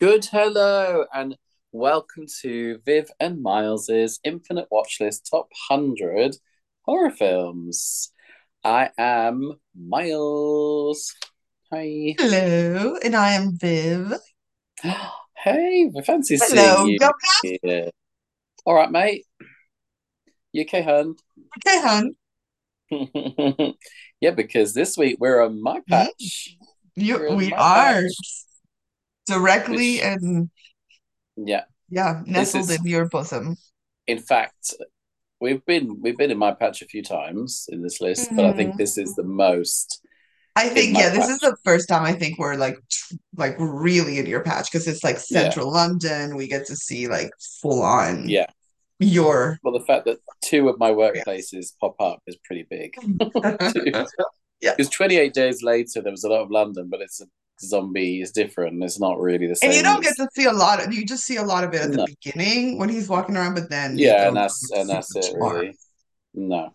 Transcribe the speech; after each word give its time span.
Good 0.00 0.26
hello 0.26 1.06
and 1.12 1.36
welcome 1.72 2.26
to 2.42 2.78
Viv 2.86 3.10
and 3.18 3.42
Myles's 3.44 4.20
Infinite 4.22 4.68
Watchlist 4.72 5.28
Top 5.28 5.48
100 5.68 6.36
Horror 6.82 7.10
Films. 7.10 8.12
I 8.62 8.90
am 8.96 9.54
Myles. 9.76 11.14
Hi. 11.72 12.14
Hello, 12.18 12.96
and 13.02 13.16
I 13.16 13.32
am 13.32 13.56
Viv. 13.58 14.14
Hey, 15.44 15.88
we 15.94 16.02
fancy 16.02 16.36
Hello, 16.36 16.84
seeing 16.84 16.98
you 17.00 17.58
here. 17.62 17.90
All 18.66 18.74
right, 18.74 18.90
mate. 18.90 19.24
You 20.52 20.62
okay, 20.62 20.82
hun? 20.82 21.14
Okay, 21.64 21.80
hon. 22.90 23.74
Yeah, 24.20 24.32
because 24.32 24.74
this 24.74 24.96
week 24.98 25.18
we're 25.20 25.40
on 25.40 25.62
My 25.62 25.78
Mhm. 25.78 25.86
Patch. 25.88 26.56
You, 26.96 27.34
we 27.36 27.50
My 27.50 27.56
are 27.56 28.02
Patch, 28.02 28.44
directly 29.28 29.96
which, 29.96 30.04
and 30.04 30.50
yeah, 31.36 31.64
yeah, 31.88 32.22
nestled 32.26 32.70
is, 32.70 32.80
in 32.80 32.86
your 32.86 33.08
bosom. 33.08 33.56
in 34.06 34.18
fact, 34.18 34.74
we've 35.40 35.64
been 35.66 36.00
we've 36.02 36.16
been 36.18 36.30
in 36.30 36.38
My 36.38 36.52
Patch 36.52 36.82
a 36.82 36.86
few 36.86 37.02
times 37.02 37.66
in 37.70 37.82
this 37.82 38.00
list, 38.00 38.28
but 38.34 38.44
I 38.44 38.52
think 38.52 38.74
Mhm. 38.74 38.78
this 38.78 38.98
is 38.98 39.14
the 39.14 39.22
most 39.24 40.00
I 40.56 40.68
think, 40.68 40.98
yeah, 40.98 41.10
this 41.10 41.28
is 41.28 41.38
the 41.38 41.56
first 41.64 41.88
time 41.88 42.02
I 42.02 42.12
think 42.14 42.36
we're 42.38 42.56
like 42.56 42.76
like 43.36 43.54
really 43.60 44.18
in 44.18 44.26
your 44.26 44.42
patch 44.42 44.66
because 44.72 44.88
it's 44.88 45.04
like 45.04 45.14
Yeah, 45.30 45.42
central 45.42 45.70
London. 45.70 46.34
We 46.36 46.48
get 46.48 46.66
to 46.66 46.74
see 46.76 47.06
like 47.06 47.30
full 47.62 47.80
on 47.82 48.28
yeah. 48.28 48.46
your 48.98 49.60
Well, 49.62 49.72
the 49.78 49.84
fact 49.86 50.06
that 50.06 50.18
two 50.42 50.68
of 50.68 50.76
my 50.80 50.90
workplaces 50.90 51.72
pop 51.80 51.94
up 52.00 52.22
is 52.26 52.36
pretty 52.44 52.66
big. 52.68 52.96
Yeah. 54.60 54.72
because 54.76 54.90
28 54.90 55.32
days 55.32 55.62
later 55.62 56.02
there 56.02 56.10
was 56.10 56.24
a 56.24 56.28
lot 56.28 56.40
of 56.42 56.50
London, 56.50 56.88
but 56.90 57.00
it's 57.00 57.20
a 57.20 57.26
zombie 57.60 58.20
is 58.20 58.30
different. 58.32 58.82
It's 58.82 59.00
not 59.00 59.18
really 59.20 59.46
the 59.46 59.56
same. 59.56 59.70
And 59.70 59.76
you 59.76 59.82
don't 59.82 60.02
get 60.02 60.16
to 60.16 60.28
see 60.34 60.44
a 60.46 60.52
lot 60.52 60.84
of, 60.84 60.92
you 60.92 61.04
just 61.04 61.24
see 61.24 61.36
a 61.36 61.42
lot 61.42 61.64
of 61.64 61.74
it 61.74 61.80
at 61.82 61.92
the 61.92 62.06
beginning 62.06 62.78
when 62.78 62.88
he's 62.88 63.08
walking 63.08 63.36
around, 63.36 63.54
but 63.54 63.68
then 63.70 63.98
Yeah, 63.98 64.28
and 64.28 64.36
that's 64.36 64.70
and 64.72 64.88
that's 64.88 65.14
it 65.16 65.34
more. 65.38 65.54
really. 65.54 65.76
No. 66.34 66.70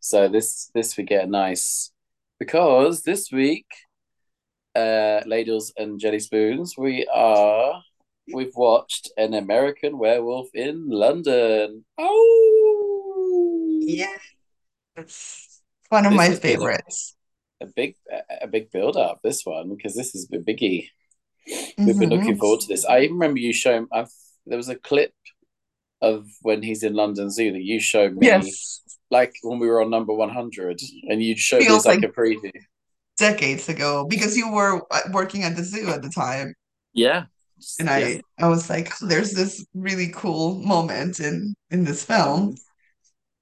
So 0.00 0.28
this 0.28 0.70
this 0.74 0.96
we 0.96 1.02
get 1.04 1.24
a 1.24 1.26
nice 1.26 1.90
because 2.38 3.02
this 3.02 3.32
week, 3.32 3.66
uh, 4.76 5.22
ladles 5.26 5.72
and 5.76 5.98
jelly 5.98 6.20
spoons, 6.20 6.74
we 6.78 7.06
are 7.12 7.82
we've 8.32 8.54
watched 8.54 9.10
an 9.16 9.34
American 9.34 9.98
Werewolf 9.98 10.48
in 10.54 10.88
London. 10.88 11.84
Oh, 11.98 13.78
Yeah. 13.82 14.16
It's 14.96 15.60
one 15.88 16.06
of 16.06 16.12
this 16.12 16.16
my 16.16 16.30
favorites. 16.34 17.15
A 17.60 17.66
big 17.66 17.96
a 18.42 18.46
big 18.46 18.70
build 18.70 18.96
up. 18.96 19.20
This 19.22 19.44
one 19.44 19.70
because 19.74 19.94
this 19.94 20.14
is 20.14 20.28
a 20.32 20.38
biggie. 20.38 20.88
We've 21.84 21.98
been 21.98 22.10
hmm 22.10 22.10
looking 22.10 22.36
forward 22.36 22.60
to 22.60 22.68
this. 22.68 22.84
I 22.84 23.00
even 23.00 23.14
remember 23.16 23.40
you 23.40 23.52
showing. 23.52 23.86
I've, 23.92 24.10
there 24.46 24.56
was 24.58 24.68
a 24.68 24.76
clip 24.76 25.14
of 26.02 26.26
when 26.42 26.62
he's 26.62 26.82
in 26.84 26.94
London 26.94 27.30
Zoo 27.30 27.52
that 27.52 27.62
you 27.62 27.80
showed 27.80 28.14
me, 28.16 28.58
Yes. 28.58 28.82
like 29.10 29.34
when 29.42 29.58
we 29.60 29.68
were 29.68 29.82
on 29.82 29.90
number 29.90 30.14
one 30.14 30.30
hundred, 30.30 30.80
and 31.08 31.22
you 31.22 31.36
showed 31.36 31.66
me 31.68 31.74
Feels 31.74 31.76
as 31.76 31.86
like 31.86 32.02
like 32.02 32.04
a 32.04 32.08
preview. 32.08 32.52
decades 33.18 33.68
ago 33.68 34.06
because 34.08 34.36
you 34.36 34.50
were 34.52 34.82
uh, 34.90 35.00
working 35.12 35.42
at 35.42 35.56
the 35.56 35.64
zoo 35.64 35.88
at 35.90 36.02
the 36.02 36.10
time. 36.10 36.54
Yeah, 36.92 37.26
And 37.78 37.90
yeah. 37.94 38.08
I, 38.08 38.22
I 38.38 38.48
was 38.48 38.68
like, 38.70 38.90
"Oh, 39.02 39.06
there's 39.06 39.32
this 39.32 39.64
really 39.74 40.08
cool 40.14 40.56
moment 40.62 41.20
in 41.20 41.54
in 41.70 41.84
this 41.84 42.04
film. 42.04 42.56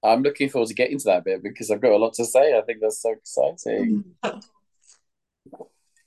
I'm 0.05 0.23
looking 0.23 0.49
forward 0.51 0.69
to 0.69 0.75
getting 0.75 0.99
to 0.99 1.05
that 1.07 1.25
bit 1.25 1.43
because 1.43 1.71
I've 1.71 1.81
got 1.81 1.93
a 1.93 1.97
lot 1.97 2.15
to 2.15 2.25
say. 2.25 2.57
I 2.57 2.61
think 2.63 2.81
that's 2.81 3.01
so 3.03 3.13
exciting. 3.13 4.05
Mm. 4.25 4.45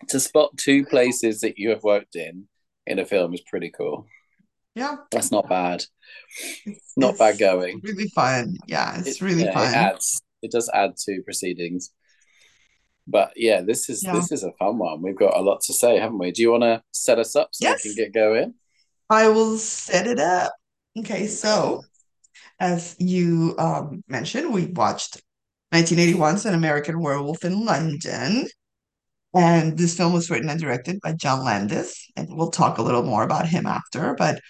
To 0.09 0.19
spot 0.19 0.57
two 0.57 0.85
places 0.85 1.41
that 1.41 1.57
you 1.57 1.69
have 1.71 1.83
worked 1.83 2.15
in 2.15 2.47
in 2.85 2.99
a 2.99 3.05
film 3.05 3.33
is 3.33 3.41
pretty 3.41 3.71
cool. 3.75 4.05
Yeah, 4.75 4.97
That's 5.11 5.31
not 5.31 5.49
bad. 5.49 5.83
it's 6.65 6.93
Not 6.95 7.17
bad 7.17 7.39
going. 7.39 7.81
really 7.83 8.09
fun. 8.09 8.57
Yeah, 8.67 8.99
It 8.99 9.07
it's 9.07 9.21
really 9.21 9.43
yeah, 9.43 9.49
it 9.49 9.53
fun. 9.55 9.73
adds. 9.73 10.21
It 10.43 10.51
does 10.51 10.69
add 10.71 10.95
to 11.05 11.21
proceedings. 11.23 11.91
But 13.07 13.33
yeah, 13.35 13.61
this 13.61 13.89
is 13.89 14.03
Yeah. 14.03 14.13
this 14.13 14.31
is 14.31 14.43
a 14.43 14.51
fun 14.59 14.77
one. 14.77 15.01
We've 15.01 15.17
got 15.17 15.35
a 15.35 15.41
lot 15.41 15.61
to 15.61 15.73
say, 15.73 15.97
haven't 15.97 16.19
we? 16.19 16.31
Do 16.31 16.43
you 16.43 16.51
want 16.51 16.63
to 16.63 16.83
set 16.91 17.17
us 17.17 17.35
up 17.35 17.49
so 17.53 17.71
we 17.71 17.79
can 17.79 17.95
get 17.95 18.13
going? 18.13 18.53
I 19.09 19.29
will 19.29 19.57
set 19.57 20.05
it 20.05 20.19
up. 20.19 20.53
Okay. 20.99 21.25
so 21.27 21.83
as 22.59 22.95
you 22.99 23.55
um, 23.57 24.03
mentioned, 24.07 24.53
we 24.53 24.65
watched 24.67 25.21
1981's 25.73 26.45
An 26.45 26.53
American 26.53 26.99
Werewolf 27.01 27.43
in 27.43 27.65
London. 27.65 28.47
And 29.33 29.77
this 29.77 29.95
film 29.95 30.13
was 30.13 30.29
written 30.29 30.49
and 30.49 30.59
directed 30.59 30.99
by 31.01 31.13
John 31.13 31.43
Landis, 31.43 32.09
and 32.15 32.27
we'll 32.31 32.49
talk 32.49 32.77
a 32.77 32.81
little 32.81 33.03
more 33.03 33.23
about 33.23 33.47
him 33.47 33.65
after. 33.67 34.15
But 34.15 34.41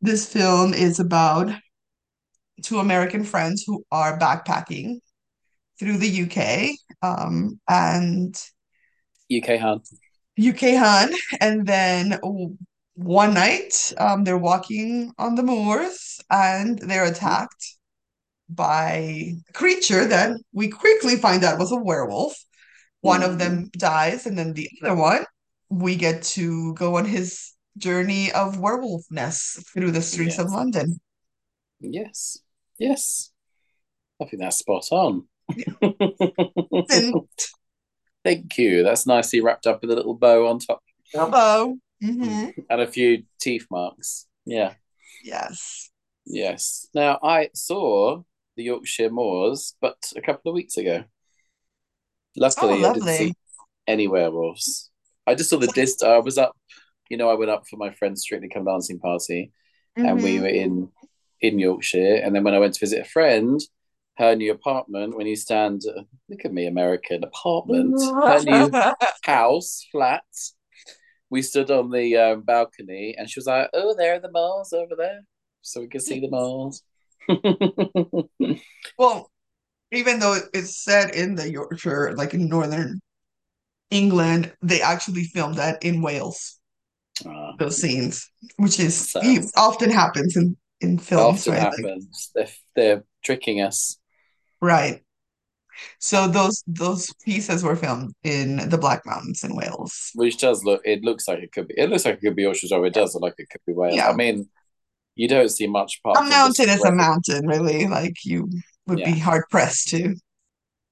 this 0.00 0.30
film 0.30 0.72
is 0.72 1.00
about 1.00 1.50
two 2.62 2.78
American 2.78 3.24
friends 3.24 3.64
who 3.66 3.84
are 3.90 4.18
backpacking 4.18 4.98
through 5.78 5.96
the 5.96 6.22
UK 6.22 6.76
um, 7.02 7.58
and 7.68 8.36
UK 9.34 9.58
Han. 9.58 9.80
UK 10.38 10.76
Hun. 10.76 11.12
And 11.40 11.66
then 11.66 12.18
one 13.02 13.32
night, 13.34 13.92
um, 13.98 14.24
they're 14.24 14.36
walking 14.38 15.12
on 15.18 15.34
the 15.34 15.42
moors 15.42 16.20
and 16.30 16.78
they're 16.78 17.06
attacked 17.06 17.76
by 18.48 18.92
a 18.92 19.52
creature 19.54 20.04
that 20.06 20.36
we 20.52 20.68
quickly 20.68 21.16
find 21.16 21.42
out 21.44 21.58
was 21.58 21.72
a 21.72 21.76
werewolf. 21.76 22.36
One 23.00 23.22
of 23.22 23.32
Mm. 23.32 23.38
them 23.38 23.70
dies, 23.78 24.26
and 24.26 24.36
then 24.36 24.52
the 24.52 24.68
other 24.82 24.94
one, 24.94 25.24
we 25.70 25.96
get 25.96 26.22
to 26.36 26.74
go 26.74 26.96
on 26.98 27.06
his 27.06 27.54
journey 27.78 28.30
of 28.32 28.58
werewolfness 28.58 29.64
through 29.72 29.92
the 29.92 30.02
streets 30.02 30.38
of 30.38 30.50
London. 30.50 31.00
Yes. 31.80 32.36
Yes. 32.78 33.30
I 34.20 34.26
think 34.26 34.42
that's 34.42 34.58
spot 34.58 34.86
on. 34.90 35.26
And 36.90 37.14
Thank 38.22 38.58
you. 38.58 38.82
That's 38.82 39.06
nicely 39.06 39.40
wrapped 39.40 39.66
up 39.66 39.80
with 39.80 39.90
a 39.90 39.94
little 39.96 40.14
bow 40.14 40.46
on 40.48 40.58
top 40.58 40.82
hello. 41.14 41.78
Hmm 42.02 42.50
and 42.68 42.80
a 42.80 42.86
few 42.86 43.24
teeth 43.40 43.66
marks. 43.70 44.26
Yeah. 44.44 44.74
Yes. 45.22 45.90
Yes. 46.26 46.86
Now 46.94 47.18
I 47.22 47.50
saw 47.54 48.22
the 48.56 48.64
Yorkshire 48.64 49.10
Moors, 49.10 49.76
but 49.80 50.12
a 50.16 50.20
couple 50.20 50.50
of 50.50 50.54
weeks 50.54 50.76
ago. 50.76 51.04
Oh, 52.56 52.68
Luckily, 52.68 52.84
I 52.86 52.90
didn't 52.90 53.08
see 53.08 53.34
any 53.86 54.08
werewolves. 54.08 54.90
I 55.26 55.34
just 55.34 55.50
saw 55.50 55.58
the 55.58 55.68
dist. 55.68 56.02
I 56.02 56.18
was 56.18 56.38
up, 56.38 56.56
you 57.10 57.16
know, 57.16 57.30
I 57.30 57.34
went 57.34 57.50
up 57.50 57.64
for 57.68 57.76
my 57.76 57.92
friend's 57.92 58.22
Strictly 58.22 58.48
Come 58.48 58.64
Dancing 58.64 58.98
party, 59.00 59.52
and 60.02 60.22
we 60.22 60.40
hmm 60.40 60.40
were 60.40 60.48
in 60.48 60.90
in 61.40 61.58
Yorkshire. 61.58 62.16
And 62.24 62.34
then 62.34 62.44
when 62.44 62.54
I 62.54 62.58
went 62.60 62.74
to 62.74 62.80
visit 62.80 63.02
a 63.06 63.10
friend, 63.10 63.60
her 64.18 64.36
new 64.36 64.52
apartment. 64.52 65.16
When 65.16 65.26
you 65.26 65.36
stand, 65.36 65.82
uh, 65.88 66.02
look 66.28 66.44
at 66.44 66.52
me, 66.52 66.66
American 66.66 67.24
apartment. 67.24 68.00
Her 68.26 68.40
new 68.40 68.76
house, 69.22 69.86
flat. 69.92 70.24
We 71.30 71.42
stood 71.42 71.70
on 71.70 71.90
the 71.90 72.16
um, 72.16 72.42
balcony, 72.42 73.14
and 73.16 73.30
she 73.30 73.38
was 73.38 73.46
like, 73.46 73.70
"Oh, 73.72 73.94
there 73.96 74.14
are 74.16 74.18
the 74.20 74.30
moles 74.30 74.72
over 74.72 74.96
there, 74.96 75.20
so 75.62 75.80
we 75.80 75.88
could 75.88 76.02
see 76.02 76.20
the 76.20 76.28
moles." 76.28 76.82
Well, 78.98 79.30
even 79.92 80.18
though 80.18 80.38
it's 80.54 80.76
set 80.76 81.14
in 81.14 81.34
the 81.34 81.50
Yorkshire, 81.50 82.12
like 82.16 82.34
in 82.34 82.48
northern 82.48 83.00
England, 83.90 84.52
they 84.62 84.82
actually 84.82 85.24
filmed 85.24 85.56
that 85.56 85.82
in 85.84 86.02
Wales, 86.02 86.60
Ah, 87.26 87.54
those 87.58 87.80
scenes, 87.80 88.30
which 88.56 88.80
is 88.80 89.10
so 89.10 89.20
often 89.56 89.90
happens 89.90 90.36
in 90.36 90.56
in 90.80 90.98
films, 90.98 91.46
often 91.46 91.52
right? 91.54 91.62
Like, 91.62 91.72
happens. 91.72 92.30
They're 92.34 92.48
they're 92.76 93.04
tricking 93.24 93.60
us. 93.60 93.98
right. 94.60 95.02
So 95.98 96.28
those 96.28 96.62
those 96.66 97.12
pieces 97.24 97.62
were 97.62 97.76
filmed 97.76 98.14
in 98.24 98.68
the 98.68 98.78
Black 98.78 99.04
Mountains 99.06 99.44
in 99.44 99.54
Wales. 99.56 100.10
which 100.14 100.38
does 100.38 100.64
look 100.64 100.82
it 100.84 101.02
looks 101.02 101.28
like 101.28 101.40
it 101.40 101.52
could 101.52 101.68
be 101.68 101.74
it 101.76 101.90
looks 101.90 102.04
like 102.04 102.16
it 102.16 102.20
could 102.20 102.36
be 102.36 102.42
Yorkshire. 102.42 102.84
It 102.86 102.94
does 102.94 103.14
look 103.14 103.22
like 103.22 103.34
it 103.38 103.48
could 103.50 103.62
be 103.66 103.72
Wales. 103.72 103.96
Yeah. 103.96 104.08
I 104.08 104.12
mean, 104.14 104.48
you 105.16 105.28
don't 105.28 105.48
see 105.50 105.66
much 105.66 106.00
A 106.14 106.22
from 106.22 106.30
just 106.30 106.30
mountain 106.30 106.68
is 106.68 106.84
a 106.84 106.92
mountain, 106.92 107.46
really. 107.46 107.86
Like 107.86 108.24
you 108.24 108.48
would 108.86 109.02
be 109.02 109.18
hard 109.18 109.44
pressed 109.50 109.88
to 109.88 110.16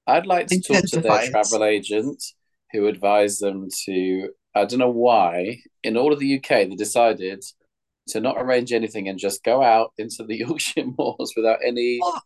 I'd 0.07 0.25
like 0.25 0.47
to 0.47 0.59
talk 0.59 0.85
to 0.87 0.99
their 0.99 1.19
it. 1.19 1.31
travel 1.31 1.63
agent 1.63 2.23
who 2.71 2.87
advised 2.87 3.41
them 3.41 3.67
to 3.85 4.29
I 4.55 4.65
don't 4.65 4.79
know 4.79 4.89
why, 4.89 5.61
in 5.83 5.97
all 5.97 6.11
of 6.13 6.19
the 6.19 6.37
UK 6.37 6.49
they 6.69 6.75
decided 6.75 7.43
to 8.09 8.19
not 8.19 8.37
arrange 8.39 8.73
anything 8.73 9.07
and 9.07 9.19
just 9.19 9.43
go 9.43 9.61
out 9.63 9.93
into 9.97 10.23
the 10.23 10.37
Yorkshire 10.45 10.85
moors 10.97 11.33
without 11.35 11.59
any 11.65 11.99
Well, 12.01 12.23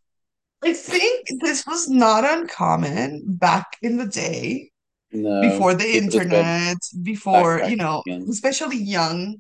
I 0.64 0.74
think 0.74 1.28
this 1.42 1.66
was 1.68 1.90
not 1.90 2.24
uncommon 2.26 3.24
back 3.28 3.78
in 3.84 3.98
the 3.98 4.08
day, 4.08 4.72
no 5.12 5.34
before 5.40 5.74
the 5.76 5.98
internet, 5.98 6.78
before, 7.04 7.64
you 7.66 7.76
know, 7.78 8.04
and 8.06 8.30
especially 8.30 8.78
young 8.78 9.40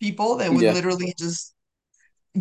people 0.00 0.36
that 0.36 0.52
would 0.52 0.66
yeah, 0.66 0.70
literally 0.70 1.14
just 1.18 1.54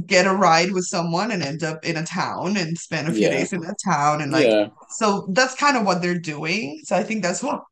get 0.08 0.28
a 0.28 0.34
ride 0.34 0.72
with 0.74 0.86
someone 0.86 1.32
and 1.32 1.44
end 1.44 1.64
up 1.64 1.86
in 1.86 1.98
a 1.98 2.06
town 2.06 2.58
and 2.58 2.78
spend 2.78 3.08
a 3.08 3.14
few 3.14 3.30
yeah, 3.30 3.30
days 3.30 3.54
in 3.54 3.62
that 3.62 3.78
town 3.86 4.22
and 4.22 4.32
like 4.32 4.52
yeah. 4.52 4.70
so 4.88 5.28
that's 5.34 5.56
kind 5.56 5.78
of 5.78 5.86
what 5.86 6.02
they're 6.02 6.20
doing. 6.20 6.82
So 6.86 6.96
I 6.96 7.04
think 7.04 7.24
that's 7.24 7.44
what 7.44 7.64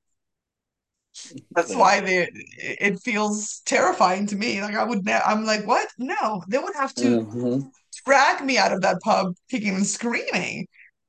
That's 1.51 1.75
why 1.75 1.99
they 1.99 2.29
it 2.57 2.99
feels 2.99 3.61
terrifying 3.65 4.27
to 4.27 4.35
me. 4.35 4.61
Like 4.61 4.75
I 4.75 4.83
would 4.83 5.05
ne 5.05 5.13
I'm 5.25 5.45
like, 5.45 5.65
what? 5.67 5.87
No, 5.97 6.43
they 6.47 6.57
would 6.57 6.75
have 6.75 6.93
to 6.95 7.19
Mhm. 7.21 7.71
Drag 8.05 8.43
me 8.45 8.57
out 8.57 8.73
of 8.73 8.81
that 8.81 8.99
pub 9.03 9.35
kicking 9.49 9.75
and 9.75 9.85
screaming. 9.87 10.67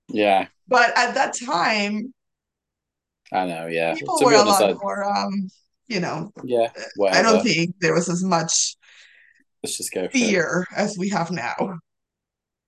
Yeah, 0.09 0.49
But 0.69 0.97
at 0.97 1.15
that 1.15 1.35
time, 1.39 2.15
I 3.33 3.47
know. 3.47 3.67
Yeah. 3.67 3.95
people 3.95 4.25
were 4.25 4.35
a 4.35 4.43
lot 4.45 4.63
I 4.65 4.75
more 4.83 5.05
um, 5.05 5.49
you 5.89 6.01
know, 6.01 6.33
yeah, 6.45 6.71
I 7.11 7.23
don't 7.23 7.43
think 7.43 7.75
there 7.81 7.95
was 7.95 8.09
as 8.09 8.23
much 8.23 8.77
Let's 9.63 9.77
just 9.77 9.93
go 9.93 10.09
fear 10.09 10.67
as 10.75 10.97
we 10.99 11.09
have 11.11 11.31
now. 11.31 11.79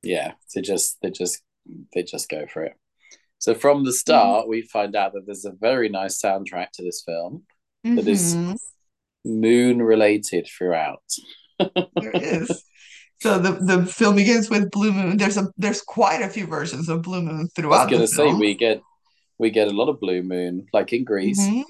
Yeah, 0.02 0.32
they 0.54 0.60
just 0.62 0.98
they 1.02 1.10
just 1.10 1.42
they 1.94 2.02
just 2.02 2.28
go 2.28 2.46
for 2.46 2.64
it. 2.64 2.74
So 3.38 3.54
from 3.54 3.84
the 3.84 3.92
start, 3.92 4.48
we 4.48 4.62
find 4.62 4.96
out 4.96 5.14
that 5.14 5.26
there's 5.26 5.44
a 5.44 5.52
very 5.52 5.88
nice 5.88 6.20
soundtrack 6.22 6.70
to 6.74 6.82
this 6.84 7.02
film 7.06 7.44
that 7.96 8.08
is 8.08 8.38
Mhm, 8.38 8.56
moon 9.24 9.82
related 9.82 10.48
throughout. 10.48 11.02
there 12.00 12.12
is. 12.12 12.64
So 13.22 13.38
the 13.38 13.52
the 13.52 13.86
film 13.86 14.16
begins 14.16 14.50
with 14.50 14.70
Blue 14.70 14.92
Moon. 14.92 15.16
There's 15.16 15.36
a 15.36 15.48
there's 15.56 15.80
quite 15.80 16.22
a 16.22 16.28
few 16.28 16.46
versions 16.46 16.88
of 16.88 17.02
Blue 17.02 17.22
Moon 17.22 17.48
throughout. 17.54 17.82
I 17.82 17.84
was 17.84 17.92
gonna 17.92 18.06
say 18.08 18.26
film. 18.26 18.40
we 18.40 18.54
get 18.54 18.82
we 19.38 19.50
get 19.50 19.68
a 19.68 19.72
lot 19.72 19.88
of 19.88 20.00
blue 20.00 20.22
moon, 20.22 20.66
like 20.72 20.92
in 20.92 21.04
Grease, 21.04 21.38
hmm 21.38 21.62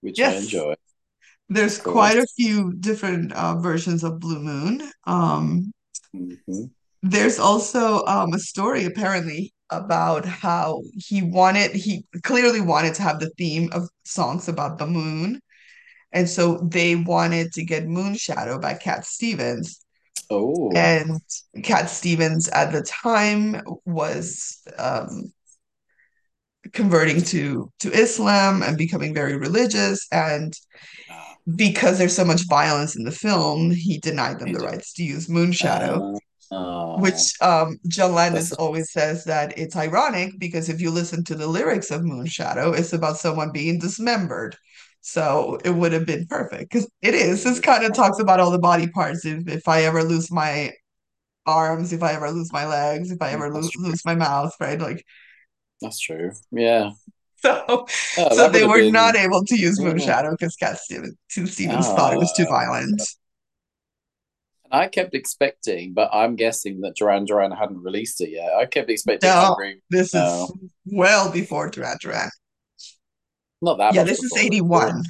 which 0.00 0.20
I 0.20 0.36
enjoy, 0.36 0.74
there's 1.48 1.78
quite 1.78 2.16
a 2.16 2.26
few 2.36 2.72
different 2.74 3.32
uh, 3.32 3.56
versions 3.56 4.04
of 4.04 4.20
Blue 4.20 4.40
Moon. 4.40 4.82
Um, 5.06 5.72
Mhm. 6.14 6.70
there's 7.02 7.38
also 7.38 8.04
um, 8.06 8.32
a 8.34 8.38
story 8.38 8.84
apparently 8.84 9.52
about 9.70 10.24
how 10.24 10.82
he 10.94 11.22
wanted 11.22 11.70
he 11.72 12.04
clearly 12.22 12.60
wanted 12.60 12.94
to 12.94 13.02
have 13.02 13.20
the 13.20 13.30
theme 13.38 13.70
of 13.72 13.88
songs 14.04 14.48
about 14.48 14.78
the 14.78 14.86
moon, 14.86 15.40
and 16.12 16.28
so 16.28 16.58
they 16.70 16.96
wanted 16.96 17.52
to 17.54 17.64
get 17.64 17.86
Moon 17.88 18.14
Shadow 18.16 18.58
by 18.60 18.74
Cat 18.74 19.06
Stevens. 19.06 19.84
Oh, 20.30 20.70
And 20.74 21.20
Cat 21.64 21.90
Stevens 21.90 22.48
at 22.48 22.72
the 22.72 22.82
time 22.82 23.62
was 23.84 24.62
um, 24.78 25.32
converting 26.72 27.22
to 27.22 27.70
to 27.80 27.92
Islam 27.92 28.62
and 28.62 28.76
becoming 28.78 29.14
very 29.14 29.36
religious. 29.36 30.06
And 30.12 30.54
because 31.56 31.98
there's 31.98 32.14
so 32.14 32.24
much 32.24 32.46
violence 32.48 32.96
in 32.96 33.04
the 33.04 33.10
film, 33.12 33.70
he 33.70 33.98
denied 33.98 34.38
them 34.38 34.52
the 34.52 34.60
rights 34.60 34.92
to 34.94 35.02
use 35.02 35.28
Moonshadow, 35.28 36.16
Uh, 36.52 36.54
oh, 36.54 36.98
which 36.98 37.34
um, 37.40 37.78
John 37.88 38.14
Landis 38.14 38.52
always 38.52 38.92
says 38.92 39.24
that 39.24 39.56
it's 39.58 39.76
ironic 39.76 40.38
because 40.38 40.68
if 40.68 40.80
you 40.80 40.90
listen 40.90 41.24
to 41.24 41.34
the 41.34 41.46
lyrics 41.46 41.90
of 41.90 42.02
Moonshadow, 42.02 42.78
it's 42.78 42.92
about 42.92 43.18
someone 43.18 43.50
being 43.52 43.78
dismembered. 43.78 44.56
So 45.00 45.58
it 45.64 45.70
would 45.70 45.92
have 45.92 46.06
been 46.06 46.26
perfect 46.26 46.70
because 46.72 46.88
it 47.02 47.14
is. 47.14 47.42
This 47.44 47.60
kind 47.60 47.84
of 47.84 47.94
talks 47.94 48.18
about 48.18 48.40
all 48.40 48.50
the 48.50 48.58
body 48.58 48.86
parts. 48.88 49.24
If 49.24 49.48
if 49.48 49.66
I 49.68 49.82
ever 49.84 50.02
lose 50.02 50.30
my 50.30 50.72
arms, 51.46 51.92
if 51.92 52.02
I 52.02 52.12
ever 52.14 52.30
lose 52.30 52.52
my 52.52 52.66
legs, 52.66 53.10
if 53.10 53.20
I 53.22 53.30
ever 53.32 53.52
lose 53.52 53.70
lose 53.76 54.04
my 54.04 54.14
mouth, 54.14 54.54
right? 54.60 54.78
Like 54.78 55.04
That's 55.80 55.98
true. 56.00 56.32
Yeah. 56.52 56.90
so, 57.36 57.86
Oh, 58.18 58.36
so 58.36 58.48
they 58.50 58.66
were 58.66 58.90
not 58.90 59.16
able 59.16 59.42
to 59.46 59.56
use 59.56 59.80
Yeah. 59.80 59.88
Moonshadow 59.92 60.32
because 60.38 60.56
Cat 60.56 60.78
Stevens, 60.78 61.16
Stevens 61.28 61.86
thought 61.88 62.12
it 62.12 62.18
was 62.18 62.32
too 62.36 62.44
Ah, 62.48 62.50
violent. 62.50 63.02
I 64.72 64.86
kept 64.86 65.14
expecting, 65.14 65.94
but 65.94 66.10
I'm 66.12 66.36
guessing 66.36 66.82
that 66.82 66.94
Duran 66.94 67.24
Duran 67.24 67.50
hadn't 67.50 67.82
released 67.82 68.20
it 68.20 68.30
yet. 68.30 68.52
I 68.54 68.66
kept 68.66 68.88
expecting 68.90 69.28
No, 69.28 69.36
Hungry. 69.36 69.82
this 69.90 70.14
is 70.14 70.52
well 70.84 71.32
before 71.32 71.70
Duran 71.70 71.96
Duran. 72.00 72.30
Not 73.62 73.78
that 73.78 73.94
Yeah, 73.94 74.04
this 74.04 74.22
is 74.22 74.32
before. 74.32 74.46
81. 74.46 75.02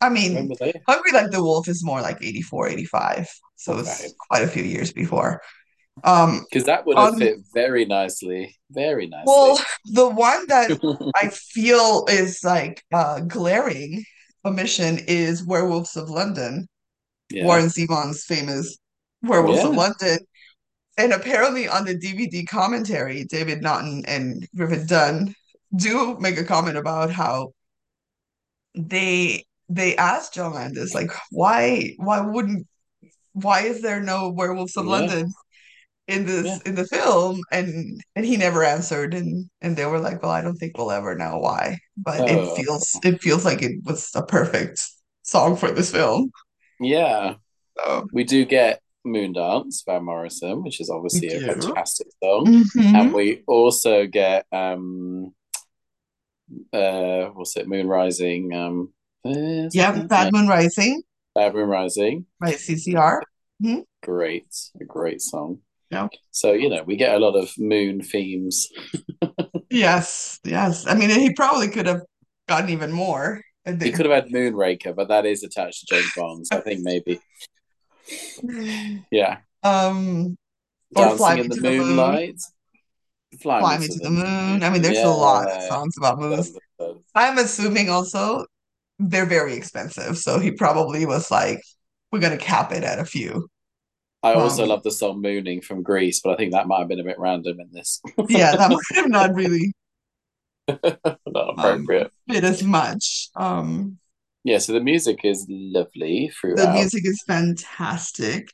I 0.00 0.08
mean. 0.08 0.50
Hungry 0.88 1.12
Like 1.12 1.30
the 1.30 1.42
Wolf 1.42 1.68
is 1.68 1.84
more 1.84 2.00
like 2.00 2.18
84, 2.22 2.68
85. 2.68 3.28
So 3.56 3.72
Okay. 3.74 3.82
it's 3.82 4.14
quite 4.28 4.42
a 4.42 4.48
few 4.48 4.64
years 4.64 4.92
before. 4.92 5.40
Um, 6.04 6.44
Because 6.50 6.64
that 6.66 6.86
would 6.86 6.96
have 6.96 7.12
on 7.14 7.18
fit 7.18 7.36
very 7.54 7.84
nicely. 7.84 8.56
Very 8.70 9.06
nicely. 9.06 9.24
well, 9.26 9.60
the 9.84 10.08
one 10.08 10.46
that 10.48 10.70
I 11.16 11.28
feel 11.28 12.06
is 12.08 12.42
like 12.42 12.82
uh 12.92 13.20
glaring 13.20 14.04
omission 14.44 14.98
is 15.06 15.44
Werewolves 15.44 15.96
of 15.96 16.08
London, 16.10 16.66
Yeah. 17.30 17.44
Warren 17.44 17.66
Zevon's 17.66 18.24
famous 18.24 18.78
Werewolves 19.22 19.62
of 19.64 19.74
London. 19.76 20.18
And 20.98 21.12
apparently 21.12 21.68
on 21.68 21.84
the 21.84 21.94
DVD 21.94 22.46
commentary, 22.48 23.24
David 23.24 23.62
Naughton 23.62 24.04
and 24.06 24.48
Griffin 24.56 24.86
Dunne 24.86 25.34
do 25.76 26.16
make 26.18 26.38
a 26.38 26.44
comment 26.44 26.76
about 26.76 27.10
how 27.10 27.52
they 28.74 29.44
they 29.68 29.96
asked 29.96 30.34
John 30.34 30.54
Landis 30.54 30.94
like 30.94 31.10
why 31.30 31.94
why 31.98 32.20
wouldn't 32.20 32.66
why 33.34 33.62
is 33.62 33.82
there 33.82 34.02
no 34.02 34.30
Werewolves 34.30 34.76
of 34.76 34.86
Yeah. 34.86 34.86
London 34.86 35.32
in 36.08 36.26
Yeah. 36.40 36.56
this 36.56 36.60
in 36.62 36.74
the 36.74 36.86
film 36.86 37.42
and 37.52 38.00
and 38.16 38.26
he 38.26 38.36
never 38.36 38.64
answered 38.64 39.14
and 39.14 39.50
and 39.62 39.76
they 39.76 39.86
were 39.86 40.00
like 40.00 40.22
well 40.22 40.32
I 40.32 40.42
don't 40.42 40.56
think 40.56 40.76
we'll 40.78 40.92
ever 40.92 41.16
know 41.16 41.38
why 41.38 41.78
but 41.96 42.28
it 42.28 42.46
Oh, 42.46 42.56
feels 42.56 42.98
it 43.04 43.22
feels 43.22 43.44
like 43.44 43.62
it 43.62 43.84
was 43.84 44.10
a 44.14 44.24
perfect 44.26 44.82
song 45.22 45.56
for 45.56 45.70
this 45.70 45.92
film 45.92 46.30
yeah. 46.80 47.34
so 47.78 48.06
We 48.12 48.24
do 48.24 48.44
get 48.46 48.82
Moondance 49.06 49.84
by 49.86 50.00
Morrison, 50.00 50.62
which 50.64 50.80
is 50.80 50.90
we 51.12 51.20
obviously 51.20 51.30
a 51.30 51.40
do 51.40 51.42
fantastic 51.42 52.08
song. 52.22 52.52
And 52.94 53.04
hmm 53.04 53.14
we 53.14 53.42
also 53.48 54.06
get 54.06 54.46
um 54.52 55.34
uh 56.72 57.26
what's 57.34 57.56
it, 57.56 57.68
Moon 57.68 57.86
Rising. 57.88 58.52
Um 58.54 58.92
yeah 59.24 60.02
Bad 60.04 60.32
Moon 60.32 60.48
Rising 60.48 61.02
Bad 61.34 61.54
Moon 61.54 61.68
Rising. 61.68 62.26
by 62.40 62.52
CCR 62.52 63.20
Mhm. 63.62 63.84
Great, 64.02 64.48
a 64.80 64.84
great 64.84 65.20
song. 65.22 65.58
yeah 65.90 66.08
So, 66.32 66.52
you 66.52 66.68
know, 66.68 66.82
we 66.82 66.96
get 66.96 67.14
a 67.14 67.18
lot 67.18 67.36
of 67.36 67.52
moon 67.58 68.02
themes. 68.02 68.68
yes 69.70 70.40
yes 70.44 70.86
I 70.86 70.94
mean 70.94 71.10
he 71.10 71.32
probably 71.34 71.68
could 71.68 71.86
have 71.86 72.02
gotten 72.48 72.70
even 72.70 72.90
more 72.92 73.40
He 73.64 73.92
could 73.92 74.06
have 74.06 74.24
had 74.24 74.32
Moonraker, 74.32 74.92
but 74.96 75.06
that 75.08 75.24
is 75.24 75.44
attached 75.44 75.86
to 75.86 75.94
James 75.94 76.12
Bond, 76.16 76.46
so 76.48 76.58
I 76.58 76.60
think 76.62 76.80
maybe. 76.82 77.20
Yeah. 79.10 79.38
um 79.62 80.36
or 80.94 81.04
Dancing 81.16 81.38
in 81.38 81.48
the 81.48 81.54
the 81.56 81.62
Moon 81.62 81.78
Moonlight. 81.78 82.40
Fly, 83.40 83.60
Fly 83.60 83.78
Me 83.78 83.88
to 83.88 83.94
to 83.94 83.98
the 84.00 84.04
the 84.04 84.10
Moon 84.10 84.62
I 84.62 84.70
mean 84.70 84.82
there's 84.82 84.98
a 84.98 85.08
lot 85.08 85.48
of 85.48 85.62
songs 85.62 85.96
about 85.98 86.18
moons. 86.18 86.52
I'm 87.14 87.38
assuming 87.38 87.90
also 87.90 88.46
they're 88.98 89.26
very 89.26 89.54
expensive, 89.54 90.18
so 90.18 90.38
he 90.38 90.52
probably 90.52 91.06
was 91.06 91.30
like, 91.30 91.62
"We're 92.12 92.20
gonna 92.20 92.38
cap 92.38 92.72
it 92.72 92.84
at 92.84 92.98
a 93.00 93.04
few." 93.04 93.48
I 94.22 94.34
also 94.34 94.64
Um, 94.64 94.68
love 94.68 94.82
the 94.84 94.90
song 94.90 95.20
Mooning 95.20 95.60
from 95.62 95.82
Grease, 95.82 96.20
but 96.20 96.30
I 96.30 96.36
think 96.36 96.52
that 96.52 96.68
might 96.68 96.78
have 96.80 96.88
been 96.88 97.00
a 97.00 97.04
bit 97.04 97.18
random 97.18 97.58
in 97.60 97.70
this. 97.72 98.00
yeah, 98.28 98.54
that 98.56 98.70
might 98.70 98.96
have 98.96 99.08
not 99.08 99.34
really 99.34 99.72
Not 101.26 101.50
um 101.56 101.58
appropriate. 101.58 102.12
fit 102.28 102.44
as 102.44 102.62
much. 102.62 103.28
Um, 103.36 103.98
Yeah, 104.44 104.58
so 104.58 104.72
the 104.72 104.80
music 104.80 105.20
is 105.24 105.46
lovely 105.48 106.28
for 106.40 106.50
the 106.56 106.70
music 106.70 107.06
is 107.06 107.22
fantastic. 107.26 108.48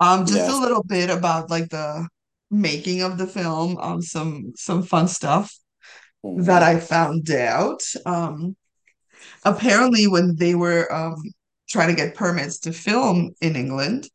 Um, 0.00 0.26
just 0.26 0.48
a 0.48 0.56
little 0.58 0.82
bit 0.84 1.10
about 1.10 1.50
like 1.50 1.70
the 1.70 2.08
making 2.50 3.02
of 3.02 3.18
the 3.18 3.26
film. 3.26 3.78
Um, 3.80 4.02
some 4.02 4.52
some 4.56 4.82
fun 4.82 5.08
stuff 5.08 5.52
that 6.36 6.62
Mm. 6.62 6.62
I 6.62 6.80
found 6.80 7.30
out. 7.30 7.82
Um, 8.06 8.56
apparently 9.44 10.06
when 10.06 10.36
they 10.36 10.54
were 10.54 10.92
um 10.92 11.16
trying 11.68 11.88
to 11.88 11.94
get 11.94 12.14
permits 12.14 12.58
to 12.60 12.72
film 12.72 13.30
in 13.40 13.56
England, 13.56 14.08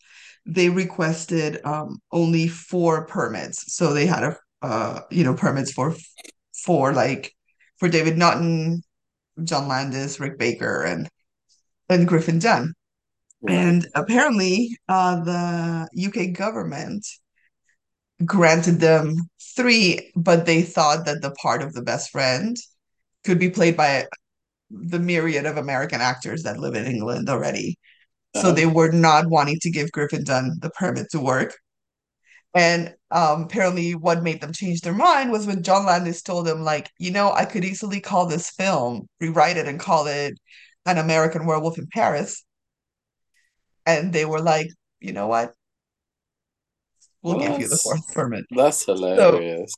they 0.46 0.70
requested 0.70 1.62
um 1.66 2.00
only 2.12 2.48
four 2.48 3.06
permits. 3.08 3.74
So 3.76 3.94
they 3.94 4.06
had 4.06 4.24
a 4.24 4.38
uh 4.62 5.02
you 5.12 5.24
know 5.24 5.34
permits 5.36 5.72
for 5.72 5.96
for 6.66 6.94
like 6.94 7.34
for 7.78 7.90
David 7.90 8.18
Naughton, 8.18 8.84
John 9.44 9.68
Landis, 9.68 10.20
Rick 10.20 10.40
Baker, 10.40 10.84
and 10.84 11.10
and 11.90 12.08
Griffin 12.08 12.40
Dunne. 12.40 12.74
And 13.48 13.88
apparently 13.96 14.78
uh 14.90 15.24
the 15.24 15.90
UK 15.96 16.32
government 16.32 17.06
granted 18.26 18.80
them 18.80 19.16
three, 19.56 20.12
but 20.16 20.46
they 20.46 20.62
thought 20.62 21.06
that 21.06 21.22
the 21.22 21.32
part 21.32 21.62
of 21.62 21.74
the 21.74 21.82
best 21.82 22.12
friend 22.12 22.58
could 23.24 23.40
be 23.40 23.50
played 23.50 23.78
by 23.78 24.08
the 24.72 25.00
myriad 25.00 25.46
of 25.46 25.58
American 25.58 26.02
actors 26.02 26.44
that 26.44 26.60
live 26.60 26.76
in 26.76 26.86
England 26.86 27.30
already. 27.30 27.78
So 28.34 28.50
Uh-huh. 28.50 28.56
they 28.56 28.66
were 28.66 28.92
not 28.92 29.28
wanting 29.30 29.60
to 29.62 29.72
give 29.72 29.92
Griffin 29.92 30.24
Dunne 30.24 30.58
the 30.62 30.72
permit 30.72 31.10
to 31.12 31.20
work. 31.22 31.56
And 32.56 32.94
um, 33.12 33.44
apparently, 33.44 33.96
what 33.96 34.24
made 34.24 34.42
them 34.42 34.54
change 34.54 34.82
their 34.82 34.94
mind 34.94 35.32
was 35.32 35.48
when 35.48 35.64
John 35.64 35.86
Landis 35.86 36.22
told 36.22 36.46
them, 36.48 36.64
like, 36.64 36.92
you 37.00 37.12
know, 37.12 37.32
I 37.32 37.46
could 37.46 37.66
easily 37.66 38.00
call 38.02 38.28
this 38.28 38.50
film, 38.52 39.08
rewrite 39.20 39.58
it, 39.58 39.68
and 39.68 39.80
call 39.80 40.08
it 40.08 40.34
An 40.86 40.98
American 40.98 41.46
Werewolf 41.46 41.78
in 41.78 41.88
Paris. 41.88 42.44
And 43.86 44.14
they 44.14 44.26
were 44.26 44.42
like, 44.42 44.68
you 45.00 45.14
know 45.14 45.28
what? 45.28 45.54
We'll 47.24 47.38
give 47.38 47.58
you 47.58 47.68
the 47.68 47.78
fourth 47.78 48.02
permit. 48.14 48.46
that's 48.52 48.86
So, 49.16 49.32
hilarious. 49.32 49.74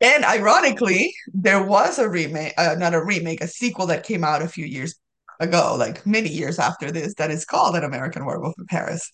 and 0.00 0.24
ironically, 0.24 1.14
there 1.32 1.62
was 1.64 1.98
a 1.98 2.08
remake, 2.08 2.54
uh, 2.58 2.74
not 2.78 2.94
a 2.94 3.02
remake, 3.04 3.40
a 3.42 3.48
sequel 3.48 3.86
that 3.86 4.04
came 4.04 4.24
out 4.24 4.42
a 4.42 4.48
few 4.48 4.66
years 4.66 4.94
ago, 5.40 5.76
like 5.78 6.04
many 6.06 6.28
years 6.28 6.58
after 6.58 6.90
this, 6.90 7.14
that 7.14 7.30
is 7.30 7.44
called 7.44 7.76
An 7.76 7.84
American 7.84 8.24
Werewolf 8.26 8.54
in 8.58 8.66
Paris. 8.66 9.10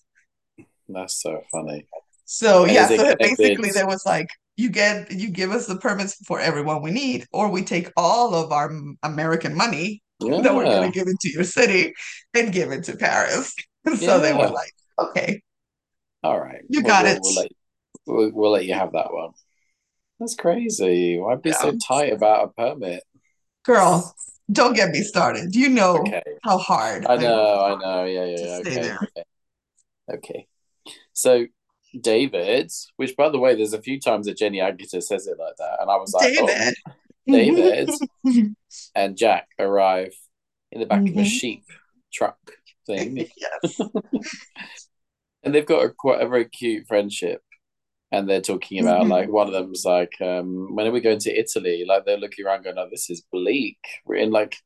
That's 0.88 1.23
so 1.23 1.42
funny. 1.52 1.87
So 2.25 2.64
And 2.64 2.73
yeah, 2.73 2.87
so 2.88 3.14
basically 3.21 3.71
there 3.73 3.87
was 3.87 4.04
like 4.07 4.28
you 4.57 4.71
get 4.71 5.11
you 5.11 5.30
give 5.30 5.50
us 5.52 5.66
the 5.66 5.76
permits 5.78 6.14
for 6.26 6.40
everyone 6.40 6.83
we 6.83 6.90
need, 6.90 7.26
or 7.33 7.50
we 7.50 7.62
take 7.62 7.90
all 7.97 8.35
of 8.35 8.52
our 8.52 8.71
American 9.02 9.54
money 9.57 10.02
that 10.21 10.54
we're 10.54 10.69
gonna 10.69 10.90
give 10.90 11.09
it 11.09 11.16
to 11.21 11.30
your 11.30 11.45
city 11.45 11.92
and 12.35 12.52
give 12.52 12.71
it 12.73 12.85
to 12.85 12.97
Paris. 12.97 13.54
So 13.97 14.21
they 14.21 14.35
were 14.35 14.49
like, 14.50 14.73
okay, 14.99 15.40
All 16.22 16.38
right. 16.40 16.62
you 16.68 16.82
got 16.82 17.04
we'll 17.04 17.14
it. 17.14 17.20
we'll 17.22 17.34
let 17.34 17.52
we'll, 18.06 18.30
we'll 18.32 18.50
let 18.50 18.64
you 18.66 18.74
have 18.74 18.92
that 18.92 19.12
one. 19.12 19.30
That's 20.18 20.34
crazy. 20.34 21.18
Why 21.18 21.36
be 21.36 21.50
Yeah. 21.50 21.56
so 21.56 21.72
tight 21.76 22.12
about 22.12 22.44
a 22.44 22.48
permit? 22.48 23.02
Girl, 23.64 24.14
don't 24.52 24.74
get 24.74 24.90
me 24.90 25.02
started. 25.02 25.54
You 25.54 25.68
know 25.70 25.98
Okay. 26.06 26.22
how 26.42 26.58
hard 26.58 27.06
I 27.06 27.14
I 27.14 27.16
know, 27.16 27.60
I 27.60 27.76
know. 27.76 28.04
Yeah, 28.04 28.24
yeah, 28.24 28.36
yeah. 28.36 28.54
Okay, 28.58 28.92
okay, 28.92 29.24
okay. 30.14 30.46
So 31.12 31.46
David, 31.98 32.70
which 32.96 33.16
by 33.16 33.30
the 33.30 33.38
way, 33.38 33.54
there's 33.54 33.72
a 33.72 33.82
few 33.82 33.98
times 33.98 34.26
that 34.26 34.36
Jenny 34.36 34.58
Agutter 34.58 35.02
says 35.02 35.26
it 35.26 35.38
like 35.38 35.56
that, 35.58 35.78
and 35.80 35.90
I 35.90 35.96
was 35.96 36.12
like, 36.12 36.34
oh, 36.38 36.46
David. 36.46 36.74
David 37.26 37.90
and 38.94 39.16
Jack 39.16 39.48
arrive 39.58 40.12
in 40.72 40.80
the 40.80 40.86
back 40.86 41.00
of 41.08 41.16
a 41.16 41.20
Mhm. 41.20 41.26
sheep 41.26 41.64
truck 42.12 42.38
thing, 42.86 43.16
Yes. 43.36 43.80
And 45.42 45.54
they've 45.54 45.66
got 45.66 45.85
a 45.85 45.90
quite 45.90 46.20
a 46.23 46.28
very 46.28 46.44
cute 46.49 46.87
friendship. 46.87 47.42
And 48.12 48.28
they're 48.28 48.40
talking 48.40 48.80
about 48.80 49.04
Mhm. 49.04 49.11
like 49.11 49.28
one 49.28 49.47
of 49.47 49.52
them's 49.52 49.85
like, 49.85 50.20
um, 50.20 50.75
when 50.75 50.85
are 50.87 50.90
we 50.90 51.00
going 51.00 51.20
to 51.20 51.30
Italy? 51.38 51.85
Like 51.87 52.04
they're 52.04 52.16
looking 52.16 52.44
around 52.44 52.64
going, 52.64 52.76
oh, 52.76 52.88
this 52.90 53.09
is 53.09 53.23
bleak. 53.32 53.78
We're 54.04 54.16
in 54.16 54.32
like 54.32 54.56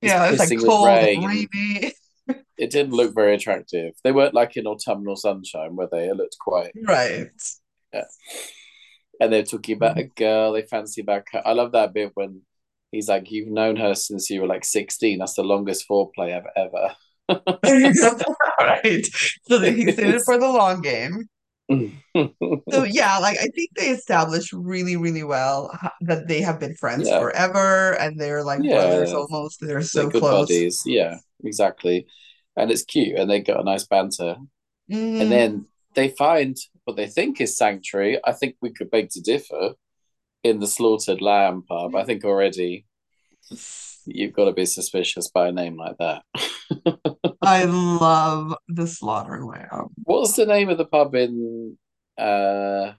Yeah, 0.00 0.30
it's 0.30 0.38
like 0.38 0.58
cold 0.58 0.88
and 0.88 1.22
rain. 1.24 1.48
rainy. 1.52 1.92
It 2.56 2.70
didn't 2.70 2.92
look 2.94 3.14
very 3.14 3.34
attractive. 3.34 3.92
They 4.04 4.12
weren't 4.12 4.32
like 4.32 4.56
in 4.56 4.66
autumnal 4.66 5.16
sunshine, 5.16 5.76
were 5.76 5.88
they? 5.92 6.06
It 6.08 6.16
looked 6.16 6.38
quite 6.40 6.72
Right. 6.82 7.28
yeah. 7.92 8.04
And 9.20 9.30
they're 9.32 9.42
talking 9.42 9.76
about 9.76 9.98
a 9.98 10.04
girl 10.04 10.52
they 10.52 10.62
fancy 10.62 11.02
back. 11.02 11.26
I 11.44 11.52
love 11.52 11.72
that 11.72 11.92
bit 11.92 12.12
when 12.14 12.42
he's 12.92 13.08
like, 13.08 13.30
You've 13.30 13.48
known 13.48 13.76
her 13.76 13.94
since 13.94 14.30
you 14.30 14.40
were 14.40 14.46
like 14.46 14.64
16. 14.64 15.18
That's 15.18 15.34
the 15.34 15.42
longest 15.44 15.86
foreplay 15.88 16.34
I've 16.34 16.46
ever. 16.56 16.94
Right. 18.58 19.06
So 19.44 19.60
he's 19.60 19.98
in 19.98 20.10
it 20.10 20.22
for 20.24 20.38
the 20.38 20.48
long 20.48 20.80
game. 20.82 21.28
So 22.70 22.82
yeah, 22.84 23.18
like 23.18 23.38
I 23.38 23.46
think 23.54 23.70
they 23.76 23.90
established 23.90 24.52
really, 24.52 24.96
really 24.96 25.22
well 25.22 25.70
that 26.02 26.26
they 26.28 26.40
have 26.42 26.58
been 26.60 26.74
friends 26.76 27.10
yeah, 27.10 27.12
forever 27.12 27.92
and 27.98 28.18
they're 28.20 28.42
like 28.42 28.68
brothers 28.68 29.12
yeah, 29.12 29.14
almost. 29.14 29.58
They're 29.60 29.82
they're 29.94 30.06
so 30.06 30.10
good 30.10 30.28
close. 30.28 30.66
buddies. 30.68 30.82
Yeah, 30.86 31.18
exactly. 31.44 32.06
And 32.56 32.70
it's 32.70 32.84
cute, 32.84 33.18
and 33.18 33.30
they 33.30 33.40
got 33.40 33.60
a 33.60 33.64
nice 33.64 33.86
banter. 33.86 34.36
And 35.20 35.30
hmm 35.30 35.32
then 35.32 35.66
they 35.94 36.10
find 36.10 36.56
what 36.84 36.96
they 36.96 37.08
think 37.08 37.40
is 37.40 37.56
sanctuary. 37.58 38.20
I 38.24 38.32
think 38.32 38.56
we 38.62 38.72
could 38.72 38.90
beg 38.90 39.10
to 39.10 39.22
differ 39.22 39.74
in 40.44 40.60
the 40.60 40.68
slaughtered 40.68 41.22
lamb 41.22 41.62
pub. 41.68 41.96
I 41.96 42.04
think 42.04 42.24
already 42.24 42.86
you've 44.06 44.32
got 44.32 44.46
to 44.46 44.52
be 44.52 44.66
suspicious 44.66 45.30
by 45.30 45.48
a 45.48 45.52
name 45.52 45.76
like 45.76 45.96
that. 45.98 46.22
I 47.46 47.64
love 47.64 48.54
the 48.68 48.86
slaughter 48.86 49.44
lamb. 49.44 49.88
What's 50.04 50.34
the 50.34 50.46
name 50.46 50.68
of 50.68 50.78
the 50.78 50.84
pub 50.86 51.14
in? 51.14 51.76
Uh, 52.18 52.92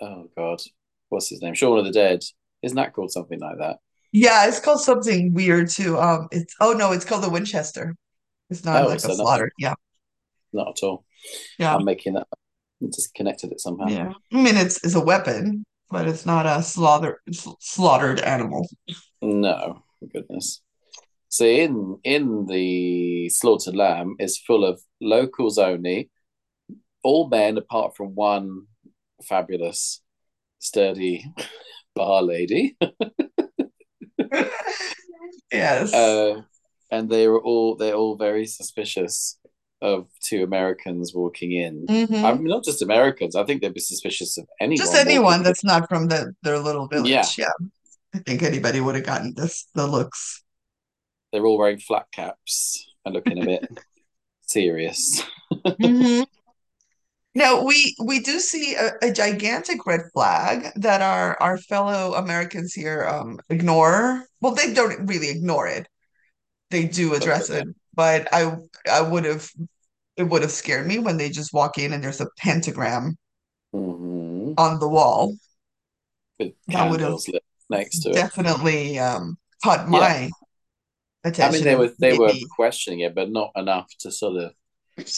oh 0.00 0.30
God, 0.36 0.60
what's 1.08 1.28
his 1.30 1.42
name? 1.42 1.54
Shaun 1.54 1.78
of 1.78 1.84
the 1.84 1.92
Dead. 1.92 2.20
Isn't 2.62 2.76
that 2.76 2.92
called 2.92 3.12
something 3.12 3.40
like 3.40 3.58
that? 3.58 3.78
Yeah, 4.12 4.46
it's 4.48 4.60
called 4.60 4.80
something 4.80 5.34
weird 5.34 5.70
too. 5.70 5.98
Um, 5.98 6.28
it's 6.32 6.54
oh 6.60 6.72
no, 6.72 6.92
it's 6.92 7.04
called 7.04 7.24
the 7.24 7.30
Winchester. 7.30 7.94
It's 8.50 8.64
not 8.64 8.82
Oh, 8.84 8.88
like 8.88 8.96
a 8.96 9.00
so 9.00 9.08
nothing, 9.08 9.24
slaughter. 9.24 9.52
Yeah, 9.58 9.74
not 10.52 10.68
at 10.78 10.82
all. 10.86 11.04
yeah, 11.58 11.74
I'm 11.76 11.84
making 11.84 12.14
that. 12.14 12.26
Just 12.94 13.12
connected 13.14 13.52
it 13.52 13.60
somehow. 13.60 13.88
yeah. 13.88 14.12
I 14.32 14.36
mean, 14.36 14.56
it's 14.56 14.82
it's 14.84 14.94
a 14.94 15.00
weapon, 15.00 15.64
but 15.90 16.06
it's 16.08 16.24
not 16.24 16.46
a 16.46 16.62
slaughter 16.62 17.20
sl- 17.32 17.52
slaughtered 17.60 18.20
animal. 18.20 18.68
No, 19.20 19.82
goodness. 20.12 20.62
So 21.28 21.44
in 21.44 21.98
in 22.04 22.46
the 22.46 23.28
slaughtered 23.28 23.76
lamb 23.76 24.16
is 24.18 24.38
full 24.38 24.64
of 24.64 24.80
locals 25.00 25.58
only, 25.58 26.10
all 27.04 27.28
men 27.28 27.58
apart 27.58 27.96
from 27.96 28.14
one 28.14 28.66
fabulous, 29.28 30.00
sturdy 30.58 31.24
bar 31.94 32.22
lady. 32.22 32.76
Yes. 35.52 35.92
Uh, 35.94 36.42
and 36.90 37.08
they 37.10 37.28
were 37.28 37.40
all 37.40 37.76
they're 37.76 37.94
all 37.94 38.16
very 38.16 38.46
suspicious 38.46 39.38
of 39.80 40.08
two 40.22 40.42
Americans 40.42 41.14
walking 41.14 41.52
in. 41.52 41.86
I 41.88 42.32
hmm 42.32 42.36
mean, 42.36 42.44
not 42.44 42.64
just 42.64 42.82
Americans. 42.82 43.36
I 43.36 43.44
think 43.44 43.62
they'd 43.62 43.74
be 43.74 43.80
suspicious 43.80 44.38
of 44.38 44.46
anyone. 44.60 44.78
Just 44.78 44.94
anyone 44.94 45.08
anyone 45.08 45.24
walking 45.24 45.40
in. 45.40 45.44
that's 45.44 45.64
not 45.64 45.88
from 45.88 46.08
the 46.08 46.34
their 46.42 46.58
little 46.58 46.88
village. 46.88 47.10
Yeah, 47.10 47.22
village. 47.22 47.38
Yeah, 47.38 47.52
I 48.14 48.18
think 48.20 48.42
anybody 48.42 48.80
would 48.80 48.94
have 48.96 49.04
gotten 49.04 49.34
this 49.36 49.66
the 49.74 49.86
looks. 49.86 50.42
They're 51.32 51.46
all 51.46 51.58
wearing 51.58 51.78
flat 51.78 52.06
caps 52.12 52.86
and 53.04 53.14
looking 53.14 53.38
a 53.38 53.44
bit 53.44 53.64
serious. 54.42 55.22
hmm 55.78 56.22
Now 57.34 57.62
we 57.64 57.94
we 58.04 58.20
do 58.20 58.38
see 58.40 58.74
a, 58.74 58.92
a 59.02 59.12
gigantic 59.12 59.86
red 59.86 60.00
flag 60.12 60.72
that 60.76 61.00
our 61.02 61.40
our 61.40 61.56
fellow 61.58 62.14
Americans 62.14 62.74
here 62.74 63.04
um 63.06 63.38
ignore. 63.48 64.26
Well, 64.40 64.54
they 64.54 64.72
don't 64.74 65.06
really 65.06 65.30
ignore 65.30 65.66
it. 65.68 65.88
They 66.70 66.86
do 66.88 67.14
address 67.14 67.50
yeah. 67.50 67.58
it, 67.58 67.68
but 67.94 68.28
I 68.34 68.56
I 68.90 69.02
would 69.02 69.24
have 69.26 69.50
it 70.16 70.24
would 70.24 70.42
have 70.42 70.52
scared 70.52 70.86
me 70.88 70.98
when 71.00 71.18
they 71.18 71.30
just 71.30 71.52
walk 71.54 71.78
in 71.78 71.92
and 71.94 72.04
there's 72.04 72.20
a 72.22 72.30
pentagram 72.38 73.16
hmm 73.72 74.58
on 74.58 74.78
the 74.78 74.88
wall. 74.88 75.36
With 76.40 76.54
That 76.68 76.88
would 76.88 77.00
have 77.00 77.16
candles 77.16 77.28
lit 77.28 77.44
next 77.70 78.00
to 78.00 78.10
it. 78.16 78.28
definitely 78.28 78.98
um 78.98 79.38
caught 79.62 79.88
Yeah. 79.90 80.08
My 81.36 81.46
I 81.46 81.50
mean, 81.50 81.64
they 81.64 81.74
were 81.76 81.92
they 81.98 82.16
were 82.18 82.32
questioning 82.56 83.00
it, 83.00 83.14
but 83.14 83.30
not 83.30 83.50
enough 83.56 83.88
to 84.00 84.10
sort 84.10 84.36
of 84.42 84.52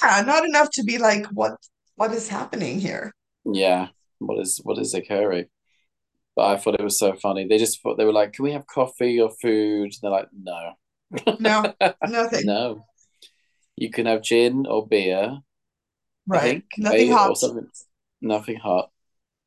yeah, 0.02 0.22
not 0.26 0.44
enough 0.44 0.68
to 0.72 0.82
be 0.84 0.98
like 0.98 1.26
what 1.26 1.56
what 1.96 2.12
is 2.12 2.28
happening 2.28 2.80
here? 2.80 3.12
yeah, 3.44 3.88
what 4.18 4.38
is 4.40 4.60
what 4.62 4.78
is 4.78 4.94
occurring? 4.94 5.46
But 6.36 6.46
I 6.46 6.56
thought 6.56 6.78
it 6.80 6.84
was 6.84 6.98
so 6.98 7.14
funny. 7.14 7.46
They 7.46 7.58
just 7.58 7.82
thought 7.82 7.96
they 7.98 8.04
were 8.04 8.12
like, 8.12 8.32
"Can 8.34 8.44
we 8.44 8.52
have 8.52 8.66
coffee 8.66 9.20
or 9.20 9.30
food?" 9.42 9.92
they're 10.00 10.10
like, 10.10 10.28
"No, 10.32 10.72
No, 11.38 11.74
nothing. 12.08 12.46
no. 12.46 12.86
You 13.76 13.90
can 13.90 14.06
have 14.06 14.22
gin 14.22 14.66
or 14.66 14.86
beer, 14.86 15.38
Right. 16.26 16.42
think, 16.42 16.64
Nothing 16.78 17.10
hot. 17.12 17.38
Nothing 18.20 18.56
hot." 18.56 18.90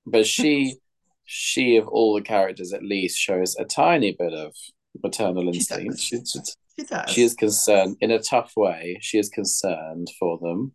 But 0.05 0.25
she, 0.27 0.77
she 1.25 1.77
of 1.77 1.87
all 1.87 2.15
the 2.15 2.21
characters, 2.21 2.73
at 2.73 2.83
least 2.83 3.17
shows 3.17 3.55
a 3.57 3.65
tiny 3.65 4.15
bit 4.17 4.33
of 4.33 4.53
maternal 5.01 5.43
She 5.51 5.59
instinct. 5.59 5.91
does. 5.91 6.01
She's 6.01 6.47
She 6.77 6.85
she 7.07 7.23
is 7.23 7.33
concerned 7.35 7.97
in 8.01 8.11
a 8.11 8.19
tough 8.19 8.53
way. 8.57 8.97
She 9.01 9.19
is 9.19 9.29
concerned 9.29 10.09
for 10.19 10.37
them, 10.39 10.73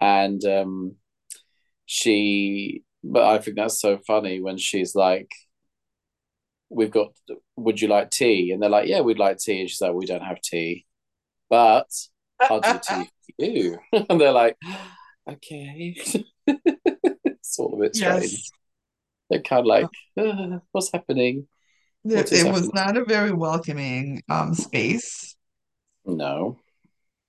and 0.00 0.42
um, 0.44 0.96
she. 1.86 2.82
But 3.04 3.24
I 3.24 3.38
think 3.38 3.56
that's 3.56 3.80
so 3.80 3.98
funny 4.06 4.40
when 4.40 4.58
she's 4.58 4.94
like, 4.94 5.30
"We've 6.70 6.90
got. 6.90 7.12
Would 7.56 7.80
you 7.80 7.88
like 7.88 8.10
tea?" 8.10 8.52
And 8.52 8.62
they're 8.62 8.70
like, 8.70 8.88
"Yeah, 8.88 9.00
we'd 9.00 9.18
like 9.18 9.38
tea." 9.38 9.60
And 9.60 9.68
she's 9.68 9.80
like, 9.80 9.92
"We 9.92 10.06
don't 10.06 10.22
have 10.22 10.40
tea, 10.40 10.86
but 11.50 11.88
I'll 12.40 12.60
do 12.60 12.80
tea 12.82 13.10
for 13.38 13.44
you." 13.44 13.78
and 14.08 14.20
they're 14.20 14.32
like, 14.32 14.56
"Okay." 15.28 15.96
it's 16.46 17.58
all 17.58 17.74
a 17.74 17.82
bit 17.82 17.96
strange. 17.96 18.32
Yes. 18.32 18.50
They're 19.28 19.42
kind 19.42 19.60
of 19.60 19.66
like, 19.66 19.86
"Uh, 20.16 20.58
"What's 20.70 20.92
happening? 20.92 21.48
It, 22.04 22.32
it 22.32 22.44
was 22.44 22.72
happening?" 22.72 22.72
not 22.72 22.96
a 22.96 23.04
very 23.04 23.32
welcoming 23.32 24.22
um 24.28 24.54
space. 24.54 25.36
No. 26.04 26.60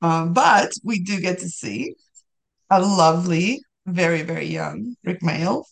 Um, 0.02 0.34
but 0.34 0.74
we 0.84 1.00
do 1.00 1.20
get 1.22 1.40
to 1.40 1.50
see 1.50 1.96
a 2.70 2.82
lovely, 2.82 3.62
very, 3.88 4.24
very 4.24 4.48
young 4.48 4.96
Rik 5.06 5.22
Mayall 5.22 5.66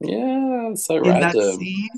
Yeah, 0.00 0.74
so 0.74 0.98
in 1.02 1.18
that 1.20 1.42
random. 1.42 1.42
scene. 1.42 1.88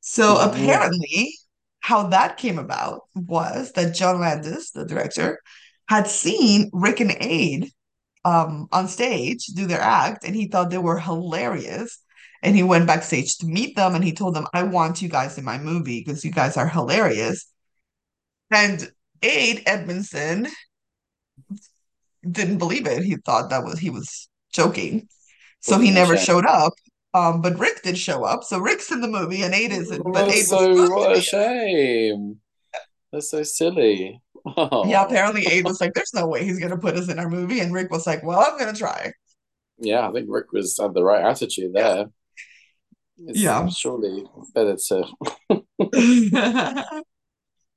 So 0.00 0.38
hmm 0.38 0.38
apparently, 0.38 1.34
how 1.80 2.08
that 2.08 2.36
came 2.36 2.58
about 2.58 3.02
was 3.14 3.72
that 3.72 3.94
John 3.94 4.20
Landis, 4.20 4.70
the 4.70 4.84
director, 4.84 5.40
had 5.88 6.06
seen 6.06 6.70
Rik 6.72 7.00
and 7.00 7.12
Ade 7.20 7.70
um, 8.24 8.68
on 8.72 8.88
stage 8.88 9.46
do 9.46 9.66
their 9.66 9.80
act, 9.80 10.24
and 10.24 10.36
he 10.36 10.48
thought 10.48 10.70
they 10.70 10.78
were 10.78 10.98
hilarious. 11.00 11.98
And 12.42 12.56
he 12.56 12.62
went 12.62 12.86
backstage 12.86 13.36
to 13.38 13.46
meet 13.46 13.76
them, 13.76 13.94
and 13.94 14.04
he 14.04 14.12
told 14.12 14.34
them, 14.34 14.46
"I 14.54 14.62
want 14.64 15.02
you 15.02 15.08
guys 15.08 15.38
in 15.38 15.44
my 15.44 15.58
movie 15.58 16.00
because 16.04 16.24
you 16.24 16.32
guys 16.32 16.56
are 16.56 16.68
hilarious." 16.68 17.46
And 18.52 18.92
Ade 19.22 19.62
Edmondson 19.66 20.46
didn't 22.28 22.58
believe 22.58 22.86
it. 22.86 23.02
He 23.02 23.16
thought 23.16 23.50
that 23.50 23.64
was 23.64 23.78
he 23.78 23.90
was 23.90 24.28
joking, 24.52 25.08
so 25.60 25.78
he 25.78 25.90
never 25.90 26.16
showed 26.16 26.46
up. 26.46 26.74
Um, 27.14 27.42
but 27.42 27.58
Rik 27.58 27.82
did 27.82 27.98
show 27.98 28.24
up, 28.24 28.44
so 28.44 28.58
Rik's 28.58 28.92
in 28.92 29.00
the 29.00 29.08
movie, 29.08 29.42
and 29.42 29.54
Ade 29.54 29.72
isn't. 29.72 30.12
But 30.12 30.26
That's 30.26 30.30
Ade 30.30 30.48
was 30.48 30.68
so 30.68 30.86
what 30.86 31.16
a 31.16 31.20
shame. 31.20 32.40
That's 33.12 33.30
so 33.30 33.42
silly. 33.42 34.20
Yeah, 34.82 35.02
Oh, 35.02 35.04
apparently 35.04 35.46
Ade 35.46 35.64
was 35.66 35.80
like, 35.80 35.94
"There's 35.94 36.14
no 36.14 36.26
way 36.26 36.44
he's 36.44 36.58
gonna 36.58 36.78
put 36.78 36.96
us 36.96 37.08
in 37.08 37.18
our 37.18 37.28
movie," 37.28 37.60
and 37.60 37.72
Rik 37.72 37.90
was 37.90 38.06
like, 38.06 38.22
"Well, 38.22 38.40
I'm 38.40 38.58
gonna 38.58 38.74
try." 38.76 39.12
yeah, 39.78 40.08
I 40.08 40.12
think 40.12 40.26
Rik 40.28 40.52
was 40.52 40.78
had 40.78 40.94
the 40.94 41.02
right 41.04 41.24
attitude 41.24 41.72
Yeah, 41.74 41.94
there. 41.94 42.10
It's 43.26 43.40
yeah, 43.40 43.68
surely 43.68 44.24
better 44.54 44.76
to. 44.88 45.04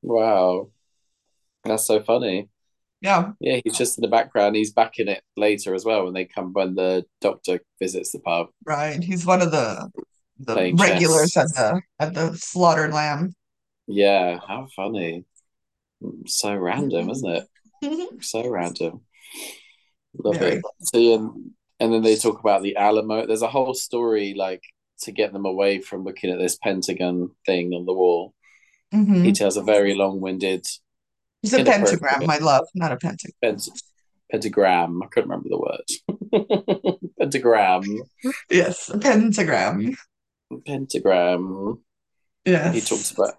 Wow, 0.01 0.69
that's 1.63 1.85
so 1.87 2.01
funny. 2.03 2.49
yeah. 3.01 3.31
Yeah, 3.39 3.59
he's 3.63 3.77
just 3.77 3.97
in 3.97 4.01
the 4.01 4.07
background. 4.09 4.55
He's 4.55 4.73
back 4.73 4.99
in 4.99 5.07
it 5.07 5.23
later 5.37 5.73
as 5.73 5.85
well 5.85 6.03
when 6.05 6.13
they 6.13 6.25
come 6.25 6.51
when 6.53 6.75
the 6.75 7.05
doctor 7.21 7.61
visits 7.79 8.11
the 8.11 8.19
pub 8.19 8.47
Right. 8.65 9.01
He's 9.01 9.25
one 9.25 9.41
of 9.41 9.51
the 9.51 9.89
the 10.39 10.53
playing 10.53 10.75
regulars 10.75 11.37
at 11.37 11.47
the 11.49 11.81
at 11.99 12.13
the 12.13 12.35
slaughtered 12.35 12.91
lamb. 12.93 13.33
Yeah, 13.87 14.39
how 14.45 14.67
funny. 14.75 15.25
So 16.25 16.53
random, 16.55 17.09
isn't 17.09 17.29
it? 17.29 17.47
So 18.21 18.47
random. 18.49 19.01
Love 20.21 20.37
Very. 20.37 20.55
it. 20.57 20.65
So 20.81 20.97
yeah, 20.97 21.27
and 21.79 21.93
then 21.93 22.01
they 22.01 22.15
talk 22.17 22.39
about 22.39 22.61
the 22.63 22.75
Alamo. 22.77 23.25
There's 23.25 23.41
a 23.41 23.47
whole 23.49 23.73
story 23.73 24.33
like 24.37 24.63
to 25.03 25.11
get 25.11 25.33
them 25.33 25.45
away 25.45 25.79
from 25.79 26.03
looking 26.03 26.29
at 26.31 26.39
this 26.39 26.55
Pentagon 26.57 27.31
thing 27.45 27.73
on 27.73 27.85
the 27.85 27.93
wall. 27.93 28.33
He 28.91 28.99
hmm 28.99 29.31
tells 29.31 29.57
a 29.57 29.63
very 29.63 29.95
long-winded, 29.95 30.67
It's 31.41 31.53
a 31.53 31.63
pentagram, 31.63 32.25
my 32.27 32.37
love, 32.37 32.67
not 32.75 32.91
a 32.91 32.97
pentagram. 32.97 33.33
pent- 33.41 33.69
pentagram. 34.31 35.01
I 35.03 35.07
couldn't 35.07 35.29
remember 35.29 35.49
the 35.49 35.57
word. 35.59 36.97
pentagram. 37.19 37.83
Yes, 38.49 38.89
a 38.89 38.97
pentagram. 38.99 39.95
Pentagram. 40.67 41.79
Yeah. 42.45 42.71
He 42.71 42.81
talks 42.81 43.11
about 43.11 43.33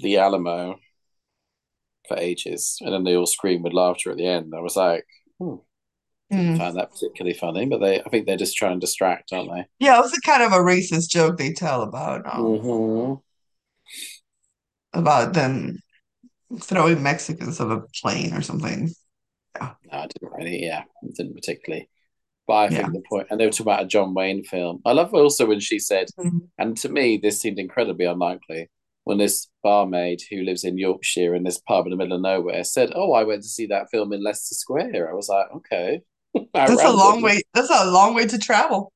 the 0.00 0.18
Alamo 0.18 0.78
for 2.06 2.18
ages, 2.18 2.76
and 2.80 2.92
then 2.92 3.04
they 3.04 3.16
all 3.16 3.26
scream 3.26 3.62
with 3.62 3.72
laughter 3.72 4.10
at 4.10 4.16
the 4.18 4.26
end. 4.26 4.52
I 4.56 4.60
was 4.60 4.76
like, 4.76 5.04
hmm, 5.38 5.56
didn't 6.30 6.54
Mm. 6.54 6.58
find 6.58 6.76
that 6.76 6.90
particularly 6.90 7.36
funny, 7.36 7.66
but 7.66 7.78
they, 7.78 8.00
I 8.00 8.08
think 8.10 8.26
they're 8.26 8.36
just 8.36 8.56
trying 8.56 8.78
to 8.78 8.84
distract, 8.84 9.32
aren't 9.32 9.50
they? 9.52 9.64
Yeah, 9.78 9.98
it 9.98 10.02
was 10.02 10.16
a 10.16 10.20
kind 10.20 10.42
of 10.42 10.52
a 10.52 10.56
racist 10.56 11.08
joke 11.08 11.38
they 11.38 11.52
tell 11.52 11.82
about 11.82 12.26
um 12.26 12.60
hmm 12.60 13.14
about 14.92 15.34
them 15.34 15.78
throwing 16.60 17.02
Mexicans 17.02 17.60
off 17.60 17.70
a 17.70 17.86
plane 18.02 18.34
or 18.34 18.42
something. 18.42 18.90
Yeah. 19.56 19.74
No, 19.92 19.98
I 19.98 20.06
didn't 20.06 20.32
really. 20.32 20.64
Yeah, 20.64 20.84
didn't 21.16 21.34
particularly. 21.34 21.88
But 22.46 22.54
I 22.54 22.70
Yeah. 22.70 22.82
think 22.82 22.92
the 22.94 23.02
point, 23.08 23.28
and 23.30 23.38
they 23.40 23.44
were 23.46 23.50
talking 23.52 23.66
about 23.66 23.82
a 23.84 23.86
John 23.86 24.14
Wayne 24.14 24.44
film. 24.44 24.80
I 24.86 24.92
love 24.92 25.14
also 25.14 25.46
when 25.46 25.60
she 25.60 25.78
said, 25.78 26.08
Mhm. 26.18 26.48
and 26.58 26.76
to 26.78 26.88
me, 26.88 27.18
this 27.18 27.40
seemed 27.40 27.58
incredibly 27.58 28.06
unlikely 28.06 28.68
when 29.04 29.18
this 29.18 29.48
barmaid 29.62 30.20
who 30.30 30.42
lives 30.42 30.64
in 30.64 30.78
Yorkshire 30.78 31.34
in 31.34 31.44
this 31.44 31.58
pub 31.60 31.86
in 31.86 31.90
the 31.90 31.96
middle 31.96 32.14
of 32.16 32.22
nowhere 32.22 32.64
said, 32.64 32.92
"Oh, 32.94 33.12
I 33.12 33.24
went 33.24 33.42
to 33.42 33.48
see 33.48 33.66
that 33.66 33.90
film 33.90 34.12
in 34.12 34.22
Leicester 34.22 34.54
Square." 34.54 35.10
I 35.10 35.14
was 35.14 35.28
like, 35.28 35.46
okay, 35.56 35.96
how 35.96 36.02
That's 36.54 36.82
a 36.82 36.90
long 36.90 37.22
way. 37.22 37.42
That's 37.54 37.70
a 37.70 37.90
long 37.90 38.14
way 38.14 38.26
to 38.26 38.38
travel. 38.38 38.92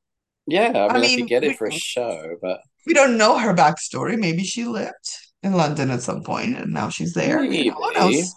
Yeah, 0.46 0.72
I 0.90 0.96
I 0.96 1.00
mean, 1.00 1.18
I 1.18 1.20
could 1.22 1.28
get 1.28 1.44
it 1.44 1.56
for 1.56 1.68
a 1.68 1.72
show, 1.72 2.36
but 2.42 2.60
we 2.86 2.94
don't 2.94 3.16
know 3.16 3.38
her 3.38 3.54
backstory. 3.54 4.18
Maybe 4.18 4.42
she 4.44 4.64
lived 4.64 5.10
in 5.42 5.52
London 5.52 5.90
at 5.90 6.02
some 6.02 6.22
point 6.22 6.56
and 6.56 6.72
now 6.72 6.88
she's 6.88 7.14
there. 7.14 7.42
Know, 7.42 7.50
who 7.50 7.92
knows? 7.92 8.34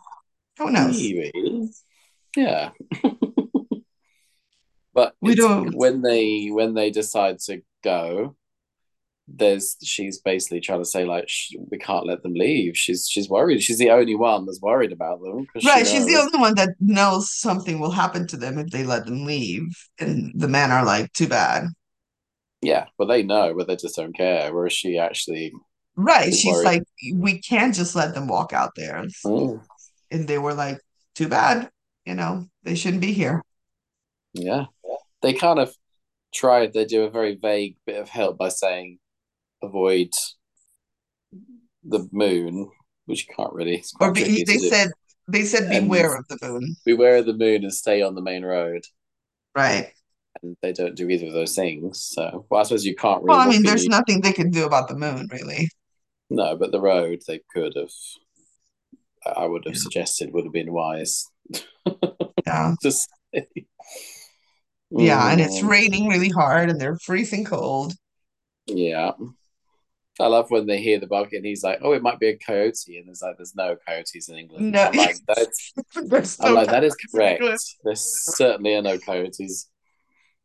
Who 0.58 0.72
knows? 0.72 0.98
maybe, 0.98 1.70
yeah. 2.36 2.70
But 4.94 5.14
We 5.22 5.36
don't. 5.36 5.76
when 5.76 6.02
they 6.02 6.48
when 6.48 6.74
they 6.74 6.90
decide 6.90 7.40
to 7.48 7.62
go, 7.84 8.38
there's 9.28 9.76
she's 9.84 10.20
basically 10.20 10.60
trying 10.60 10.82
to 10.82 10.86
say 10.86 11.04
like 11.04 11.28
sh 11.28 11.54
we 11.72 11.78
can't 11.80 12.06
let 12.06 12.22
them 12.24 12.34
leave. 12.36 12.78
She's 12.78 13.08
she's 13.10 13.30
worried. 13.30 13.62
She's 13.64 13.80
the 13.80 13.90
only 13.92 14.16
one 14.16 14.46
that's 14.46 14.62
worried 14.62 14.92
about 14.92 15.22
them 15.22 15.42
because 15.42 15.64
she 15.64 15.70
Right, 15.70 15.88
she's 15.88 16.06
the 16.06 16.18
only 16.18 16.40
one 16.40 16.56
that 16.56 16.70
knows 16.80 17.34
something 17.34 17.80
will 17.80 17.92
happen 17.92 18.28
to 18.28 18.38
them 18.38 18.60
if 18.60 18.70
they 18.70 18.84
let 18.84 19.06
them 19.06 19.26
leave. 19.26 19.64
And 20.00 20.32
the 20.36 20.48
men 20.48 20.72
are 20.72 20.86
like, 20.86 21.12
too 21.14 21.28
bad. 21.28 21.66
Yeah, 22.62 22.86
but 22.98 23.06
they 23.08 23.24
know, 23.24 23.54
but 23.56 23.68
they 23.68 23.76
just 23.76 23.96
don't 23.96 24.16
care. 24.16 24.54
Whereas 24.54 24.74
she 24.74 24.98
actually 24.98 25.54
Right, 25.98 26.34
she's 26.34 26.46
worried. 26.46 26.66
like, 26.66 26.84
we 27.14 27.40
can't 27.40 27.74
just 27.74 27.96
let 27.96 28.14
them 28.14 28.28
walk 28.28 28.52
out 28.54 28.72
there. 28.76 29.04
Mm, 29.26 29.62
And 30.12 30.28
they 30.28 30.38
were 30.38 30.54
like, 30.54 30.80
too 31.16 31.28
bad. 31.30 31.70
You 32.06 32.16
know, 32.16 32.48
they 32.64 32.76
shouldn't 32.76 33.02
be 33.02 33.14
here. 33.14 33.44
yeah, 34.34 34.66
they 35.22 35.34
kind 35.34 35.60
of 35.60 35.74
tried. 36.34 36.74
They 36.74 36.86
do 36.86 37.04
a 37.04 37.10
very 37.10 37.36
vague 37.36 37.78
bit 37.86 37.98
of 38.02 38.10
help 38.10 38.38
by 38.38 38.50
saying 38.50 39.00
avoid 39.66 40.10
the 41.84 42.08
moon, 42.12 42.70
which 43.06 43.28
you 43.28 43.34
can't 43.36 43.54
really. 43.54 43.84
Or 44.00 44.12
be, 44.12 44.44
they 44.44 44.58
said, 44.58 44.92
they 45.28 45.44
said, 45.44 45.70
And 45.72 45.86
beware 45.86 46.16
of 46.16 46.28
the 46.28 46.38
moon. 46.42 46.76
beware 46.86 47.18
of 47.18 47.26
the 47.26 47.34
moon 47.34 47.64
and 47.64 47.74
stay 47.74 48.02
on 48.02 48.16
the 48.16 48.22
main 48.22 48.44
road. 48.44 48.84
Right. 49.56 49.94
and 50.44 50.58
they 50.62 50.74
don't 50.74 50.96
do 50.96 51.10
either 51.10 51.28
of 51.28 51.34
those 51.34 51.56
things. 51.56 52.02
So, 52.04 52.46
well, 52.50 52.62
I 52.62 52.64
suppose 52.64 52.86
you 52.86 52.96
can't 52.96 53.24
Well, 53.24 53.40
I 53.40 53.48
mean, 53.48 53.64
there's 53.64 53.88
nothing 53.88 54.22
they 54.22 54.34
can 54.34 54.52
do 54.52 54.66
about 54.66 54.88
the 54.88 54.96
moon, 54.96 55.28
really. 55.32 55.70
no, 56.30 56.56
but 56.56 56.72
the 56.72 56.82
road 56.82 57.22
they 57.28 57.42
could 57.54 57.74
have. 57.76 57.90
I 59.36 59.46
would 59.48 59.66
have 59.66 59.74
Yeah. 59.76 59.82
suggested 59.82 60.32
would 60.34 60.46
have 60.46 60.54
been 60.54 60.72
wise. 60.72 61.26
Yeah. 62.46 62.76
Just 62.82 63.10
Yeah, 64.92 65.32
and 65.32 65.42
it's 65.42 65.62
Mm, 65.62 65.70
raining 65.70 66.08
really 66.08 66.30
hard 66.30 66.70
and 66.70 66.80
they're 66.80 66.98
freezing 66.98 67.44
cold. 67.46 67.94
yeah. 68.68 69.12
I 70.20 70.28
love 70.28 70.50
when 70.50 70.66
they 70.66 70.82
hear 70.82 71.00
the 71.00 71.08
bucket 71.08 71.38
and 71.38 71.46
he's 71.46 71.64
like, 71.64 71.80
"Oh, 71.82 71.92
it 71.92 72.02
might 72.02 72.20
be 72.20 72.30
a 72.30 72.38
coyote," 72.38 72.98
and 72.98 73.08
there's 73.08 73.22
like, 73.22 73.36
"There's 73.38 73.56
no 73.56 73.76
coyotes 73.88 74.30
in 74.30 74.38
England." 74.38 74.72
No, 74.72 74.84
I'm 74.84 74.94
like, 74.94 75.18
"That's." 75.28 75.74
there's 75.96 76.40
I'm 76.40 76.50
no 76.54 76.56
like, 76.56 76.70
"That 76.70 76.84
is 76.84 76.96
correct. 76.96 77.44
There 77.84 77.96
certainly 77.96 78.76
are 78.76 78.82
no 78.82 78.98
coyotes. 78.98 79.70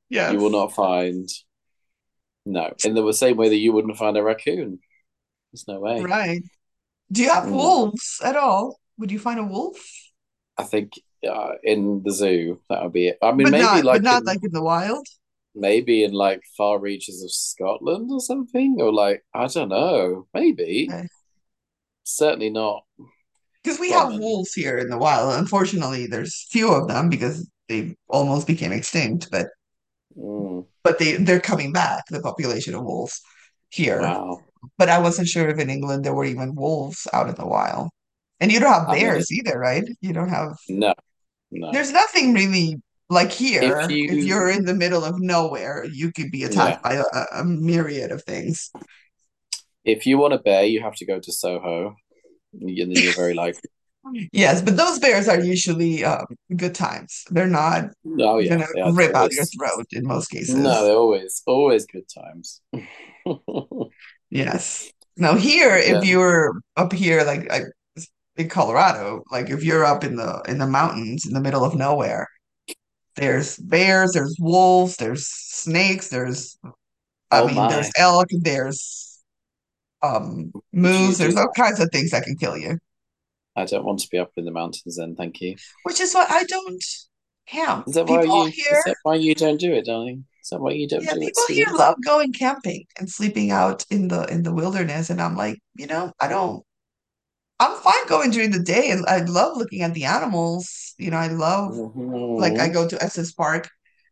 Yeah, 0.09 0.33
you 0.33 0.39
will 0.39 0.51
not 0.51 0.73
find 0.75 1.29
no 2.47 2.75
in 2.85 2.95
the 2.95 3.13
same 3.13 3.37
way 3.37 3.49
that 3.49 3.57
you 3.57 3.73
wouldn't 3.73 3.97
find 3.97 4.17
a 4.17 4.23
raccoon. 4.23 4.81
There's 5.53 5.69
no 5.69 5.81
way. 5.81 6.01
Right. 6.03 6.43
Do 7.13 7.23
you 7.23 7.31
have 7.31 7.45
Mm. 7.45 7.53
wolves 7.53 8.21
at 8.25 8.37
all? 8.37 8.81
Would 8.99 9.11
you 9.11 9.19
find 9.19 9.41
a 9.41 9.45
wolf? 9.45 9.79
I 10.57 10.65
think 10.65 10.93
uh, 11.29 11.55
in 11.63 12.03
the 12.05 12.13
zoo 12.13 12.61
that 12.69 12.83
would 12.83 12.93
be 12.93 13.09
it. 13.09 13.19
I 13.23 13.33
mean, 13.33 13.47
But 13.47 13.53
maybe 13.53 13.63
not, 13.65 13.85
but 13.85 14.03
not 14.03 14.21
in 14.21 14.25
like 14.27 14.45
in 14.45 14.53
the 14.53 14.63
wild. 14.63 15.07
Maybe 15.55 16.05
in 16.05 16.13
like 16.13 16.43
far 16.57 16.79
reaches 16.81 17.23
of 17.25 17.33
Scotland 17.33 18.11
or 18.13 18.21
something, 18.21 18.77
or 18.81 18.93
like 18.93 19.25
I 19.35 19.47
don't 19.49 19.69
know, 19.71 20.29
maybe 20.35 20.95
Okay. 20.95 21.07
certainly 22.05 22.51
not 22.51 22.85
Because 23.63 23.79
we 23.79 23.91
have 23.91 24.15
wolves 24.19 24.53
here 24.55 24.77
in 24.79 24.89
the 24.91 24.99
wild. 24.99 25.35
Unfortunately, 25.39 26.07
there's 26.07 26.47
few 26.51 26.73
of 26.73 26.89
them 26.89 27.09
because 27.09 27.49
they 27.69 27.97
almost 28.09 28.47
became 28.47 28.73
extinct, 28.73 29.31
but 29.31 29.49
Mm, 30.17 30.67
but 30.85 30.99
they 30.99 31.17
they're 31.17 31.41
coming 31.41 31.73
back, 31.73 32.05
the 32.09 32.21
population 32.21 32.75
of 32.75 32.83
wolves 32.85 33.21
here. 33.71 34.01
wow. 34.01 34.41
But 34.79 34.89
I 34.91 34.99
wasn't 34.99 35.29
sure 35.29 35.49
if 35.49 35.59
in 35.59 35.71
England 35.71 36.05
there 36.05 36.15
were 36.15 36.25
even 36.25 36.55
wolves 36.55 37.07
out 37.13 37.29
in 37.29 37.35
the 37.37 37.47
wild. 37.47 37.91
And 38.41 38.53
you 38.53 38.61
don't 38.61 38.73
have 38.73 38.91
I 38.91 38.97
mean, 38.97 39.01
bears 39.01 39.31
either, 39.33 39.59
right? 39.59 39.85
You 40.01 40.13
don't 40.13 40.29
have 40.31 40.57
no, 40.69 40.95
no. 41.51 41.73
there's 41.73 41.93
nothing 41.93 42.35
really 42.35 42.77
like 43.11 43.33
here. 43.33 43.63
If 44.07 44.25
you're 44.25 44.51
in 44.51 44.65
the 44.65 44.75
middle 44.75 45.05
of 45.05 45.21
nowhere, 45.21 45.85
you 45.93 46.13
could 46.13 46.31
be 46.31 46.45
yeah, 46.45 46.47
attacked 46.47 46.83
by 46.83 46.95
a, 46.95 47.05
a 47.41 47.45
myriad 47.45 48.13
of 48.13 48.25
things. 48.25 48.71
if 49.85 50.07
you 50.07 50.19
want 50.19 50.35
a 50.35 50.39
bear, 50.39 50.65
you 50.65 50.81
have 50.83 50.95
to 50.97 51.07
go 51.07 51.19
to 51.21 51.33
Soho, 51.33 51.95
and 52.55 52.69
then 52.79 52.91
you're 52.91 53.15
very 53.15 53.35
like. 53.35 53.57
Yes, 54.33 54.63
but 54.63 54.79
those 54.79 54.99
bears 54.99 55.29
are 55.29 55.39
usually 55.41 56.05
um, 56.05 56.25
good 56.57 56.75
times. 56.75 57.25
They're 57.31 57.47
not 57.47 57.91
Oh 58.19 58.39
yeah, 58.39 58.57
gonna 58.57 58.67
they 58.75 58.81
are 58.81 58.93
rip 58.95 59.15
out 59.15 59.31
your 59.33 59.45
throat 59.45 59.87
in 59.93 60.07
most 60.07 60.29
cases. 60.29 60.55
No, 60.55 60.85
they're 60.85 60.97
always 60.97 61.43
always 61.47 61.87
good 61.87 62.07
times. 62.09 62.63
Yes. 64.31 64.91
Now 65.17 65.35
here, 65.37 65.77
if 65.77 66.05
you're 66.05 66.61
up 66.77 66.93
here, 66.93 67.25
like, 67.25 67.49
like 67.51 67.65
in 68.37 68.49
Colorado, 68.49 69.23
like 69.31 69.51
if 69.51 69.65
you're 69.65 69.85
up 69.85 70.05
in 70.05 70.17
the 70.17 70.43
in 70.49 70.59
the 70.59 70.67
mountains 70.67 71.27
in 71.27 71.35
the 71.35 71.41
middle 71.41 71.65
of 71.65 71.75
nowhere, 71.75 72.29
there's 73.17 73.57
bears, 73.59 74.13
there's 74.13 74.37
wolves, 74.41 74.97
there's 74.97 75.27
snakes, 75.29 76.09
there's 76.09 76.59
I 77.31 77.43
Oh 77.43 77.47
mean, 77.47 77.69
there's 77.69 77.91
elk, 77.99 78.29
there's 78.43 79.21
um 80.03 80.53
moose, 80.73 81.19
there's 81.19 81.37
all 81.37 81.51
kinds 81.57 81.81
of 81.81 81.91
things 81.93 82.11
that 82.13 82.25
can 82.25 82.37
kill 82.37 82.57
you. 82.59 82.79
I 83.57 83.65
don't 83.65 83.85
want 83.85 84.01
to 84.01 84.09
be 84.11 84.19
up 84.19 84.33
in 84.37 84.45
the 84.45 84.51
mountains 84.51 84.97
then, 84.97 85.15
thank 85.15 85.41
you. 85.41 85.57
Which 85.83 86.01
is 86.01 86.15
why 86.15 86.27
I 86.29 86.45
don't 86.45 86.83
camp. 87.47 87.89
Is 87.89 87.95
that 87.95 88.07
why 88.07 88.23
People 88.23 88.45
you 88.45 88.51
here 88.51 88.79
is 88.79 88.85
that 88.85 88.97
why 89.03 89.17
you 89.17 89.35
don't 89.35 89.59
do 89.59 89.73
it, 89.75 89.85
darling? 89.85 90.25
Is 90.43 90.49
that 90.51 90.61
why 90.61 90.73
you 90.73 90.89
don't 90.89 91.03
Yeah, 91.03 91.11
do 91.11 91.17
it, 91.21 91.23
people 91.25 91.43
here 91.49 91.67
love 91.73 91.97
going 92.05 92.33
camping 92.33 92.85
and 92.99 93.09
sleeping 93.11 93.51
out 93.51 93.85
in 93.91 94.09
the 94.09 94.25
in 94.33 94.43
the 94.43 94.55
wilderness, 94.55 95.11
and 95.11 95.21
I'm 95.21 95.37
like, 95.37 95.59
you 95.77 95.87
know, 95.87 96.13
I 96.21 96.29
don't. 96.29 96.65
I'm 97.61 97.79
fine 97.81 98.09
going 98.09 98.33
during 98.33 98.53
the 98.53 98.61
day, 98.63 98.91
and 98.91 99.07
I 99.07 99.21
love 99.21 99.57
looking 99.57 99.83
at 99.83 99.95
the 99.95 100.07
animals. 100.07 100.95
You 100.99 101.13
know, 101.13 101.19
I 101.19 101.29
love 101.29 101.81
like 102.39 102.59
I 102.61 102.69
hmm 102.69 102.73
go 102.73 102.89
to 102.89 103.03
Estes 103.03 103.33
Park, 103.33 103.71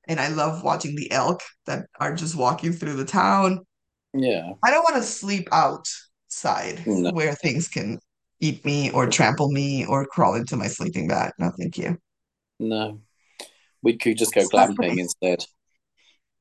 and 0.08 0.20
I 0.20 0.28
love 0.28 0.64
watching 0.64 0.96
the 0.96 1.10
elk 1.12 1.42
that 1.66 1.86
are 2.00 2.14
just 2.14 2.36
walking 2.36 2.72
through 2.74 2.96
the 2.96 3.06
town. 3.06 3.66
Yeah. 4.14 4.52
I 4.64 4.70
don't 4.70 4.84
want 4.84 4.96
to 4.96 5.02
sleep 5.02 5.48
outside 5.52 6.86
No. 6.86 7.12
where 7.12 7.34
things 7.34 7.68
can 7.68 7.98
eat 8.40 8.64
me 8.64 8.90
or 8.92 9.08
trample 9.08 9.50
me 9.50 9.84
or 9.86 10.06
crawl 10.06 10.34
into 10.34 10.56
my 10.56 10.68
sleeping 10.68 11.08
bag. 11.08 11.32
No, 11.38 11.52
thank 11.58 11.78
you. 11.78 11.98
No, 12.60 13.00
we 13.82 13.96
could 13.98 14.18
just 14.18 14.34
go 14.34 14.42
It's 14.42 14.52
not 14.54 14.74
for 14.76 14.84
glamping 14.84 14.98
instead. 14.98 15.44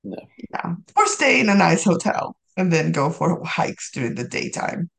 No. 0.03 0.17
Yeah. 0.51 0.75
Or 0.95 1.07
stay 1.07 1.39
in 1.39 1.49
a 1.49 1.55
nice 1.55 1.83
hotel 1.85 2.35
and 2.57 2.71
then 2.71 2.91
go 2.91 3.09
for 3.09 3.43
hikes 3.45 3.91
during 3.91 4.15
the 4.15 4.27
daytime. 4.27 4.89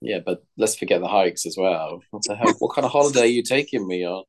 Yeah, 0.00 0.18
but 0.24 0.44
let's 0.56 0.76
forget 0.76 1.00
the 1.00 1.08
hikes 1.08 1.44
as 1.46 1.56
well. 1.56 2.00
What 2.10 2.22
the 2.24 2.36
hell? 2.36 2.54
What 2.58 2.74
kind 2.74 2.84
of 2.84 2.92
holiday 2.92 3.22
are 3.22 3.26
you 3.26 3.42
taking 3.42 3.86
me 3.86 4.06
on? 4.06 4.24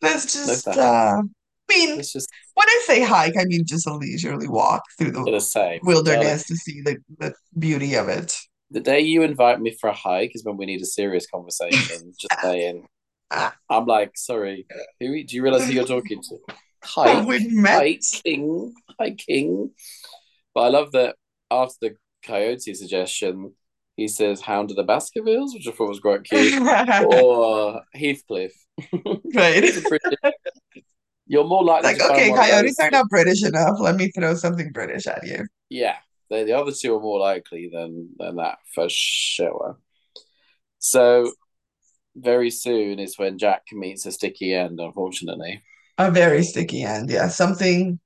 Let's 0.00 0.32
just, 0.32 0.66
uh, 0.68 0.72
I 0.80 1.22
mean, 1.68 1.96
Let's 1.96 2.12
just 2.12 2.28
when 2.54 2.68
I 2.68 2.82
say 2.86 3.02
hike, 3.02 3.36
I 3.38 3.44
mean 3.44 3.64
just 3.64 3.86
a 3.86 3.94
leisurely 3.94 4.48
walk 4.48 4.82
through 4.98 5.12
the 5.12 5.24
do 5.24 5.30
the 5.32 5.40
same, 5.40 5.80
darling. 5.80 5.86
wilderness 5.86 6.46
to 6.46 6.56
see 6.56 6.82
the, 6.82 6.98
the 7.18 7.34
beauty 7.58 7.94
of 7.94 8.08
it. 8.08 8.36
The 8.70 8.80
day 8.80 9.00
you 9.00 9.22
invite 9.22 9.60
me 9.60 9.76
for 9.80 9.90
a 9.90 9.94
hike 9.94 10.32
is 10.34 10.44
when 10.44 10.56
we 10.56 10.66
need 10.66 10.82
a 10.82 10.86
serious 10.86 11.26
conversation. 11.26 12.12
Just 12.18 12.40
saying. 12.42 12.86
Ah, 13.30 13.54
I'm 13.70 13.86
like, 13.86 14.12
sorry, 14.14 14.66
who 15.00 15.24
do 15.24 15.36
you 15.36 15.42
realize 15.42 15.66
who 15.66 15.72
you're 15.72 15.84
talking 15.86 16.20
to? 16.22 16.38
Hike, 16.84 17.40
hiking, 17.64 18.74
hiking. 18.98 19.70
But 20.54 20.60
I 20.62 20.68
love 20.68 20.92
that 20.92 21.16
after 21.50 21.76
the 21.80 21.96
coyote 22.22 22.74
suggestion, 22.74 23.54
he 23.96 24.08
says 24.08 24.40
Hound 24.40 24.70
of 24.70 24.76
the 24.76 24.84
Baskervilles, 24.84 25.54
which 25.54 25.68
I 25.68 25.72
thought 25.72 25.88
was 25.88 26.00
quite 26.00 26.24
cute, 26.24 26.60
or 27.06 27.82
Heathcliff. 27.94 28.52
Right. 29.34 29.64
It's 29.64 29.78
a 29.78 29.82
pretty, 29.82 30.16
you're 31.26 31.44
more 31.44 31.64
likely 31.64 31.92
Like, 31.94 32.02
okay, 32.02 32.32
coyotes 32.32 32.78
are 32.80 32.90
not 32.90 33.08
British 33.08 33.44
enough. 33.44 33.78
Let 33.78 33.96
me 33.96 34.10
throw 34.10 34.34
something 34.34 34.72
British 34.72 35.06
at 35.06 35.26
you. 35.26 35.46
Yeah, 35.68 35.96
the, 36.30 36.44
the 36.44 36.52
other 36.52 36.72
two 36.72 36.96
are 36.96 37.00
more 37.00 37.20
likely 37.20 37.70
than 37.72 38.10
than 38.18 38.36
that 38.36 38.58
for 38.74 38.86
sure. 38.88 39.78
So 40.78 41.32
very 42.16 42.50
soon 42.50 42.98
is 42.98 43.18
when 43.18 43.38
Jack 43.38 43.62
meets 43.72 44.06
a 44.06 44.12
sticky 44.12 44.54
end, 44.54 44.80
unfortunately. 44.80 45.62
A 45.98 46.10
very 46.10 46.42
sticky 46.42 46.82
end. 46.82 47.10
Yeah. 47.10 47.28
Something 47.28 48.00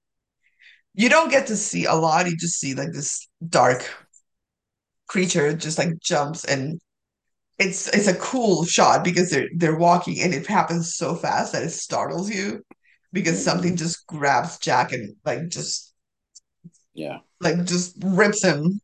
you 0.95 1.09
don't 1.09 1.31
get 1.31 1.47
to 1.49 1.57
see 1.57 1.85
a 1.85 1.95
lot. 1.95 2.29
You 2.29 2.37
just 2.37 2.59
see 2.59 2.75
like 2.75 2.93
this 2.93 3.29
dark 3.49 3.85
creature 5.09 5.55
just 5.57 5.79
like 5.79 5.99
jumps 6.01 6.45
and 6.45 6.81
it's 7.59 7.89
it's 7.89 8.09
a 8.09 8.17
cool 8.17 8.65
shot 8.65 9.05
because 9.05 9.31
they're 9.31 9.49
they're 9.57 9.79
walking 9.79 10.21
and 10.23 10.35
it 10.35 10.47
happens 10.47 10.97
so 10.97 11.15
fast 11.15 11.53
that 11.53 11.63
it 11.65 11.71
startles 11.71 12.31
you 12.31 12.63
because 13.13 13.43
something 13.43 13.73
Mhm. 13.73 13.79
just 13.79 14.07
grabs 14.07 14.59
Jack 14.59 14.93
and 14.93 15.17
like 15.25 15.49
just 15.49 15.95
Yeah. 16.95 17.21
like 17.41 17.65
just 17.65 17.97
rips 18.03 18.43
him 18.43 18.81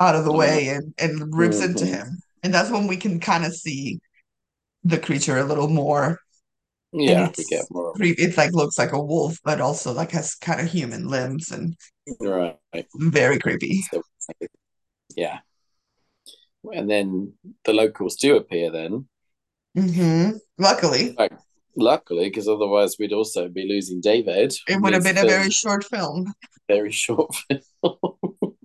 out 0.00 0.14
of 0.16 0.24
the 0.24 0.32
way 0.32 0.68
and 0.68 0.94
and 0.98 1.34
rips 1.34 1.60
into 1.60 1.84
Mhm. 1.84 1.86
him. 1.86 2.18
And 2.42 2.52
that's 2.52 2.70
when 2.70 2.86
we 2.86 2.96
can 2.96 3.20
kind 3.20 3.44
of 3.44 3.54
see 3.54 4.00
the 4.84 4.98
creature 4.98 5.38
a 5.38 5.44
little 5.44 5.68
more. 5.68 6.18
Yeah, 6.92 7.32
we 7.36 7.44
get 7.44 7.70
more. 7.70 7.94
it's 8.00 8.36
like 8.36 8.52
looks 8.52 8.78
like 8.78 8.92
a 8.92 9.02
wolf, 9.02 9.38
but 9.44 9.60
also 9.60 9.92
like 9.92 10.10
has 10.12 10.34
kind 10.34 10.60
of 10.60 10.68
human 10.68 11.08
limbs 11.08 11.50
and 11.50 11.76
Right. 12.20 12.58
very 12.96 13.38
creepy. 13.38 13.82
So, 13.92 14.02
yeah. 15.16 15.38
And 16.72 16.88
then 16.88 17.34
the 17.64 17.72
locals 17.72 18.16
do 18.16 18.36
appear 18.36 18.70
then. 18.70 19.06
hmm 19.76 20.30
Luckily, 20.58 21.14
fact, 21.14 21.42
luckily, 21.76 22.24
because 22.28 22.46
otherwise 22.48 22.96
we'd 22.98 23.12
also 23.12 23.48
be 23.48 23.66
losing 23.68 24.00
David. 24.00 24.54
it 24.68 24.80
would 24.80 24.92
have 24.94 25.02
been 25.02 25.18
a 25.18 25.22
very 25.26 25.50
short 25.50 25.84
film. 25.84 26.32
very 26.68 26.92
short 26.92 27.34
film. 27.82 27.96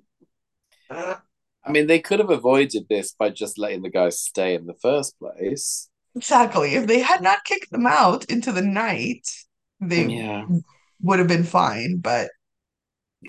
I 0.89 1.71
mean, 1.71 1.88
they 1.88 1.99
could 1.99 2.19
have 2.19 2.29
avoided 2.29 2.86
this 2.89 3.12
by 3.13 3.29
just 3.29 3.57
letting 3.57 3.81
the 3.81 3.89
guys 3.89 4.19
stay 4.19 4.55
in 4.55 4.67
the 4.67 4.75
first 4.81 5.17
place. 5.19 5.89
Exactly. 6.15 6.75
If 6.75 6.88
they 6.88 6.99
had 6.99 7.21
not 7.21 7.43
kicked 7.43 7.71
them 7.71 7.86
out 7.86 8.25
into 8.25 8.51
the 8.53 8.62
night, 8.62 9.27
they 9.81 10.05
Yeah. 10.05 10.45
would 11.01 11.19
have 11.19 11.27
been 11.27 11.43
fine. 11.43 11.97
But 11.97 12.29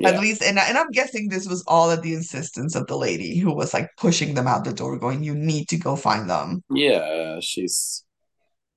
at 0.05 0.20
least, 0.20 0.42
and, 0.42 0.59
and 0.59 0.77
I'm 0.77 0.90
guessing 0.90 1.29
this 1.29 1.48
was 1.48 1.64
all 1.66 1.90
at 1.90 2.03
the 2.03 2.14
insistence 2.14 2.74
of 2.74 2.87
the 2.87 2.96
lady 2.96 3.38
who 3.38 3.55
was 3.55 3.72
like 3.72 3.88
pushing 3.96 4.35
them 4.35 4.46
out 4.46 4.64
the 4.64 4.72
door, 4.72 4.98
going, 4.98 5.22
"You 5.22 5.35
need 5.35 5.68
to 5.68 5.77
go 5.77 5.96
find 5.96 6.29
them." 6.29 6.62
Yeah. 6.70 7.40
She's 7.40 8.05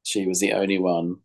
she 0.03 0.25
was 0.25 0.39
the 0.39 0.53
only 0.53 0.79
one 0.79 1.17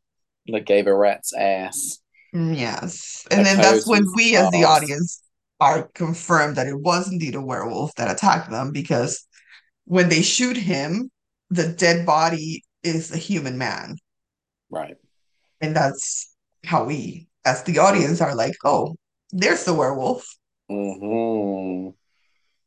that 0.49 0.67
gave 0.67 0.87
a 0.87 0.95
rat's 0.95 1.33
ass. 1.35 1.99
Mm, 2.35 2.59
Yes. 2.59 3.27
And 3.31 3.47
then 3.47 3.57
that's 3.57 3.87
when 3.87 4.05
we, 4.15 4.37
as 4.37 4.51
the 4.51 4.65
audience, 4.65 5.23
are 5.61 5.89
confirmed 5.95 6.57
that 6.57 6.67
it 6.67 6.79
was 6.79 7.11
indeed 7.11 7.35
a 7.35 7.41
werewolf 7.41 7.95
that 7.95 8.11
attacked 8.11 8.51
them 8.51 8.73
because 8.73 9.27
when 9.85 10.09
they 10.09 10.23
shoot 10.23 10.57
him, 10.57 11.11
the 11.51 11.69
dead 11.69 12.05
body 12.05 12.65
is 12.83 13.13
a 13.13 13.17
human 13.17 13.57
man. 13.57 13.97
Right. 14.71 14.97
And 15.61 15.75
that's 15.75 16.35
how 16.65 16.85
we, 16.85 17.29
as 17.45 17.63
the 17.63 17.79
audience, 17.79 18.21
are 18.21 18.35
like, 18.35 18.57
oh, 18.65 18.97
there's 19.37 19.65
the 19.65 19.75
werewolf. 19.75 20.27
Mm-hmm. 20.71 21.91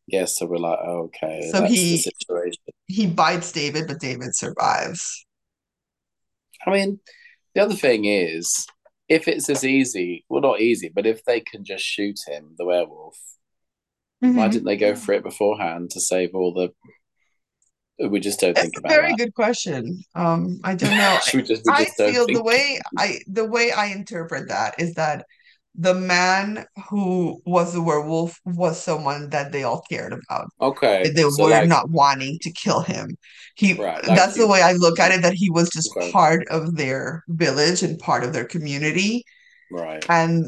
Yes, 0.08 0.38
so 0.38 0.46
we're 0.46 0.58
like, 0.58 0.80
okay, 0.80 1.50
So 1.52 1.66
he 1.66 1.98
situation. 1.98 2.62
he 2.88 3.08
bites 3.08 3.52
David, 3.52 3.88
but 3.88 4.00
David 4.00 4.36
survives. 4.36 5.26
I 6.66 6.72
mean, 6.72 7.00
the 7.54 7.62
other 7.62 7.76
thing 7.76 8.06
is, 8.06 8.66
if 9.08 9.28
it's 9.28 9.50
as 9.50 9.64
easy, 9.64 10.26
well, 10.30 10.42
not 10.42 10.62
easy, 10.62 10.90
but 10.94 11.06
if 11.06 11.24
they 11.26 11.40
can 11.40 11.64
just 11.64 11.84
shoot 11.84 12.20
him, 12.28 12.56
the 12.58 12.66
werewolf, 12.66 13.18
why 14.20 14.48
Mhm. 14.48 14.52
didn't 14.52 14.66
they 14.66 14.78
go 14.78 14.96
for 14.96 15.14
it 15.14 15.24
beforehand 15.24 15.92
to 15.92 16.02
save 16.02 16.36
all 16.36 16.54
the? 16.54 16.74
We 18.08 18.20
just 18.20 18.40
don't 18.40 18.54
That's 18.54 18.64
think 18.64 18.78
a 18.78 18.80
about 18.80 18.94
very 18.94 19.10
that. 19.10 19.18
good 19.18 19.34
question. 19.34 20.04
Um, 20.16 20.60
I 20.64 20.76
don't 20.76 20.96
know. 20.98 21.20
Just 21.44 21.68
I 21.70 21.86
feel 21.86 22.26
the 22.28 22.42
way 22.42 22.80
I 22.98 23.20
the 23.28 23.46
way 23.46 23.72
I 23.72 23.88
interpret 23.88 24.48
that 24.48 24.80
is 24.80 24.94
that 24.94 25.26
the 25.76 25.94
man 25.94 26.66
who 26.90 27.42
was 27.46 27.74
the 27.74 27.82
werewolf 27.82 28.40
was 28.46 28.82
someone 28.82 29.30
that 29.30 29.52
they 29.52 29.64
all 29.64 29.82
cared 29.90 30.14
about. 30.14 30.50
Okay, 30.62 31.16
They 31.16 31.24
so 31.28 31.46
were 31.46 31.50
like, 31.50 31.64
not 31.64 31.90
wanting 31.90 32.40
to 32.42 32.52
kill 32.52 32.82
him. 32.82 33.18
He 33.56 33.74
right, 33.76 34.06
like 34.06 34.16
that's 34.16 34.38
the 34.38 34.48
way 34.48 34.62
I 34.62 34.74
look 34.74 35.00
at 35.00 35.12
it, 35.12 35.22
that 35.24 35.34
he 35.34 35.50
was 35.50 35.70
just 35.72 35.98
Okay, 35.98 36.12
part 36.12 36.48
of 36.50 36.76
their 36.76 37.24
village 37.30 37.84
and 37.84 38.00
part 38.00 38.24
of 38.24 38.34
their 38.34 38.46
community. 38.46 39.24
right. 39.70 40.10
And 40.10 40.48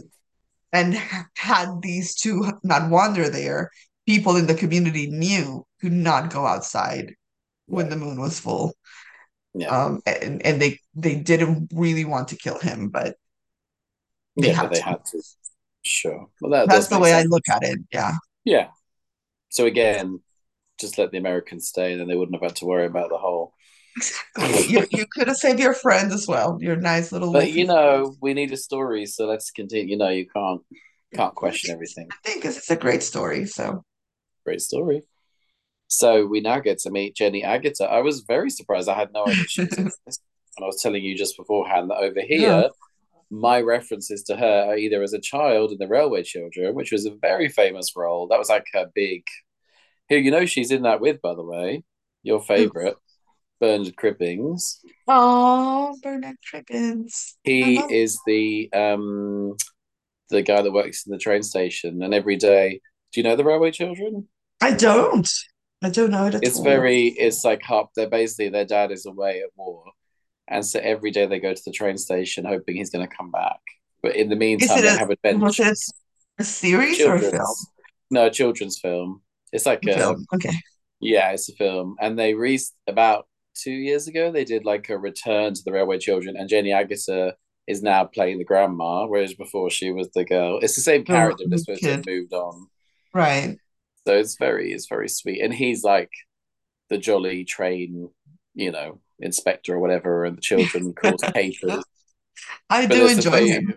and 0.73 0.95
had 1.37 1.81
these 1.81 2.15
two 2.15 2.43
not 2.63 2.89
wander 2.91 3.29
there, 3.29 3.69
people 4.07 4.37
in 4.37 4.47
the 4.47 4.55
community 4.55 5.09
knew 5.09 5.65
to 5.81 5.89
not 5.89 6.31
go 6.33 6.45
outside 6.45 7.13
when 7.67 7.89
the 7.89 7.95
moon 7.97 8.19
was 8.19 8.39
full. 8.39 8.73
Yeah. 9.53 9.69
Um, 9.69 10.01
and, 10.05 10.45
and 10.45 10.61
they 10.61 10.79
they 10.95 11.15
didn't 11.17 11.71
really 11.73 12.05
want 12.05 12.29
to 12.29 12.37
kill 12.37 12.59
him, 12.59 12.89
but 12.89 13.15
they 14.37 14.49
Yeah, 14.49 14.53
had 14.53 14.71
they 14.71 14.75
to. 14.75 14.81
had 14.81 15.05
to. 15.05 15.21
Sure. 15.83 16.27
Well, 16.41 16.51
that 16.51 16.69
That's 16.69 16.87
the 16.87 16.99
way 16.99 17.13
I 17.13 17.23
look 17.23 17.47
at 17.49 17.63
it. 17.63 17.79
Yeah. 17.91 18.13
Yeah. 18.43 18.69
So 19.49 19.65
again, 19.67 20.21
just 20.79 20.97
let 20.97 21.11
the 21.11 21.17
Americans 21.19 21.69
stay, 21.69 21.95
then 21.97 22.07
they 22.07 22.15
wouldn't 22.15 22.35
have 22.41 22.49
had 22.51 22.57
to 22.57 22.65
worry 22.65 22.85
about 22.85 23.09
the 23.09 23.17
whole. 23.17 23.53
Exactly. 23.97 24.63
You 24.73 24.87
you 24.91 25.05
could 25.07 25.27
have 25.27 25.37
saved 25.37 25.59
your 25.59 25.73
friend 25.73 26.11
as 26.11 26.27
well, 26.27 26.57
your 26.61 26.75
nice 26.75 27.11
little 27.11 27.33
But 27.33 27.51
you 27.51 27.65
friend. 27.65 27.67
know, 27.67 28.15
we 28.21 28.33
need 28.33 28.51
a 28.51 28.57
story, 28.57 29.05
so 29.05 29.25
let's 29.27 29.51
continue. 29.51 29.91
You 29.91 29.97
know, 29.97 30.09
you 30.09 30.27
can't 30.27 30.61
can't 31.15 31.35
question 31.35 31.73
everything. 31.73 32.07
I 32.09 32.15
think 32.23 32.43
'cause 32.43 32.57
it's 32.57 32.71
a 32.71 32.75
great 32.75 33.03
story. 33.03 33.45
So 33.45 33.83
Great 34.45 34.61
story. 34.61 35.03
So 35.87 36.25
we 36.25 36.41
now 36.41 36.59
get 36.59 36.79
to 36.79 36.91
meet 36.91 37.15
Jenny 37.15 37.43
Agutter. 37.43 37.89
I 37.89 38.01
was 38.01 38.21
very 38.21 38.49
surprised. 38.49 38.89
I 38.89 38.95
had 38.97 39.13
no 39.13 39.27
idea 39.27 39.47
she 39.47 39.65
was 39.65 39.77
in 39.77 39.91
this. 40.05 40.19
And 40.57 40.63
I 40.65 40.67
was 40.67 40.81
telling 40.81 41.03
you 41.03 41.17
just 41.17 41.37
beforehand 41.37 41.89
that 41.91 41.97
over 41.97 42.21
yeah. 42.29 42.63
My 43.31 43.61
references 43.61 44.23
to 44.23 44.35
her 44.35 44.65
are 44.69 44.77
either 44.77 45.01
as 45.01 45.13
a 45.13 45.19
child 45.19 45.71
in 45.71 45.77
The 45.79 45.87
Railway 45.87 46.23
Children, 46.23 46.75
which 46.75 46.91
was 46.91 47.05
a 47.05 47.15
very 47.21 47.49
famous 47.49 47.95
role. 47.95 48.27
That 48.27 48.39
was 48.39 48.49
like 48.49 48.65
her 48.73 48.91
big. 48.93 49.23
Who 50.09 50.17
you 50.17 50.29
know 50.31 50.45
she's 50.45 50.71
in 50.71 50.83
that 50.83 50.99
with, 51.01 51.21
by 51.21 51.33
the 51.33 51.43
way, 51.43 51.83
your 52.23 52.41
favorite, 52.41 52.97
Bernard 53.61 53.95
Cribbins. 53.95 54.79
Oh, 55.07 55.95
Bernard 56.03 56.35
Cribbins. 56.51 57.35
He 57.43 57.79
love 57.79 57.91
is 57.91 58.19
the 58.27 58.69
um 58.73 59.55
the 60.29 60.41
guy 60.41 60.61
that 60.61 60.71
works 60.71 61.05
in 61.05 61.11
the 61.11 61.17
train 61.17 61.43
station, 61.43 62.03
and 62.03 62.13
every 62.13 62.35
day. 62.35 62.81
Do 63.13 63.19
you 63.19 63.23
know 63.25 63.35
The 63.35 63.43
Railway 63.43 63.71
Children? 63.71 64.27
I 64.61 64.71
don't. 64.71 65.29
I 65.81 65.89
don't 65.89 66.11
know 66.11 66.27
it 66.27 66.35
at 66.35 66.43
It's 66.43 66.57
all. 66.57 66.63
very. 66.63 67.07
It's 67.07 67.43
like 67.43 67.61
hop. 67.63 67.91
They're 67.95 68.09
basically 68.09 68.49
their 68.49 68.65
dad 68.65 68.91
is 68.91 69.05
away 69.05 69.41
at 69.41 69.49
war, 69.55 69.83
and 70.51 70.65
so 70.65 70.79
every 70.79 71.11
day 71.11 71.25
they 71.25 71.39
go 71.39 71.53
to 71.53 71.61
the 71.65 71.71
train 71.71 71.97
station 71.97 72.45
hoping 72.45 72.75
he's 72.75 72.89
going 72.89 73.07
to 73.07 73.15
come 73.15 73.31
back. 73.31 73.59
But 74.03 74.15
in 74.15 74.29
the 74.29 74.35
meantime, 74.35 74.79
it 74.79 74.81
they 74.81 74.87
a 74.87 74.97
have 74.97 75.41
was 75.41 75.59
it 75.59 75.77
a 76.37 76.43
series 76.43 77.01
or 77.01 77.15
a 77.15 77.19
film? 77.19 77.55
No, 78.09 78.27
a 78.27 78.31
children's 78.31 78.79
film. 78.79 79.21
It's 79.51 79.65
like 79.65 79.85
A 79.85 79.91
a 79.91 79.97
film. 79.97 80.25
Okay. 80.33 80.53
yeah, 80.99 81.31
it's 81.31 81.49
a 81.49 81.53
film, 81.53 81.95
and 81.99 82.17
they 82.17 82.33
re 82.33 82.59
about 82.87 83.27
two 83.53 83.71
years 83.71 84.07
ago 84.07 84.31
they 84.31 84.45
did 84.45 84.65
like 84.65 84.89
a 84.89 84.97
return 84.97 85.53
to 85.53 85.61
the 85.63 85.71
Railway 85.71 85.99
Children, 85.99 86.35
and 86.37 86.49
Jenny 86.49 86.71
Agutter 86.71 87.33
is 87.67 87.83
now 87.83 88.05
playing 88.05 88.37
the 88.37 88.43
grandma, 88.43 89.05
whereas 89.05 89.33
before 89.33 89.69
she 89.69 89.91
was 89.91 90.09
the 90.11 90.25
girl. 90.25 90.59
It's 90.61 90.75
the 90.75 90.81
same 90.81 91.01
The, 91.01 91.13
character, 91.13 91.43
but 91.43 91.49
the 91.49 91.55
it's 91.55 91.65
supposed 91.65 91.83
to 91.83 91.91
have 91.91 92.05
moved 92.05 92.33
on. 92.33 92.67
Right. 93.13 93.57
So 94.07 94.17
it's 94.17 94.35
very, 94.37 94.73
it's 94.73 94.87
very 94.87 95.09
sweet, 95.09 95.41
and 95.41 95.53
he's 95.53 95.83
like 95.83 96.09
the 96.89 96.97
jolly 96.97 97.45
train, 97.45 98.09
you 98.55 98.71
know, 98.71 98.99
inspector 99.21 99.75
or 99.75 99.79
whatever, 99.79 100.25
and 100.25 100.37
the 100.37 100.41
children 100.41 100.93
cause 101.01 101.21
papers. 101.33 101.83
I 102.69 102.87
But 102.87 102.95
do 102.95 103.07
enjoy 103.07 103.31
very- 103.31 103.49
him. 103.49 103.73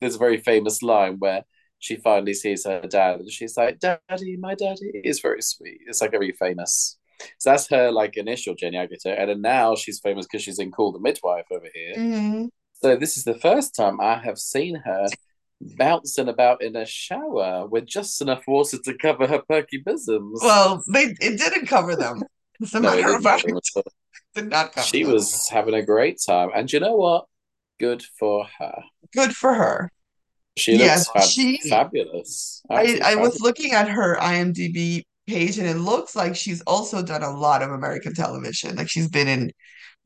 There's 0.00 0.14
a 0.14 0.18
very 0.18 0.38
famous 0.38 0.82
line 0.82 1.16
where 1.18 1.42
she 1.80 1.96
finally 1.96 2.34
sees 2.34 2.64
her 2.66 2.80
dad, 2.82 3.20
and 3.20 3.30
she's 3.30 3.56
like, 3.56 3.78
"Daddy, 3.80 4.36
my 4.36 4.54
daddy." 4.54 4.90
is 5.04 5.20
very 5.20 5.42
sweet. 5.42 5.80
It's 5.86 6.00
like 6.00 6.10
a 6.10 6.18
very 6.18 6.32
famous. 6.32 6.96
So 7.38 7.50
that's 7.50 7.68
her 7.70 7.90
like 7.90 8.16
initial 8.16 8.54
Jenny 8.54 8.76
Agutter, 8.76 9.18
and 9.18 9.28
then 9.30 9.40
now 9.42 9.74
she's 9.74 9.98
famous 10.00 10.26
because 10.26 10.42
she's 10.42 10.58
in 10.60 10.70
Call 10.70 10.92
the 10.92 11.00
Midwife 11.00 11.46
over 11.50 11.66
here. 11.74 11.94
Mhm. 11.96 12.48
So 12.80 12.94
this 12.96 13.16
is 13.16 13.24
the 13.24 13.34
first 13.38 13.74
time 13.74 14.00
I 14.00 14.18
have 14.18 14.38
seen 14.38 14.76
her 14.76 15.06
bouncing 15.60 16.28
about 16.28 16.62
in 16.62 16.76
a 16.76 16.86
shower 16.86 17.66
with 17.66 17.86
just 17.86 18.20
enough 18.22 18.44
water 18.46 18.78
to 18.84 18.94
cover 18.96 19.26
her 19.26 19.42
perky 19.48 19.78
bosoms. 19.78 20.40
Well, 20.42 20.84
they 20.92 21.14
it 21.20 21.38
didn't 21.38 21.66
cover 21.66 21.96
them. 21.96 22.22
As 22.62 22.74
a 22.74 22.80
No, 22.80 22.94
matter 22.94 23.16
of 23.16 23.22
fact, 23.24 23.46
did 24.42 24.50
not 24.50 24.72
cover 24.72 24.86
she 24.86 25.04
was 25.04 25.48
having 25.48 25.74
a 25.74 25.82
great 25.82 26.18
time, 26.26 26.50
and 26.54 26.72
you 26.72 26.80
know 26.80 26.96
what? 26.96 27.24
Good 27.78 28.02
for 28.18 28.46
her. 28.58 28.82
good 29.12 29.34
for 29.36 29.54
her. 29.54 29.90
She 30.56 30.76
Yes, 30.76 31.06
looks 31.08 31.26
fab- 31.26 31.30
she- 31.30 31.68
fabulous. 31.70 32.62
I, 32.68 32.80
Absolutely 32.80 33.02
I 33.02 33.14
was 33.14 33.14
fabulous. 33.34 33.40
looking 33.42 33.72
at 33.72 33.88
her 33.88 34.16
IMDb 34.16 35.02
page, 35.28 35.58
and 35.58 35.68
it 35.68 35.76
looks 35.76 36.16
like 36.16 36.34
she's 36.34 36.60
also 36.62 37.02
done 37.02 37.22
a 37.22 37.30
lot 37.30 37.62
of 37.62 37.70
American 37.70 38.14
television. 38.14 38.74
Like 38.76 38.88
she's 38.90 39.08
been 39.08 39.28
in 39.28 39.52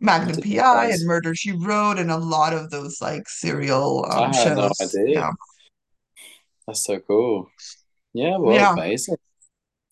Magnum 0.00 0.42
PI 0.42 0.50
realize. 0.50 0.98
and 1.00 1.08
Murder 1.08 1.34
She 1.34 1.52
Wrote, 1.52 1.98
and 1.98 2.10
a 2.10 2.18
lot 2.18 2.52
of 2.52 2.68
those 2.70 3.00
like 3.00 3.26
serial 3.28 4.04
I 4.10 4.24
um, 4.26 4.30
no 4.32 4.44
shows. 4.68 4.80
idea. 4.94 5.14
Yeah. 5.14 5.30
That's 6.66 6.84
so 6.84 6.98
cool. 7.00 7.48
Yeah, 8.12 8.36
well, 8.36 8.54
Yeah. 8.54 8.72
amazing. 8.74 9.16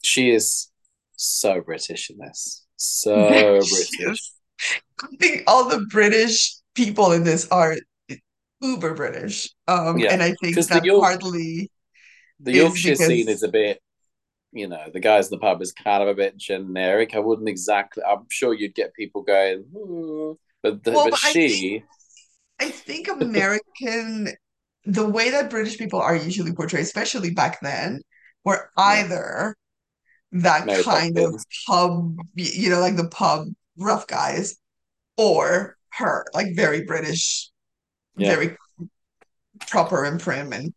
She 0.02 0.30
is 0.30 0.70
so 1.16 1.60
British 1.62 2.10
in 2.10 2.18
this. 2.18 2.59
So 2.80 3.14
British. 3.98 4.32
I 5.02 5.16
think 5.18 5.44
all 5.46 5.68
the 5.68 5.86
British 5.90 6.56
people 6.74 7.12
in 7.12 7.24
this 7.24 7.46
are 7.48 7.76
uber 8.60 8.94
British. 8.94 9.50
Um, 9.68 9.98
Yeah, 9.98 10.12
and 10.12 10.22
I 10.22 10.34
think 10.42 10.56
that 10.56 10.84
York- 10.84 11.02
partly 11.02 11.70
The 12.40 12.52
Yorkshire 12.52 12.96
scene 12.96 13.28
is 13.28 13.42
a 13.42 13.48
bit, 13.48 13.80
you 14.52 14.66
know, 14.66 14.86
the 14.92 15.00
guys 15.00 15.26
in 15.26 15.32
the 15.32 15.40
pub 15.40 15.60
is 15.60 15.72
kind 15.72 16.02
of 16.02 16.08
a 16.08 16.14
bit 16.14 16.38
generic. 16.38 17.14
I 17.14 17.18
wouldn't 17.18 17.48
exactly. 17.48 18.02
I'm 18.02 18.26
sure 18.30 18.54
you'd 18.54 18.74
get 18.74 18.94
people 18.94 19.22
going, 19.22 19.64
hmm. 19.72 20.32
but 20.62 20.82
the, 20.82 20.92
Well, 20.92 21.04
but 21.04 21.10
but 21.10 21.20
I 21.22 21.32
she, 21.32 21.84
I 22.58 22.70
think 22.70 23.08
American, 23.08 24.30
the 24.84 25.08
way 25.08 25.30
that 25.30 25.50
British 25.50 25.76
people 25.76 26.00
are 26.00 26.16
usually 26.16 26.52
portrayed, 26.52 26.84
especially 26.84 27.32
back 27.32 27.60
then, 27.60 28.00
were 28.44 28.70
either 28.76 29.54
that 30.32 30.66
Mary 30.66 30.82
kind 30.82 31.18
of 31.18 31.34
pub, 31.66 32.16
you 32.34 32.70
know, 32.70 32.80
like 32.80 32.96
the 32.96 33.08
pub 33.08 33.48
rough 33.76 34.06
guys, 34.06 34.56
or 35.16 35.76
her, 35.92 36.24
like 36.34 36.54
very 36.54 36.84
British, 36.84 37.50
Yeah. 38.16 38.36
very 38.36 38.56
proper 39.68 40.04
and 40.04 40.20
prim, 40.20 40.52
and 40.52 40.72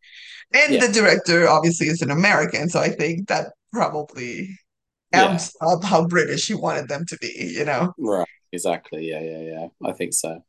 and 0.53 0.73
Yeah. 0.75 0.85
the 0.87 0.93
director 0.93 1.47
obviously 1.47 1.87
is 1.87 2.01
an 2.01 2.11
American, 2.11 2.69
so 2.69 2.79
I 2.79 2.89
think 2.89 3.27
that 3.27 3.53
probably 3.71 4.57
Yeah. 5.11 5.39
up 5.61 5.83
how 5.83 6.05
British 6.07 6.47
he 6.47 6.53
wanted 6.55 6.87
them 6.89 7.05
to 7.07 7.17
be, 7.17 7.53
you 7.57 7.65
know. 7.65 7.93
right, 7.97 8.27
exactly, 8.51 9.09
yeah, 9.09 9.21
yeah, 9.21 9.41
yeah. 9.41 9.67
I 9.83 9.93
think 9.93 10.13
so. 10.13 10.43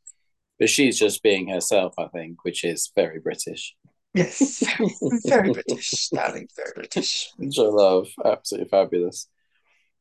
But 0.59 0.69
she's 0.69 0.97
just 0.97 1.21
being 1.21 1.47
herself, 1.49 1.93
I 1.97 2.07
think, 2.07 2.43
which 2.43 2.63
is 2.63 2.91
very 2.95 3.19
British. 3.19 3.75
Yes, 4.15 4.63
very 5.25 5.51
British, 5.51 6.09
darling, 6.09 6.47
very 6.55 6.71
British. 6.75 7.29
which 7.37 7.59
I 7.59 7.63
love. 7.63 8.07
Absolutely 8.23 8.69
fabulous. 8.69 9.27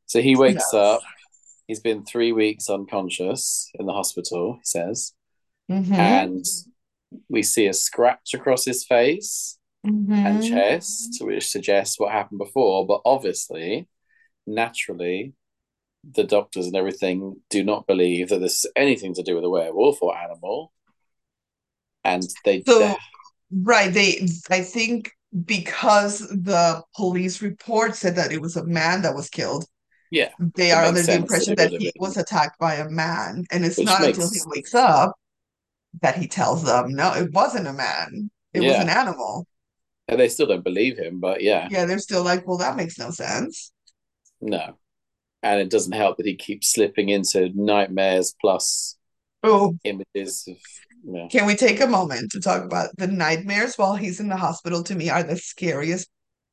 So 0.07 0.21
he 0.23 0.37
wakes 0.37 0.63
Yes. 0.73 0.75
up. 0.75 1.03
He's 1.67 1.81
been 1.81 2.05
three 2.05 2.33
weeks 2.33 2.69
unconscious 2.71 3.71
in 3.75 3.87
the 3.87 3.93
hospital, 3.93 4.55
he 4.55 4.61
says. 4.65 5.13
Mhm. 5.71 5.93
And 5.93 6.45
we 7.29 7.43
see 7.43 7.67
a 7.67 7.73
scratch 7.73 8.35
across 8.35 8.65
his 8.65 8.85
face 8.85 9.59
and 9.83 10.09
Mhm. 10.09 10.49
chest, 10.49 11.19
which 11.23 11.49
suggests 11.49 11.99
what 11.99 12.13
happened 12.13 12.39
before. 12.39 12.87
But 12.87 13.01
obviously, 13.05 13.89
naturally, 14.47 15.33
the 16.05 16.25
doctors 16.25 16.67
and 16.67 16.77
everything 16.77 17.43
do 17.49 17.65
not 17.65 17.87
believe 17.87 18.29
that 18.29 18.41
this 18.41 18.65
is 18.65 18.71
anything 18.77 19.15
to 19.15 19.23
do 19.23 19.35
with 19.37 19.45
a 19.45 19.51
werewolf 19.51 20.03
or 20.03 20.17
animal. 20.17 20.73
And 22.05 22.23
they, 22.45 22.63
So- 22.63 22.79
they- 22.79 22.97
Right, 23.63 23.93
they 23.93 24.27
I 24.51 24.63
think 24.63 25.13
because 25.45 26.21
the 26.21 26.83
police 26.97 27.41
report 27.43 27.95
said 27.97 28.17
that 28.17 28.33
it 28.33 28.41
was 28.41 28.57
a 28.57 28.65
man 28.65 29.03
that 29.03 29.15
was 29.15 29.29
killed, 29.31 29.65
yeah, 30.11 30.31
they 30.39 30.73
are 30.73 30.85
under 30.85 31.03
the 31.03 31.15
impression 31.15 31.55
that 31.57 31.71
that 31.71 31.81
he 31.81 31.93
was 31.99 32.17
attacked 32.17 32.59
by 32.59 32.75
a 32.75 32.89
man. 32.89 33.45
And 33.51 33.65
it's 33.65 33.79
Which 33.79 33.87
not 33.87 34.05
until 34.05 34.31
he 34.31 34.41
wakes 34.47 34.75
up 34.75 35.15
that 36.03 36.17
he 36.17 36.27
tells 36.29 36.65
them, 36.65 36.95
no, 36.95 37.15
it 37.15 37.33
wasn't 37.33 37.69
a 37.69 37.73
man. 37.73 38.31
It 38.53 38.61
was 38.63 38.79
an 38.79 38.89
animal. 38.89 39.47
and 40.09 40.21
they 40.21 40.29
still 40.29 40.47
don't 40.47 40.65
believe 40.65 40.99
him. 40.99 41.21
But 41.21 41.43
yeah, 41.43 41.69
Yeah, 41.71 41.85
they're 41.87 41.99
still 41.99 42.23
like, 42.25 42.47
well, 42.47 42.59
that 42.59 42.77
makes 42.77 42.99
no 42.99 43.11
sense. 43.11 43.73
No. 44.41 44.77
And 45.43 45.61
it 45.61 45.71
doesn't 45.71 45.93
help 45.93 46.17
that 46.17 46.27
he 46.27 46.37
keeps 46.37 46.69
slipping 46.73 47.11
into 47.11 47.51
nightmares 47.55 48.35
plus 48.41 48.97
Oh, 49.43 49.77
images 49.85 50.45
of 50.49 50.57
yeah. 51.05 51.29
can 51.31 51.47
we 51.47 51.55
take 51.55 51.81
a 51.81 51.87
moment 51.87 52.33
to 52.33 52.41
talk 52.41 52.65
about 52.65 52.91
the 52.97 53.07
nightmares 53.07 53.77
while 53.77 53.95
he's 53.97 54.21
in 54.21 54.29
the 54.29 54.37
hospital? 54.37 54.83
To 54.85 54.95
me, 54.95 55.11
are 55.11 55.23
the 55.23 55.37
scariest 55.37 56.09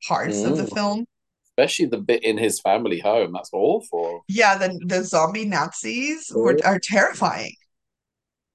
parts 0.08 0.42
of 0.44 0.58
the 0.58 0.64
Mm. 0.64 0.74
film. 0.74 1.06
Especially 1.58 1.86
the 1.88 1.98
bit 1.98 2.24
in 2.24 2.38
his 2.38 2.60
family 2.62 3.00
home. 3.00 3.34
That's 3.34 3.50
awful. 3.54 4.24
Yeah, 4.28 4.58
the 4.58 4.80
the 4.86 5.04
zombie 5.04 5.46
Nazis 5.46 6.32
were 6.34 6.58
are 6.64 6.80
terrifying. 6.80 7.54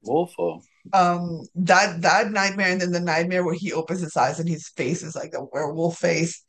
Awful. 0.07 0.63
Um, 0.93 1.43
that 1.57 2.03
that 2.03 2.31
nightmare 2.31 2.71
and 2.71 2.81
then 2.81 2.93
the 2.93 3.01
nightmare 3.01 3.45
where 3.45 3.55
he 3.55 3.73
opens 3.73 4.01
his 4.01 4.17
eyes 4.17 4.39
and 4.39 4.49
his 4.49 4.69
face 4.69 5.03
is 5.03 5.17
like 5.17 5.35
a 5.35 5.45
werewolf 5.53 5.99
face. 5.99 6.43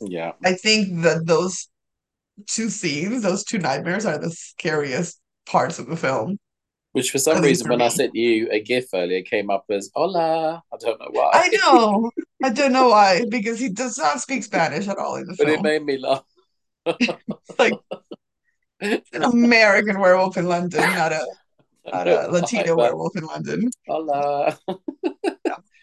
Yeah. 0.00 0.32
I 0.44 0.54
think 0.54 1.02
that 1.02 1.26
those 1.26 1.68
two 2.48 2.70
scenes, 2.70 3.22
those 3.22 3.44
two 3.44 3.58
nightmares, 3.58 4.06
are 4.06 4.18
the 4.18 4.30
scariest 4.30 5.20
parts 5.46 5.78
of 5.78 5.86
the 5.86 5.96
film. 5.96 6.38
Which 6.92 7.10
for 7.10 7.18
some 7.18 7.42
reason 7.42 7.70
when 7.70 7.80
I 7.80 7.88
sent 7.88 8.14
you 8.14 8.48
a 8.50 8.60
GIF 8.60 8.86
earlier 8.92 9.22
came 9.22 9.48
up 9.48 9.64
as 9.70 9.90
hola. 9.94 10.62
I 10.72 10.76
don't 10.78 11.00
know 11.00 11.08
why. 11.10 11.30
I 11.32 11.48
know, 11.48 12.10
I 12.44 12.50
don't 12.50 12.72
know 12.72 12.88
why, 12.88 13.24
because 13.30 13.58
he 13.58 13.70
does 13.70 13.96
not 13.96 14.20
speak 14.20 14.44
Spanish 14.44 14.86
at 14.88 14.98
all 14.98 15.16
in 15.16 15.26
the 15.26 15.34
but 15.38 15.48
it 15.48 15.62
made 15.62 15.84
me 15.84 15.98
laugh. 15.98 16.24
Like 17.58 17.74
an 18.80 19.22
American 19.22 20.00
werewolf 20.00 20.36
in 20.36 20.46
London, 20.46 20.80
not 20.80 21.12
a 21.12 21.26
not 21.90 22.08
a 22.08 22.28
Latino 22.30 22.76
But, 22.76 22.76
werewolf 22.76 23.16
in 23.16 23.24
London. 23.24 23.70
Hola. 23.86 24.58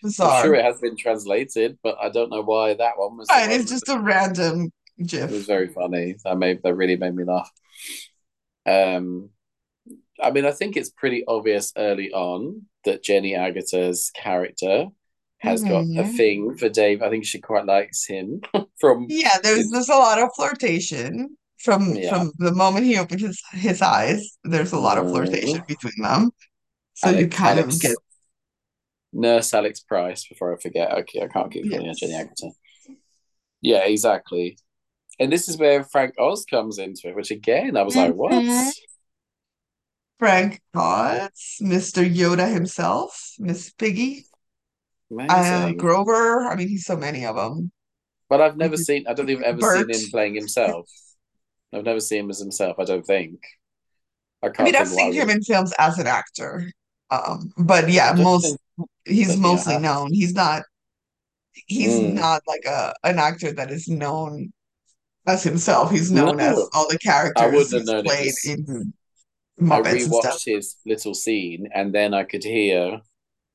I'm 0.03 0.11
sure 0.11 0.55
it 0.55 0.63
has 0.63 0.79
been 0.79 0.95
translated, 0.95 1.77
but 1.83 1.97
I 2.01 2.09
don't 2.09 2.29
know 2.29 2.41
why 2.41 2.73
that 2.73 2.97
one 2.97 3.17
was. 3.17 3.27
Right, 3.29 3.51
it's 3.51 3.69
just 3.69 3.89
a 3.89 3.99
random 3.99 4.71
GIF. 5.01 5.29
It 5.29 5.33
was 5.33 5.45
very 5.45 5.69
funny. 5.69 6.15
That 6.23 6.37
made 6.37 6.61
that 6.63 6.73
really 6.73 6.97
made 6.97 7.15
me 7.15 7.23
laugh. 7.23 7.51
Um, 8.65 9.29
I 10.21 10.31
mean, 10.31 10.45
I 10.45 10.51
think 10.51 10.75
it's 10.77 10.89
pretty 10.89 11.23
obvious 11.27 11.71
early 11.77 12.11
on 12.11 12.63
that 12.85 13.03
Jenny 13.03 13.33
Agutter's 13.33 14.11
character 14.11 14.87
has 15.39 15.63
got 15.63 15.83
a 15.83 16.03
Mhm. 16.03 16.17
thing 16.17 16.57
for 16.57 16.67
Dave. 16.69 17.01
I 17.01 17.09
think 17.09 17.25
she 17.25 17.39
quite 17.39 17.65
likes 17.65 18.05
him 18.05 18.41
from 18.79 19.05
Yeah, 19.09 19.37
there's 19.41 19.69
there's 19.71 19.89
a 19.89 19.95
lot 19.95 20.19
of 20.19 20.29
flirtation 20.35 21.37
from 21.59 21.95
Yeah. 21.95 22.09
from 22.09 22.33
the 22.37 22.51
moment 22.53 22.85
he 22.85 22.97
opens 22.97 23.21
his 23.21 23.41
his 23.53 23.81
eyes. 23.81 24.37
There's 24.43 24.73
a 24.73 24.79
lot 24.79 24.97
of 24.97 25.05
Mhm. 25.05 25.11
flirtation 25.11 25.63
between 25.67 25.93
them. 26.01 26.31
So 26.95 27.09
you 27.11 27.15
Alex, 27.17 27.35
kind 27.35 27.59
Alex, 27.59 27.75
of 27.75 27.81
get 27.81 27.95
Nurse 29.13 29.53
Alex 29.53 29.79
Price. 29.79 30.27
Before 30.27 30.53
I 30.55 30.59
forget, 30.61 30.91
okay, 30.99 31.21
I 31.21 31.27
can't 31.27 31.51
keep 31.51 31.69
calling 31.69 31.85
Yes. 31.85 31.99
Jenny 31.99 32.13
Agutter. 32.13 32.51
Yeah, 33.61 33.85
exactly. 33.85 34.57
And 35.19 35.31
this 35.31 35.49
is 35.49 35.57
where 35.57 35.83
Frank 35.83 36.15
Oz 36.17 36.45
comes 36.45 36.77
into 36.79 37.07
it, 37.09 37.15
which 37.15 37.31
again 37.31 37.75
I 37.77 37.83
was 37.83 37.95
like, 37.95 38.13
what? 38.13 38.31
Frank 40.19 40.61
Oz, 40.75 41.57
Mr. 41.61 42.03
Yoda 42.07 42.51
himself, 42.51 43.33
Miss 43.39 43.71
Piggy, 43.71 44.25
uh. 45.17 45.71
Grover. 45.73 46.41
I 46.45 46.55
mean, 46.55 46.67
he's 46.67 46.85
so 46.85 46.95
many 46.97 47.25
of 47.25 47.35
them. 47.35 47.71
But 48.29 48.41
I've 48.41 48.57
never 48.57 48.77
seen. 48.77 49.05
I 49.07 49.13
don't 49.13 49.25
think 49.25 49.39
I've 49.39 49.45
ever 49.57 49.59
Bert. 49.59 49.91
seen 49.93 50.03
him 50.05 50.09
playing 50.11 50.35
himself. 50.35 50.87
I've 51.73 51.83
never 51.85 51.99
seen 51.99 52.25
him 52.25 52.29
as 52.29 52.39
himself. 52.39 52.77
I 52.79 52.83
don't 52.83 53.05
think. 53.05 53.39
I 54.43 54.49
I 54.57 54.63
mean, 54.63 54.75
I've 54.75 54.87
seen 54.87 55.13
him 55.13 55.29
in 55.29 55.41
films 55.41 55.73
as 55.79 55.97
an 55.97 56.07
actor. 56.07 56.71
Um, 57.09 57.51
but 57.57 57.89
yeah, 57.89 58.13
most 58.13 58.45
think- 58.77 58.89
he's 59.05 59.27
don't 59.29 59.35
think 59.35 59.45
I 59.45 59.49
mostly 59.49 59.77
known. 59.79 60.13
He's 60.13 60.33
not 60.33 60.63
he's 61.65 61.93
Mm. 61.95 62.13
not 62.13 62.41
like 62.47 62.65
a 62.65 62.93
an 63.03 63.17
actor 63.19 63.51
that 63.51 63.71
is 63.71 63.87
known 63.87 64.53
as 65.25 65.43
himself. 65.43 65.89
He's 65.91 66.11
known 66.11 66.39
as 66.39 66.57
all 66.73 66.87
the 66.87 66.99
characters 66.99 67.71
he's 67.71 67.83
played 67.83 68.33
in 68.45 68.93
Muppets 69.61 70.11
stuff. 70.11 70.11
rewatched 70.11 70.45
his 70.45 70.75
little 70.85 71.13
scene, 71.13 71.69
and 71.73 71.93
then 71.93 72.13
I 72.13 72.23
could 72.23 72.43
hear. 72.43 73.01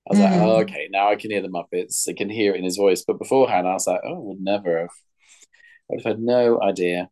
I 0.07 0.11
was 0.11 0.21
like, 0.21 0.33
Mhm. 0.33 0.41
oh, 0.41 0.57
okay, 0.63 0.89
now 0.91 1.11
I 1.11 1.17
can 1.17 1.31
hear 1.31 1.43
the 1.43 1.49
Muppets. 1.49 2.09
I 2.09 2.15
can 2.15 2.31
hear 2.31 2.55
it 2.55 2.59
in 2.59 2.65
his 2.65 2.77
voice. 2.77 3.05
But 3.07 3.19
beforehand, 3.19 3.69
I 3.69 3.75
was 3.75 3.87
like, 3.87 4.01
oh, 4.05 4.17
I 4.17 4.19
would 4.19 4.41
never 4.41 4.81
have. 4.81 4.91
I 4.91 5.95
would 5.95 6.05
have 6.05 6.13
had 6.17 6.21
no 6.23 6.61
idea. 6.63 7.11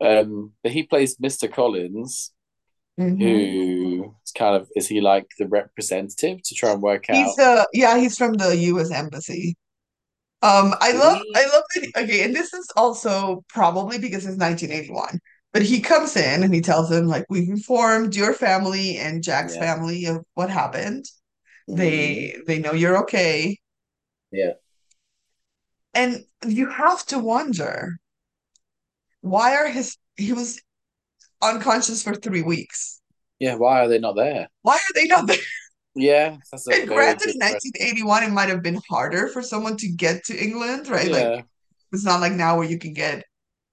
Um, 0.00 0.52
but 0.62 0.72
he 0.72 0.84
plays 0.84 1.18
Mr. 1.20 1.48
Collins, 1.48 2.32
Mhm. 2.98 3.20
who 3.24 4.14
is 4.24 4.32
kind 4.32 4.56
of 4.56 4.68
is 4.76 4.88
he 4.88 5.00
like 5.00 5.26
the 5.38 5.48
representative 5.48 6.42
to 6.44 6.54
try 6.54 6.72
and 6.72 6.82
work 6.82 7.10
He's 7.10 7.38
out? 7.38 7.38
uh 7.38 7.64
yeah, 7.72 7.98
he's 7.98 8.16
from 8.16 8.34
the 8.34 8.56
US 8.56 8.90
Embassy. 8.90 9.56
Um, 10.42 10.74
I 10.80 10.92
love? 10.92 11.20
I 11.36 11.44
love 11.46 11.64
that 11.74 11.84
he- 11.84 11.94
okay, 12.04 12.24
and 12.24 12.34
this 12.34 12.54
is 12.54 12.68
also 12.76 13.44
probably 13.48 13.98
because 13.98 14.26
it's 14.26 14.38
1981. 14.38 15.18
But 15.52 15.62
he 15.62 15.80
comes 15.80 16.16
in 16.16 16.42
and 16.44 16.54
he 16.54 16.60
tells 16.60 16.88
them 16.90 17.06
like 17.08 17.26
we've 17.28 17.48
informed 17.48 18.14
your 18.14 18.32
family 18.34 18.96
and 18.98 19.22
Jack's 19.22 19.54
Yeah. 19.54 19.60
family 19.60 20.04
of 20.06 20.24
what 20.34 20.50
happened. 20.50 21.06
Mm, 21.68 21.76
They 21.78 22.36
they 22.46 22.58
know 22.60 22.72
you're 22.72 22.98
okay. 23.04 23.58
yeah. 24.32 24.52
And 25.94 26.24
you 26.44 26.68
have 26.68 27.06
to 27.06 27.18
wonder 27.20 28.00
why 29.20 29.54
are 29.56 29.68
his 29.68 29.96
he 30.16 30.32
was 30.32 30.60
unconscious 31.42 32.02
for 32.02 32.14
three 32.14 32.42
weeks. 32.42 33.00
Yeah. 33.38 33.54
Why 33.56 33.80
are 33.80 33.88
they 33.88 33.98
not 33.98 34.16
there? 34.16 34.48
Why 34.62 34.74
are 34.74 34.94
they 34.94 35.06
not 35.06 35.26
there? 35.28 35.36
Yeah, 35.94 36.36
that's 36.50 36.66
a 36.68 36.76
And 36.76 36.88
granted, 36.88 37.30
in 37.30 37.38
1981, 37.38 38.22
it 38.22 38.30
might 38.30 38.48
have 38.48 38.62
been 38.62 38.80
harder 38.88 39.28
for 39.28 39.42
someone 39.42 39.76
to 39.78 39.88
get 39.88 40.24
to 40.26 40.36
England, 40.42 40.88
right? 40.88 41.10
Like 41.10 41.24
Yeah. 41.24 41.42
it's 41.92 42.04
not 42.04 42.20
like 42.20 42.32
now 42.32 42.56
where 42.58 42.68
you 42.68 42.78
can 42.78 42.92
get 42.92 43.24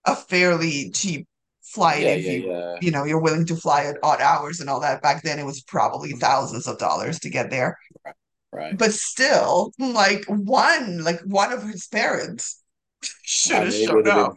a 0.05 0.15
fairly 0.15 0.91
cheap 0.91 1.27
flight 1.73 2.01
Yeah. 2.03 2.15
if 2.15 2.25
Yeah. 2.25 2.31
you 2.31 2.51
Yeah. 2.51 2.75
you 2.81 2.91
know 2.91 3.03
you're 3.05 3.21
willing 3.21 3.45
to 3.47 3.55
fly 3.55 3.85
at 3.85 3.97
odd 4.03 4.21
hours 4.21 4.59
and 4.59 4.69
all 4.69 4.79
that. 4.81 5.01
Back 5.01 5.23
then, 5.23 5.39
it 5.39 5.45
was 5.45 5.61
probably 5.61 6.11
thousands 6.13 6.67
of 6.67 6.77
dollars 6.77 7.19
to 7.21 7.29
get 7.29 7.49
there. 7.49 7.77
Right. 8.05 8.15
right. 8.53 8.77
But 8.77 8.93
still, 8.93 9.71
like 9.79 10.25
one 10.27 11.03
like 11.03 11.21
one 11.21 11.51
of 11.53 11.63
his 11.63 11.87
parents 11.87 12.61
should 13.23 13.55
I 13.55 13.59
have 13.65 13.73
mean, 13.73 13.87
shown 13.87 13.95
would 13.97 14.07
have 14.07 14.17
up. 14.17 14.35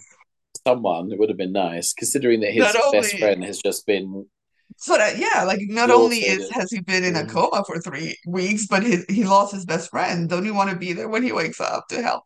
someone. 0.66 1.12
It 1.12 1.18
would 1.18 1.28
have 1.30 1.38
been 1.38 1.52
nice, 1.52 1.92
considering 1.92 2.40
that 2.40 2.54
Not 2.54 2.74
his 2.74 2.74
best 2.74 2.86
only 2.86 3.18
friend 3.18 3.44
has 3.44 3.58
just 3.58 3.86
been 3.86 4.26
so 4.76 4.96
that 4.96 5.18
yeah, 5.18 5.42
like 5.44 5.60
not 5.62 5.90
only 5.90 6.18
is 6.18 6.48
has 6.50 6.70
he 6.70 6.80
been 6.80 7.04
in 7.04 7.16
a 7.16 7.24
Mm. 7.24 7.28
coma 7.30 7.64
for 7.66 7.80
three 7.80 8.16
weeks, 8.26 8.66
but 8.66 8.82
his, 8.82 9.04
he 9.08 9.24
lost 9.24 9.52
his 9.52 9.64
best 9.66 9.90
friend. 9.90 10.28
Don't 10.30 10.44
you 10.46 10.54
want 10.54 10.70
to 10.70 10.76
be 10.76 10.92
there 10.92 11.08
when 11.08 11.22
he 11.22 11.32
wakes 11.32 11.60
up 11.60 11.86
to 11.88 12.00
help? 12.02 12.24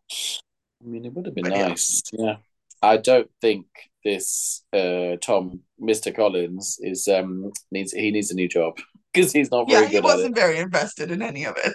I 0.81 0.87
mean, 0.87 1.05
it 1.05 1.13
would 1.13 1.25
have 1.25 1.35
been 1.35 1.43
But 1.43 1.53
yeah. 1.55 1.67
nice. 1.69 2.01
Yeah. 2.13 2.37
I 2.81 2.97
don't 2.97 3.29
think 3.41 3.65
this 4.05 4.63
uh 4.73 5.17
Tom, 5.21 5.61
Mr. 5.81 6.15
Collins, 6.15 6.77
is 6.81 7.07
um 7.09 7.51
needs 7.71 7.91
he 7.91 8.11
needs 8.11 8.31
a 8.31 8.35
new 8.35 8.47
job 8.47 8.77
because 9.13 9.33
he's 9.33 9.51
not 9.51 9.67
Yeah, 9.69 9.81
very 9.81 9.89
he 9.89 9.95
good 9.95 10.05
at 10.05 10.11
it. 10.11 10.15
wasn't 10.15 10.35
very 10.35 10.57
invested 10.59 11.11
in 11.11 11.21
any 11.21 11.45
of 11.45 11.57
it. 11.57 11.73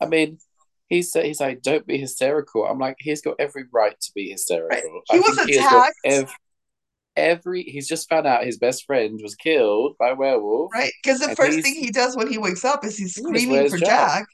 I 0.00 0.06
mean, 0.06 0.38
he 0.88 1.00
said 1.02 1.24
he's 1.24 1.40
like, 1.40 1.62
don't 1.62 1.86
be 1.86 1.96
hysterical. 1.98 2.66
I'm 2.66 2.78
like, 2.78 2.96
he's 2.98 3.22
got 3.22 3.36
every 3.38 3.64
right 3.72 3.98
to 3.98 4.12
be 4.14 4.22
Right. 4.24 4.32
hysterical. 4.32 5.00
He 5.10 5.16
I 5.16 5.20
was 5.20 5.38
he 5.46 5.56
attacked, 5.56 5.96
ev- 6.04 6.34
every. 7.16 7.62
He's 7.62 7.88
just 7.88 8.08
found 8.10 8.26
out 8.26 8.44
his 8.44 8.58
best 8.58 8.84
friend 8.84 9.18
was 9.22 9.34
killed 9.34 9.96
by 9.98 10.10
a 10.10 10.14
werewolf, 10.14 10.72
right? 10.74 10.92
Because 11.02 11.20
the 11.20 11.34
first 11.36 11.60
thing 11.62 11.74
he 11.74 11.90
does 11.90 12.16
when 12.16 12.28
he 12.28 12.38
wakes 12.38 12.64
up 12.64 12.84
is 12.84 12.98
he's 12.98 13.14
screaming 13.14 13.68
for 13.68 13.78
Jack? 13.78 13.88
Jack, 13.88 14.26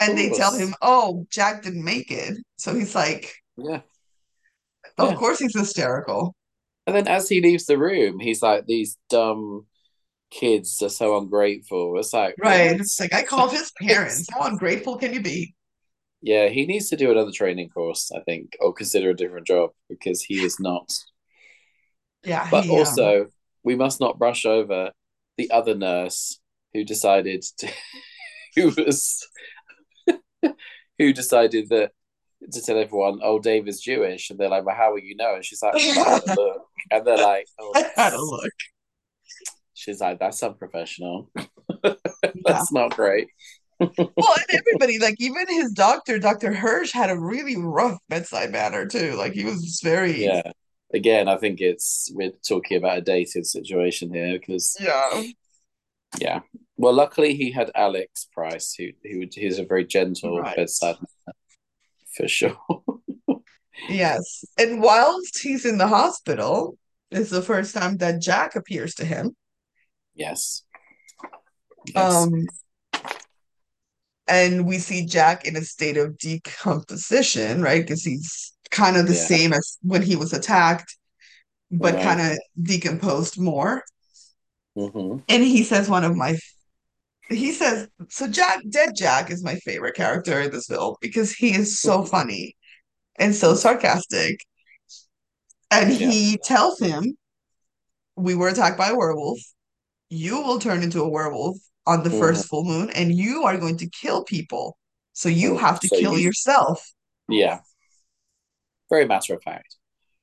and 0.00 0.16
they 0.16 0.30
tell 0.30 0.52
him, 0.52 0.74
"Oh, 0.80 1.26
Jack 1.30 1.62
didn't 1.62 1.84
make 1.84 2.10
it." 2.10 2.38
So 2.56 2.74
he's 2.74 2.94
like, 2.94 3.34
yeah, 3.56 3.80
of 4.98 5.08
yeah. 5.10 5.14
course 5.16 5.38
he's 5.40 5.56
hysterical. 5.56 6.34
And 6.86 6.94
then 6.94 7.08
as 7.08 7.28
he 7.28 7.40
leaves 7.40 7.66
the 7.66 7.78
room, 7.78 8.18
he's 8.20 8.42
like, 8.42 8.66
these 8.66 8.98
dumb 9.08 9.66
kids 10.30 10.82
are 10.82 10.88
so 10.90 11.18
ungrateful. 11.18 11.98
It's 11.98 12.12
like, 12.14 12.36
Right. 12.38 12.72
what? 12.72 12.80
It's 12.80 12.98
like 13.00 13.12
I 13.14 13.22
called 13.24 13.52
his 13.52 13.72
parents. 13.80 14.26
How 14.32 14.42
ungrateful 14.46 14.96
can 14.98 15.12
you 15.14 15.20
be? 15.22 15.54
yeah, 16.22 16.48
he 16.48 16.66
needs 16.66 16.88
to 16.88 16.96
do 16.96 17.10
another 17.10 17.30
training 17.32 17.68
course, 17.68 18.10
I 18.14 18.20
think, 18.20 18.56
or 18.60 18.72
consider 18.72 19.10
a 19.10 19.16
different 19.16 19.46
job 19.46 19.70
because 19.88 20.22
he 20.22 20.42
is 20.42 20.58
not. 20.58 20.90
Yeah, 22.24 22.46
But 22.50 22.64
he 22.64 22.80
um 22.80 22.80
also, 22.80 23.26
we 23.62 23.76
must 23.76 24.00
not 24.00 24.18
brush 24.18 24.44
over 24.46 24.92
the 25.36 25.50
other 25.50 25.74
nurse 25.74 26.40
who 26.72 26.84
decided 26.84 27.42
to, 27.58 27.70
who 28.56 28.72
was, 28.76 29.26
who 30.98 31.12
decided 31.12 31.68
that 31.70 31.92
to 32.52 32.62
tell 32.62 32.78
everyone, 32.78 33.20
oh, 33.22 33.38
Dave 33.38 33.68
is 33.68 33.80
Jewish, 33.80 34.30
and 34.30 34.38
they're 34.38 34.48
like, 34.48 34.64
well, 34.64 34.76
how 34.76 34.92
will 34.92 35.00
you 35.00 35.16
know? 35.16 35.34
And 35.34 35.44
she's 35.44 35.62
like, 35.62 35.74
I 35.74 35.78
had 35.78 36.22
a 36.28 36.34
look, 36.34 36.66
and 36.90 37.06
they're 37.06 37.16
like, 37.16 37.46
oh, 37.58 37.72
I 37.76 37.90
had 38.00 38.12
a 38.12 38.20
look. 38.20 38.52
She's 39.74 40.00
like, 40.00 40.18
that's 40.18 40.42
unprofessional. 40.42 41.30
Yeah. 41.82 41.92
that's 42.44 42.72
not 42.72 42.96
great. 42.96 43.28
Well, 43.78 43.90
and 43.98 44.18
everybody, 44.52 44.98
like 44.98 45.16
even 45.18 45.46
his 45.48 45.72
doctor, 45.72 46.18
Dr. 46.18 46.54
Hirsch, 46.54 46.92
had 46.92 47.10
a 47.10 47.18
really 47.18 47.56
rough 47.56 47.98
bedside 48.08 48.50
manner 48.50 48.86
too. 48.86 49.12
Like 49.14 49.34
he 49.34 49.44
was 49.44 49.80
very, 49.82 50.24
Yeah. 50.24 50.52
Again, 50.94 51.28
I 51.28 51.36
think 51.36 51.60
it's 51.60 52.10
we're 52.14 52.32
talking 52.48 52.78
about 52.78 52.98
a 52.98 53.00
dated 53.02 53.46
situation 53.46 54.14
here 54.14 54.38
because 54.38 54.76
yeah, 54.80 55.24
yeah. 56.20 56.40
Well, 56.76 56.94
luckily 56.94 57.34
he 57.34 57.50
had 57.50 57.70
Alex 57.74 58.28
Price, 58.32 58.74
who 58.74 58.90
who 59.02 59.26
he's 59.30 59.58
a 59.58 59.64
very 59.64 59.84
gentle 59.84 60.40
right. 60.40 60.56
bedside 60.56 60.96
manner 60.96 61.36
for 62.16 62.28
sure. 62.28 62.56
Yes. 63.88 64.44
And 64.58 64.80
whilst 64.80 65.40
he's 65.42 65.64
in 65.66 65.78
the 65.78 65.88
hospital, 65.88 66.78
it's 67.10 67.30
the 67.30 67.42
first 67.42 67.74
time 67.74 67.96
that 67.98 68.22
Jack 68.22 68.56
appears 68.56 68.94
to 68.96 69.04
him. 69.04 69.36
yes. 70.14 70.62
Yes. 71.94 72.14
Um, 72.14 72.46
and 74.26 74.66
we 74.66 74.78
see 74.78 75.04
Jack 75.04 75.44
in 75.44 75.54
a 75.56 75.60
state 75.60 75.98
of 75.98 76.16
decomposition, 76.16 77.60
right? 77.60 77.82
Because 77.82 78.02
he's 78.02 78.52
kind 78.70 78.96
of 78.96 79.06
the 79.06 79.12
Yeah. 79.14 79.26
same 79.26 79.52
as 79.52 79.76
when 79.82 80.02
he 80.02 80.16
was 80.16 80.32
attacked, 80.32 80.96
but 81.70 81.94
Right. 81.94 82.02
kind 82.02 82.20
of 82.20 82.38
decomposed 82.62 83.38
more. 83.38 83.84
hmm 84.74 85.18
And 85.28 85.42
he 85.42 85.62
says 85.62 85.88
one 85.90 86.04
of 86.04 86.16
my 86.16 86.38
he 87.28 87.52
says 87.52 87.88
so 88.08 88.26
Jack 88.28 88.60
Dead 88.68 88.90
Jack 88.96 89.30
is 89.30 89.42
my 89.42 89.54
favorite 89.56 89.94
character 89.94 90.40
in 90.40 90.50
this 90.50 90.66
film 90.66 90.96
because 91.00 91.32
he 91.32 91.54
is 91.54 91.78
so 91.78 92.04
funny 92.04 92.56
and 93.16 93.34
so 93.34 93.54
sarcastic. 93.54 94.40
And 95.70 95.92
Yeah. 95.92 96.10
he 96.10 96.38
tells 96.44 96.78
him, 96.78 97.16
We 98.16 98.34
were 98.36 98.48
attacked 98.48 98.78
by 98.78 98.90
a 98.90 98.94
werewolf. 98.94 99.40
You 100.08 100.40
will 100.42 100.60
turn 100.60 100.82
into 100.84 101.02
a 101.02 101.08
werewolf 101.08 101.56
on 101.84 102.04
the 102.04 102.10
Mhm. 102.10 102.18
first 102.20 102.46
full 102.46 102.62
moon, 102.64 102.90
and 102.90 103.12
you 103.12 103.42
are 103.42 103.56
going 103.58 103.76
to 103.78 103.88
kill 103.88 104.22
people. 104.22 104.78
So 105.14 105.28
you 105.28 105.56
have 105.56 105.80
to 105.80 105.88
So 105.88 105.98
kill 105.98 106.12
you 106.18 106.24
yourself. 106.24 106.92
yeah. 107.28 107.60
Very 108.90 109.06
matter 109.06 109.34
of 109.34 109.42
fact. 109.42 109.76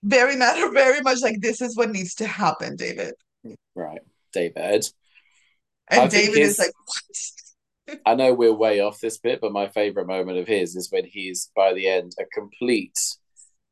Very 0.03 0.35
matter, 0.37 0.71
very 0.73 1.01
much 1.01 1.19
like 1.21 1.41
this 1.41 1.61
is 1.61 1.75
what 1.75 1.89
needs 1.91 2.15
to 2.15 2.27
happen, 2.27 2.75
David. 2.77 3.13
Right. 3.75 4.01
David. 4.31 4.85
And 5.91 6.09
David 6.09 6.37
is 6.37 6.57
like, 6.57 6.71
What? 6.85 7.99
I 8.05 8.15
know 8.15 8.33
we're 8.33 8.53
way 8.53 8.79
off 8.79 8.99
this 8.99 9.17
bit, 9.17 9.41
but 9.41 9.51
my 9.51 9.67
favorite 9.67 10.07
moment 10.07 10.37
of 10.37 10.47
his 10.47 10.75
is 10.75 10.91
when 10.91 11.05
he's 11.05 11.51
by 11.55 11.73
the 11.73 11.87
end 11.87 12.13
a 12.19 12.25
complete 12.33 12.97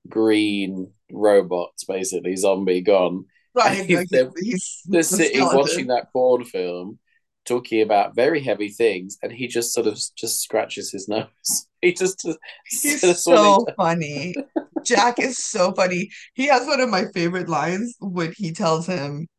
green 0.08 0.92
robot, 1.12 1.72
basically 1.88 2.36
zombie 2.36 2.82
gone, 2.82 3.26
Right, 3.56 3.86
he's 3.86 4.12
like 4.12 4.32
he's 4.42 4.82
the 4.86 5.04
sitting 5.04 5.44
watching 5.44 5.88
that 5.88 6.12
porn 6.14 6.46
film, 6.46 7.00
talking 7.46 7.82
about 7.82 8.16
very 8.16 8.42
heavy 8.42 8.70
things, 8.70 9.18
and 9.24 9.32
he 9.32 9.48
just 9.48 9.74
sort 9.74 9.88
of 9.88 10.00
just 10.16 10.42
scratches 10.42 10.92
his 10.92 11.08
nose. 11.08 11.28
He 11.82 11.94
just 11.94 12.28
He's 12.68 13.24
so 13.24 13.66
funny. 13.78 14.36
Jack 14.84 15.18
is 15.18 15.38
so 15.38 15.72
funny. 15.72 16.10
He 16.34 16.48
has 16.48 16.68
one 16.68 16.82
of 16.82 16.90
my 16.90 17.06
favorite 17.14 17.48
lines 17.48 17.96
when 18.02 18.34
he 18.36 18.52
tells 18.52 18.86
him 18.86 19.30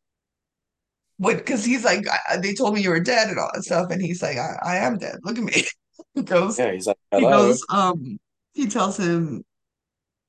because 1.21 1.63
he's 1.65 1.83
like, 1.83 2.05
I, 2.29 2.37
they 2.37 2.53
told 2.53 2.73
me 2.75 2.81
you 2.81 2.89
were 2.89 2.99
dead 2.99 3.29
and 3.29 3.37
all 3.39 3.49
that 3.53 3.63
stuff, 3.63 3.91
and 3.91 4.01
he's 4.01 4.21
like, 4.21 4.37
I, 4.37 4.57
I 4.63 4.75
am 4.77 4.97
dead. 4.97 5.17
Look 5.23 5.37
at 5.37 5.43
me. 5.43 5.63
He 6.15 6.23
goes, 6.23 6.59
Yeah, 6.59 6.71
he's 6.73 6.87
like, 6.87 6.97
Hello. 7.11 7.29
he 7.29 7.35
goes, 7.35 7.65
um, 7.69 8.19
he 8.53 8.67
tells 8.67 8.97
him, 8.97 9.43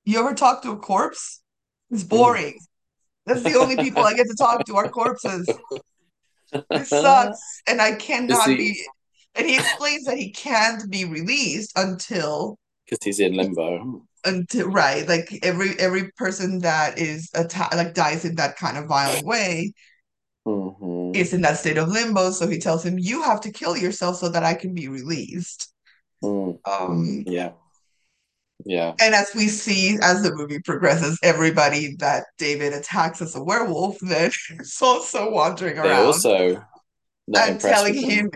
You 0.04 0.20
ever 0.20 0.34
talk 0.34 0.62
to 0.62 0.70
a 0.72 0.76
corpse? 0.76 1.42
It's 1.90 2.04
boring. 2.04 2.58
That's 3.26 3.42
the 3.42 3.54
only 3.54 3.78
people 3.78 4.04
I 4.04 4.14
get 4.14 4.26
to 4.28 4.36
talk 4.36 4.64
to 4.66 4.76
are 4.76 4.88
corpses. 4.88 5.60
This 6.74 6.88
sucks. 6.88 7.62
And 7.66 7.80
I 7.80 7.94
cannot 7.94 8.50
he, 8.50 8.56
be 8.56 8.86
and 9.34 9.46
he 9.46 9.56
explains 9.56 10.04
that 10.04 10.18
he 10.18 10.30
can't 10.32 10.90
be 10.90 11.04
released 11.04 11.72
until 11.76 12.58
because 12.84 13.02
he's 13.02 13.20
in 13.20 13.34
limbo. 13.36 14.02
until 14.24 14.68
right, 14.68 15.06
like 15.08 15.28
every 15.42 15.78
every 15.78 16.10
person 16.12 16.60
that 16.60 16.98
is 16.98 17.30
attacked 17.34 17.74
like 17.74 17.94
dies 17.94 18.24
in 18.24 18.36
that 18.36 18.56
kind 18.56 18.76
of 18.76 18.86
violent 18.86 19.26
way 19.26 19.72
hmm 20.44 21.12
is 21.14 21.34
in 21.34 21.42
that 21.42 21.58
state 21.58 21.76
of 21.76 21.88
limbo. 21.88 22.30
So 22.30 22.48
he 22.48 22.58
tells 22.58 22.84
him, 22.84 22.98
You 22.98 23.22
have 23.22 23.40
to 23.42 23.52
kill 23.52 23.76
yourself 23.76 24.16
so 24.16 24.28
that 24.30 24.42
I 24.44 24.54
can 24.54 24.74
be 24.74 24.88
released. 24.88 25.72
Mm. 26.24 26.58
Um 26.64 27.24
Yeah, 27.26 27.52
yeah. 28.64 28.94
And 29.00 29.14
as 29.14 29.30
we 29.34 29.48
see 29.48 29.98
as 30.02 30.22
the 30.22 30.34
movie 30.34 30.60
progresses, 30.60 31.18
everybody 31.22 31.96
that 31.98 32.24
David 32.38 32.72
attacks 32.72 33.20
as 33.20 33.34
a 33.34 33.42
werewolf 33.42 33.98
then 34.00 34.30
is 34.58 34.78
also 34.80 35.30
wandering 35.30 35.78
around 35.78 36.06
also 36.06 36.64
not 37.28 37.48
and 37.48 37.60
telling 37.60 37.94
him. 37.94 38.30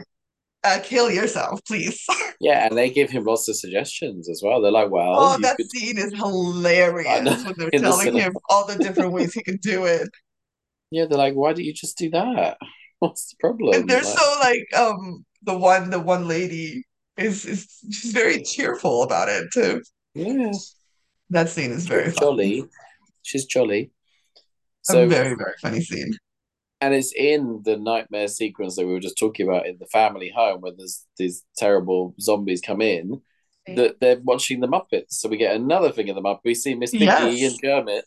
uh, 0.64 0.80
kill 0.82 1.10
yourself, 1.10 1.60
please. 1.66 2.04
Yeah, 2.38 2.66
and 2.66 2.76
they 2.76 2.90
give 2.90 3.08
him 3.08 3.24
lots 3.24 3.48
of 3.48 3.56
suggestions 3.56 4.28
as 4.28 4.42
well. 4.44 4.60
They're 4.60 4.70
like, 4.70 4.90
well, 4.90 5.14
Oh, 5.18 5.38
that 5.40 5.56
could 5.56 5.70
scene 5.70 5.96
is 5.96 6.12
hilarious 6.16 7.44
when 7.44 7.54
they're 7.56 7.68
in 7.70 7.82
the 7.82 7.88
telling 7.88 8.14
him 8.14 8.36
all 8.50 8.66
the 8.66 8.76
different 8.76 9.12
ways 9.12 9.32
he 9.32 9.42
can 9.42 9.56
do 9.56 9.86
it. 9.86 10.08
Yeah, 10.90 11.06
they're 11.06 11.18
like, 11.18 11.34
why 11.34 11.52
didn't 11.52 11.66
you 11.66 11.72
just 11.74 11.98
do 11.98 12.10
that? 12.10 12.58
What's 13.00 13.30
the 13.30 13.36
And 13.40 13.50
problem? 13.58 13.86
they're 13.86 14.02
Like, 14.02 14.18
so 14.18 14.38
like 14.40 14.66
um 14.76 15.24
the 15.42 15.56
one 15.56 15.90
the 15.90 16.00
one 16.00 16.26
lady 16.28 16.84
is 17.18 17.44
is 17.44 17.68
she's 17.90 18.12
very 18.12 18.42
cheerful 18.42 19.02
about 19.02 19.28
it 19.28 19.48
too. 19.52 19.82
yeah, 20.14 20.52
That 21.30 21.48
scene 21.50 21.72
is 21.72 21.86
very 21.86 22.10
jo- 22.12 22.30
funny. 22.30 22.60
jolly. 22.60 22.68
She's 23.22 23.44
jolly. 23.44 23.90
A 24.88 24.92
So, 24.92 25.08
very, 25.08 25.34
very 25.34 25.54
funny 25.60 25.80
scene. 25.82 26.12
and 26.80 26.94
it's 26.94 27.12
in 27.12 27.62
the 27.64 27.76
nightmare 27.76 28.28
sequence 28.28 28.76
that 28.76 28.86
we 28.86 28.92
were 28.92 29.00
just 29.00 29.18
talking 29.18 29.46
about 29.48 29.66
in 29.66 29.76
the 29.78 29.86
family 29.86 30.32
home 30.34 30.60
where 30.60 30.72
there's 30.76 31.04
these 31.18 31.44
terrible 31.58 32.14
zombies 32.20 32.60
come 32.60 32.80
in 32.80 33.20
that 33.76 33.98
they're 34.00 34.20
watching 34.22 34.60
the 34.60 34.68
Muppets. 34.68 35.10
So 35.18 35.28
we 35.28 35.36
get 35.38 35.56
another 35.56 35.90
thing 35.90 36.06
in 36.08 36.14
the 36.14 36.22
Muppets. 36.22 36.44
We 36.44 36.54
see 36.54 36.74
Miss 36.76 36.92
Piggy 36.92 37.44
and 37.44 37.60
Kermit. 37.60 38.04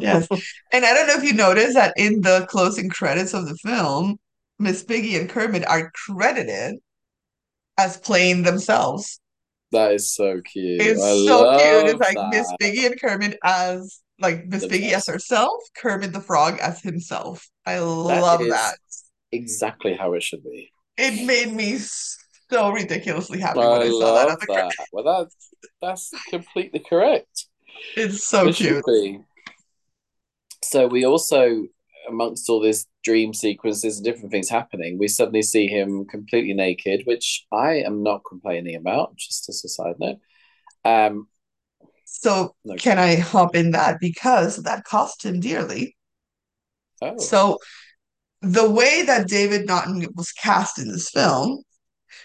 Yes. 0.00 0.28
And 0.72 0.84
I 0.84 0.94
don't 0.94 1.06
know 1.06 1.14
if 1.14 1.24
you 1.24 1.34
noticed 1.34 1.74
that 1.74 1.94
in 1.96 2.20
the 2.20 2.46
closing 2.50 2.88
credits 2.88 3.34
of 3.34 3.46
the 3.48 3.56
film, 3.56 4.18
Miss 4.58 4.82
Piggy 4.82 5.16
and 5.16 5.28
Kermit 5.28 5.66
are 5.66 5.90
credited 6.06 6.76
as 7.78 7.96
playing 7.96 8.42
themselves. 8.42 9.20
That 9.72 9.92
is 9.92 10.14
so 10.14 10.40
cute. 10.40 10.80
I 10.80 10.84
It's 10.90 11.02
so 11.26 11.44
cute. 11.44 11.86
It's 11.88 12.00
like 12.00 12.16
Miss 12.30 12.46
that 12.48 12.56
Piggy 12.58 12.86
and 12.86 13.00
Kermit 13.00 13.38
as 13.44 14.00
like 14.20 14.46
Miss 14.46 14.66
Piggy 14.66 14.94
as 14.94 15.06
herself, 15.06 15.62
Kermit 15.76 16.12
the 16.12 16.20
Frog 16.20 16.58
as 16.60 16.80
himself. 16.82 17.48
I 17.66 17.78
love 17.78 18.08
That 18.08 18.22
love 18.22 18.40
that. 18.48 18.76
exactly 19.32 19.94
how 19.94 20.14
it 20.14 20.22
should 20.22 20.42
be. 20.42 20.70
It 20.96 21.26
made 21.26 21.52
me 21.52 21.78
so 22.50 22.70
ridiculously 22.70 23.40
happy 23.40 23.60
when 23.60 23.82
I 23.82 23.84
I 23.84 23.88
saw 23.90 24.14
that 24.14 24.28
on 24.28 24.28
love 24.30 24.40
the 24.40 24.46
credits. 24.46 24.76
that. 24.78 24.86
Well, 24.92 25.04
that's 25.04 25.50
that's 25.80 26.10
completely 26.30 26.80
correct. 26.80 27.46
It's 27.96 28.24
so 28.24 28.48
It 28.48 28.56
cute. 28.56 28.84
So 30.62 30.86
we 30.86 31.04
also, 31.04 31.66
amongst 32.08 32.48
all 32.48 32.60
these 32.60 32.86
dream 33.04 33.32
sequences 33.34 33.96
and 33.96 34.04
different 34.04 34.30
things 34.30 34.48
happening, 34.48 34.98
we 34.98 35.08
suddenly 35.08 35.42
see 35.42 35.66
him 35.68 36.04
completely 36.06 36.54
naked, 36.54 37.02
which 37.04 37.46
I 37.52 37.74
am 37.74 38.02
not 38.02 38.22
complaining 38.28 38.76
about, 38.76 39.16
just 39.16 39.48
as 39.48 39.64
a 39.64 39.68
side 39.68 39.96
note. 39.98 40.18
Um, 40.84 41.28
So 42.04 42.56
no, 42.64 42.74
can 42.76 42.98
I 42.98 43.16
hop 43.16 43.54
in 43.54 43.70
that 43.72 44.00
because 44.00 44.56
that 44.64 44.84
cost 44.84 45.24
him 45.24 45.40
dearly. 45.40 45.96
oh, 47.02 47.16
So 47.20 47.58
the 48.42 48.70
way 48.70 49.02
that 49.04 49.28
David 49.28 49.66
Naughton 49.66 50.06
was 50.16 50.32
cast 50.32 50.78
in 50.78 50.88
this 50.92 51.10
film 51.10 51.62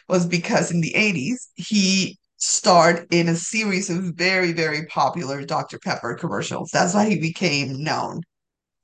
was 0.10 0.26
because 0.28 0.72
in 0.72 0.82
the 0.82 0.96
80s 0.96 1.50
he 1.56 2.20
starred 2.46 3.08
in 3.12 3.30
a 3.30 3.36
series 3.36 3.90
of 3.90 4.04
very, 4.16 4.52
very 4.52 4.86
popular 4.88 5.46
Dr. 5.46 5.80
Pepper 5.80 6.14
commercials. 6.16 6.70
That's 6.72 6.94
why 6.94 7.10
he 7.10 7.18
became 7.20 7.82
known. 7.82 8.22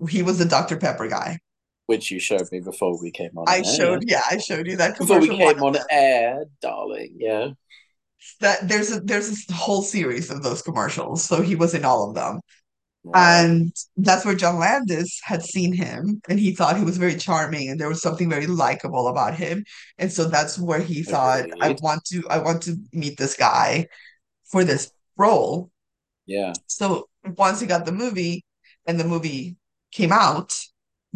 He 0.08 0.24
was 0.24 0.38
the 0.38 0.46
Dr. 0.46 0.78
Pepper 0.78 1.08
guy. 1.08 1.40
which 1.88 2.12
you 2.12 2.20
showed 2.20 2.48
me 2.52 2.60
before 2.62 3.02
we 3.02 3.12
came 3.12 3.38
on 3.38 3.46
I 3.48 3.58
air. 3.58 3.64
Showed, 3.64 4.04
yeah, 4.08 4.22
I 4.32 4.38
showed 4.38 4.68
you 4.68 4.78
that 4.78 4.98
before 4.98 5.20
we 5.20 5.28
came 5.28 5.62
on 5.62 5.76
air, 5.90 6.46
darling. 6.62 7.16
Yeah, 7.20 7.50
That 8.42 8.68
there's 8.68 8.92
a 8.92 9.00
there's 9.02 9.50
a 9.50 9.54
whole 9.54 9.82
series 9.82 10.30
of 10.30 10.44
those 10.44 10.62
commercials. 10.62 11.24
So 11.24 11.42
he 11.42 11.56
was 11.56 11.74
in 11.74 11.84
all 11.86 12.08
of 12.08 12.16
them. 12.16 12.40
Right. 13.04 13.42
And 13.42 13.74
that's 13.98 14.26
where 14.26 14.36
John 14.36 14.60
Landis 14.60 15.20
had 15.24 15.44
seen 15.44 15.74
him, 15.74 16.22
and 16.30 16.40
he 16.40 16.54
thought 16.54 16.78
he 16.78 16.84
was 16.84 16.98
very 16.98 17.16
charming, 17.16 17.70
and 17.70 17.80
there 17.80 17.90
was 17.90 18.02
something 18.02 18.30
very 18.30 18.48
likable 18.48 19.08
about 19.08 19.36
him. 19.36 19.64
And 19.98 20.12
so 20.12 20.26
that's 20.26 20.60
where 20.60 20.82
he 20.82 21.04
thought, 21.04 21.46
I 21.62 21.76
want 21.82 22.06
to, 22.06 22.24
I 22.30 22.40
want 22.40 22.64
to 22.64 22.78
meet 22.94 23.18
this 23.18 23.36
guy 23.36 23.88
for 24.46 24.64
this 24.64 24.92
role. 25.18 25.70
Yeah. 26.26 26.54
So 26.68 27.08
once 27.38 27.60
he 27.60 27.68
got 27.68 27.86
the 27.86 27.92
movie, 27.92 28.44
and 28.86 29.00
the 29.00 29.04
movie 29.04 29.56
came 29.92 30.12
out, 30.12 30.58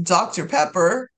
Dr. 0.02 0.46
Pepper 0.46 1.10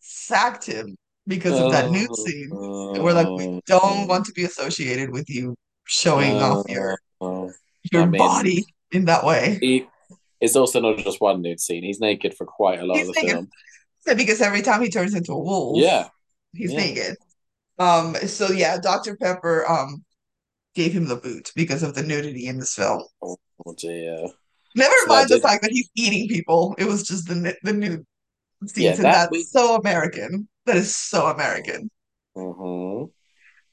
sacked 0.00 0.66
him 0.66 0.96
because 1.26 1.58
of 1.58 1.70
that 1.72 1.90
nude 1.90 2.14
scene. 2.16 2.48
We're 2.50 3.12
like, 3.12 3.28
we 3.28 3.60
don't 3.66 4.08
want 4.08 4.26
to 4.26 4.32
be 4.32 4.44
associated 4.44 5.10
with 5.10 5.30
you 5.30 5.56
showing 5.84 6.42
off 6.42 6.68
your 6.68 6.98
Oh, 7.22 7.52
your 7.92 8.06
body 8.06 8.64
in 8.90 9.04
that 9.04 9.24
way. 9.24 9.86
It's 10.42 10.56
also 10.56 10.80
not 10.80 10.98
just 10.98 11.22
one 11.22 11.42
nude 11.42 11.60
scene. 11.60 11.84
He's 11.84 12.00
naked 12.00 12.34
for 12.36 12.46
quite 12.46 12.80
a 12.80 12.86
lot 12.86 13.00
He's 13.00 13.02
of 13.02 13.08
the 13.08 13.14
naked. 13.16 13.38
film. 13.38 13.52
Yeah, 14.06 14.14
because 14.14 14.40
every 14.42 14.62
time 14.62 14.82
he 14.82 14.90
turns 14.90 15.14
into 15.14 15.32
a 15.32 15.38
wolf, 15.40 15.86
Yeah, 15.86 16.10
he's 16.52 16.76
yeah. 16.76 16.76
naked. 16.76 17.16
Um, 17.78 18.16
so 18.28 18.48
yeah, 18.52 18.78
Dr. 18.80 19.16
Pepper 19.16 19.68
um 19.70 20.04
gave 20.74 20.92
him 20.94 21.06
the 21.08 21.16
boot 21.16 21.52
because 21.56 21.82
of 21.84 21.94
the 21.94 22.02
nudity 22.04 22.46
in 22.48 22.58
this 22.60 22.74
film. 22.74 23.04
Oh, 23.22 23.38
dear. 23.76 24.28
Never 24.74 24.94
So 24.94 25.08
mind 25.08 25.30
the 25.30 25.38
fact 25.38 25.62
that 25.62 25.70
he's 25.72 25.88
eating 25.94 26.28
people. 26.28 26.74
It 26.78 26.84
was 26.84 27.04
just 27.06 27.26
the 27.26 27.56
the 27.62 27.72
nude 27.72 28.06
yeah, 28.76 28.96
scenes, 28.96 29.00
and 29.00 29.12
that 29.12 29.28
we. 29.30 29.46
that's 29.46 29.50
so 29.50 29.76
American. 29.76 30.48
That 30.66 30.76
is 30.76 30.96
so 30.96 31.26
American 31.28 31.90
hmm 32.34 33.04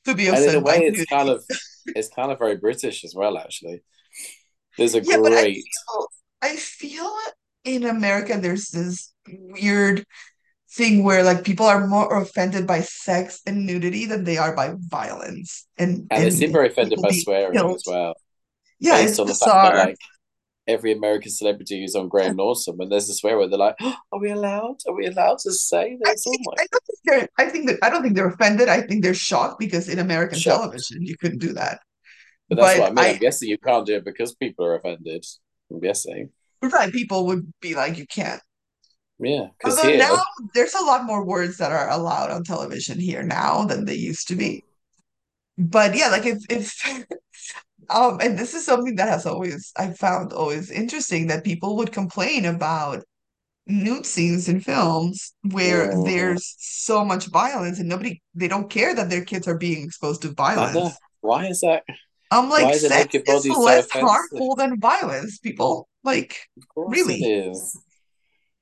to 0.05 0.15
be 0.15 0.27
And 0.31 0.45
in 0.45 0.55
a 0.55 0.59
upset 0.59 0.61
way, 0.61 0.79
it's 0.85 1.03
kind 1.05 1.29
of 1.29 1.45
it's 1.93 2.09
kind 2.09 2.31
of 2.31 2.39
very 2.39 2.57
British 2.57 3.03
as 3.05 3.15
well. 3.15 3.37
Actually, 3.37 3.83
there's 4.77 4.95
a 4.95 5.01
Yeah, 5.03 5.17
but 5.21 5.33
I 5.33 5.43
great 5.43 5.65
feel 5.65 6.07
I 6.41 6.55
feel 6.55 7.11
in 7.63 7.85
America 7.85 8.37
there's 8.39 8.69
this 8.69 9.13
weird 9.27 10.05
thing 10.71 11.03
where 11.03 11.23
like 11.23 11.43
people 11.43 11.65
are 11.65 11.87
more 11.87 12.21
offended 12.21 12.67
by 12.67 12.81
sex 12.81 13.41
and 13.45 13.65
nudity 13.65 14.05
than 14.05 14.23
they 14.23 14.37
are 14.37 14.55
by 14.55 14.73
violence 14.77 15.67
and 15.77 16.07
and 16.11 16.23
they 16.23 16.29
seem 16.31 16.51
very 16.51 16.67
offended 16.67 17.01
by 17.01 17.11
swearing 17.11 17.53
killed. 17.57 17.75
as 17.75 17.83
well, 17.85 18.13
Yeah, 18.79 18.97
based 18.97 19.09
it's 19.09 19.19
on 19.19 19.27
the 19.27 19.35
fact 19.35 19.75
that 19.75 19.75
like 19.75 19.97
every 20.67 20.91
American 20.91 21.31
celebrity 21.31 21.81
who's 21.81 21.95
on 21.95 22.07
Graham 22.09 22.35
Norton, 22.35 22.77
when 22.77 22.89
there's 22.89 23.09
a 23.09 23.13
swear 23.13 23.37
word, 23.37 23.51
they're 23.51 23.59
like, 23.59 23.75
oh, 23.81 23.95
"Are 24.11 24.19
we 24.19 24.31
allowed? 24.31 24.77
Are 24.87 24.95
we 24.95 25.07
allowed 25.07 25.39
to 25.39 25.51
say 25.53 25.97
I 26.05 26.13
this?" 26.13 26.25
Oh 26.27 26.31
think 26.31 26.45
my 26.45 26.53
I 26.59 26.67
don't 26.71 26.85
think 26.85 26.99
they're 27.05 27.29
I 27.37 27.49
think 27.49 27.67
that 27.69 27.79
I 27.83 27.89
don't 27.89 28.03
think 28.03 28.15
they're 28.15 28.27
offended. 28.29 28.69
I 28.69 28.81
think 28.81 29.03
they're 29.03 29.13
shocked 29.13 29.59
because 29.59 29.89
in 29.89 29.99
American 29.99 30.39
shocked! 30.39 30.61
television 30.61 31.03
you 31.03 31.17
couldn't 31.17 31.39
do 31.39 31.53
that. 31.53 31.81
But 32.49 32.57
that's 32.57 32.79
what 32.79 32.91
I 32.91 32.93
mean. 32.93 33.15
I'm 33.15 33.17
guessing 33.17 33.49
you 33.49 33.57
can't 33.57 33.85
do 33.85 33.95
it 33.95 34.05
because 34.05 34.35
people 34.35 34.65
are 34.65 34.75
offended. 34.75 35.25
I'm 35.71 35.79
guessing, 35.79 36.29
right 36.61 36.91
people 36.91 37.25
would 37.27 37.51
be 37.61 37.75
like 37.75 37.97
you 37.97 38.05
can't. 38.07 38.41
yeah, 39.19 39.47
because 39.57 39.83
now 39.83 40.17
there's 40.53 40.73
a 40.73 40.85
lot 40.85 41.05
more 41.05 41.25
words 41.25 41.57
that 41.57 41.71
are 41.71 41.89
allowed 41.89 42.31
on 42.31 42.43
television 42.43 42.99
here 42.99 43.23
now 43.23 43.65
than 43.65 43.85
they 43.85 43.95
used 43.95 44.27
to 44.29 44.35
be. 44.35 44.63
But 45.57 45.95
yeah, 45.95 46.07
like 46.07 46.25
if 46.25 46.39
if 46.49 47.07
um 47.89 48.19
and 48.21 48.37
this 48.37 48.53
is 48.53 48.65
something 48.65 48.95
that 48.95 49.09
has 49.09 49.25
always 49.25 49.71
I 49.77 49.91
found 49.91 50.33
always 50.33 50.71
interesting 50.71 51.27
that 51.27 51.43
people 51.43 51.75
would 51.77 51.91
complain 51.91 52.45
about 52.45 53.03
nude 53.67 54.05
scenes 54.05 54.49
in 54.49 54.59
films 54.59 55.33
where 55.51 55.91
mhm. 55.91 56.05
there's 56.05 56.55
so 56.57 57.05
much 57.05 57.27
violence 57.27 57.79
and 57.79 57.87
nobody 57.87 58.21
they 58.33 58.47
don't 58.47 58.69
care 58.69 58.95
that 58.95 59.09
their 59.09 59.23
kids 59.23 59.47
are 59.47 59.57
being 59.57 59.83
exposed 59.83 60.23
to 60.23 60.29
violence. 60.29 60.97
Why 61.21 61.47
is 61.47 61.61
that? 61.61 61.83
I'm 62.31 62.49
like, 62.49 62.75
sex 62.75 63.15
is 63.15 63.23
body 63.23 63.49
so 63.49 63.59
less 63.61 63.89
harmful 63.91 64.55
than 64.55 64.79
violence, 64.79 65.39
people. 65.39 65.87
Like, 66.03 66.37
really. 66.75 67.23
is. 67.23 67.77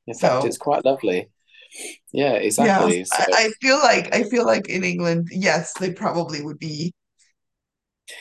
In 0.08 0.14
fact, 0.14 0.46
it's 0.46 0.58
quite 0.58 0.86
lovely. 0.86 1.30
Yeah, 2.14 2.32
yeah, 2.32 2.38
exactly. 2.38 3.04
So, 3.04 3.16
I, 3.18 3.26
I 3.38 3.50
feel 3.62 3.78
like 3.78 4.16
I 4.16 4.24
feel 4.24 4.46
like 4.46 4.70
in 4.70 4.86
England, 4.86 5.28
yes, 5.32 5.74
they 5.80 5.92
probably 5.92 6.42
would 6.42 6.60
be 6.60 6.94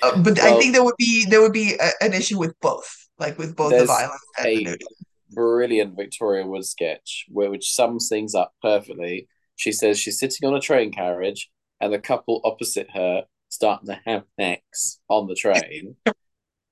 uh, 0.03 0.21
but 0.21 0.39
I 0.41 0.59
think 0.59 0.73
there 0.73 0.85
would 0.85 0.97
be 0.99 1.27
there 1.27 1.41
would 1.41 1.53
be 1.53 1.75
a, 1.75 1.91
an 2.01 2.13
issue 2.13 2.39
with 2.39 2.59
both, 2.61 3.09
like 3.19 3.39
with 3.39 3.55
both 3.55 3.71
the 3.71 3.85
violence 3.85 4.21
and 4.39 4.47
the 4.47 4.65
nudity. 4.65 4.87
brilliant 5.31 5.97
Victoria 5.97 6.47
Wood 6.47 6.65
sketch 6.65 7.27
where 7.29 7.51
which 7.51 7.73
sums 7.73 8.09
things 8.09 8.35
up 8.35 8.53
perfectly. 8.63 9.29
She 9.55 9.73
says 9.73 9.99
she's 9.99 10.19
sitting 10.19 10.47
on 10.49 10.57
a 10.57 10.61
train 10.61 10.93
carriage 10.93 11.51
and 11.81 11.93
the 11.93 11.99
couple 11.99 12.41
opposite 12.45 12.89
her 12.95 13.25
starting 13.57 13.89
to 13.89 14.01
have 14.07 14.25
sex 14.39 15.01
on 15.09 15.27
the 15.27 15.35
train. 15.35 15.97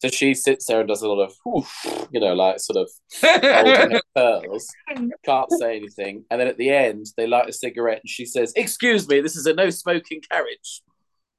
So 0.01 0.11
she 0.11 0.35
sits 0.35 0.67
there 0.67 0.81
and 0.81 0.89
does 0.89 1.01
a 1.01 1.09
lot 1.09 1.25
of, 1.25 1.35
whoosh, 1.47 1.87
you 2.11 2.21
know, 2.21 2.35
like 2.35 2.61
sort 2.61 2.77
of 2.77 2.91
holding 3.23 3.93
her 3.93 4.03
pearls, 4.15 4.67
can't 5.25 5.51
say 5.53 5.77
anything. 5.77 6.27
And 6.31 6.39
then 6.39 6.47
at 6.47 6.59
the 6.59 6.69
end, 6.69 7.07
they 7.17 7.27
light 7.27 7.49
a 7.49 7.55
cigarette 7.55 8.01
and 8.03 8.11
she 8.11 8.27
says, 8.27 8.53
Excuse 8.55 9.09
me, 9.09 9.23
this 9.23 9.35
is 9.35 9.47
a 9.47 9.55
no 9.55 9.71
smoking 9.71 10.21
carriage. 10.31 10.83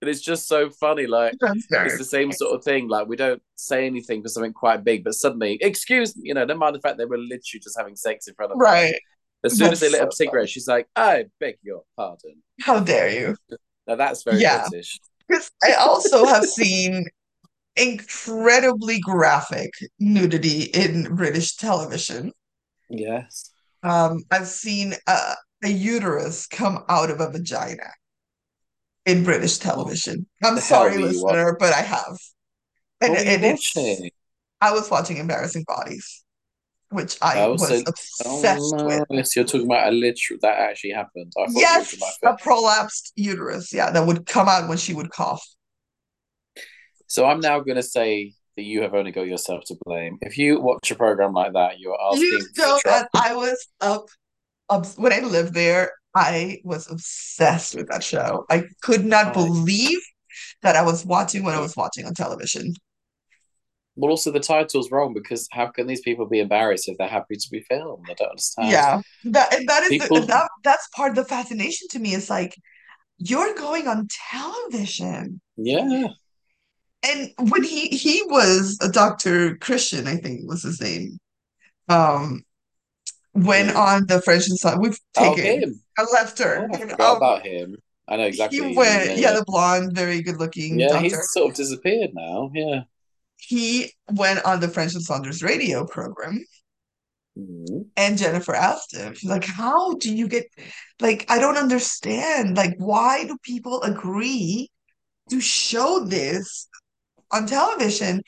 And 0.01 0.09
it's 0.09 0.21
just 0.21 0.47
so 0.47 0.71
funny. 0.71 1.05
Like, 1.05 1.35
it's 1.43 1.97
the 1.99 2.03
same 2.03 2.31
sort 2.31 2.55
of 2.55 2.63
thing. 2.63 2.87
Like, 2.87 3.07
we 3.07 3.15
don't 3.15 3.41
say 3.55 3.85
anything 3.85 4.23
for 4.23 4.29
something 4.29 4.53
quite 4.53 4.83
big, 4.83 5.03
but 5.03 5.13
suddenly, 5.13 5.59
excuse 5.61 6.17
me, 6.17 6.29
you 6.29 6.33
know, 6.33 6.45
no 6.45 6.57
mind 6.57 6.75
the 6.75 6.79
fact 6.79 6.97
they 6.97 7.05
were 7.05 7.19
literally 7.19 7.61
just 7.61 7.77
having 7.77 7.95
sex 7.95 8.27
in 8.27 8.33
front 8.33 8.51
of 8.51 8.57
her. 8.57 8.63
right. 8.63 8.95
As 9.43 9.55
soon 9.55 9.71
as 9.73 9.79
they 9.79 9.87
That's 9.89 9.99
lit 9.99 10.01
up 10.01 10.13
cigarette, 10.13 10.41
funny. 10.45 10.47
she's 10.47 10.67
like, 10.67 10.87
I 10.95 11.25
beg 11.39 11.57
your 11.61 11.83
pardon. 11.95 12.41
How 12.61 12.79
dare 12.79 13.11
you? 13.11 13.35
Now, 13.87 13.93
that's 13.95 14.23
very 14.23 14.39
Yeah, 14.39 14.65
British. 14.69 14.99
Because 15.27 15.51
I 15.63 15.73
also 15.73 16.25
have 16.25 16.45
seen 16.45 17.05
incredibly 17.77 18.99
graphic 18.99 19.71
nudity 19.99 20.63
in 20.63 21.15
British 21.15 21.55
television. 21.57 22.33
Yes. 22.89 23.51
Um, 23.83 24.23
I've 24.31 24.47
seen 24.47 24.95
a, 25.07 25.35
a 25.63 25.69
uterus 25.69 26.47
come 26.47 26.83
out 26.89 27.09
of 27.09 27.19
a 27.21 27.29
vagina. 27.29 27.91
in 29.05 29.23
British 29.23 29.57
television. 29.57 30.27
I'm 30.43 30.55
The 30.55 30.61
sorry, 30.61 30.97
were 30.97 30.99
you 30.99 31.21
watching? 31.21 31.45
listener, 31.45 31.55
but 31.59 31.73
I 31.73 31.81
have. 31.81 32.17
And, 33.01 33.15
What 33.15 33.19
were 33.19 33.25
you 33.25 33.37
and 33.37 33.45
it's? 33.45 33.73
I 34.61 34.73
was 34.73 34.91
watching 34.91 35.17
Embarrassing 35.17 35.65
Bodies, 35.67 36.24
which 36.89 37.17
I 37.21 37.41
Oh, 37.41 37.51
was 37.53 37.67
so 37.67 37.75
oh 37.75 37.87
obsessed 37.87 38.75
with. 38.85 38.99
no, 39.09 39.17
yes, 39.17 39.35
you're 39.35 39.45
talking 39.45 39.65
about 39.65 39.87
a 39.87 39.91
literal 39.91 40.39
that 40.41 40.57
actually 40.59 40.91
happened. 40.91 41.33
I 41.37 41.45
thought 41.47 41.53
you 41.55 41.61
were 41.61 41.83
talking 41.83 41.99
Yes, 41.99 42.17
a 42.23 42.33
prolapsed 42.37 43.11
uterus, 43.15 43.73
yeah, 43.73 43.91
that 43.91 44.05
would 44.05 44.25
come 44.25 44.47
out 44.47 44.69
when 44.69 44.77
she 44.77 44.93
would 44.93 45.09
cough. 45.11 45.45
So 47.07 47.25
I'm 47.25 47.39
now 47.39 47.59
going 47.59 47.75
to 47.75 47.83
say 47.83 48.33
that 48.55 48.63
you 48.63 48.81
have 48.81 48.93
only 48.93 49.11
got 49.11 49.27
yourself 49.27 49.63
to 49.67 49.75
blame. 49.85 50.17
If 50.21 50.37
you 50.37 50.61
watch 50.61 50.89
a 50.91 50.95
program 50.95 51.33
like 51.33 51.53
that, 51.53 51.79
you're 51.79 51.97
asking 52.11 52.47
for 52.55 52.79
don't. 52.83 53.07
I 53.13 53.35
was 53.35 53.67
up, 53.81 54.07
up 54.69 54.85
when 54.97 55.13
I 55.13 55.19
lived 55.19 55.53
there, 55.53 55.91
I 56.15 56.59
was 56.63 56.89
obsessed 56.89 57.75
with 57.75 57.89
that 57.89 58.03
show. 58.03 58.45
I 58.49 58.65
could 58.81 59.05
not 59.05 59.27
I, 59.27 59.33
believe 59.33 59.99
that 60.61 60.75
I 60.75 60.81
was 60.83 61.05
watching 61.05 61.43
what 61.43 61.55
I 61.55 61.59
was 61.59 61.75
watching 61.75 62.05
on 62.05 62.13
television. 62.13 62.73
Well, 63.95 64.11
also 64.11 64.31
the 64.31 64.39
title's 64.39 64.91
wrong 64.91 65.13
because 65.13 65.47
how 65.51 65.67
can 65.67 65.87
these 65.87 66.01
people 66.01 66.25
be 66.27 66.39
embarrassed 66.39 66.89
if 66.89 66.97
they're 66.97 67.07
happy 67.07 67.35
to 67.37 67.49
be 67.51 67.61
filmed? 67.61 68.07
I 68.09 68.13
don't 68.13 68.29
understand. 68.31 68.87
Yeah, 68.91 69.01
that 69.25 69.53
and 69.53 69.67
that 69.67 69.83
is 69.83 69.97
the, 69.97 70.09
People, 70.09 70.25
that 70.27 70.49
that's 70.63 70.87
part 70.89 71.11
of 71.11 71.15
the 71.17 71.25
fascination 71.25 71.87
to 71.91 71.99
me. 71.99 72.13
Is 72.13 72.29
like 72.29 72.55
you're 73.19 73.55
going 73.55 73.87
on 73.87 74.07
television, 74.31 75.41
yeah, 75.57 76.13
and 77.03 77.31
when 77.51 77.63
he 77.63 77.87
he 77.89 78.23
was 78.27 78.77
a 78.81 78.89
Dr. 78.89 79.57
Christian, 79.57 80.07
I 80.07 80.17
think 80.17 80.47
was 80.47 80.63
his 80.63 80.81
name. 80.81 81.17
Um, 81.89 82.43
when 83.33 83.69
who? 83.69 83.75
on 83.75 84.07
the 84.07 84.21
French 84.21 84.45
and 84.49 84.81
we've 84.81 84.99
Oh, 85.17 85.35
taken 85.35 85.45
him. 85.45 85.81
I 85.97 86.03
left 86.13 86.39
Oh, 86.39 86.43
her. 86.43 86.69
I 86.73 86.79
forgot 86.79 87.17
Um, 87.17 87.17
about 87.17 87.45
him. 87.45 87.77
I 88.07 88.17
know 88.17 88.25
exactly 88.25 88.57
he 88.57 88.61
who 88.67 88.71
you 88.71 88.83
mean. 88.83 88.87
went, 88.87 89.03
Yeah, 89.03 89.15
yeah, 89.15 89.31
yeah. 89.31 89.31
the 89.33 89.43
blonde, 89.45 89.95
very 89.95 90.21
good 90.21 90.37
looking 90.37 90.77
Yeah, 90.77 90.87
doctor. 90.87 91.03
he's 91.03 91.31
sort 91.31 91.51
of 91.51 91.55
disappeared 91.55 92.11
now. 92.13 92.51
Yeah. 92.53 92.83
He 93.47 93.93
went 94.11 94.43
on 94.45 94.59
the 94.59 94.67
French 94.67 94.93
and 94.93 95.03
Saunders 95.03 95.43
radio 95.43 95.85
program, 95.85 96.43
Mhm. 97.37 97.87
and 97.97 98.17
Jennifer 98.17 98.55
asked 98.55 98.95
him, 98.95 99.13
she's 99.13 99.29
like, 99.29 99.43
"How 99.45 99.95
do 99.95 100.13
you 100.13 100.27
get? 100.27 100.45
Like, 100.99 101.25
I 101.29 101.37
don't 101.39 101.57
understand. 101.57 102.55
Like, 102.55 102.75
why 102.77 103.25
do 103.25 103.37
people 103.43 103.81
agree 103.83 104.71
to 105.29 105.41
show 105.41 106.05
this 106.05 106.67
on 107.31 107.45
television?" 107.45 108.21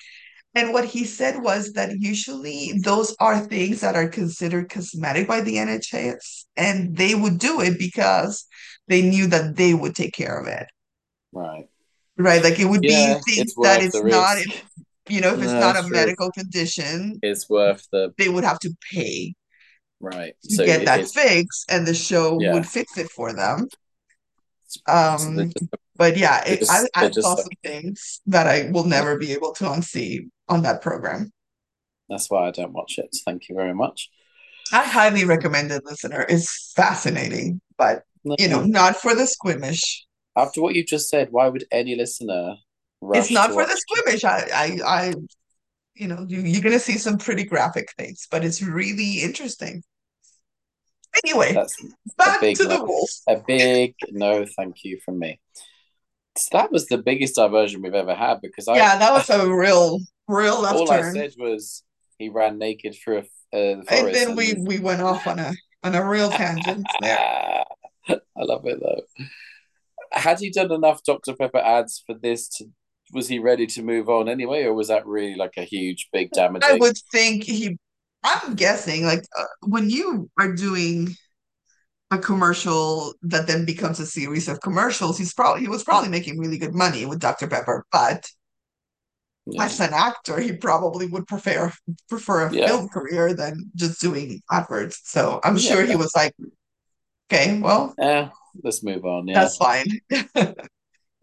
And 0.55 0.73
what 0.73 0.85
he 0.85 1.05
said 1.05 1.41
was 1.43 1.73
that 1.73 1.99
usually 1.99 2.73
those 2.83 3.15
are 3.19 3.39
things 3.39 3.81
that 3.81 3.95
are 3.95 4.09
considered 4.09 4.69
cosmetic 4.69 5.27
by 5.27 5.41
the 5.41 5.57
NHS, 5.57 6.45
and 6.55 6.97
they 6.97 7.13
would 7.15 7.37
do 7.37 7.61
it 7.61 7.77
because 7.77 8.45
they 8.87 9.01
knew 9.01 9.27
that 9.27 9.55
they 9.55 9.73
would 9.73 9.95
take 9.95 10.13
care 10.13 10.37
of 10.39 10.47
it, 10.47 10.67
Right. 11.31 11.69
right? 12.17 12.43
Like 12.43 12.59
it 12.59 12.65
would 12.65 12.81
be 12.81 13.13
things 13.25 13.53
that 13.61 13.83
it's 13.83 13.95
not, 13.95 14.37
you 15.09 15.21
know, 15.21 15.33
if 15.33 15.41
it's 15.41 15.53
No, 15.53 15.59
not 15.59 15.75
a 15.77 15.83
true. 15.83 15.91
medical 15.91 16.31
condition, 16.31 17.19
It's 17.21 17.49
worth 17.49 17.87
the 17.91 18.13
they 18.17 18.29
would 18.29 18.43
have 18.43 18.59
to 18.59 18.75
pay 18.91 19.35
right. 19.99 20.33
to 20.43 20.55
So 20.55 20.65
get 20.65 20.85
that 20.85 21.01
is. 21.01 21.13
fixed, 21.13 21.65
and 21.69 21.85
the 21.87 21.93
show 21.93 22.37
Yeah. 22.39 22.53
would 22.53 22.65
fix 22.65 22.97
it 22.97 23.09
for 23.09 23.33
them. 23.33 23.67
So 24.67 24.79
Um, 24.91 25.49
just, 25.49 25.65
but 25.95 26.17
yeah, 26.17 26.43
it, 26.45 26.63
I, 26.69 26.81
just, 26.81 26.89
I 26.95 27.07
just 27.09 27.21
saw 27.21 27.29
like 27.35 27.43
some 27.45 27.51
things 27.63 28.21
that 28.27 28.47
I 28.47 28.69
will 28.71 28.83
never 28.85 29.17
be 29.17 29.31
able 29.33 29.53
to 29.55 29.65
unsee 29.65 30.29
on 30.49 30.61
that 30.63 30.81
program. 30.81 31.31
that's 32.09 32.29
why 32.29 32.47
I 32.47 32.51
don't 32.51 32.73
watch 32.73 32.97
it. 32.97 33.15
Thank 33.25 33.49
you 33.49 33.55
very 33.55 33.73
much. 33.73 34.09
I 34.71 34.83
highly 34.85 35.23
recommend 35.25 35.71
it, 35.71 35.85
listener. 35.85 36.25
It's 36.27 36.73
fascinating, 36.75 37.61
but 37.77 38.03
you 38.37 38.47
know, 38.47 38.63
not 38.63 38.97
for 38.97 39.15
the 39.15 39.23
squimish. 39.23 39.81
After 40.35 40.61
what 40.61 40.75
you've 40.75 40.87
just 40.87 41.09
said, 41.09 41.29
why 41.31 41.47
would 41.47 41.65
any 41.71 41.95
listener 41.95 42.55
It's 43.01 43.31
not 43.31 43.51
for 43.51 43.65
the 43.65 43.79
squimish. 43.79 44.23
I, 44.23 44.49
I, 44.53 44.79
I, 44.85 45.13
you 45.95 46.07
know, 46.07 46.25
you, 46.27 46.41
you're 46.41 46.61
gonna 46.61 46.79
see 46.79 46.97
some 46.97 47.17
pretty 47.17 47.43
graphic 47.43 47.91
things, 47.97 48.27
but 48.29 48.43
it's 48.43 48.61
really 48.61 49.21
interesting. 49.21 49.83
Anyway, 51.23 51.53
That's 51.53 51.75
back 52.17 52.41
to 52.41 52.63
the 52.63 52.77
no. 52.77 52.83
wolf. 52.83 53.09
A 53.27 53.37
big 53.37 53.95
no, 54.09 54.45
thank 54.57 54.83
you 54.83 54.99
from 55.03 55.19
me. 55.19 55.39
So 56.37 56.49
that 56.51 56.71
was 56.71 56.85
the 56.87 56.97
biggest 56.99 57.35
diversion 57.35 57.81
we've 57.81 57.93
ever 57.93 58.13
had 58.13 58.41
because 58.41 58.67
I 58.67 58.75
Yeah, 58.75 58.97
that 58.97 59.13
was 59.13 59.29
a 59.29 59.51
real, 59.53 59.99
real 60.27 60.61
left 60.61 60.75
all 60.75 60.91
I 60.91 61.01
said 61.01 61.33
was 61.37 61.83
he 62.19 62.29
ran 62.29 62.57
naked 62.57 62.95
through 62.95 63.17
a, 63.17 63.21
uh, 63.21 63.23
the 63.53 63.85
And 63.89 64.13
then 64.13 64.35
we 64.35 64.51
and 64.51 64.67
we 64.67 64.79
went 64.79 65.01
off 65.01 65.25
on 65.25 65.39
a 65.39 65.53
on 65.83 65.95
a 65.95 66.07
real 66.07 66.29
tangent 66.29 66.85
there. 67.01 67.63
I 68.09 68.19
love 68.37 68.65
it 68.65 68.79
though. 68.79 69.01
Had 70.11 70.39
he 70.39 70.49
done 70.49 70.71
enough 70.71 71.03
Dr. 71.03 71.35
Pepper 71.35 71.59
ads 71.59 72.03
for 72.05 72.15
this 72.15 72.47
to 72.57 72.65
was 73.13 73.27
he 73.27 73.39
ready 73.39 73.67
to 73.67 73.83
move 73.83 74.09
on 74.09 74.29
anyway, 74.29 74.63
or 74.63 74.73
was 74.73 74.89
that 74.89 75.05
really 75.07 75.35
like 75.35 75.53
a 75.57 75.63
huge, 75.63 76.09
big 76.13 76.33
damage? 76.33 76.69
I 76.69 76.73
would 76.75 76.97
think 77.11 77.43
he. 77.43 77.77
I'm 78.23 78.55
guessing 78.55 79.05
like 79.05 79.23
uh, 79.37 79.45
when 79.61 79.89
you 79.89 80.29
are 80.37 80.53
doing 80.53 81.15
a 82.11 82.17
commercial 82.17 83.13
that 83.23 83.47
then 83.47 83.65
becomes 83.65 83.99
a 83.99 84.05
series 84.05 84.47
of 84.47 84.61
commercials, 84.61 85.17
he's 85.17 85.33
probably 85.33 85.61
he 85.61 85.67
was 85.69 85.83
probably 85.83 86.09
making 86.09 86.39
really 86.39 86.57
good 86.57 86.75
money 86.75 87.05
with 87.05 87.19
Dr. 87.19 87.47
Pepper, 87.47 87.85
but 87.91 88.27
Yeah, 89.45 89.59
as 89.59 89.79
an 89.79 89.93
actor, 89.93 90.39
he 90.39 90.53
probably 90.53 91.07
would 91.07 91.25
prefer 91.27 91.71
prefer 92.09 92.45
a 92.45 92.51
yeah, 92.51 92.67
film 92.67 92.87
career 92.89 93.33
than 93.33 93.71
just 93.75 93.99
doing 93.99 94.41
adverts. 94.51 95.01
So 95.05 95.39
I'm 95.43 95.57
yeah, 95.57 95.57
sure 95.57 95.83
he 95.85 95.95
was 95.95 96.11
like, 96.15 96.33
okay, 97.31 97.59
well, 97.61 97.97
yeah. 97.97 98.29
Let's 98.63 98.83
move 98.83 99.05
on. 99.05 99.27
Yeah, 99.27 99.49
that's 99.49 99.57
fine. 99.57 99.85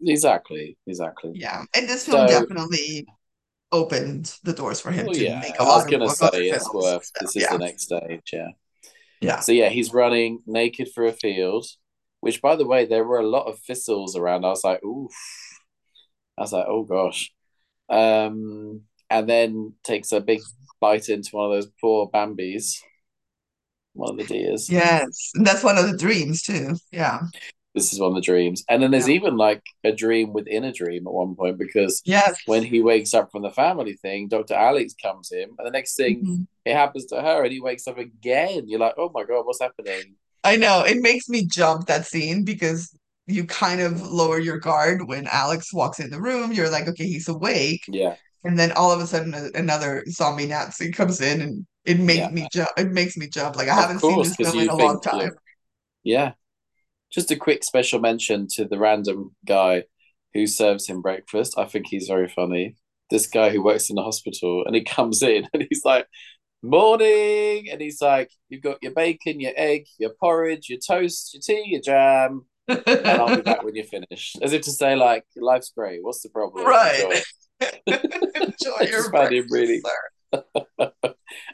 exactly, 0.05 0.77
exactly. 0.87 1.33
Yeah, 1.33 1.63
and 1.75 1.87
this 1.89 2.05
film 2.05 2.25
So, 2.25 2.25
definitely 2.25 3.07
opened 3.71 4.37
the 4.43 4.53
doors 4.53 4.79
for 4.81 4.91
him 4.91 5.07
well, 5.07 5.13
to 5.13 5.25
yeah, 5.25 5.39
make 5.41 5.59
a 5.59 5.63
I 5.63 5.69
was 5.69 5.85
lot 5.85 5.89
of 5.89 5.91
gonna 5.91 6.09
of 6.09 6.11
say 6.11 6.49
it's 6.49 6.71
films. 6.71 6.73
worth. 6.73 7.11
So 7.15 7.25
This 7.25 7.35
is 7.35 7.43
yeah, 7.43 7.49
the 7.49 7.57
next 7.57 7.83
stage. 7.83 8.21
Yeah. 8.33 8.49
yeah. 9.21 9.39
So 9.39 9.51
yeah, 9.51 9.69
he's 9.69 9.93
running 9.93 10.41
naked 10.45 10.89
through 10.93 11.09
a 11.09 11.13
field, 11.13 11.65
which, 12.21 12.41
by 12.41 12.55
the 12.55 12.65
way, 12.67 12.85
there 12.85 13.03
were 13.05 13.19
a 13.19 13.27
lot 13.27 13.47
of 13.47 13.59
thistles 13.59 14.15
around. 14.15 14.45
I 14.45 14.49
was 14.49 14.63
like, 14.63 14.83
oof. 14.83 15.11
I 16.37 16.41
was 16.41 16.53
like, 16.53 16.65
oh 16.67 16.83
gosh. 16.83 17.31
Um, 17.89 18.83
and 19.09 19.29
then 19.29 19.73
takes 19.83 20.11
a 20.11 20.21
big 20.21 20.41
bite 20.81 21.09
into 21.09 21.35
one 21.35 21.47
of 21.47 21.53
those 21.53 21.71
poor 21.81 22.09
Bambis, 22.09 22.81
one 23.93 24.11
of 24.11 24.17
the 24.17 24.25
deers. 24.33 24.69
Yes, 24.69 25.31
and 25.35 25.45
that's 25.45 25.63
one 25.63 25.77
of 25.77 25.89
the 25.89 25.97
dreams 25.97 26.41
too. 26.41 26.75
Yeah, 26.91 27.19
This 27.75 27.91
is 27.93 27.99
one 27.99 28.09
of 28.09 28.15
the 28.15 28.21
dreams. 28.21 28.63
And 28.69 28.81
then 28.81 28.89
there's 28.91 29.07
yeah, 29.07 29.15
even 29.15 29.35
like 29.37 29.61
a 29.83 29.91
dream 29.91 30.33
within 30.33 30.63
a 30.63 30.71
dream 30.71 31.05
at 31.05 31.13
one 31.13 31.35
point 31.35 31.57
because 31.59 32.01
yes. 32.05 32.39
when 32.47 32.63
he 32.63 32.81
wakes 32.81 33.13
up 33.13 33.31
from 33.31 33.43
the 33.43 33.51
family 33.51 33.93
thing, 33.93 34.29
Dr. 34.29 34.55
Alex 34.55 34.95
comes 34.99 35.31
in, 35.31 35.49
and 35.57 35.67
the 35.67 35.71
next 35.71 35.95
thing 35.95 36.23
Mhm. 36.25 36.47
it 36.65 36.73
happens 36.73 37.05
to 37.07 37.21
her, 37.21 37.43
and 37.43 37.51
he 37.51 37.59
wakes 37.59 37.87
up 37.87 37.97
again. 37.97 38.63
You're 38.67 38.79
like, 38.79 38.95
oh 38.97 39.11
my 39.13 39.25
god, 39.25 39.45
what's 39.45 39.61
happening? 39.61 40.15
I 40.43 40.55
know 40.55 40.83
it 40.83 41.01
makes 41.01 41.27
me 41.29 41.45
jump 41.45 41.87
that 41.87 42.05
scene 42.05 42.43
because 42.45 42.97
you 43.27 43.45
kind 43.45 43.81
of 43.81 44.01
lower 44.01 44.39
your 44.39 44.59
guard 44.59 45.07
when 45.07 45.27
Alex 45.27 45.73
walks 45.73 45.99
in 45.99 46.09
the 46.11 46.21
room. 46.21 46.51
You're 46.53 46.69
like, 46.69 46.87
okay, 46.87 47.05
he's 47.07 47.27
awake, 47.27 47.83
Yeah, 47.87 48.15
and 48.43 48.57
then 48.57 48.71
all 48.73 48.91
of 48.91 49.01
a 49.01 49.07
sudden 49.07 49.33
a- 49.33 49.57
another 49.57 50.05
zombie 50.09 50.45
Nazi 50.47 50.91
comes 50.91 51.19
in, 51.21 51.41
and 51.41 51.65
it 51.83 51.99
makes 51.99 52.19
yeah. 52.19 52.29
me 52.29 52.47
jump. 52.53 52.69
It 52.77 52.91
makes 52.91 53.17
me 53.17 53.27
jump. 53.27 53.55
Like 53.57 53.67
I 53.67 53.73
Of 53.73 53.81
haven't 53.81 53.99
seen 53.99 54.17
this 54.23 54.35
film 54.35 54.59
in 54.59 54.69
a 54.69 54.75
long 54.75 55.01
time. 55.01 55.31
Yeah. 56.03 56.33
Just 57.15 57.31
a 57.31 57.37
quick 57.37 57.63
special 57.63 58.01
mention 58.01 58.45
to 58.55 58.65
the 58.65 58.77
random 58.77 59.33
guy 59.45 59.85
who 60.33 60.45
serves 60.45 60.85
him 60.85 61.01
breakfast. 61.01 61.57
I 61.57 61.63
think 61.63 61.87
he's 61.87 62.09
very 62.09 62.27
funny. 62.27 62.75
This 63.09 63.25
guy 63.25 63.51
who 63.51 63.63
works 63.63 63.89
in 63.89 63.95
the 63.95 64.03
hospital 64.03 64.65
and 64.65 64.75
he 64.75 64.83
comes 64.83 65.23
in 65.23 65.47
and 65.53 65.65
he's 65.69 65.85
like, 65.85 66.07
Morning. 66.61 67.69
And 67.71 67.79
he's 67.79 68.01
like, 68.01 68.31
You've 68.49 68.63
got 68.63 68.79
your 68.81 68.91
bacon, 68.91 69.39
your 69.39 69.53
egg, 69.55 69.85
your 69.97 70.11
porridge, 70.19 70.67
your 70.67 70.79
toast, 70.85 71.33
your 71.33 71.41
tea, 71.41 71.63
your 71.67 71.81
jam, 71.81 72.47
and 72.67 73.07
I'll 73.07 73.35
be 73.35 73.41
back 73.43 73.63
when 73.63 73.75
you're 73.75 73.85
finished. 73.85 74.37
As 74.41 74.51
if 74.51 74.63
to 74.63 74.71
say, 74.71 74.95
like, 74.95 75.23
life's 75.37 75.71
great. 75.75 75.99
What's 76.03 76.21
the 76.21 76.29
problem? 76.29 76.65
Right. 76.67 77.23
Enjoy. 77.61 77.93
Enjoy 78.41 78.75
I 78.81 78.83
your 78.89 79.09
found 79.11 79.33
him 79.33 79.47
breakfast, 79.47 79.51
really. 79.51 79.81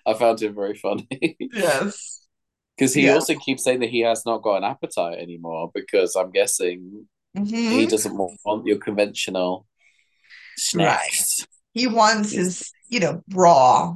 I 0.05 0.13
found 0.15 0.41
him 0.41 0.55
very 0.55 0.75
funny. 0.75 1.37
Yes. 1.39 2.20
Because 2.81 2.95
he 2.95 3.05
Yeah. 3.05 3.13
also 3.13 3.35
keeps 3.35 3.63
saying 3.63 3.81
that 3.81 3.91
he 3.91 3.99
has 3.99 4.25
not 4.25 4.41
got 4.41 4.57
an 4.57 4.63
appetite 4.63 5.19
anymore 5.19 5.69
because 5.73 6.15
I'm 6.15 6.31
guessing 6.31 7.07
he 7.35 7.85
hmm 7.85 7.85
doesn't 7.85 8.17
want 8.43 8.65
your 8.65 8.79
conventional 8.79 9.67
Right. 10.73 11.45
He 11.73 11.87
wants 11.87 12.31
his, 12.31 12.73
you 12.89 12.99
know, 12.99 13.21
raw 13.29 13.95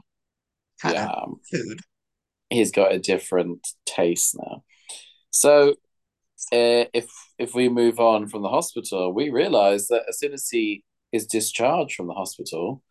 kind 0.81 0.97
of 0.97 1.03
yeah, 1.03 1.25
food. 1.51 1.79
he's 2.49 2.71
got 2.71 2.93
a 2.93 2.99
different 2.99 3.67
taste 3.85 4.37
now. 4.37 4.63
So 5.31 5.71
uh, 6.53 6.85
if 6.93 7.09
if 7.39 7.55
we 7.55 7.69
move 7.69 7.99
on 7.99 8.27
from 8.27 8.43
the 8.43 8.49
hospital, 8.49 9.13
we 9.13 9.29
realize 9.31 9.87
that 9.87 10.03
as 10.09 10.19
soon 10.19 10.33
as 10.33 10.49
he 10.49 10.83
is 11.11 11.25
discharged 11.27 11.95
from 11.95 12.07
the 12.07 12.13
hospital, 12.13 12.81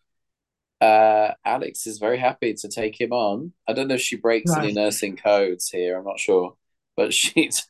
uh, 0.84 1.34
Alex 1.44 1.86
is 1.86 1.98
very 1.98 2.18
happy 2.18 2.54
to 2.54 2.68
take 2.68 3.00
him 3.00 3.12
on. 3.12 3.52
I 3.68 3.72
don't 3.72 3.88
know 3.88 3.94
if 3.94 4.00
she 4.00 4.16
breaks 4.16 4.56
any 4.56 4.72
nursing 4.72 5.16
codes 5.16 5.68
here. 5.70 5.98
I'm 5.98 6.04
not 6.04 6.20
sure, 6.20 6.56
but 6.96 7.12
she's 7.20 7.66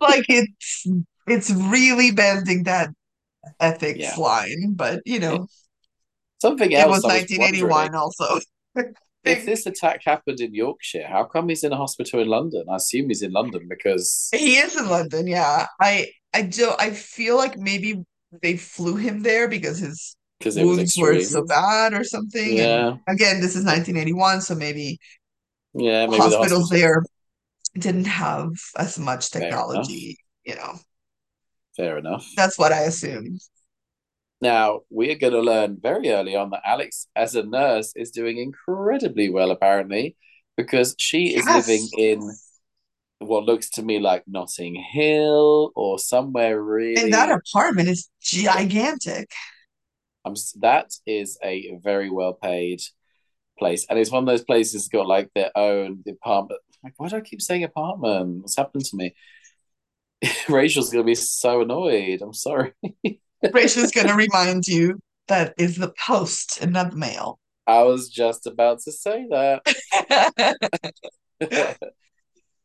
Like 0.00 0.26
it's 0.28 0.86
it's 1.26 1.50
really 1.50 2.10
bending 2.10 2.64
that 2.64 2.90
ethics 3.60 3.98
Yeah. 4.00 4.16
line, 4.16 4.74
but 4.74 5.02
you 5.06 5.20
know, 5.20 5.48
Something 6.40 6.72
it 6.72 6.78
else 6.78 6.88
was 6.88 7.04
was 7.04 7.12
1981 7.12 7.94
also. 7.94 8.40
If 9.24 9.46
this 9.46 9.66
attack 9.66 10.02
happened 10.04 10.40
in 10.40 10.52
Yorkshire, 10.52 11.06
how 11.06 11.24
come 11.24 11.48
he's 11.48 11.62
in 11.62 11.72
a 11.72 11.76
hospital 11.76 12.20
in 12.20 12.26
London? 12.28 12.64
I 12.68 12.76
assume 12.76 13.08
he's 13.08 13.22
in 13.22 13.30
London 13.32 13.68
because 13.68 14.28
he 14.32 14.56
is 14.56 14.76
in 14.76 14.88
London, 14.88 15.26
yeah. 15.26 15.66
I 15.80 16.08
I 16.34 16.42
do 16.42 16.72
I 16.78 16.90
feel 16.90 17.36
like 17.36 17.56
maybe 17.58 18.02
they 18.40 18.56
flew 18.56 18.96
him 18.96 19.22
there 19.22 19.46
because 19.48 19.78
his 19.78 20.16
because 20.42 20.56
it 20.56 20.64
was 20.64 20.78
wounds 20.78 20.98
were 20.98 21.20
so 21.20 21.44
bad 21.44 21.94
or 21.94 22.04
something. 22.04 22.58
And 22.58 22.58
Yeah. 22.58 22.96
again, 23.08 23.40
this 23.40 23.54
is 23.56 23.64
1981, 23.64 24.40
so 24.40 24.54
maybe 24.54 24.98
Yeah, 25.74 26.06
maybe 26.06 26.16
the 26.16 26.22
hospitals 26.22 26.70
hospital. 26.70 26.80
there 26.80 27.02
didn't 27.78 28.06
have 28.06 28.50
as 28.76 28.98
much 28.98 29.30
technology, 29.30 30.18
you 30.44 30.54
know. 30.56 30.78
Fair 31.76 31.98
enough. 31.98 32.28
That's 32.36 32.58
what 32.58 32.72
I 32.72 32.82
assume. 32.82 33.38
Now, 34.40 34.80
we're 34.90 35.14
going 35.14 35.32
to 35.32 35.40
learn 35.40 35.78
very 35.80 36.10
early 36.10 36.34
on 36.34 36.50
that 36.50 36.62
Alex, 36.64 37.06
as 37.14 37.36
a 37.36 37.44
nurse, 37.44 37.92
is 37.94 38.10
doing 38.10 38.38
incredibly 38.38 39.30
well, 39.30 39.52
apparently, 39.52 40.16
because 40.56 40.96
she 40.98 41.34
is 41.34 41.46
living 41.48 41.88
in 41.96 42.20
what 43.20 43.44
looks 43.44 43.70
to 43.70 43.82
me 43.82 44.00
like 44.00 44.24
Notting 44.26 44.74
Hill 44.74 45.70
or 45.76 45.98
somewhere 45.98 46.60
really. 46.60 47.00
And 47.04 47.12
that 47.12 47.30
apartment 47.30 47.88
is 47.88 48.10
gigantic. 48.20 49.30
Um, 50.24 50.34
that 50.60 50.92
is 51.06 51.38
a 51.42 51.78
very 51.82 52.10
well 52.10 52.32
paid 52.32 52.82
place. 53.58 53.86
And 53.88 53.98
it's 53.98 54.10
one 54.10 54.22
of 54.22 54.26
those 54.26 54.44
places 54.44 54.72
that's 54.72 54.88
got 54.88 55.06
like 55.06 55.30
their 55.34 55.50
own 55.56 56.02
apartment. 56.08 56.60
Like, 56.82 56.94
why 56.96 57.08
do 57.08 57.16
I 57.16 57.20
keep 57.20 57.40
saying 57.40 57.64
apartment? 57.64 58.42
What's 58.42 58.56
happened 58.56 58.84
to 58.86 58.96
me? 58.96 59.14
Rachel's 60.48 60.90
going 60.90 61.04
to 61.04 61.06
be 61.06 61.14
so 61.14 61.62
annoyed. 61.62 62.22
I'm 62.22 62.34
sorry. 62.34 62.72
Rachel's 63.52 63.90
gonna 63.90 64.14
remind 64.14 64.68
you 64.68 65.00
that 65.28 65.54
is 65.58 65.76
the 65.76 65.92
post 65.98 66.60
and 66.62 66.72
not 66.72 66.90
the 66.90 66.96
mail. 66.96 67.40
I 67.66 67.82
was 67.82 68.08
just 68.08 68.46
about 68.46 68.80
to 68.82 68.92
say 68.92 69.26
that. 69.30 69.62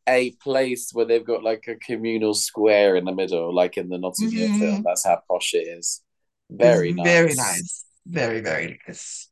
a 0.07 0.31
place 0.41 0.91
where 0.93 1.05
they've 1.05 1.25
got 1.25 1.43
like 1.43 1.65
a 1.67 1.75
communal 1.75 2.33
square 2.33 2.95
in 2.95 3.05
the 3.05 3.11
middle, 3.13 3.53
like 3.53 3.77
in 3.77 3.89
the 3.89 3.97
Notting 3.97 4.31
Hill 4.31 4.59
film. 4.59 4.83
That's 4.83 5.05
how 5.05 5.21
posh 5.27 5.53
it 5.53 5.67
is. 5.67 6.01
Very 6.49 6.93
very 6.93 7.33
nice. 7.33 7.37
nice. 7.37 7.85
Very, 8.05 8.41
very 8.41 8.79
nice. 8.87 9.29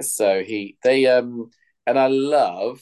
So 0.00 0.42
he 0.42 0.76
they 0.82 1.06
um 1.06 1.50
and 1.86 1.98
I 1.98 2.08
love 2.08 2.80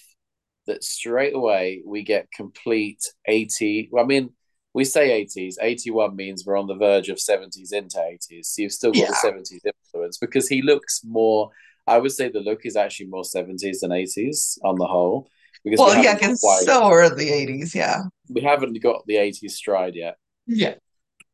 that 0.66 0.82
straight 0.82 1.34
away 1.34 1.82
we 1.86 2.02
get 2.02 2.28
complete 2.32 3.00
80 3.26 3.88
well, 3.92 4.02
I 4.04 4.06
mean 4.06 4.30
we 4.72 4.84
say 4.84 5.24
80s 5.24 5.56
81 5.60 6.16
means 6.16 6.44
we're 6.44 6.56
on 6.58 6.66
the 6.66 6.74
verge 6.74 7.08
of 7.10 7.18
70s 7.20 7.70
into 7.72 7.98
80s 7.98 8.48
so 8.48 8.62
you've 8.62 8.72
still 8.72 8.90
got 8.92 9.00
Yeah. 9.02 9.06
the 9.08 9.14
70s 9.14 9.60
influence 9.64 10.18
because 10.18 10.48
he 10.48 10.62
looks 10.62 11.02
more 11.04 11.50
I 11.86 11.98
would 11.98 12.12
say 12.12 12.28
the 12.30 12.40
look 12.40 12.64
is 12.64 12.76
actually 12.76 13.06
more 13.06 13.24
70s 13.24 13.80
than 13.80 13.92
80s 13.92 14.58
on 14.64 14.76
the 14.76 14.86
whole 14.86 15.28
because 15.64 15.78
we 15.80 15.84
Well, 15.86 16.02
yeah, 16.02 16.12
haven't 16.14 16.40
because 16.40 16.64
so 16.64 16.90
early 16.92 17.26
80s, 17.30 17.74
yeah. 17.74 18.02
we 18.30 18.40
haven't 18.40 18.82
got 18.82 19.06
the 19.06 19.16
80s 19.16 19.50
stride 19.54 19.94
yet 19.94 20.16
Yeah. 20.46 20.74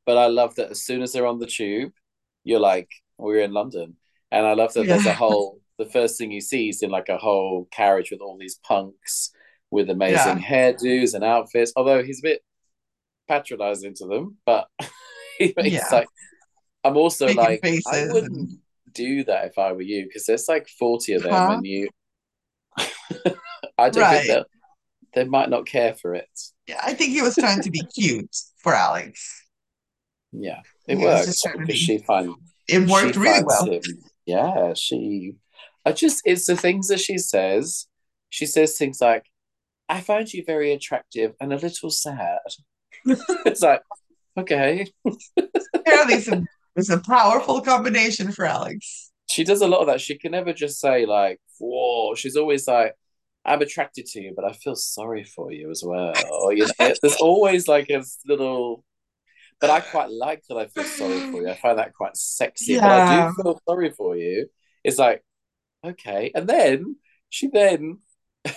but 0.05 0.19
I 0.19 0.27
love 0.27 0.57
that 0.57 0.73
as 0.73 0.83
soon 0.83 1.03
as 1.03 1.13
they're 1.13 1.27
on 1.27 1.39
the 1.39 1.47
tube 1.47 1.93
you're 2.51 2.61
like 2.75 2.91
we're 3.19 3.41
in 3.49 3.53
London 3.53 3.97
and 4.33 4.45
I 4.47 4.55
love 4.55 4.73
that 4.75 4.87
there's 4.87 5.07
a 5.07 5.15
whole 5.15 5.61
the 5.79 5.87
first 5.87 6.19
thing 6.19 6.31
you 6.33 6.41
see 6.41 6.69
is 6.69 6.83
in 6.83 6.91
like 6.91 7.09
a 7.09 7.17
whole 7.27 7.69
carriage 7.71 8.11
with 8.11 8.21
all 8.21 8.37
these 8.39 8.59
punks 8.71 9.31
with 9.71 9.89
amazing 9.89 10.39
Yeah. 10.41 10.51
hairdos 10.51 11.15
and 11.15 11.25
outfits 11.25 11.73
although 11.77 12.03
he's 12.03 12.21
a 12.21 12.29
bit 12.31 12.41
patronizing 13.29 13.95
to 14.01 14.07
them 14.07 14.37
but 14.45 14.67
it's 15.39 15.73
Yeah. 15.77 15.89
like 15.93 16.09
I'm 16.83 16.97
also 16.97 17.27
Making 17.27 17.37
like 17.49 17.61
I 17.93 18.09
wouldn't 18.13 18.37
and 18.51 18.59
do 18.93 19.23
that 19.25 19.47
if 19.51 19.57
I 19.59 19.73
were 19.73 19.83
you 19.93 20.01
because 20.07 20.25
there's 20.27 20.49
like 20.49 20.67
40 20.69 21.13
of 21.15 21.23
them 21.23 21.33
huh? 21.33 21.39
and 21.39 21.53
uh-huh. 21.53 21.61
you 21.63 21.89
I 23.79 23.89
don't 23.91 23.95
think 23.95 23.97
Right. 24.03 24.27
that 24.29 24.47
they 25.15 25.25
might 25.25 25.51
not 25.51 25.67
care 25.67 25.95
for 25.95 26.15
it 26.15 26.31
Yeah, 26.67 26.81
I 26.83 26.95
think 26.95 27.11
he 27.13 27.23
was 27.23 27.37
trying 27.37 27.63
to 27.63 27.71
be 27.71 27.83
cute 27.95 28.35
for 28.63 28.75
Alex. 28.75 29.47
yeah 30.33 30.61
it 30.91 30.99
He 30.99 31.05
was 31.05 31.27
works 31.27 31.27
just 31.27 31.43
trying 31.43 31.55
to 31.55 31.61
because 31.61 31.75
be. 31.75 31.79
she 31.79 31.99
finds 31.99 32.35
It 32.69 32.89
worked 32.89 33.17
really 33.17 33.45
well. 33.45 33.65
him 33.67 33.83
yeah 34.27 34.75
she 34.75 35.35
I 35.85 35.93
just 35.93 36.23
it's 36.25 36.47
the 36.47 36.57
things 36.57 36.89
that 36.89 37.01
she 37.01 37.19
says 37.19 37.87
she 38.29 38.47
says 38.47 38.77
things 38.77 39.01
like 39.01 39.25
I 39.89 40.01
find 40.01 40.33
you 40.33 40.45
very 40.47 40.73
attractive 40.73 41.35
and 41.41 41.53
a 41.53 41.57
little 41.57 41.91
sad 41.91 42.39
it's 43.05 43.63
like 43.63 43.83
okay 44.39 44.87
Apparently, 45.75 46.15
it's 46.15 46.29
a, 46.29 46.43
it's 46.77 46.91
a 46.91 47.01
powerful 47.01 47.61
combination 47.61 48.31
for 48.33 48.45
Alex. 48.45 49.11
she 49.29 49.43
does 49.45 49.63
a 49.63 49.67
lot 49.67 49.81
of 49.81 49.87
that 49.89 50.01
she 50.01 50.17
can 50.19 50.33
never 50.33 50.53
just 50.53 50.79
say 50.81 51.07
like 51.07 51.41
whoa 51.59 52.15
she's 52.15 52.37
always 52.37 52.69
like 52.69 52.95
I'm 53.45 53.63
attracted 53.63 54.07
to 54.07 54.21
you 54.21 54.33
but 54.37 54.45
I 54.45 54.53
feel 54.53 54.77
sorry 54.77 55.25
for 55.25 55.51
you 55.53 55.71
as 55.71 55.83
well 55.85 56.13
you 56.53 56.67
know 56.79 56.93
there's 57.03 57.17
always 57.17 57.67
like 57.67 57.89
a 57.91 58.05
little 58.27 58.85
but 59.61 59.71
I 59.71 59.81
quite 59.81 60.11
like 60.11 60.43
that 60.49 60.57
I 60.57 60.67
feel 60.67 60.85
sorry 60.85 61.21
for 61.31 61.43
you. 61.43 61.49
I 61.49 61.57
find 61.57 61.79
that 61.79 61.95
quite 61.95 62.17
sexy. 62.17 62.75
Yeah. 62.75 62.81
but 62.81 62.91
I 62.91 63.29
do 63.29 63.43
feel 63.43 63.61
sorry 63.69 63.91
for 63.91 64.17
you. 64.17 64.47
It's 64.83 64.99
like 64.99 65.23
okay. 65.85 66.31
And 66.35 66.49
then 66.49 66.97
she 67.29 67.49
then 67.49 67.99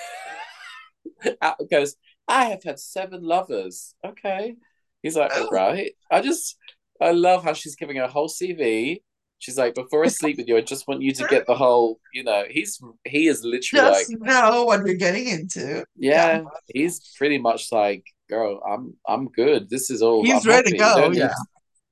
goes 1.70 1.96
I 2.28 2.46
have 2.46 2.64
had 2.64 2.80
seven 2.80 3.24
lovers. 3.24 3.96
Okay. 4.06 4.56
He's 5.02 5.18
like 5.18 5.32
Oh, 5.36 5.50
right. 5.52 5.92
I 6.10 6.22
just 6.22 6.58
I 7.02 7.12
love 7.12 7.44
how 7.44 7.54
she's 7.54 7.76
giving 7.76 7.98
her 7.98 8.08
whole 8.08 8.30
CV 8.30 9.02
she's 9.40 9.58
like 9.58 9.76
before 9.76 10.06
I 10.06 10.08
sleep 10.08 10.38
with 10.38 10.48
you 10.48 10.56
I 10.56 10.62
just 10.62 10.88
want 10.88 11.02
you 11.02 11.12
to 11.12 11.28
get 11.28 11.46
the 11.46 11.56
whole 11.56 12.00
you 12.14 12.24
know 12.24 12.46
he's 12.50 12.80
he 13.04 13.28
is 13.28 13.44
literally 13.44 13.90
like 13.90 14.08
Just 14.08 14.18
know 14.22 14.64
what 14.64 14.86
you're 14.86 14.96
getting 14.96 15.28
into. 15.28 15.86
Yeah. 15.98 16.38
yeah. 16.38 16.44
He's 16.74 17.14
pretty 17.18 17.40
much 17.40 17.72
like 17.72 18.06
girl 18.34 18.52
I'm 18.72 18.84
I'm 19.14 19.26
good 19.42 19.62
this 19.70 19.86
is 19.94 20.02
all 20.02 20.24
He's 20.24 20.46
I'm 20.46 20.52
ready 20.54 20.72
to 20.72 20.84
happy 20.84 21.00
you 21.00 21.02
go. 21.04 21.10
need 21.10 21.18
Yeah. 21.20 21.34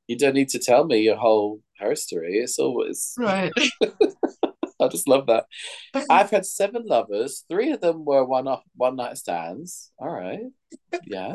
you 0.09 0.17
don't 0.21 0.35
need 0.39 0.49
to 0.55 0.59
tell 0.59 0.83
me 0.91 0.97
your 1.09 1.17
whole 1.25 1.59
history 1.79 2.33
it's 2.45 2.57
always 2.65 2.99
Right. 3.17 3.51
I 4.83 4.87
just 4.87 5.07
love 5.07 5.27
that 5.27 5.45
I've 6.09 6.31
had 6.31 6.45
seven 6.45 6.83
lovers. 6.87 7.33
Three 7.49 7.69
of 7.71 7.81
them 7.81 8.03
were 8.03 8.25
one 8.25 8.47
off 8.47 8.63
one 8.75 8.95
night 8.95 9.15
stands. 9.17 9.91
All 9.99 10.09
right. 10.09 10.45
Yeah. 11.05 11.33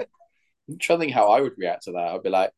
I'm 0.68 0.78
trying 0.80 0.98
to 0.98 1.04
think 1.04 1.14
how 1.14 1.26
I 1.30 1.40
would 1.42 1.52
react 1.57 1.84
to 1.84 1.92
that. 1.92 2.09
I'd 2.12 2.24
be 2.24 2.28
like, 2.40 2.50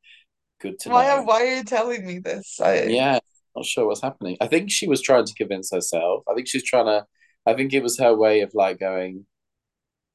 good 0.63 0.79
to 0.81 0.89
Why 0.89 1.11
are 1.11 1.19
know. 1.19 1.25
why 1.25 1.39
are 1.45 1.57
you 1.57 1.65
telling 1.65 2.07
me 2.07 2.21
this? 2.21 2.59
I 2.59 2.85
Yeah. 2.85 3.19
Not 3.55 3.67
sure 3.67 3.87
what's 3.87 4.01
happening. 4.09 4.39
I 4.41 4.47
think 4.47 4.71
she 4.71 4.89
was 4.89 5.03
trying 5.03 5.27
to 5.27 5.35
convince 5.35 5.71
herself. 5.71 6.23
I 6.31 6.33
think 6.35 6.49
she's 6.49 6.65
trying 6.65 6.87
to 6.87 7.05
I 7.45 7.53
think 7.55 7.75
it 7.75 7.83
was 7.83 7.99
her 7.99 8.15
way 8.25 8.41
of 8.41 8.51
like 8.55 8.79
going, 8.81 9.27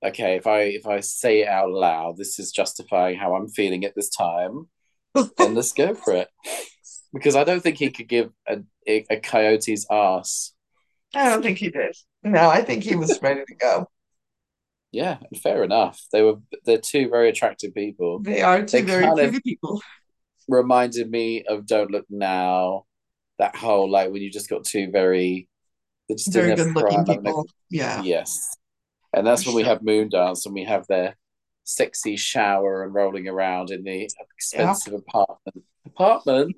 okay, 0.03 0.35
if 0.35 0.47
I 0.47 0.61
if 0.61 0.85
I 0.87 0.99
say 0.99 1.41
it 1.41 1.47
out 1.47 1.71
loud, 1.71 2.17
this 2.17 2.39
is 2.39 2.51
justifying 2.51 3.17
how 3.17 3.35
I'm 3.35 3.47
feeling 3.47 3.85
at 3.85 3.95
this 3.95 4.09
time, 4.09 4.67
then 5.13 5.55
let's 5.55 5.73
go 5.73 5.93
for 5.93 6.13
it. 6.13 6.27
Because 7.13 7.35
I 7.35 7.43
don't 7.43 7.61
think 7.61 7.77
he 7.77 7.91
could 7.91 8.07
give 8.09 8.31
a, 8.47 8.63
a, 8.87 9.19
coyote's 9.19 9.85
ass. 9.91 10.51
I 11.13 11.29
don't 11.29 11.43
think 11.43 11.59
he 11.59 11.69
did. 11.69 11.95
No, 12.23 12.49
I 12.49 12.63
think 12.63 12.83
he 12.83 12.95
was 12.95 13.19
ready 13.21 13.43
to 13.47 13.55
go. 13.55 13.87
Yeah, 14.91 15.17
and 15.29 15.39
fair 15.39 15.63
enough. 15.63 16.01
They 16.11 16.23
were 16.23 16.37
they're 16.65 16.79
two 16.79 17.09
very 17.09 17.29
attractive 17.29 17.75
people. 17.75 18.19
They 18.23 18.41
are 18.41 18.61
They 18.61 18.81
two 18.81 18.87
very 18.87 19.03
kind 19.03 19.19
pretty 19.19 19.41
people. 19.41 19.79
reminded 20.47 21.11
me 21.11 21.43
of 21.43 21.67
Don't 21.67 21.91
Look 21.91 22.05
Now. 22.09 22.85
That 23.37 23.55
whole 23.55 23.91
like 23.91 24.11
when 24.11 24.23
you 24.23 24.31
just 24.31 24.49
got 24.49 24.63
two 24.63 24.89
very 24.89 25.47
they 26.07 26.15
just 26.15 26.33
Very 26.33 26.55
good 26.55 26.75
looking 26.75 27.05
people. 27.05 27.47
Yeah, 27.69 28.01
Yes. 28.01 28.55
And 29.13 29.25
that's 29.25 29.45
when 29.45 29.55
we 29.55 29.63
have 29.63 29.79
Moondance 29.81 30.45
and 30.45 30.53
we 30.55 30.63
have 30.63 30.87
their 30.87 31.15
sexy 31.63 32.17
shower 32.17 32.83
and 32.83 32.93
rolling 32.93 33.27
around 33.27 33.69
in 33.71 33.83
the 33.83 33.91
Yeah. 33.99 34.07
expensive 34.35 34.93
apartment. 34.93 35.63
Apartment? 35.85 36.55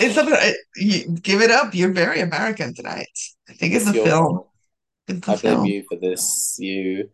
It's 0.00 0.16
a 0.16 0.24
it, 0.26 0.56
you, 0.76 1.08
give 1.20 1.42
it 1.42 1.50
up. 1.50 1.74
You're 1.74 1.92
very 1.92 2.20
American 2.20 2.74
tonight. 2.74 3.08
I 3.48 3.52
think 3.52 3.74
it's 3.74 3.86
It's 3.86 3.94
your 3.96 4.06
film. 4.06 4.40
It's 5.08 5.20
the 5.26 5.32
I 5.32 5.36
blame 5.36 5.54
film. 5.56 5.64
you 5.66 5.84
for 5.88 5.96
this. 5.96 6.56
You 6.58 7.10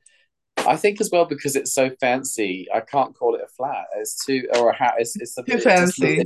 I 0.59 0.77
think 0.77 1.01
as 1.01 1.11
well 1.11 1.25
because 1.25 1.57
it's 1.57 1.75
so 1.75 1.91
fancy, 2.01 2.69
I 2.73 2.81
can't 2.81 3.17
call 3.17 3.35
it 3.35 3.41
a 3.45 3.49
flat. 3.49 3.87
It's 3.97 4.25
too 4.25 4.47
or 4.57 4.71
a 4.71 4.75
house. 4.77 4.95
It's, 4.99 5.17
it's 5.17 5.39
a 5.39 5.43
Too 5.43 5.53
bit 5.55 5.61
it 5.61 5.65
just 5.65 5.99
fancy. 5.99 6.23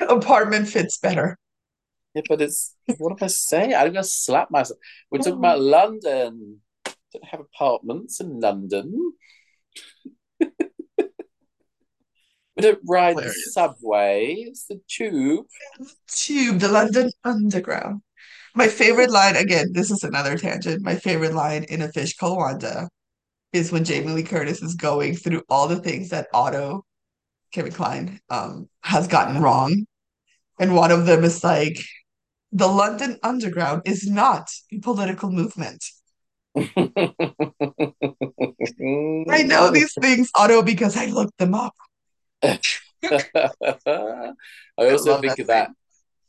Apartment 0.00 0.68
fits 0.68 0.98
better. 0.98 1.36
Yeah, 2.14 2.22
but 2.28 2.40
it's 2.42 2.74
what 2.98 3.10
am 3.12 3.18
I 3.20 3.26
saying? 3.26 3.74
I'm 3.74 3.88
gonna 3.88 4.04
slap 4.04 4.50
myself. 4.50 4.78
We're 5.10 5.18
talking 5.18 5.34
about 5.34 5.60
London. 5.76 6.60
Don't 7.12 7.24
have 7.24 7.40
apartments 7.40 8.20
in 8.20 8.40
London. 8.40 9.12
We 12.56 12.58
don't 12.60 12.80
ride 12.88 13.16
the 13.16 13.22
hilarious. 13.22 13.52
subway. 13.52 14.34
It's 14.48 14.66
the 14.66 14.80
tube. 14.88 15.46
Tube, 16.08 16.58
the 16.60 16.68
London 16.68 17.10
Underground. 17.24 18.02
My 18.54 18.68
favorite 18.68 19.10
line, 19.10 19.36
again, 19.36 19.68
this 19.72 19.90
is 19.90 20.04
another 20.04 20.36
tangent. 20.36 20.82
My 20.82 20.96
favorite 20.96 21.32
line 21.34 21.64
in 21.64 21.80
A 21.82 21.88
Fish 21.90 22.16
Called 22.16 22.36
Wanda 22.38 22.88
is 23.52 23.72
when 23.72 23.84
Jamie 23.84 24.12
Lee 24.12 24.22
Curtis 24.22 24.62
is 24.62 24.74
going 24.74 25.16
through 25.16 25.42
all 25.48 25.68
the 25.68 25.80
things 25.80 26.10
that 26.10 26.28
Otto 26.34 26.84
Kevin 27.52 27.72
Kline, 27.72 28.20
um 28.30 28.68
has 28.82 29.08
gotten 29.08 29.42
wrong. 29.42 29.84
And 30.58 30.74
one 30.74 30.90
of 30.90 31.06
them 31.06 31.24
is 31.24 31.42
like 31.44 31.78
the 32.52 32.68
London 32.68 33.18
Underground 33.22 33.82
is 33.86 34.06
not 34.08 34.50
a 34.70 34.78
political 34.80 35.30
movement. 35.30 35.82
I 39.30 39.42
know 39.44 39.70
these 39.70 39.94
things, 39.94 40.30
Otto, 40.34 40.62
because 40.62 40.96
I 40.96 41.06
looked 41.06 41.38
them 41.38 41.54
up. 41.54 41.74
I 42.42 42.52
also 44.78 45.12
love 45.12 45.20
think 45.22 45.36
that 45.36 45.40
of 45.40 45.46
that 45.46 45.70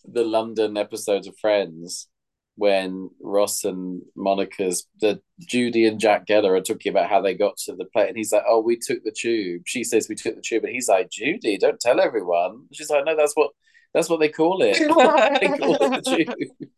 the 0.05 0.23
London 0.23 0.77
episodes 0.77 1.27
of 1.27 1.37
Friends 1.39 2.07
when 2.55 3.09
Ross 3.19 3.63
and 3.63 4.03
Monica's 4.15 4.85
the 5.01 5.19
Judy 5.39 5.87
and 5.87 5.99
Jack 5.99 6.27
Geller 6.27 6.57
are 6.57 6.61
talking 6.61 6.91
about 6.91 7.09
how 7.09 7.19
they 7.19 7.33
got 7.33 7.57
to 7.65 7.75
the 7.75 7.85
play, 7.85 8.07
and 8.07 8.15
he's 8.15 8.31
like, 8.31 8.43
"Oh, 8.47 8.59
we 8.59 8.77
took 8.77 9.03
the 9.03 9.11
tube." 9.11 9.63
She 9.65 9.83
says, 9.83 10.07
"We 10.07 10.15
took 10.15 10.35
the 10.35 10.41
tube," 10.41 10.63
and 10.63 10.73
he's 10.73 10.87
like, 10.87 11.09
"Judy, 11.09 11.57
don't 11.57 11.79
tell 11.79 11.99
everyone." 11.99 12.67
She's 12.71 12.89
like, 12.89 13.05
"No, 13.05 13.15
that's 13.15 13.33
what 13.33 13.51
that's 13.93 14.09
what 14.09 14.19
they 14.19 14.29
call 14.29 14.61
it. 14.61 14.73
they 14.77 14.87
call 14.87 15.75
it 15.75 16.03
the 16.03 16.25
tube." 16.25 16.69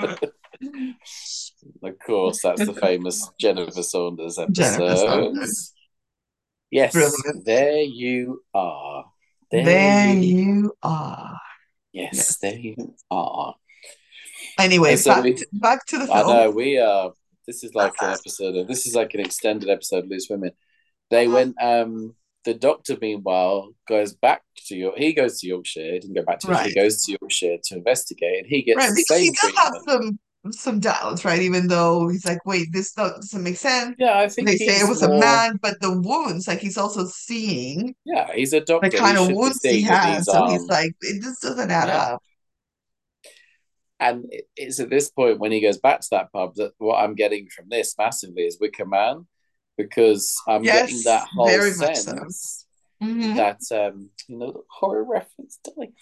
of 1.82 1.98
course, 2.06 2.40
that's 2.42 2.64
the 2.66 2.74
famous 2.74 3.30
Jennifer 3.40 3.82
Saunders 3.82 4.36
Jennifer 4.50 4.82
episode. 4.82 4.96
Saunders. 4.96 5.72
Yes, 6.70 6.92
Brilliant. 6.92 7.44
there 7.44 7.80
you 7.82 8.42
are. 8.54 9.04
There 9.50 10.14
you, 10.14 10.36
you 10.36 10.72
are. 10.82 11.36
yes, 11.92 12.10
Yes. 12.14 12.36
there 12.38 12.54
you 12.58 12.94
are. 13.10 13.54
Anyway, 14.58 14.96
so 14.96 15.10
back 15.14 15.24
we- 15.24 15.34
to, 15.34 15.46
back 15.52 15.86
to 15.86 15.98
the 15.98 16.12
I 16.12 16.22
know 16.22 16.50
we 16.50 16.78
are. 16.78 17.12
This 17.46 17.64
is 17.64 17.74
like 17.74 17.94
an 18.00 18.10
episode 18.10 18.54
of. 18.56 18.68
This 18.68 18.86
is 18.86 18.94
like 18.94 19.12
an 19.14 19.20
extended 19.20 19.68
episode 19.68 20.04
of 20.04 20.10
Loose 20.10 20.28
Women. 20.30 20.52
They 21.10 21.26
went. 21.26 21.56
Um, 21.60 22.14
the 22.44 22.54
doctor, 22.54 22.96
meanwhile, 23.00 23.74
goes 23.88 24.14
back 24.14 24.42
to 24.66 24.76
York. 24.76 24.96
He 24.96 25.12
goes 25.12 25.40
to 25.40 25.46
Yorkshire. 25.46 25.92
He 25.94 25.98
didn't 26.00 26.14
go 26.14 26.22
back 26.24 26.40
to. 26.40 26.48
Yorkshire. 26.48 26.68
He 26.68 26.74
goes 26.74 27.04
to 27.04 27.16
Yorkshire 27.20 27.58
to 27.64 27.76
investigate, 27.76 28.38
and 28.38 28.46
he 28.46 28.62
gets 28.62 28.86
Right, 28.86 28.90
the 28.90 28.96
because 28.96 29.18
he 29.18 29.30
same 29.30 29.32
does 29.32 29.52
have 29.56 29.74
some 29.88 30.18
some 30.52 30.80
doubts, 30.80 31.24
right? 31.24 31.42
Even 31.42 31.68
though 31.68 32.08
he's 32.08 32.24
like, 32.24 32.44
wait, 32.46 32.68
this 32.72 32.92
doesn't 32.92 33.42
make 33.42 33.56
sense. 33.56 33.96
Yeah, 33.98 34.18
I 34.18 34.28
think 34.28 34.46
They 34.46 34.56
say 34.56 34.80
it 34.80 34.88
was 34.88 35.02
a 35.02 35.10
man, 35.10 35.58
but 35.60 35.80
the 35.80 36.00
wounds, 36.00 36.48
like 36.48 36.60
he's 36.60 36.78
also 36.78 37.04
seeing 37.06 37.94
Yeah, 38.04 38.32
he's 38.34 38.52
a 38.52 38.60
doctor. 38.60 38.88
the 38.88 38.90
kind 38.90 39.18
he 39.18 39.18
of 39.18 39.36
wounds 39.36 39.60
he 39.62 39.82
has. 39.82 40.30
So 40.30 40.42
he's 40.42 40.62
um, 40.62 40.68
like, 40.68 40.92
it 41.02 41.22
just 41.22 41.42
doesn't 41.42 41.70
add 41.70 41.88
Yeah. 41.88 41.96
up. 42.12 42.22
And 43.98 44.24
it's 44.56 44.80
at 44.80 44.88
this 44.88 45.10
point 45.10 45.38
when 45.40 45.52
he 45.52 45.60
goes 45.60 45.78
back 45.78 46.00
to 46.00 46.06
that 46.12 46.32
pub 46.32 46.54
that 46.56 46.72
what 46.78 46.96
I'm 46.96 47.14
getting 47.14 47.48
from 47.48 47.68
this 47.68 47.94
massively 47.98 48.42
is 48.44 48.58
Wicker 48.58 48.86
Man, 48.86 49.26
because 49.88 50.36
I'm 50.46 50.64
Yes, 50.64 50.88
getting 50.90 51.02
that 51.04 51.26
whole 51.34 51.46
very 51.46 51.70
much 51.76 51.96
so. 51.96 52.12
sense 52.12 52.66
Mhm. 53.02 53.34
that 53.36 53.60
um 53.72 54.10
you 54.28 54.36
know 54.36 54.52
the 54.52 54.60
horror 54.68 55.04
reference 55.04 55.58
darling 55.64 55.94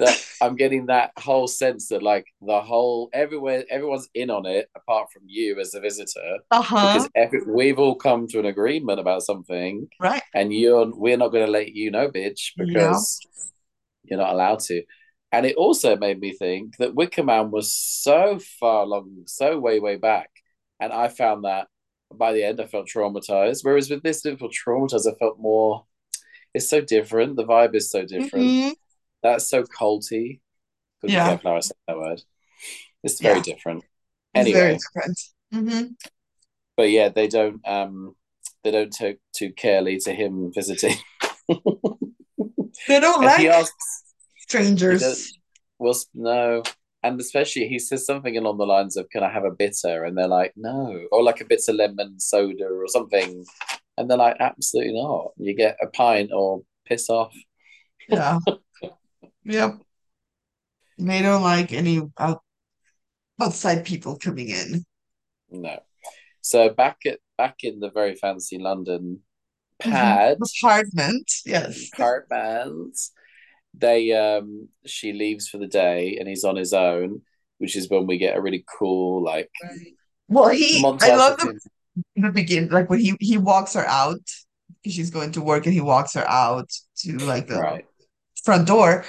that 0.00 0.16
I'm 0.40 0.56
getting 0.56 0.86
that 0.86 1.12
whole 1.18 1.46
sense 1.46 1.88
that 1.88 2.02
like 2.02 2.26
the 2.42 2.60
whole 2.60 3.08
everywhere 3.12 3.64
everyone's 3.70 4.08
in 4.14 4.30
on 4.30 4.46
it 4.46 4.68
apart 4.74 5.12
from 5.12 5.22
you 5.26 5.60
as 5.60 5.74
a 5.74 5.80
visitor 5.80 6.38
Uh-huh. 6.50 6.86
because 6.86 7.08
every, 7.14 7.42
we've 7.46 7.78
all 7.78 7.94
come 7.94 8.26
to 8.28 8.40
an 8.40 8.46
agreement 8.46 8.98
about 8.98 9.22
something 9.22 9.88
Right. 10.00 10.22
and 10.34 10.52
you're 10.52 10.90
we're 11.02 11.16
not 11.16 11.28
going 11.28 11.46
to 11.46 11.52
let 11.52 11.68
you 11.72 11.90
know 11.92 12.08
bitch 12.10 12.52
Yeah. 12.56 12.64
because 12.64 13.20
you're 14.04 14.18
not 14.18 14.32
allowed 14.32 14.58
to 14.70 14.82
and 15.32 15.46
it 15.46 15.54
also 15.56 15.96
made 15.96 16.18
me 16.18 16.32
think 16.32 16.76
that 16.78 16.96
Wicker 16.96 17.22
Man 17.22 17.52
was 17.52 17.72
so 17.72 18.40
far 18.58 18.82
along 18.82 19.22
so 19.26 19.58
way 19.60 19.78
way 19.78 19.96
back 19.96 20.30
and 20.80 20.92
I 20.92 21.06
found 21.08 21.44
that 21.44 21.68
by 22.12 22.32
the 22.32 22.42
end 22.44 22.60
I 22.60 22.66
felt 22.66 22.88
traumatized 22.88 23.60
whereas 23.62 23.88
with 23.90 24.02
this 24.02 24.24
little 24.24 24.48
traumatized 24.48 25.10
I 25.10 25.16
felt 25.18 25.38
more 25.38 25.84
it's 26.54 26.68
so 26.68 26.80
different 26.80 27.36
the 27.36 27.44
vibe 27.44 27.74
is 27.74 27.90
so 27.90 28.04
different 28.04 28.46
Mhm. 28.46 28.74
that's 29.22 29.48
so 29.48 29.62
culty 29.62 30.40
couldn't 31.00 31.14
Yeah. 31.14 31.36
how 31.42 31.56
I 31.56 31.60
say 31.60 31.74
that 31.86 31.96
word 31.96 32.22
it's 33.02 33.20
very 33.20 33.36
Yeah. 33.36 33.42
different 33.42 33.84
It's 34.34 34.46
anyway 34.46 34.60
very 34.60 34.78
different. 34.78 35.20
Mhm. 35.54 35.94
but 36.76 36.90
yeah 36.90 37.08
they 37.08 37.28
don't 37.28 37.60
um 37.66 38.16
they 38.64 38.70
don't 38.70 38.92
take 38.92 39.18
too 39.34 39.52
carely 39.52 39.98
to 39.98 40.12
him 40.12 40.52
visiting 40.52 40.96
They 42.88 42.98
don't 43.00 43.16
and 43.16 43.24
like 43.26 43.46
asks 43.46 44.04
strangers. 44.38 45.32
well, 45.78 45.94
no. 46.14 46.62
And 47.02 47.18
especially, 47.20 47.66
he 47.66 47.78
says 47.78 48.04
something 48.04 48.36
along 48.36 48.58
the 48.58 48.66
lines 48.66 48.96
of, 48.96 49.08
Can 49.10 49.22
I 49.22 49.30
have 49.32 49.44
a 49.44 49.50
bitter? 49.50 50.04
And 50.04 50.16
they're 50.16 50.28
like, 50.28 50.52
No. 50.56 51.06
Or 51.12 51.22
like 51.22 51.40
a 51.40 51.44
bitter 51.46 51.72
lemon 51.72 52.20
soda 52.20 52.66
or 52.66 52.86
something. 52.88 53.44
And 53.96 54.10
they're 54.10 54.18
like, 54.18 54.36
Absolutely 54.40 54.94
not. 54.94 55.32
You 55.36 55.54
get 55.56 55.76
a 55.82 55.86
pint 55.86 56.30
or 56.34 56.62
piss 56.86 57.08
off. 57.10 57.34
Yeah. 58.08 58.38
Yep. 59.44 59.80
They 60.98 61.22
don't 61.22 61.42
like 61.42 61.72
any 61.72 62.02
out 62.18 62.42
outside 63.40 63.86
people 63.86 64.18
coming 64.18 64.50
in. 64.50 64.84
No. 65.50 65.80
So 66.42 66.68
back 66.68 66.98
at 67.06 67.18
back 67.38 67.56
in 67.62 67.80
the 67.80 67.90
very 67.90 68.14
fancy 68.14 68.58
London 68.58 69.20
Mhm. 69.82 69.90
pad 69.90 70.38
Apartment. 70.62 71.30
Yes. 71.46 71.88
apartments, 71.92 73.12
they 73.74 74.12
um 74.12 74.68
she 74.86 75.12
leaves 75.12 75.48
for 75.48 75.58
the 75.58 75.66
day 75.66 76.16
and 76.18 76.28
he's 76.28 76.44
on 76.44 76.56
his 76.56 76.72
own, 76.72 77.22
which 77.58 77.76
is 77.76 77.88
when 77.88 78.06
we 78.06 78.18
get 78.18 78.36
a 78.36 78.40
really 78.40 78.64
cool 78.78 79.22
like 79.22 79.50
Well, 80.28 80.48
he, 80.48 80.84
I 81.00 81.16
love 81.16 81.38
the, 81.38 81.60
the 82.16 82.30
beginning, 82.30 82.70
like 82.70 82.88
when 82.88 83.00
he 83.00 83.16
he 83.20 83.38
walks 83.38 83.74
her 83.74 83.86
out 83.86 84.20
because 84.82 84.94
she's 84.94 85.10
going 85.10 85.32
to 85.32 85.40
work 85.42 85.66
and 85.66 85.74
he 85.74 85.80
walks 85.80 86.14
her 86.14 86.28
out 86.28 86.70
to 86.98 87.18
like 87.18 87.48
the 87.48 87.56
Right. 87.60 87.84
front 88.44 88.66
door 88.66 89.04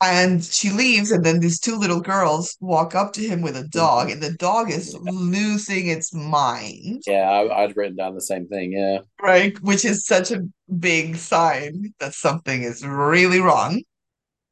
and 0.00 0.44
she 0.44 0.70
leaves 0.70 1.10
and 1.10 1.24
then 1.24 1.40
these 1.40 1.58
two 1.58 1.76
little 1.76 2.00
girls 2.00 2.56
walk 2.60 2.94
up 2.94 3.12
to 3.14 3.22
him 3.22 3.40
with 3.40 3.56
a 3.56 3.60
mm-hmm. 3.60 3.78
dog 3.78 4.10
and 4.10 4.22
the 4.22 4.32
dog 4.34 4.70
is 4.70 4.96
losing 5.00 5.88
its 5.88 6.12
mind 6.12 7.02
Yeah, 7.06 7.28
I, 7.28 7.64
I'd 7.64 7.76
written 7.76 7.96
down 7.96 8.14
the 8.14 8.20
same 8.20 8.46
thing. 8.46 8.72
Yeah. 8.72 8.98
right 9.22 9.58
which 9.62 9.84
is 9.84 10.06
such 10.06 10.30
a 10.30 10.42
big 10.78 11.16
sign 11.16 11.94
that 12.00 12.14
something 12.14 12.62
is 12.62 12.86
really 12.86 13.40
wrong 13.40 13.82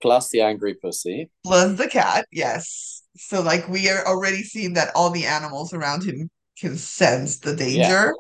Plus 0.01 0.30
the 0.30 0.40
angry 0.40 0.74
pussy. 0.74 1.30
plus 1.45 1.76
the 1.76 1.88
cat 1.88 2.26
yes 2.32 3.03
so 3.16 3.42
like 3.42 3.68
we 3.68 3.88
are 3.90 4.07
already 4.07 4.42
seeing 4.42 4.74
that 4.74 4.90
all 4.95 5.11
the 5.11 5.26
animals 5.26 5.72
around 5.72 6.05
him 6.05 6.30
can 6.59 6.76
sense 6.76 7.38
the 7.38 7.55
danger 7.55 8.14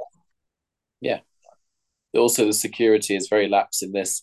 Yeah. 1.00 1.20
Also, 2.14 2.46
the 2.46 2.52
security 2.52 3.16
is 3.16 3.28
very 3.28 3.48
lax 3.48 3.82
in 3.82 3.92
this 3.92 4.22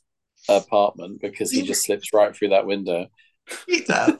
apartment 0.57 1.21
because 1.21 1.51
he 1.51 1.61
just 1.63 1.85
slips 1.85 2.13
right 2.13 2.35
through 2.35 2.49
that 2.49 2.65
window. 2.65 3.07
he 3.67 3.81
does 3.81 4.13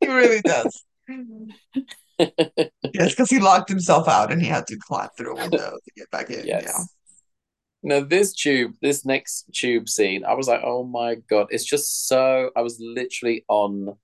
he 0.00 0.06
really 0.06 0.40
does 0.42 0.84
yes 2.18 3.10
because 3.10 3.28
he 3.30 3.38
locked 3.40 3.68
himself 3.68 4.08
out 4.08 4.30
and 4.32 4.40
he 4.40 4.48
had 4.48 4.66
to 4.66 4.76
climb 4.86 5.08
through 5.16 5.32
a 5.36 5.40
window 5.40 5.76
to 5.84 5.90
get 5.96 6.10
back 6.10 6.30
in 6.30 6.46
Yes. 6.46 6.62
yeah 6.66 6.84
Now, 7.82 8.00
this 8.00 8.32
tube, 8.34 8.72
this 8.80 9.04
next 9.04 9.46
tube 9.52 9.88
scene, 9.88 10.24
I 10.24 10.34
was 10.34 10.48
like, 10.48 10.60
oh 10.64 10.84
my 10.84 11.16
God, 11.28 11.46
it's 11.50 11.64
just 11.64 12.08
so. 12.08 12.50
I 12.56 12.62
was 12.62 12.78
literally 12.80 13.44
on 13.48 13.96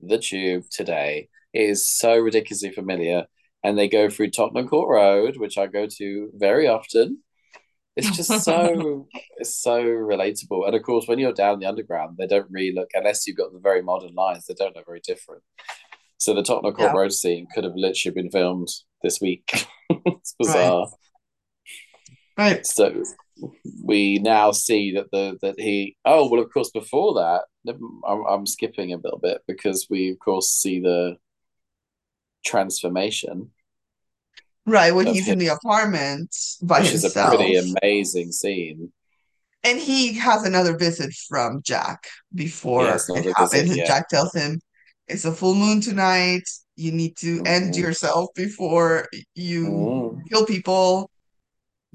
the 0.00 0.18
tube 0.18 0.64
today. 0.70 1.28
It 1.52 1.62
is 1.70 1.88
so 1.88 2.16
ridiculously 2.18 2.72
familiar. 2.72 3.26
And 3.64 3.78
they 3.78 3.88
go 3.88 4.10
through 4.10 4.30
Tottenham 4.30 4.68
Court 4.68 4.88
Road, 4.88 5.36
which 5.36 5.56
I 5.56 5.66
go 5.66 5.86
to 5.98 6.30
very 6.34 6.66
often. 6.66 7.22
It's 7.96 8.10
just 8.16 8.44
so, 8.44 9.06
it's 9.36 9.56
so 9.56 9.82
relatable. 9.82 10.66
And 10.66 10.74
of 10.74 10.82
course, 10.82 11.06
when 11.06 11.18
you're 11.18 11.32
down 11.32 11.58
the 11.58 11.66
underground, 11.66 12.16
they 12.18 12.26
don't 12.26 12.50
really 12.50 12.74
look, 12.74 12.90
unless 12.94 13.26
you've 13.26 13.36
got 13.36 13.52
the 13.52 13.58
very 13.58 13.82
modern 13.82 14.14
lines, 14.14 14.46
they 14.46 14.54
don't 14.54 14.74
look 14.74 14.86
very 14.86 15.00
different. 15.00 15.42
So 16.18 16.34
the 16.34 16.42
Tottenham 16.42 16.74
Court 16.74 16.92
Yeah. 16.92 16.98
Road 16.98 17.12
scene 17.12 17.46
could 17.52 17.64
have 17.64 17.74
literally 17.74 18.14
been 18.14 18.30
filmed 18.30 18.68
this 19.02 19.20
week. 19.20 19.66
it's 19.90 20.34
bizarre. 20.38 20.86
right 22.38 22.64
So 22.66 23.02
we 23.82 24.18
now 24.18 24.52
see 24.52 24.92
that 24.94 25.10
the 25.10 25.36
that 25.42 25.58
he 25.58 25.96
oh 26.04 26.28
well 26.30 26.40
of 26.40 26.52
course 26.52 26.70
before 26.70 27.14
that 27.14 27.42
I'm, 28.06 28.24
I'm 28.28 28.46
skipping 28.46 28.92
a 28.92 28.98
little 28.98 29.18
bit 29.18 29.42
because 29.48 29.86
we 29.90 30.10
of 30.10 30.18
course 30.20 30.50
see 30.52 30.80
the 30.80 31.16
transformation 32.44 33.50
Right, 34.64 34.92
when 34.94 35.06
he's 35.08 35.28
in 35.28 35.38
the 35.38 35.48
apartment 35.48 36.34
by 36.62 36.82
which 36.82 36.92
is 36.92 37.04
a 37.04 37.10
pretty 37.10 37.56
amazing 37.56 38.32
scene 38.32 38.92
And 39.64 39.78
he 39.78 40.14
has 40.14 40.44
another 40.44 40.76
visit 40.76 41.12
from 41.28 41.62
Jack 41.62 42.06
before 42.34 42.88
has 42.88 43.08
it 43.14 43.26
happens. 43.36 43.52
visit, 43.52 43.84
yeah. 43.84 43.86
Jack 43.86 44.08
tells 44.08 44.34
him, 44.34 44.60
It's 45.08 45.24
a 45.24 45.32
full 45.32 45.54
moon 45.54 45.80
tonight. 45.80 46.42
You 46.76 46.92
need 46.92 47.16
to 47.18 47.42
end 47.44 47.76
Mhm. 47.76 47.76
yourself 47.76 48.30
before 48.34 49.08
you 49.34 50.02
Mm, 50.02 50.22
kill 50.30 50.46
people. 50.46 51.10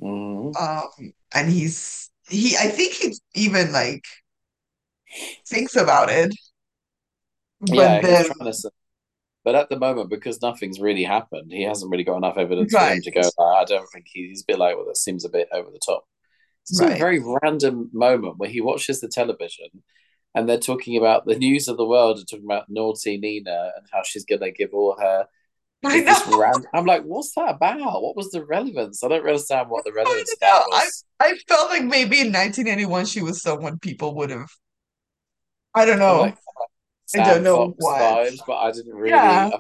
mm. 0.01 0.57
Um, 0.59 0.88
and 1.34 1.49
he's 1.49 2.09
he 2.30 2.57
I 2.57 2.68
think 2.70 2.93
he 2.93 3.13
even 3.36 3.72
like 3.72 4.03
thinks 5.45 5.76
about 5.76 6.09
it. 6.09 6.34
But 7.61 7.99
yeah 7.99 8.01
then 8.01 8.26
he's 8.26 8.26
trying 8.26 8.51
to 8.51 8.53
but 9.47 9.55
at 9.55 9.69
the 9.69 9.79
moment 9.79 10.09
because 10.09 10.41
nothing's 10.41 10.77
really 10.81 11.05
happened 11.05 11.49
he 11.49 11.63
hasn't 11.63 11.89
really 11.89 12.03
got 12.03 12.17
enough 12.17 12.37
evidence 12.37 12.73
for 12.73 12.81
him 12.81 13.01
to 13.01 13.11
go 13.11 13.21
"Ah, 13.39 13.61
I 13.61 13.63
don't 13.63 13.87
think 13.93 14.05
he, 14.11 14.27
he's 14.27 14.41
a 14.41 14.45
bit 14.45 14.59
like 14.59 14.75
well 14.75 14.85
that 14.87 14.97
seems 14.97 15.23
a 15.23 15.29
bit 15.29 15.47
over 15.53 15.69
the 15.71 15.79
top 15.85 16.03
It's 16.69 16.81
a 16.81 16.87
very 16.97 17.19
random 17.41 17.89
moment 17.93 18.39
where 18.39 18.49
he 18.49 18.59
watches 18.59 18.99
the 18.99 19.07
television 19.07 19.69
and 20.35 20.49
they're 20.49 20.57
talking 20.59 20.97
about 20.97 21.25
the 21.25 21.37
news 21.37 21.69
of 21.69 21.77
the 21.77 21.87
world 21.87 22.17
and 22.17 22.27
talking 22.27 22.43
about 22.45 22.65
naughty 22.67 23.17
Nina 23.17 23.71
and 23.77 23.87
how 23.93 24.01
she's 24.03 24.25
gonna 24.25 24.51
give 24.51 24.73
all 24.73 24.97
her 24.99 25.27
I 25.85 26.01
know. 26.01 26.37
random. 26.37 26.65
I'm 26.73 26.85
like, 26.85 27.03
what's 27.03 27.33
that 27.35 27.55
about? 27.55 28.01
What 28.01 28.17
was 28.17 28.31
the 28.31 28.43
relevance? 28.43 29.01
I 29.03 29.07
don't 29.07 29.25
understand 29.25 29.69
what 29.69 29.85
the 29.85 29.91
I 29.93 29.93
relevance 29.95 30.33
of 30.33 30.39
don't 30.41 30.49
that 30.49 30.65
know. 30.71 30.77
I 30.77 30.85
was. 30.85 31.03
I 31.21 31.37
felt 31.47 31.69
like 31.69 31.83
maybe 31.85 32.19
in 32.19 32.33
1981 32.33 33.05
she 33.05 33.21
was 33.21 33.41
someone 33.41 33.79
people 33.79 34.13
would 34.15 34.29
have. 34.31 34.49
I 35.73 35.85
don't 35.85 35.99
know. 35.99 36.21
like 36.21 36.37
I 37.15 37.23
don't 37.23 37.43
know 37.43 37.57
Fox 37.57 37.75
what. 37.77 38.01
vibes, 38.01 38.39
but 38.45 38.55
I 38.57 38.71
didn't 38.71 38.87
Yeah, 39.05 39.45
really. 39.45 39.53
I 39.53 39.59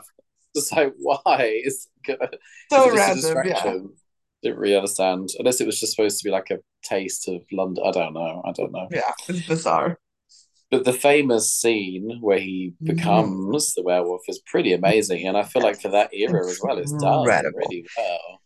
was 0.55 0.71
like, 0.71 0.93
why? 0.97 1.61
Is 1.63 1.87
so 2.05 2.15
it 2.93 2.95
just 2.95 3.25
a 3.25 3.35
random. 3.35 3.45
Yeah. 3.47 3.73
Didn't 4.43 4.59
really 4.59 4.75
understand. 4.75 5.29
Unless 5.39 5.61
it 5.61 5.65
was 5.65 5.79
just 5.79 5.95
supposed 5.95 6.19
to 6.19 6.23
be 6.23 6.31
like 6.31 6.49
a 6.51 6.59
taste 6.83 7.27
of 7.27 7.41
London. 7.51 7.83
I 7.87 7.91
don't 7.91 8.13
know. 8.13 8.41
I 8.45 8.51
don't 8.51 8.71
know. 8.71 8.87
yeah. 8.91 9.11
It's 9.27 9.47
bizarre. 9.47 9.99
But 10.69 10.83
the 10.83 10.93
famous 10.93 11.51
scene 11.51 12.17
where 12.21 12.39
he 12.39 12.73
Mhm. 12.83 12.87
becomes 12.97 13.73
the 13.73 13.83
werewolf 13.83 14.21
is 14.27 14.39
pretty 14.45 14.73
amazing, 14.73 15.25
and 15.27 15.37
I 15.37 15.43
feel 15.43 15.61
like 15.63 15.81
for 15.81 15.89
that 15.89 16.13
era 16.13 16.45
as 16.47 16.59
well, 16.61 16.77
it's 16.77 16.91
done 16.91 17.19
Incredible. 17.19 17.59
really 17.59 17.85
well. 17.97 18.41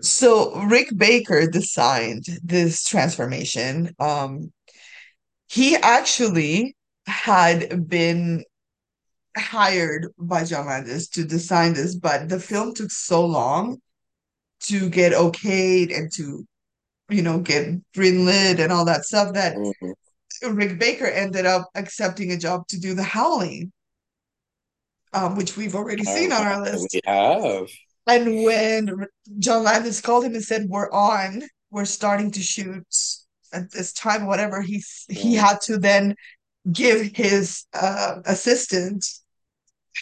So 0.00 0.54
Rick 0.66 0.88
Baker 0.96 1.46
designed 1.48 2.24
this 2.42 2.84
transformation. 2.84 3.94
Um, 3.98 4.52
he 5.48 5.76
actually 5.76 6.76
had 7.06 7.88
been 7.88 8.44
hired 9.36 10.06
by 10.18 10.44
John 10.44 10.66
Landis 10.66 11.08
to 11.10 11.24
design 11.24 11.74
this, 11.74 11.94
but 11.96 12.28
the 12.28 12.38
film 12.40 12.74
took 12.74 12.90
so 12.90 13.24
long 13.24 13.80
to 14.60 14.88
get 14.88 15.12
okayed 15.12 15.96
and 15.96 16.10
to, 16.14 16.46
you 17.10 17.22
know, 17.22 17.38
get 17.40 17.66
greenlit 17.94 18.58
and 18.60 18.72
all 18.72 18.84
that 18.84 19.04
stuff 19.04 19.34
that 19.34 19.56
Mhm. 19.56 19.94
Rick 20.42 20.78
Baker 20.78 21.06
ended 21.06 21.46
up 21.46 21.68
accepting 21.74 22.32
a 22.32 22.36
job 22.36 22.66
to 22.68 22.78
do 22.78 22.94
The 22.94 23.02
Howling, 23.02 23.72
um, 25.12 25.36
which 25.36 25.56
we've 25.56 25.74
already 25.74 26.04
seen 26.04 26.32
Oh, 26.32 26.36
on 26.36 26.46
our 26.46 26.62
list. 26.62 26.88
we 26.92 27.00
have. 27.04 27.68
And 28.06 28.44
when 28.44 29.06
John 29.38 29.62
Landis 29.62 30.00
called 30.00 30.24
him 30.24 30.34
and 30.34 30.44
said, 30.44 30.66
"We're 30.68 30.90
on, 30.90 31.42
we're 31.70 31.84
starting 31.86 32.30
to 32.32 32.42
shoot 32.42 32.84
at 33.52 33.70
this 33.70 33.92
time," 33.92 34.26
whatever, 34.26 34.60
he 34.60 34.84
he 35.08 35.36
Mm. 35.36 35.40
had 35.40 35.60
to 35.62 35.78
then 35.78 36.14
give 36.72 37.12
his 37.16 37.66
uh, 37.74 38.16
assistant 38.26 39.04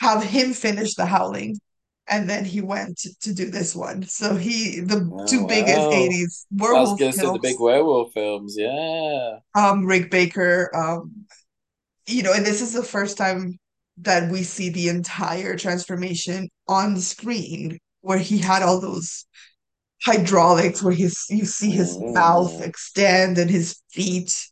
have 0.01 0.23
him 0.25 0.53
finish 0.53 0.95
The 0.95 1.07
Howling, 1.07 1.61
and 2.09 2.29
then 2.29 2.45
he 2.45 2.61
went 2.61 2.99
to, 2.99 3.15
to 3.21 3.35
do 3.35 3.51
this 3.51 3.75
one. 3.75 4.03
So 4.05 4.37
he 4.37 4.81
the 4.81 5.15
two 5.27 5.45
Oh, 5.45 5.47
biggest 5.47 5.91
wow. 5.91 5.93
80s 5.93 6.47
I 6.73 6.81
was 6.81 6.95
werewolf 6.95 6.99
gonna 6.99 7.13
say 7.13 7.29
the 7.29 7.39
big 7.39 7.59
films, 7.59 7.61
werewolf 7.61 8.13
films. 8.13 8.57
Yeah. 8.59 9.39
um, 9.55 9.85
Rick 9.85 10.11
Baker, 10.11 10.71
um, 10.75 11.27
you 12.07 12.23
know, 12.23 12.35
and 12.35 12.47
this 12.47 12.63
is 12.63 12.73
the 12.73 12.83
first 12.85 13.19
time 13.19 13.59
that 13.99 14.31
we 14.31 14.43
see 14.45 14.71
the 14.71 14.89
entire 14.89 15.57
transformation 15.57 16.49
on 16.69 16.99
screen 16.99 17.79
where 18.03 18.19
he 18.19 18.39
had 18.39 18.63
all 18.63 18.81
those 18.81 19.27
hydraulics 20.05 20.83
where 20.83 20.95
his 20.95 21.27
you 21.31 21.45
see 21.47 21.71
his 21.71 22.03
mouth 22.15 22.59
Mm. 22.59 22.63
extend 22.63 23.39
and 23.39 23.51
his 23.51 23.81
feet 23.91 24.49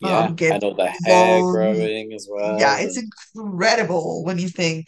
Yeah, 0.00 0.18
um 0.18 0.36
and 0.40 0.64
all 0.64 0.74
the 0.74 0.92
hair 1.04 1.40
long. 1.40 1.52
growing 1.52 2.12
as 2.12 2.28
well. 2.30 2.58
Yeah, 2.58 2.78
it's 2.80 2.98
incredible 2.98 4.24
when 4.24 4.38
you 4.38 4.48
think 4.48 4.86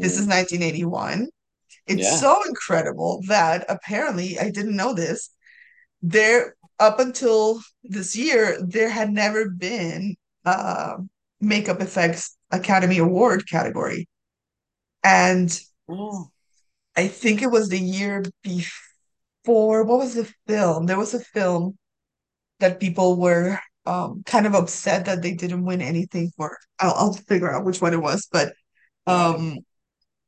this 0.00 0.18
is 0.18 0.26
mm, 0.26 0.30
1981. 0.30 1.28
It's 1.86 2.02
yeah. 2.02 2.16
so 2.16 2.42
incredible 2.46 3.22
that 3.28 3.64
apparently 3.68 4.38
I 4.38 4.50
didn't 4.50 4.76
know 4.76 4.94
this. 4.94 5.30
There 6.02 6.54
up 6.78 7.00
until 7.00 7.60
this 7.82 8.14
year, 8.16 8.58
there 8.62 8.88
had 8.88 9.10
never 9.10 9.50
been 9.50 10.16
a 10.44 10.96
makeup 11.40 11.80
effects 11.80 12.36
Academy 12.50 12.98
Award 12.98 13.48
category. 13.48 14.08
And 15.02 15.58
Oh, 15.88 16.28
I 16.96 17.08
think 17.08 17.42
it 17.42 17.50
was 17.50 17.68
the 17.68 17.78
year 17.78 18.24
before, 18.42 19.84
what 19.84 19.98
was 19.98 20.14
the 20.14 20.32
film? 20.46 20.86
There 20.86 20.98
was 20.98 21.14
a 21.14 21.20
film 21.20 21.78
that 22.60 22.80
people 22.80 23.16
were 23.18 23.58
um, 23.88 24.22
kind 24.26 24.46
of 24.46 24.54
upset 24.54 25.06
that 25.06 25.22
they 25.22 25.32
didn't 25.34 25.64
win 25.64 25.80
anything 25.80 26.30
for. 26.36 26.56
I'll, 26.78 26.94
I'll 26.94 27.12
figure 27.14 27.52
out 27.52 27.64
which 27.64 27.80
one 27.80 27.94
it 27.94 28.02
was, 28.02 28.28
but 28.30 28.52
um, 29.06 29.58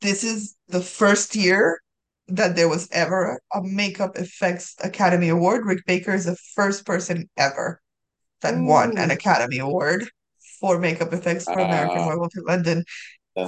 this 0.01 0.25
is 0.25 0.57
the 0.69 0.81
first 0.81 1.37
year 1.37 1.81
that 2.29 2.57
there 2.57 2.69
was 2.69 2.89
ever 2.93 3.41
a 3.53 3.63
Makeup 3.63 4.17
Effects 4.17 4.75
Academy 4.83 5.29
Award. 5.29 5.67
Rick 5.67 5.85
Baker 5.87 6.15
is 6.15 6.25
the 6.25 6.37
first 6.55 6.87
person 6.87 7.29
ever 7.37 7.81
that 8.43 8.55
won 8.57 8.97
an 8.99 9.11
Academy 9.11 9.59
Award 9.59 10.09
for 10.61 10.79
makeup 10.79 11.13
effects 11.13 11.49
for 11.51 11.61
American 11.61 12.03
Ah, 12.03 12.07
Werewolf 12.07 12.33
in 12.37 12.45
London. 12.45 12.85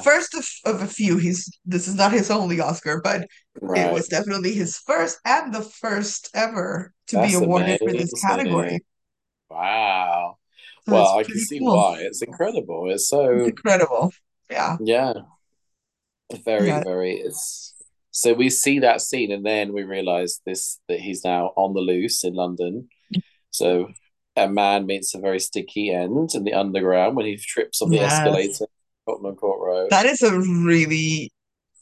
First 0.03 0.35
of, 0.35 0.47
of 0.65 0.83
a 0.83 0.87
few. 0.87 1.17
He's 1.19 1.49
this 1.65 1.89
is 1.89 1.95
not 1.95 2.13
his 2.13 2.31
only 2.31 2.61
Oscar, 2.61 3.01
but 3.03 3.27
it 3.75 3.93
was 3.93 4.09
definitely 4.09 4.53
his 4.55 4.77
first 4.79 5.19
and 5.25 5.55
the 5.55 5.63
first 5.63 6.31
ever 6.35 6.93
to 7.09 7.17
be 7.17 7.23
That's 7.23 7.35
awarded 7.35 7.79
for 7.79 7.93
this 7.93 8.13
amazing. 8.13 8.23
category. 8.23 8.81
Wow. 9.53 10.39
So 10.87 10.93
Well, 10.93 11.19
I 11.19 11.23
can 11.23 11.39
see 11.39 11.59
cool. 11.61 11.77
why. 11.77 11.99
It's 12.01 12.23
incredible. 12.23 12.87
It's 12.91 13.03
It's 13.03 13.09
so, 13.11 13.45
incredible. 13.45 14.13
Yeah. 14.51 14.77
yeah, 14.81 15.13
very, 16.45 16.69
Yeah. 16.69 16.83
very. 16.83 17.15
It's 17.17 17.75
so 18.11 18.35
we 18.35 18.51
see 18.51 18.81
that 18.81 19.01
scene, 19.01 19.33
and 19.33 19.45
then 19.47 19.73
we 19.73 19.85
realize 19.85 20.41
this 20.45 20.79
that 20.89 21.01
he's 21.01 21.25
now 21.25 21.53
on 21.57 21.73
the 21.75 21.81
loose 21.81 22.25
in 22.25 22.35
London. 22.35 22.89
So 23.51 23.91
a 24.37 24.49
man 24.49 24.87
meets 24.87 25.15
a 25.15 25.19
very 25.19 25.41
sticky 25.41 25.91
end 25.91 26.35
in 26.35 26.45
the 26.45 26.55
underground 26.55 27.17
when 27.17 27.27
he 27.27 27.37
trips 27.37 27.81
on 27.83 27.91
the 27.91 27.97
Yes. 27.97 28.13
escalator, 28.13 28.67
Tottenham 29.07 29.37
Court 29.37 29.61
Road. 29.61 29.91
That 29.91 30.07
is 30.07 30.23
a 30.23 30.39
really 30.39 31.31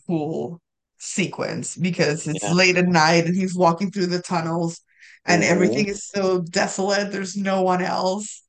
cool 0.06 0.60
sequence 0.98 1.76
because 1.76 2.26
it's 2.26 2.42
Yeah. 2.44 2.52
late 2.52 2.76
at 2.76 2.86
night 2.86 3.24
and 3.26 3.34
he's 3.36 3.56
walking 3.56 3.90
through 3.90 4.06
the 4.06 4.20
tunnels 4.20 4.80
and 5.26 5.42
everything 5.44 5.86
hmm 5.86 5.88
is 5.88 6.06
so 6.08 6.40
desolate. 6.42 7.12
There's 7.12 7.36
no 7.36 7.62
one 7.62 7.82
else. 7.82 8.42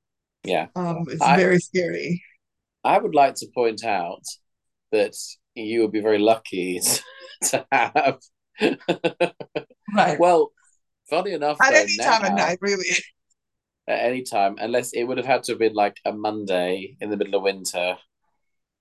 Yeah. 0.43 0.67
Um, 0.75 1.05
it's 1.09 1.27
I 1.27 1.41
very 1.41 1.59
scary. 1.59 2.23
I 2.83 2.97
would 2.97 3.15
like 3.15 3.35
to 3.35 3.47
point 3.53 3.83
out 3.83 4.23
that 4.91 5.15
you 5.55 5.81
would 5.81 5.91
be 5.91 6.01
very 6.01 6.19
lucky 6.19 6.81
to 7.43 7.65
have. 7.71 8.19
Right. 9.93 10.21
well, 10.21 10.51
funny 11.09 11.31
enough, 11.33 11.63
At 11.63 11.73
though, 11.73 11.85
any 11.85 11.97
time 11.97 12.25
at 12.25 12.33
now 12.33 12.35
night, 12.35 12.57
really. 12.61 12.89
at 13.87 13.99
any 13.99 14.23
time, 14.23 14.55
unless 14.59 14.93
it 14.93 15.03
would 15.03 15.17
have 15.17 15.25
had 15.25 15.43
to 15.43 15.51
have 15.53 15.59
been 15.59 15.73
like 15.73 15.97
a 16.05 16.11
Monday 16.13 16.97
in 17.01 17.09
the 17.09 17.17
middle 17.17 17.35
of 17.35 17.43
winter, 17.43 17.97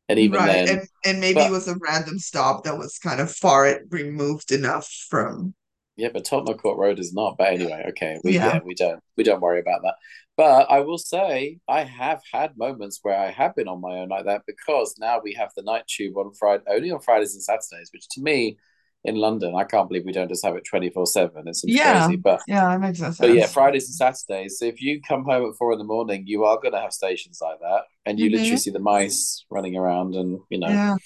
and 0.08 0.18
even 0.18 0.44
Right. 0.44 0.44
then, 0.44 0.66
And 0.66 0.88
and 1.04 1.20
maybe 1.20 1.44
it 1.44 1.50
was 1.50 1.66
a 1.68 1.76
random 1.76 2.18
stop 2.18 2.64
that 2.64 2.78
was 2.78 2.98
kind 2.98 3.20
of 3.20 3.30
far 3.34 3.80
removed 3.90 4.52
enough 4.52 4.88
from 5.08 5.54
yeah, 6.00 6.08
but 6.12 6.24
Tottenham 6.24 6.58
Court 6.58 6.78
Road 6.78 6.98
is 6.98 7.14
not. 7.14 7.36
But 7.38 7.52
anyway, 7.52 7.84
okay, 7.90 8.20
we 8.24 8.34
yeah. 8.34 8.40
yeah, 8.40 8.60
we 8.64 8.74
don't 8.74 9.00
we 9.16 9.24
don't 9.24 9.40
worry 9.40 9.60
about 9.60 9.82
that. 9.82 9.94
But 10.36 10.70
I 10.70 10.80
will 10.80 10.98
say 10.98 11.58
I 11.68 11.82
have 11.84 12.20
had 12.32 12.56
moments 12.56 13.00
where 13.02 13.18
I 13.18 13.30
have 13.30 13.54
been 13.56 13.68
on 13.68 13.80
my 13.80 13.98
own 13.98 14.08
like 14.08 14.24
that 14.26 14.42
because 14.46 14.94
now 14.98 15.20
we 15.22 15.34
have 15.34 15.50
the 15.56 15.62
night 15.62 15.84
tube 15.88 16.16
on 16.16 16.32
Friday 16.34 16.64
only 16.68 16.90
on 16.90 17.00
Fridays 17.00 17.34
and 17.34 17.42
Saturdays, 17.42 17.90
which 17.92 18.08
to 18.10 18.22
me 18.22 18.58
in 19.04 19.16
London, 19.16 19.54
I 19.56 19.64
can't 19.64 19.88
believe 19.88 20.04
we 20.04 20.12
don't 20.12 20.28
just 20.28 20.44
have 20.44 20.56
it 20.56 20.64
24-7. 20.68 21.48
It 21.48 21.56
seems 21.56 21.76
Yeah. 21.76 21.76
crazy. 21.76 22.16
But 22.16 22.40
Yeah, 22.46 22.64
that 22.68 22.80
makes 22.80 23.00
no 23.00 23.12
but 23.20 23.32
yeah. 23.32 23.46
Fridays 23.48 23.86
and 23.88 23.94
Saturdays. 23.94 24.58
So 24.58 24.66
if 24.66 24.80
you 24.82 25.00
come 25.02 25.24
home 25.24 25.50
at 25.50 25.56
four 25.58 25.72
in 25.72 25.78
the 25.78 25.84
morning, 25.84 26.24
you 26.26 26.44
are 26.44 26.58
gonna 26.62 26.80
have 26.80 26.92
stations 26.92 27.40
like 27.42 27.60
that. 27.60 27.82
And 28.06 28.18
you 28.18 28.30
literally 28.30 28.56
hmm 28.56 28.58
see 28.58 28.70
the 28.70 28.78
mice 28.78 29.44
running 29.50 29.76
around 29.76 30.14
and 30.16 30.40
you 30.50 30.58
know. 30.58 30.78
Yeah. 30.78 30.96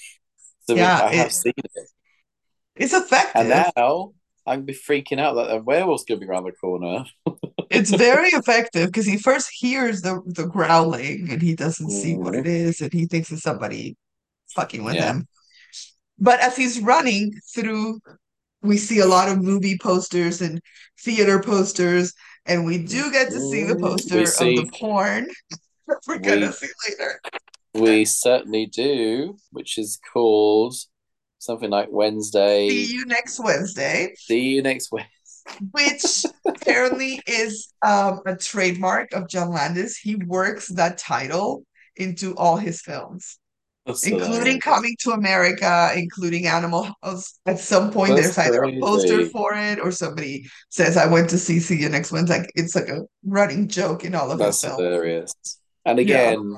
So 0.67 0.75
Yeah, 0.75 0.97
I 0.99 1.11
it 1.11 1.15
have 1.15 1.33
seen 1.33 1.53
it. 1.75 1.89
it's 2.75 2.93
effective. 2.93 3.35
And 3.35 3.73
now 3.75 4.13
I'm 4.47 4.63
be 4.63 4.73
freaking 4.73 5.19
out 5.19 5.33
that 5.35 5.51
a 5.55 5.59
werewolf's 5.59 6.03
gonna 6.05 6.19
be 6.19 6.27
around 6.27 6.45
the 6.45 6.51
corner. 6.53 7.05
It's 7.71 7.89
very 7.89 8.29
effective 8.29 8.85
because 8.87 9.07
he 9.07 9.17
first 9.17 9.49
hears 9.51 10.01
the 10.01 10.21
the 10.27 10.45
growling 10.45 11.27
and 11.31 11.41
he 11.41 11.55
doesn't 11.55 11.89
see 11.89 12.15
what 12.15 12.35
it 12.35 12.45
Mhm. 12.45 12.81
and 12.81 12.93
he 12.93 13.05
thinks 13.07 13.31
it's 13.31 13.41
somebody 13.41 13.97
fucking 14.55 14.83
with 14.83 14.95
Yeah. 14.95 15.13
him. 15.13 15.27
But 16.19 16.39
as 16.41 16.55
he's 16.55 16.79
running 16.79 17.33
through, 17.53 17.99
we 18.61 18.77
see 18.77 18.99
a 18.99 19.07
lot 19.07 19.29
of 19.29 19.41
movie 19.43 19.77
posters 19.81 20.41
and 20.41 20.61
theater 21.03 21.41
posters, 21.41 22.13
and 22.45 22.65
we 22.65 22.77
do 22.77 23.11
get 23.11 23.29
to 23.31 23.39
see 23.39 23.63
the 23.63 23.73
Mm, 23.73 23.81
we 23.81 23.89
poster 23.89 24.19
of 24.19 24.25
the 24.25 24.65
see 24.69 24.79
porn 24.79 25.27
we're 26.07 26.19
gonna 26.19 26.53
see 26.53 26.69
later. 26.87 27.19
we 27.73 28.05
certainly 28.05 28.67
do, 28.67 29.37
which 29.51 29.77
is 29.77 29.99
called 30.13 30.75
something 31.45 31.69
like 31.69 31.87
Wednesday. 31.91 32.69
See 32.69 32.93
you 32.93 33.05
next 33.05 33.39
Wednesday, 33.39 34.13
See 34.17 34.55
you 34.55 34.61
next 34.61 34.91
week. 34.91 35.05
which 35.71 36.25
apparently 36.47 37.21
is 37.27 37.71
um, 37.85 38.21
a 38.25 38.35
trademark 38.35 39.13
of 39.13 39.29
John 39.29 39.51
Landis. 39.51 39.97
He 39.97 40.15
works 40.15 40.67
that 40.69 40.97
title 40.97 41.63
into 41.95 42.35
all 42.35 42.57
his 42.57 42.81
films. 42.81 43.37
That's 43.85 44.05
including 44.05 44.31
hilarious. 44.33 44.63
coming 44.63 44.95
to 45.01 45.11
America, 45.11 45.91
including 45.95 46.47
Animal 46.47 46.89
House. 47.03 47.37
At 47.45 47.59
some 47.59 47.91
point, 47.91 48.15
That's 48.15 48.35
there's 48.35 48.47
either 48.47 48.63
a 48.63 48.79
poster 48.79 49.25
for 49.27 49.53
it 49.53 49.79
or 49.79 49.91
somebody 49.91 50.47
says, 50.69 50.97
I 50.97 51.05
went 51.05 51.29
to 51.29 51.37
see 51.37 51.59
See 51.59 51.79
You 51.79 51.89
Next 51.89 52.11
Wednesday. 52.11 52.39
Like, 52.39 52.51
it's 52.55 52.75
like 52.75 52.89
a 52.89 53.03
running 53.23 53.67
joke 53.67 54.03
in 54.03 54.15
all 54.15 54.31
of 54.31 54.39
his 54.39 54.47
That's 54.47 54.61
films. 54.63 54.77
hilarious. 54.79 55.35
And 55.85 55.99
Yeah. 55.99 56.31
again, 56.31 56.57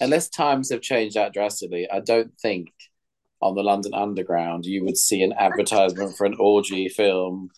unless 0.00 0.28
times 0.28 0.70
have 0.70 0.82
changed 0.82 1.16
that 1.16 1.32
drastically, 1.32 1.88
I 1.90 2.00
don't 2.00 2.32
think 2.40 2.68
on 3.42 3.54
the 3.54 3.62
London 3.62 3.92
Underground 3.94 4.64
you 4.64 4.84
would 4.84 4.96
see 4.96 5.22
an 5.22 5.32
advertisement 5.38 6.16
for 6.16 6.24
an 6.26 6.36
orgy 6.38 6.88
film 6.88 7.50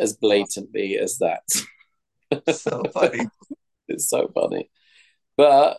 as 0.00 0.14
blatantly 0.14 0.96
as 0.98 1.18
that. 1.18 1.42
So 2.54 2.82
funny. 2.92 3.26
It's 3.88 4.08
so 4.08 4.28
funny. 4.34 4.70
But 5.36 5.78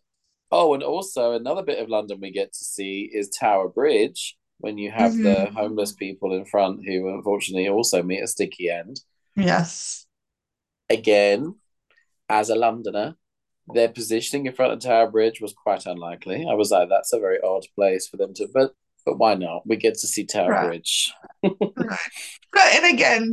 oh, 0.52 0.76
and 0.76 0.84
also 0.84 1.32
another 1.34 1.64
bit 1.64 1.80
of 1.80 1.90
London 1.90 2.20
we 2.22 2.32
get 2.32 2.54
to 2.54 2.64
see 2.64 3.10
is 3.12 3.30
Tower 3.30 3.68
Bridge 3.68 4.38
when 4.60 4.78
you 4.78 4.92
have 4.92 5.18
the 5.18 5.48
Mhm. 5.48 5.54
homeless 5.54 5.92
people 5.94 6.34
in 6.34 6.46
front 6.46 6.86
who 6.86 7.10
unfortunately 7.10 7.68
also 7.68 8.04
meet 8.04 8.22
a 8.24 8.28
sticky 8.28 8.70
end. 8.70 9.02
Yes. 9.36 10.06
Again, 10.90 11.56
as 12.30 12.50
a 12.50 12.56
Londoner, 12.56 13.16
their 13.74 13.90
positioning 13.90 14.46
in 14.46 14.54
front 14.54 14.74
of 14.74 14.80
Tower 14.80 15.10
Bridge 15.10 15.42
was 15.42 15.54
quite 15.54 15.86
unlikely. 15.88 16.46
I 16.50 16.54
was 16.54 16.70
like, 16.72 16.90
that's 16.90 17.12
a 17.12 17.20
very 17.20 17.40
odd 17.42 17.66
place 17.76 18.08
for 18.08 18.18
them 18.18 18.34
to, 18.36 18.48
but 18.54 18.76
but 19.06 19.18
why 19.18 19.36
not? 19.36 19.62
We 19.66 19.76
get 19.78 19.94
to 20.00 20.08
see 20.08 20.26
Tower 20.26 20.52
Right. 20.52 20.68
Bridge. 20.68 21.14
Right. 21.44 22.74
And 22.76 22.94
again, 22.94 23.32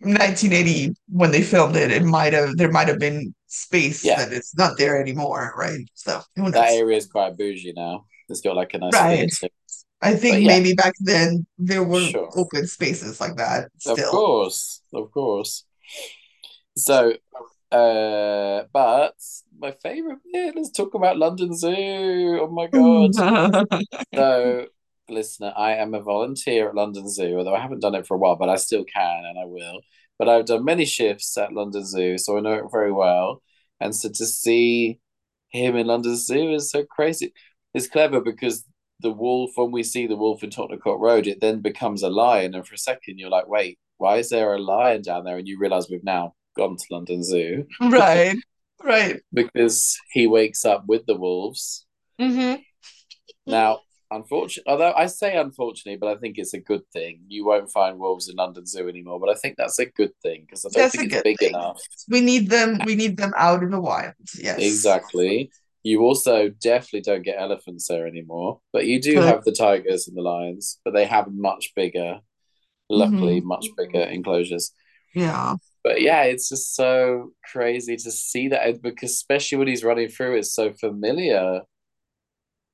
1980, 0.00 0.94
when 1.08 1.30
they 1.30 1.42
filmed 1.42 1.76
it, 1.76 1.90
it 1.90 2.04
might 2.04 2.32
have 2.32 2.56
there 2.56 2.70
might 2.70 2.88
have 2.88 2.98
been 2.98 3.34
space 3.46 4.04
Yeah. 4.04 4.16
that 4.24 4.32
it's 4.32 4.56
not 4.56 4.78
there 4.78 5.00
anymore, 5.00 5.54
right? 5.56 5.80
So 5.94 6.20
That 6.36 6.72
area 6.72 6.96
is 6.96 7.06
quite 7.06 7.36
bougie 7.36 7.72
now. 7.74 8.04
It's 8.28 8.40
got 8.40 8.56
like 8.56 8.74
a 8.74 8.78
nice 8.78 8.92
Right. 8.94 9.30
I 10.00 10.14
think 10.14 10.40
yeah. 10.42 10.46
maybe 10.46 10.74
back 10.74 10.94
then 11.00 11.46
there 11.58 11.82
were 11.82 12.00
Sure. 12.00 12.30
open 12.36 12.66
spaces 12.66 13.20
like 13.20 13.36
that 13.36 13.70
Of 13.86 13.98
course, 14.04 14.80
of 14.94 15.10
course. 15.10 15.64
So, 16.76 17.14
uh, 17.72 18.62
but 18.72 19.14
my 19.58 19.72
favorite 19.82 20.20
bit, 20.32 20.54
let's 20.54 20.70
talk 20.70 20.94
about 20.94 21.18
London 21.18 21.52
Zoo. 21.56 22.38
Oh 22.40 22.48
my 22.48 22.68
God. 22.68 23.10
So, 24.14 24.66
listener, 25.10 25.52
I 25.56 25.74
am 25.76 25.94
a 25.94 26.00
volunteer 26.02 26.68
at 26.68 26.74
London 26.74 27.08
Zoo, 27.08 27.36
although 27.38 27.54
I 27.54 27.60
haven't 27.60 27.80
done 27.80 27.94
it 27.94 28.06
for 28.06 28.14
a 28.14 28.18
while, 28.18 28.36
but 28.36 28.48
I 28.48 28.56
still 28.56 28.84
can 28.84 29.24
and 29.24 29.38
I 29.38 29.44
will. 29.44 29.80
But 30.18 30.28
I've 30.28 30.46
done 30.46 30.64
many 30.64 30.84
shifts 30.84 31.36
at 31.38 31.52
London 31.52 31.84
Zoo, 31.86 32.18
so 32.18 32.36
I 32.36 32.40
know 32.40 32.54
it 32.54 32.70
very 32.72 32.92
well. 32.92 33.42
And 33.80 33.94
so 33.94 34.08
to 34.08 34.26
see 34.26 35.00
him 35.50 35.76
in 35.76 35.86
London 35.86 36.16
Zoo 36.16 36.52
is 36.54 36.70
so 36.70 36.84
crazy. 36.84 37.32
It's 37.74 37.86
clever 37.88 38.20
because 38.20 38.64
the 39.00 39.10
wolf, 39.12 39.52
when 39.54 39.70
we 39.70 39.82
see 39.82 40.06
the 40.06 40.16
wolf 40.16 40.42
in 40.42 40.50
Tottenham 40.50 40.80
Court 40.80 41.00
Road, 41.00 41.26
it 41.26 41.40
then 41.40 41.60
becomes 41.60 42.02
a 42.02 42.08
lion. 42.10 42.54
And 42.54 42.66
for 42.66 42.74
a 42.74 42.78
second, 42.78 43.18
you're 43.18 43.30
like, 43.30 43.48
wait, 43.48 43.78
why 43.98 44.16
is 44.18 44.30
there 44.30 44.54
a 44.54 44.58
lion 44.58 45.02
down 45.02 45.24
there? 45.24 45.38
And 45.38 45.46
you 45.46 45.58
realize 45.58 45.88
we've 45.88 46.02
now 46.04 46.34
gone 46.56 46.76
to 46.76 46.84
London 46.90 47.22
Zoo 47.22 47.66
Right. 47.80 48.36
Right. 48.82 49.20
because 49.32 49.96
he 50.12 50.26
wakes 50.26 50.64
up 50.64 50.84
with 50.86 51.06
the 51.06 51.16
wolves. 51.16 51.86
hmm 52.18 52.54
Now, 53.46 53.80
unfortunately, 54.10 54.70
although 54.70 54.92
I 54.92 55.06
say 55.06 55.36
unfortunately, 55.36 55.98
but 55.98 56.16
I 56.16 56.18
think 56.18 56.38
it's 56.38 56.54
a 56.54 56.60
good 56.60 56.82
thing. 56.92 57.20
You 57.28 57.44
won't 57.44 57.70
find 57.70 57.98
wolves 57.98 58.28
in 58.28 58.36
London 58.36 58.66
Zoo 58.66 58.88
anymore, 58.88 59.20
but 59.20 59.28
I 59.28 59.34
think 59.34 59.56
that's 59.56 59.78
a 59.78 59.86
good 59.86 60.12
thing 60.22 60.42
because 60.46 60.64
I 60.64 60.68
don't 60.68 60.82
That's 60.82 60.96
think 60.96 61.12
it's 61.12 61.22
big 61.22 61.38
thing. 61.38 61.50
enough. 61.50 61.80
We 62.08 62.20
need 62.20 62.50
them. 62.50 62.78
We 62.84 62.94
need 62.94 63.16
them 63.16 63.32
out 63.36 63.62
in 63.62 63.70
the 63.70 63.80
wild. 63.80 64.14
Yes. 64.38 64.58
Exactly. 64.58 65.50
You 65.82 66.02
also 66.02 66.48
definitely 66.48 67.02
don't 67.02 67.22
get 67.22 67.40
elephants 67.40 67.86
there 67.88 68.06
anymore, 68.06 68.60
but 68.72 68.86
you 68.86 69.00
do 69.00 69.20
have 69.20 69.44
the 69.44 69.52
tigers 69.52 70.08
and 70.08 70.16
the 70.16 70.22
lions, 70.22 70.80
but 70.84 70.92
they 70.92 71.06
have 71.06 71.28
much 71.32 71.72
bigger, 71.76 72.18
luckily, 72.90 73.38
mm-hmm. 73.38 73.48
much 73.48 73.66
bigger 73.76 74.02
enclosures. 74.02 74.72
Yeah. 75.14 75.54
But 75.84 76.02
yeah, 76.02 76.24
it's 76.24 76.48
just 76.48 76.74
so 76.74 77.32
crazy 77.50 77.96
to 77.96 78.10
see 78.10 78.48
that 78.48 78.82
because 78.82 79.12
especially 79.12 79.58
when 79.58 79.68
he's 79.68 79.84
running 79.84 80.08
through, 80.08 80.36
it's 80.36 80.52
so 80.52 80.72
familiar. 80.72 81.62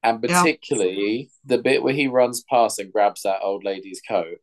And 0.04 0.22
Yeah. 0.22 0.42
particularly 0.42 1.30
the 1.44 1.58
bit 1.58 1.82
where 1.82 1.94
he 1.94 2.06
runs 2.06 2.44
past 2.48 2.78
and 2.78 2.92
grabs 2.92 3.22
that 3.22 3.40
old 3.42 3.64
lady's 3.64 4.02
coat, 4.06 4.38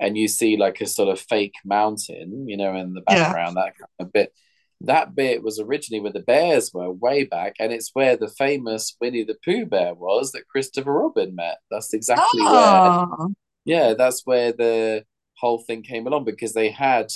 and 0.00 0.18
you 0.18 0.28
see 0.28 0.56
like 0.56 0.80
a 0.80 0.86
sort 0.86 1.08
of 1.08 1.20
fake 1.20 1.54
mountain, 1.64 2.48
you 2.48 2.56
know, 2.56 2.74
in 2.74 2.92
the 2.94 3.02
Yeah. 3.08 3.24
background, 3.24 3.56
that 3.56 3.74
kind 3.78 3.88
of 4.00 4.12
bit. 4.12 4.34
That 4.82 5.14
bit 5.14 5.42
was 5.42 5.58
originally 5.58 6.00
where 6.00 6.12
the 6.12 6.20
bears 6.20 6.72
were 6.72 6.90
way 6.92 7.24
back, 7.24 7.54
and 7.58 7.72
it's 7.72 7.90
where 7.94 8.16
the 8.16 8.28
famous 8.28 8.96
Winnie 9.00 9.24
the 9.24 9.36
Pooh 9.44 9.66
bear 9.66 9.94
was 9.94 10.32
that 10.32 10.46
Christopher 10.48 10.92
Robin 10.92 11.34
met. 11.34 11.58
That's 11.70 11.94
exactly 11.94 12.42
where 12.42 12.80
Oh. 12.92 13.32
yeah, 13.64 13.94
that's 13.94 14.24
where 14.26 14.52
the 14.52 15.04
whole 15.36 15.58
thing 15.58 15.82
came 15.82 16.06
along 16.06 16.24
because 16.24 16.52
they 16.52 16.70
had 16.70 17.12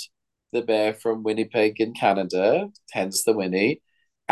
the 0.53 0.61
bear 0.61 0.93
from 0.93 1.23
Winnipeg 1.23 1.79
in 1.81 1.93
Canada, 1.93 2.69
hence 2.91 3.23
the 3.23 3.33
Winnie, 3.33 3.81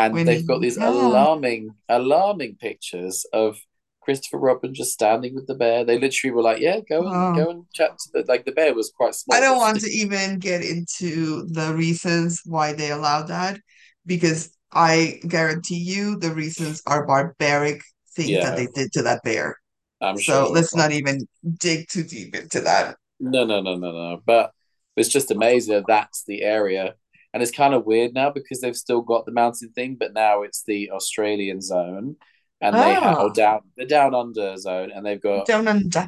and 0.06 0.28
they've 0.28 0.48
got 0.48 0.62
these 0.62 0.78
yeah. 0.78 0.90
alarming, 0.90 1.76
alarming 1.90 2.56
pictures 2.56 3.26
of 3.34 3.60
Christopher 4.02 4.38
Robin 4.38 4.74
just 4.74 4.94
standing 4.94 5.36
with 5.36 5.48
the 5.48 5.56
bear. 5.56 5.84
They 5.84 6.00
literally 6.00 6.34
were 6.34 6.42
like, 6.42 6.60
"Yeah, 6.60 6.80
go 6.90 7.02
and 7.02 7.12
Wow. 7.12 7.36
go 7.36 7.50
and 7.52 7.66
chat." 7.74 7.98
To 8.00 8.10
the, 8.14 8.26
like 8.28 8.46
the 8.46 8.52
bear 8.52 8.74
was 8.74 8.92
quite 8.96 9.16
small. 9.16 9.38
I 9.38 9.40
don't 9.42 9.58
want 9.58 9.80
to 9.82 9.88
even 9.90 10.40
get 10.40 10.64
into 10.64 11.46
the 11.48 11.74
reasons 11.76 12.42
why 12.46 12.74
they 12.74 12.92
allowed 12.92 13.28
that 13.28 13.60
because 14.06 14.52
I 14.74 15.20
guarantee 15.28 15.78
you 15.78 16.18
the 16.18 16.32
reasons 16.34 16.82
are 16.88 17.06
barbaric 17.06 17.82
things 18.16 18.30
Yeah. 18.30 18.50
that 18.50 18.58
they 18.58 18.68
did 18.68 18.92
to 18.94 19.04
that 19.04 19.24
bear. 19.24 19.58
I'm 20.02 20.18
So 20.18 20.46
sure. 20.46 20.50
let's 20.50 20.76
not 20.76 20.92
even 20.92 21.28
dig 21.60 21.88
too 21.88 22.04
deep 22.04 22.36
into 22.36 22.62
that. 22.62 22.98
No, 23.20 23.46
no, 23.46 23.62
no, 23.62 23.76
no, 23.76 23.92
no. 23.92 24.22
But 24.26 24.52
it's 24.96 25.10
just 25.10 25.30
amazing 25.30 25.76
that 25.76 25.86
that's 25.88 26.24
the 26.26 26.42
area. 26.42 26.96
And 27.34 27.42
it's 27.42 27.52
kind 27.52 27.74
of 27.74 27.86
weird 27.86 28.14
now 28.14 28.30
because 28.30 28.60
they've 28.60 28.76
still 28.76 29.02
got 29.02 29.26
the 29.26 29.32
mountain 29.32 29.72
thing, 29.74 29.96
but 30.00 30.14
now 30.14 30.42
it's 30.42 30.64
the 30.64 30.92
Australian 30.92 31.62
zone. 31.62 32.18
And 32.60 32.76
they 32.76 32.94
have 32.94 33.04
Ah. 33.04 33.16
oh, 33.20 33.30
down 33.34 33.62
the 33.78 33.86
down 33.86 34.14
under 34.14 34.56
zone, 34.58 34.92
and 34.92 35.06
they've 35.06 35.22
got 35.22 35.48
Down 35.48 35.68
under. 35.68 36.08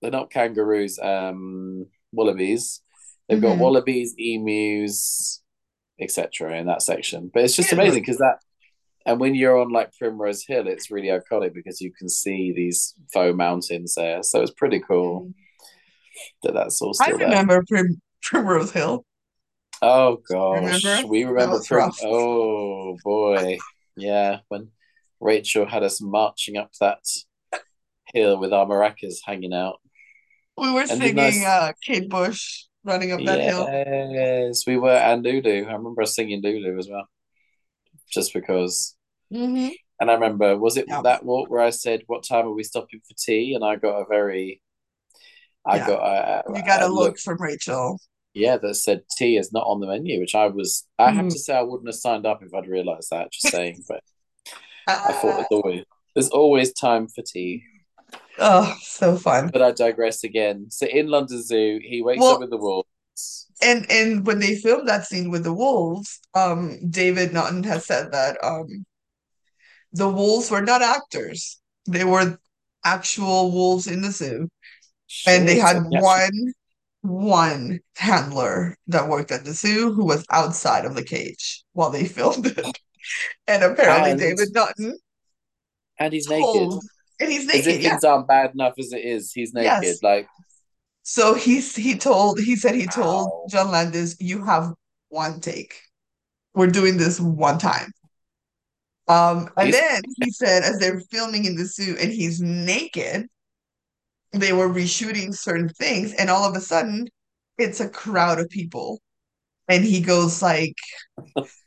they're 0.00 0.10
not 0.10 0.30
kangaroos, 0.30 0.98
um, 1.00 1.86
wallabies. 2.12 2.80
They've 3.28 3.40
got 3.42 3.56
Mhm. 3.56 3.60
wallabies, 3.60 4.14
emus, 4.18 5.42
etc. 6.00 6.56
in 6.58 6.66
that 6.66 6.80
section. 6.82 7.30
But 7.32 7.44
it's 7.44 7.56
just 7.56 7.72
Yeah. 7.72 7.78
amazing 7.80 8.02
because 8.02 8.18
that, 8.18 8.38
and 9.04 9.18
when 9.20 9.34
you're 9.34 9.58
on 9.58 9.70
like 9.70 9.90
Primrose 9.98 10.46
Hill, 10.46 10.66
it's 10.68 10.90
really 10.90 11.08
iconic 11.08 11.52
because 11.54 11.80
you 11.80 11.92
can 11.92 12.08
see 12.08 12.52
these 12.52 12.94
faux 13.12 13.36
mountains 13.36 13.96
there. 13.96 14.22
So 14.22 14.40
it's 14.42 14.52
pretty 14.52 14.80
cool 14.80 15.32
that 16.42 16.54
that's 16.54 16.80
all 16.80 16.94
I 17.00 17.06
still 17.06 17.18
there. 17.18 17.28
remember 17.28 17.62
Prim 17.68 18.00
Primrose 18.22 18.70
Hill. 18.72 19.04
Oh 19.82 20.22
gosh, 20.28 20.82
Remember? 20.84 21.08
we 21.08 21.24
remember 21.24 21.60
rough. 21.70 21.98
Oh 22.02 22.96
boy, 23.04 23.58
yeah, 23.96 24.38
when 24.48 24.68
Rachel 25.20 25.66
had 25.66 25.82
us 25.82 26.00
marching 26.00 26.56
up 26.56 26.70
that 26.80 27.00
hill 28.12 28.38
with 28.38 28.52
our 28.52 28.66
maracas 28.66 29.16
hanging 29.24 29.52
out. 29.52 29.80
We 30.56 30.72
were 30.72 30.80
And 30.80 30.90
singing 30.90 31.14
nice- 31.16 31.44
uh, 31.44 31.72
Kate 31.84 32.08
Bush 32.08 32.64
running 32.84 33.12
up 33.12 33.20
that 33.24 33.40
hill. 33.40 33.66
Yes, 33.68 34.66
we 34.66 34.78
were, 34.78 34.90
and 34.96 35.22
Lulu. 35.22 35.66
I 35.66 35.72
remember 35.74 36.02
us 36.02 36.14
singing 36.14 36.40
Lulu 36.42 36.78
as 36.78 36.88
well, 36.88 37.06
just 38.10 38.32
because. 38.32 38.96
hmm 39.30 39.68
And 40.00 40.10
I 40.10 40.14
remember, 40.14 40.56
was 40.58 40.76
it 40.76 40.86
Yeah. 40.88 41.02
that 41.02 41.24
walk 41.24 41.50
where 41.50 41.60
I 41.62 41.70
said, 41.70 42.02
"What 42.06 42.22
time 42.22 42.46
are 42.46 42.52
we 42.54 42.62
stopping 42.64 43.00
for 43.00 43.14
tea?" 43.18 43.54
And 43.54 43.64
I 43.64 43.76
got 43.76 43.96
a 44.00 44.06
very, 44.06 44.62
I 45.66 45.76
Yeah. 45.76 45.86
got 45.86 46.00
a, 46.02 46.42
You 46.54 46.62
got 46.64 46.82
a 46.82 46.86
a 46.86 46.88
look 46.88 47.18
from 47.18 47.40
Rachel. 47.40 47.98
Yeah, 48.36 48.56
that 48.58 48.74
said 48.74 49.02
tea 49.16 49.36
is 49.38 49.52
not 49.52 49.66
on 49.66 49.80
the 49.80 49.86
menu, 49.86 50.20
which 50.20 50.34
I 50.34 50.46
was. 50.46 50.86
I 50.98 51.10
have 51.10 51.26
Mm. 51.26 51.32
to 51.32 51.38
say, 51.38 51.56
I 51.56 51.62
wouldn't 51.62 51.88
have 51.88 51.94
signed 51.96 52.26
up 52.26 52.42
if 52.42 52.52
I'd 52.54 52.68
realised 52.68 53.08
that. 53.10 53.32
Just 53.32 53.48
saying, 53.54 53.82
but 53.88 54.00
I 54.86 55.12
thought 55.12 55.24
Uh, 55.24 55.36
there's 55.36 55.46
always 55.50 55.84
there's 56.14 56.28
always 56.30 56.72
time 56.72 57.08
for 57.08 57.22
tea. 57.22 57.62
oh, 58.38 58.76
so 58.82 59.16
fun. 59.16 59.50
But 59.52 59.62
I 59.62 59.72
digress 59.72 60.22
again. 60.24 60.66
So 60.70 60.86
in 60.86 61.08
London 61.08 61.42
Zoo, 61.42 61.80
he 61.82 62.02
wakes 62.02 62.20
Well- 62.20 62.34
up 62.34 62.40
with 62.40 62.50
the 62.50 62.58
wolves. 62.58 62.88
And 63.62 63.90
and 63.90 64.26
when 64.26 64.38
they 64.40 64.56
filmed 64.56 64.86
that 64.88 65.06
scene 65.06 65.30
with 65.30 65.42
the 65.44 65.54
wolves, 65.54 66.20
um, 66.34 66.78
David 66.90 67.32
Naughton 67.32 67.62
has 67.64 67.86
said 67.86 68.12
that 68.12 68.36
um, 68.44 68.84
the 69.92 70.10
wolves 70.10 70.50
were 70.50 70.60
not 70.60 70.82
actors; 70.82 71.58
they 71.88 72.04
were 72.04 72.38
actual 72.84 73.50
wolves 73.50 73.86
in 73.86 74.02
the 74.02 74.10
zoo, 74.12 74.48
and 75.26 75.48
they 75.48 75.56
had 75.58 75.78
yes, 75.90 76.02
one 76.02 76.52
one 77.08 77.80
handler 77.96 78.76
that 78.88 79.08
worked 79.08 79.30
at 79.32 79.44
the 79.44 79.52
zoo 79.52 79.92
who 79.92 80.04
was 80.04 80.24
outside 80.30 80.84
of 80.84 80.94
the 80.94 81.04
cage 81.04 81.64
while 81.72 81.90
they 81.90 82.04
filmed 82.18 82.46
it. 82.46 82.78
And 83.46 83.62
apparently, 83.62 84.10
And- 84.12 84.20
David 84.20 84.48
Naughton 84.52 84.98
and 85.98 86.12
he's 86.12 86.28
naked. 86.28 86.72
and 87.20 87.30
he's 87.32 87.48
As 87.48 87.54
if 87.60 87.66
naked, 87.66 87.82
yeah. 87.82 87.90
things 87.90 88.04
aren't 88.04 88.28
bad 88.28 88.52
enough 88.54 88.74
as 88.78 88.92
it 88.92 89.04
is, 89.04 89.32
he's 89.32 89.54
naked. 89.54 89.82
Yes. 89.84 90.02
Like 90.02 90.26
So 91.02 91.34
he's 91.34 91.74
he 91.76 91.96
told 91.96 92.38
he 92.40 92.56
said 92.56 92.74
he 92.74 92.86
told 92.86 93.26
Wow. 93.28 93.46
John 93.48 93.70
Landis, 93.70 94.16
"You 94.20 94.44
have 94.44 94.72
one 95.08 95.40
take. 95.40 95.74
We're 96.54 96.66
doing 96.66 96.96
this 96.98 97.18
one 97.20 97.58
time." 97.58 97.92
Um, 99.08 99.48
and 99.56 99.68
He's 99.68 99.76
then 99.78 100.02
he 100.20 100.30
said, 100.32 100.64
as 100.64 100.78
they're 100.80 101.00
filming 101.12 101.44
in 101.44 101.54
the 101.54 101.64
zoo 101.64 101.96
and 102.00 102.10
he's 102.12 102.40
naked, 102.42 103.28
they 104.40 104.52
were 104.52 104.68
reshooting 104.68 105.34
certain 105.34 105.68
things, 105.70 106.12
and 106.14 106.30
all 106.30 106.44
of 106.48 106.56
a 106.56 106.60
sudden, 106.60 107.08
it's 107.58 107.80
a 107.80 107.88
crowd 107.88 108.38
of 108.40 108.48
people. 108.50 109.00
And 109.68 109.84
he 109.84 110.00
goes 110.02 110.42
like, 110.42 110.74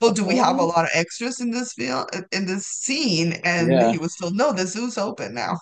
"Well, 0.01 0.13
do 0.13 0.25
we 0.25 0.37
have 0.37 0.57
a 0.59 0.63
lot 0.63 0.85
of 0.85 0.91
extras 0.93 1.39
in 1.41 1.51
this 1.51 1.73
film 1.73 2.05
in 2.31 2.45
this 2.45 2.65
scene?" 2.67 3.33
And 3.43 3.71
yeah. 3.71 3.91
he 3.91 3.97
was 3.97 4.15
told, 4.15 4.35
"No, 4.35 4.53
the 4.53 4.67
zoo's 4.67 4.97
open 4.97 5.33
now." 5.35 5.57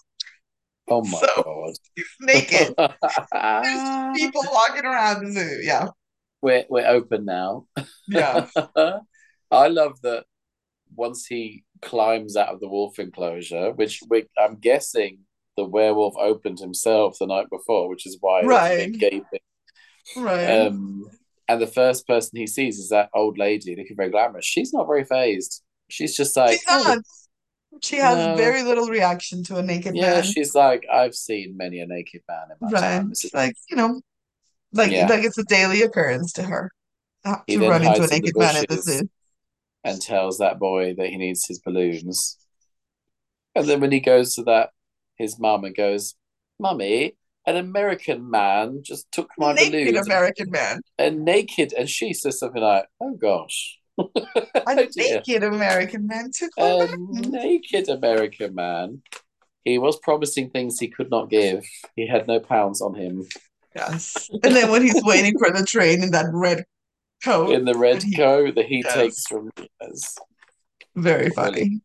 Oh 0.89 1.01
my 1.03 1.25
So 1.25 1.43
God. 1.43 1.75
he's 1.95 2.05
naked. 2.21 2.75
There's 3.61 3.83
people 4.13 4.43
walking 4.51 4.85
around 4.85 5.25
the 5.25 5.31
zoo. 5.31 5.59
Yeah, 5.63 5.87
we're 6.41 6.65
we're 6.69 6.87
open 6.87 7.25
now. 7.25 7.65
yeah, 8.07 8.47
I 9.51 9.67
love 9.67 10.01
that 10.03 10.25
once 10.95 11.27
he 11.27 11.65
climbs 11.81 12.37
out 12.37 12.49
of 12.49 12.61
the 12.61 12.69
wolf 12.69 12.99
enclosure, 12.99 13.73
which 13.73 14.01
we, 14.09 14.25
I'm 14.39 14.57
guessing 14.57 15.21
the 15.57 15.65
werewolf 15.65 16.15
opened 16.17 16.59
himself 16.59 17.17
the 17.19 17.27
night 17.27 17.47
before, 17.49 17.89
which 17.89 18.05
is 18.05 18.17
why 18.21 18.41
right, 18.43 18.91
big 18.91 18.99
gaping. 18.99 19.39
right. 20.15 20.61
Um, 20.67 21.09
and 21.49 21.61
the 21.61 21.67
first 21.67 22.07
person 22.07 22.37
he 22.37 22.47
sees 22.47 22.77
is 22.77 22.89
that 22.89 23.09
old 23.13 23.37
lady 23.37 23.75
looking 23.75 23.95
very 23.97 24.09
glamorous. 24.09 24.45
She's 24.45 24.73
not 24.73 24.87
very 24.87 25.03
phased. 25.03 25.63
She's 25.89 26.15
just 26.15 26.35
like, 26.37 26.53
She's 26.59 26.63
oh. 26.69 27.01
She 27.83 27.97
has 27.97 28.17
no, 28.17 28.35
very 28.35 28.63
little 28.63 28.87
reaction 28.87 29.43
to 29.45 29.57
a 29.57 29.61
naked 29.63 29.95
yeah. 29.95 30.01
man. 30.01 30.15
Yeah, 30.15 30.21
she's 30.21 30.55
like, 30.55 30.83
I've 30.91 31.13
seen 31.15 31.55
many 31.57 31.79
a 31.79 31.85
naked 31.85 32.21
man 32.27 32.47
in 32.51 32.57
my 32.59 32.71
Right. 32.71 32.81
time. 32.81 33.13
She's 33.15 33.33
like, 33.33 33.55
you 33.69 33.75
know, 33.77 34.01
like 34.73 34.91
yeah. 34.91 35.07
like 35.07 35.23
it's 35.23 35.37
a 35.37 35.43
daily 35.43 35.81
occurrence 35.83 36.33
to 36.33 36.43
her 36.43 36.71
uh, 37.23 37.35
He 37.45 37.57
to 37.57 37.67
run 37.69 37.83
into 37.83 38.03
a 38.03 38.07
hides 38.07 38.11
in 38.11 38.19
naked 38.21 38.35
man 38.37 38.55
at 38.57 38.67
the 38.67 38.77
zoo. 38.81 39.09
and 39.83 40.01
tells 40.01 40.39
that 40.39 40.59
boy 40.59 40.95
that 40.97 41.07
he 41.09 41.17
needs 41.17 41.45
his 41.47 41.59
balloons. 41.59 42.37
And 43.55 43.67
then 43.67 43.79
when 43.79 43.91
he 43.91 43.99
goes 43.99 44.35
to 44.35 44.43
that, 44.43 44.69
his 45.17 45.39
mum 45.39 45.63
and 45.63 45.75
goes, 45.75 46.15
Mummy, 46.59 47.15
an 47.45 47.55
American 47.55 48.29
man 48.29 48.81
just 48.83 49.11
took 49.11 49.29
my 49.37 49.53
Naked 49.53 49.71
balloons 49.71 50.07
American 50.07 50.51
man. 50.51 50.81
and 50.97 51.23
naked. 51.25 51.73
And 51.73 51.89
she 51.89 52.13
says 52.13 52.39
something 52.39 52.61
like, 52.61 52.85
Oh 53.01 53.13
gosh. 53.15 53.79
A 53.99 54.03
oh 54.67 54.87
naked 54.95 55.43
American 55.43 56.07
man 56.07 56.29
took 56.33 56.51
my 56.57 56.65
A 56.65 56.97
naked 56.97 57.89
American 57.89 58.53
man. 58.55 59.01
He 59.63 59.77
was 59.79 59.97
promising 59.99 60.49
things 60.49 60.79
he 60.79 60.87
could 60.87 61.09
not 61.09 61.29
give. 61.29 61.63
He 61.95 62.07
had 62.07 62.27
no 62.27 62.39
pounds 62.39 62.81
on 62.81 62.95
him. 62.95 63.25
Yes. 63.75 64.29
And 64.43 64.55
then 64.55 64.71
when 64.71 64.81
he's 64.81 65.01
waiting 65.03 65.37
for 65.37 65.51
the 65.51 65.65
train 65.65 66.03
in 66.03 66.11
that 66.11 66.27
red 66.31 66.65
coat, 67.23 67.51
In 67.51 67.65
the 67.65 67.75
red 67.77 68.03
he, 68.03 68.15
coat 68.15 68.55
that 68.55 68.65
he 68.65 68.83
yes, 68.83 68.93
takes 68.93 69.25
from 69.27 69.51
yes, 69.81 70.15
very 70.95 71.29
funny. 71.29 71.81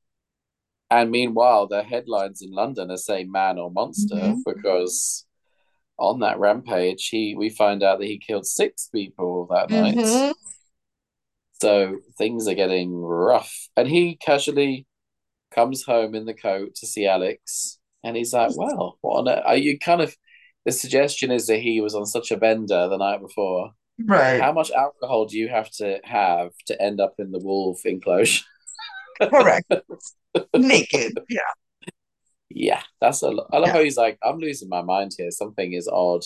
And 0.93 1.11
meanwhile, 1.11 1.67
the 1.67 1.83
headlines 1.83 2.43
in 2.43 2.53
London 2.53 2.91
are 2.91 2.99
saying 2.99 3.33
man 3.33 3.59
or 3.59 3.71
monster 3.71 4.15
hmm 4.15 4.43
because 4.45 5.25
on 5.99 6.21
that 6.21 6.39
rampage, 6.39 7.09
he 7.09 7.35
we 7.35 7.49
find 7.49 7.83
out 7.83 7.99
that 7.99 8.07
he 8.07 8.19
killed 8.19 8.45
six 8.47 8.89
people 8.95 9.47
that 9.51 9.71
night. 9.71 9.95
hmm 9.95 10.33
So 11.63 11.99
things 12.19 12.47
are 12.47 12.55
getting 12.55 12.95
rough. 12.95 13.69
And 13.75 13.89
he 13.89 14.17
casually 14.17 14.87
comes 15.55 15.83
home 15.85 16.15
in 16.15 16.27
the 16.27 16.35
coat 16.35 16.75
to 16.77 16.87
see 16.87 17.07
Alex, 17.07 17.79
and 18.05 18.15
he's 18.17 18.35
like, 18.35 18.53
"Well, 18.55 18.99
what 19.01 19.21
on 19.21 19.29
earth? 19.29 19.45
Are 19.47 19.57
you 19.57 19.79
kind 19.79 20.03
of?" 20.03 20.15
The 20.67 20.73
suggestion 20.73 21.31
is 21.31 21.47
that 21.47 21.61
he 21.61 21.81
was 21.81 21.95
on 21.95 22.07
such 22.07 22.31
a 22.31 22.37
bender 22.37 22.89
the 22.89 22.99
night 22.99 23.21
before. 23.23 23.73
Right. 23.99 24.41
How 24.43 24.53
much 24.53 24.71
alcohol 24.73 25.27
do 25.27 25.39
you 25.39 25.49
have 25.49 25.71
to 25.81 26.01
have 26.05 26.51
to 26.67 26.81
end 26.83 27.01
up 27.01 27.15
in 27.19 27.33
the 27.33 27.41
wolf 27.41 27.87
enclosure? 27.87 28.45
Correct. 29.21 29.67
Naked. 30.57 31.19
Yeah. 31.29 31.41
yeah, 32.51 32.83
that's 33.01 33.23
a. 33.23 33.29
lo- 33.29 33.49
I 33.53 33.59
love 33.59 33.69
Yeah. 33.69 33.73
how 33.75 33.83
he's 33.83 33.97
like, 33.97 34.19
"I'm 34.23 34.39
losing 34.39 34.69
my 34.69 34.83
mind 34.83 35.13
here. 35.17 35.31
Something 35.31 35.73
is 35.73 35.89
odd." 35.89 36.23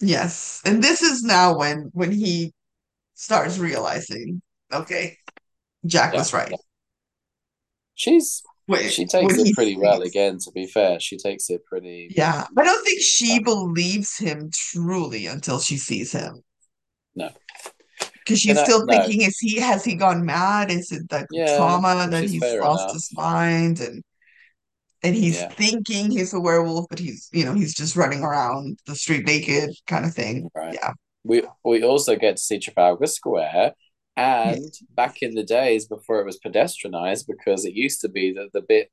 Yes. 0.00 0.62
And 0.64 0.82
this 0.82 1.02
is 1.02 1.22
now 1.22 1.58
when 1.58 1.90
when 1.92 2.10
he 2.12 2.52
starts 3.14 3.58
realizing, 3.58 4.40
okay, 4.72 5.18
Jack 5.86 6.12
Yeah, 6.14 6.18
was 6.20 6.32
right. 6.32 6.52
she's 7.94 8.42
When 8.66 8.88
she 8.88 9.04
takes 9.06 9.34
it 9.36 9.54
pretty 9.54 9.76
well. 9.76 10.02
Again, 10.02 10.38
to 10.38 10.50
be 10.52 10.66
fair, 10.66 11.00
she 11.00 11.18
takes 11.18 11.50
it 11.50 11.64
pretty. 11.66 12.12
Yeah, 12.16 12.46
I 12.56 12.64
don't 12.64 12.84
think 12.84 13.00
she 13.02 13.38
Um, 13.38 13.44
believes 13.44 14.16
him 14.16 14.50
truly 14.52 15.26
until 15.26 15.58
she 15.60 15.76
sees 15.76 16.12
him. 16.12 16.42
no, 17.14 17.30
Because 18.30 18.40
and 18.48 18.58
she's 18.58 18.58
I 18.58 18.64
still 18.64 18.86
no, 18.86 18.88
thinking, 18.88 19.22
is 19.22 19.38
he 19.38 19.58
has 19.60 19.84
he 19.84 19.94
gone 19.94 20.24
mad? 20.24 20.70
Is 20.70 20.92
it 20.92 21.08
the 21.08 21.26
yeah, 21.30 21.56
trauma 21.56 22.08
that 22.10 22.28
he's 22.28 22.56
lost 22.60 22.90
enough. 22.90 22.92
his 22.92 23.10
mind 23.14 23.80
and 23.80 24.02
and 25.02 25.14
he's 25.14 25.36
Yeah, 25.36 25.50
thinking 25.56 26.10
he's 26.10 26.34
a 26.34 26.40
werewolf, 26.40 26.86
but 26.90 26.98
he's 26.98 27.28
you 27.32 27.44
know, 27.44 27.54
he's 27.54 27.74
just 27.74 27.96
running 27.96 28.22
around 28.22 28.78
the 28.86 28.96
street 28.96 29.26
naked 29.26 29.70
kind 29.86 30.04
of 30.04 30.14
thing. 30.14 30.50
right. 30.54 30.74
Yeah. 30.74 30.92
We 31.24 31.42
we 31.64 31.82
also 31.82 32.16
get 32.16 32.36
to 32.36 32.42
see 32.42 32.58
Trafalgar 32.58 33.06
Square, 33.06 33.74
and 34.16 34.72
back 34.94 35.22
in 35.22 35.34
the 35.34 35.42
days 35.44 35.86
before 35.86 36.20
it 36.20 36.26
was 36.26 36.40
pedestrianized, 36.44 37.26
because 37.28 37.64
it 37.64 37.74
used 37.74 38.00
to 38.02 38.08
be 38.08 38.32
that 38.34 38.50
the 38.52 38.62
bit 38.62 38.90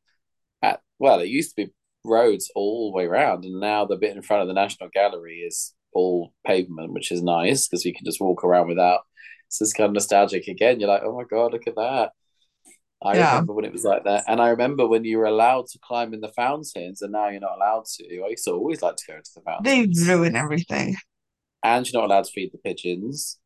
at 0.63 0.81
well, 0.99 1.19
it 1.21 1.29
used 1.29 1.51
to 1.57 1.67
be 1.67 1.73
roads 2.05 2.51
all 2.55 2.91
the 2.91 2.97
way 2.97 3.05
around, 3.05 3.45
and 3.45 3.59
now 3.61 3.85
the 3.85 3.97
bit 3.97 4.15
in 4.15 4.23
front 4.23 4.43
of 4.43 4.49
the 4.49 4.55
National 4.55 4.89
Gallery 4.93 5.39
is 5.47 5.75
all 5.93 6.33
pavement, 6.47 6.93
which 6.93 7.11
is 7.11 7.23
nice 7.23 7.67
because 7.67 7.85
you 7.85 7.93
can 7.95 8.05
just 8.05 8.21
walk 8.21 8.43
around 8.45 8.69
without. 8.69 9.01
So 9.49 9.63
it's 9.63 9.73
kind 9.73 9.87
of 9.87 9.93
nostalgic 9.93 10.47
again. 10.47 10.79
You're 10.79 10.89
like, 10.89 11.03
oh 11.05 11.15
my 11.15 11.23
god, 11.23 11.53
look 11.53 11.67
at 11.67 11.75
that. 11.75 12.11
I 13.01 13.15
Yeah. 13.17 13.29
remember 13.31 13.53
when 13.53 13.65
it 13.65 13.71
was 13.71 13.83
like 13.83 14.03
that, 14.05 14.23
and 14.27 14.41
I 14.41 14.49
remember 14.49 14.87
when 14.87 15.03
you 15.03 15.19
were 15.19 15.25
allowed 15.25 15.67
to 15.67 15.79
climb 15.79 16.13
in 16.13 16.21
the 16.21 16.29
fountains, 16.29 17.01
and 17.01 17.11
now 17.11 17.29
you're 17.29 17.39
not 17.39 17.55
allowed 17.57 17.85
to. 17.97 18.23
I 18.25 18.29
used 18.29 18.45
to 18.45 18.51
always 18.53 18.81
like 18.81 18.95
to 18.95 19.03
go 19.07 19.15
into 19.17 19.29
the 19.35 19.41
fountains. 19.41 20.05
They 20.07 20.11
ruin 20.11 20.35
everything. 20.35 20.95
and 21.63 21.87
you're 21.87 22.01
not 22.01 22.09
allowed 22.09 22.25
to 22.25 22.31
feed 22.31 22.51
the 22.53 22.57
pigeons, 22.59 23.39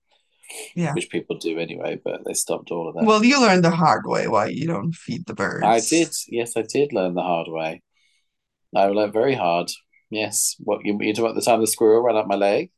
Yeah. 0.76 0.94
which 0.94 1.10
people 1.10 1.38
do 1.38 1.60
anyway, 1.60 2.00
but 2.04 2.22
they 2.26 2.34
stopped 2.34 2.72
all 2.72 2.88
of 2.90 2.96
that. 2.96 3.04
Well, 3.06 3.24
you 3.26 3.42
learned 3.42 3.64
the 3.66 3.72
hard 3.72 4.04
way 4.06 4.28
why 4.28 4.48
you 4.48 4.68
don't 4.68 4.94
feed 4.94 5.26
the 5.26 5.34
birds. 5.34 5.66
I 5.66 5.80
did, 5.82 6.10
yes, 6.30 6.56
I 6.56 6.62
did 6.64 6.94
learn 6.94 7.14
the 7.14 7.22
hard 7.24 7.48
way. 7.50 7.82
I 8.76 8.86
learned 8.86 9.14
very 9.14 9.36
hard. 9.36 9.70
Yes, 10.10 10.56
what 10.60 10.86
you 10.86 10.98
you 11.02 11.14
talking 11.14 11.26
about 11.26 11.36
the 11.36 11.42
time 11.42 11.60
the 11.62 11.68
squirrel 11.68 12.04
ran 12.04 12.16
up 12.18 12.28
my 12.28 12.36
leg, 12.36 12.70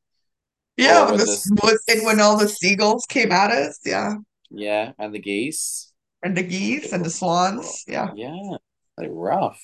Yeah, 0.77 1.05
when 1.05 1.17
this, 1.17 1.49
and 1.87 2.05
when 2.05 2.19
all 2.19 2.37
the 2.37 2.47
seagulls 2.47 3.05
came 3.05 3.31
at 3.31 3.51
us, 3.51 3.79
yeah. 3.85 4.15
yeah, 4.49 4.93
and 4.97 5.13
the 5.13 5.19
geese. 5.19 5.91
And 6.23 6.35
the 6.35 6.43
geese 6.43 6.93
and 6.93 7.05
the 7.05 7.09
swans. 7.09 7.83
Yeah. 7.87 8.11
Yeah, 8.15 8.57
were 8.97 9.13
rough. 9.13 9.61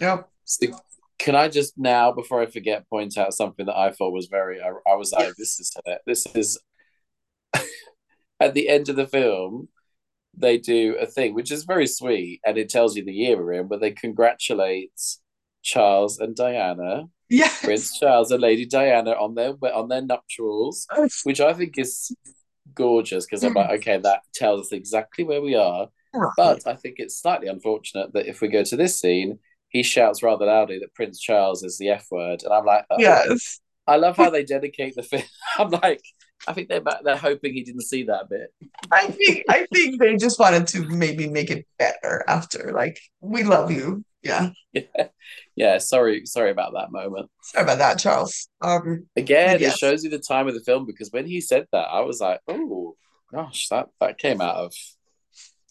Yep. 0.00 0.28
So, 0.44 0.66
can 1.18 1.36
I 1.36 1.48
just 1.48 1.78
now, 1.78 2.12
before 2.12 2.40
I 2.40 2.46
forget, 2.46 2.88
point 2.88 3.16
out 3.16 3.34
something 3.34 3.66
that 3.66 3.76
I 3.76 3.92
thought 3.92 4.12
was 4.12 4.26
very? 4.26 4.60
I, 4.60 4.72
I 4.90 4.96
was 4.96 5.12
like, 5.12 5.34
this 5.36 5.60
is 5.60 5.74
this 6.06 6.26
is 6.34 6.58
at 8.40 8.54
the 8.54 8.68
end 8.68 8.88
of 8.88 8.96
the 8.96 9.06
film. 9.06 9.68
They 10.36 10.58
do 10.58 10.96
a 10.98 11.06
thing 11.06 11.34
which 11.34 11.50
is 11.50 11.64
very 11.64 11.86
sweet, 11.86 12.40
and 12.44 12.56
it 12.56 12.68
tells 12.68 12.96
you 12.96 13.04
the 13.04 13.12
year 13.12 13.36
we're 13.36 13.52
in. 13.54 13.68
But 13.68 13.80
they 13.80 13.90
congratulate 13.90 14.92
Charles 15.62 16.18
and 16.18 16.34
Diana, 16.34 17.04
Yes. 17.30 17.64
Prince 17.64 17.98
Charles 17.98 18.30
and 18.32 18.42
Lady 18.42 18.66
Diana, 18.66 19.12
on 19.12 19.34
their 19.34 19.54
on 19.72 19.88
their 19.88 20.02
nuptials, 20.02 20.86
oh, 20.90 21.08
which 21.24 21.40
I 21.40 21.54
think 21.54 21.78
is 21.78 22.14
gorgeous 22.74 23.24
because 23.24 23.42
I'm 23.44 23.54
like, 23.54 23.70
okay, 23.80 23.98
that 23.98 24.20
tells 24.34 24.66
us 24.66 24.72
exactly 24.72 25.24
where 25.24 25.40
we 25.40 25.54
are. 25.54 25.88
Oh, 26.14 26.18
right. 26.18 26.32
But 26.36 26.66
I 26.66 26.74
think 26.74 26.96
it's 26.98 27.20
slightly 27.20 27.48
unfortunate 27.48 28.12
that 28.12 28.26
if 28.26 28.40
we 28.40 28.48
go 28.48 28.64
to 28.64 28.76
this 28.76 28.98
scene, 29.00 29.38
he 29.68 29.82
shouts 29.82 30.22
rather 30.22 30.46
loudly 30.46 30.80
that 30.80 30.94
Prince 30.94 31.20
Charles 31.20 31.62
is 31.62 31.78
the 31.78 31.90
F 31.90 32.06
word, 32.10 32.42
and 32.42 32.52
I'm 32.52 32.64
like, 32.64 32.84
oh, 32.90 32.96
Yes. 32.98 33.60
I 33.86 33.96
love 33.96 34.16
how 34.16 34.30
they 34.30 34.44
dedicate 34.44 34.94
the 34.94 35.02
film. 35.02 35.22
I'm 35.58 35.70
like, 35.70 36.02
I 36.48 36.52
think 36.52 36.68
they're 36.68 36.82
they're 37.04 37.16
hoping 37.16 37.52
he 37.54 37.62
didn't 37.62 37.82
see 37.82 38.04
that 38.04 38.28
bit. 38.30 38.52
I 38.90 39.08
think 39.08 39.44
I 39.48 39.66
think 39.72 40.00
they 40.00 40.16
just 40.16 40.38
wanted 40.38 40.66
to 40.68 40.88
maybe 40.88 41.28
make 41.28 41.50
it 41.50 41.66
better 41.78 42.24
after. 42.26 42.72
Like, 42.72 42.98
we 43.20 43.42
love 43.42 43.70
you. 43.70 44.04
Yeah. 44.22 44.50
Yeah, 44.72 44.82
yeah. 45.56 45.78
Sorry, 45.78 46.26
sorry 46.26 46.50
about 46.50 46.72
that 46.74 46.92
moment. 46.92 47.30
Sorry 47.42 47.64
about 47.64 47.78
that, 47.78 47.98
Charles. 47.98 48.48
Um, 48.60 49.06
Again, 49.16 49.62
it 49.62 49.76
shows 49.76 50.04
you 50.04 50.10
the 50.10 50.18
time 50.18 50.48
of 50.48 50.54
the 50.54 50.60
film 50.60 50.86
because 50.86 51.10
when 51.10 51.26
he 51.26 51.40
said 51.40 51.66
that, 51.72 51.88
I 51.90 52.00
was 52.00 52.20
like, 52.20 52.40
oh 52.48 52.96
gosh, 53.32 53.68
that 53.68 53.88
that 54.00 54.18
came 54.18 54.40
out 54.40 54.56
of 54.56 54.74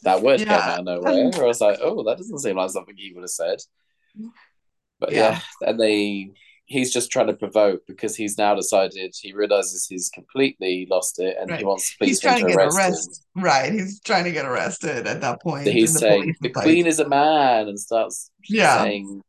that 0.04 0.22
word 0.22 0.40
came 0.40 0.50
out 0.50 0.80
of 0.80 0.86
nowhere. 0.86 1.32
I 1.44 1.46
was 1.46 1.62
like, 1.62 1.80
oh, 1.82 2.04
that 2.04 2.18
doesn't 2.18 2.40
seem 2.40 2.56
like 2.58 2.70
something 2.72 2.96
he 2.98 3.12
would 3.14 3.24
have 3.24 3.30
said. 3.30 3.58
But 5.00 5.12
Yeah. 5.12 5.40
yeah, 5.62 5.70
and 5.70 5.80
they 5.80 6.32
he's 6.70 6.94
just 6.94 7.12
trying 7.12 7.28
to 7.28 7.34
provoke 7.34 7.82
because 7.88 8.16
he's 8.16 8.38
now 8.38 8.54
decided 8.54 9.14
he 9.20 9.34
realizes 9.34 9.88
he's 9.88 10.08
completely 10.10 10.88
lost 10.90 11.20
it 11.20 11.36
and 11.40 11.52
he 11.52 11.66
wants 11.66 11.96
the 12.00 12.06
He's 12.06 12.22
trying 12.22 12.42
to 12.42 12.52
to 12.52 12.56
get 12.56 12.68
arrested. 12.68 13.18
Right. 13.36 13.74
He's 13.74 14.00
trying 14.02 14.24
to 14.26 14.32
get 14.32 14.46
arrested 14.46 15.08
at 15.08 15.20
that 15.22 15.42
point, 15.42 15.66
So 15.66 15.72
he's 15.72 15.94
the 15.94 16.00
saying 16.00 16.22
police 16.22 16.38
the 16.42 16.50
queen 16.50 16.86
is 16.86 17.00
a 17.00 17.10
man 17.10 17.68
and 17.68 17.80
starts 17.80 18.32
yeah. 18.48 18.84
saying 18.84 19.22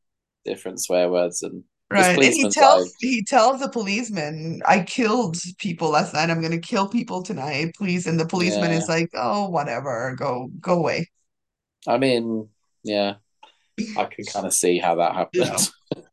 different 0.45 0.81
swear 0.81 1.11
words 1.11 1.43
and 1.43 1.65
Right. 1.93 2.17
And 2.17 2.23
he 2.23 2.49
tells 2.49 2.85
like, 2.85 2.93
he 3.01 3.25
tells 3.25 3.61
the 3.61 3.69
policeman, 3.69 4.63
I 4.65 4.85
killed 4.85 5.37
people 5.59 5.89
last 5.89 6.15
night. 6.15 6.31
I'm 6.31 6.41
gonna 6.41 6.61
kill 6.61 6.87
people 6.87 7.21
tonight, 7.21 7.75
please. 7.77 8.07
And 8.07 8.21
the 8.21 8.27
policeman 8.27 8.71
yeah, 8.71 8.77
is 8.77 8.89
like, 8.89 9.11
Oh, 9.15 9.49
whatever, 9.49 10.15
go 10.17 10.51
go 10.61 10.75
away. 10.75 11.11
I 11.89 11.99
mean, 11.99 12.49
yeah, 12.85 13.15
I 13.99 14.05
can 14.05 14.25
kind 14.25 14.47
of 14.47 14.55
see 14.55 14.79
how 14.79 14.97
that 14.97 15.15
happened. 15.15 15.51
Yeah. 15.97 16.03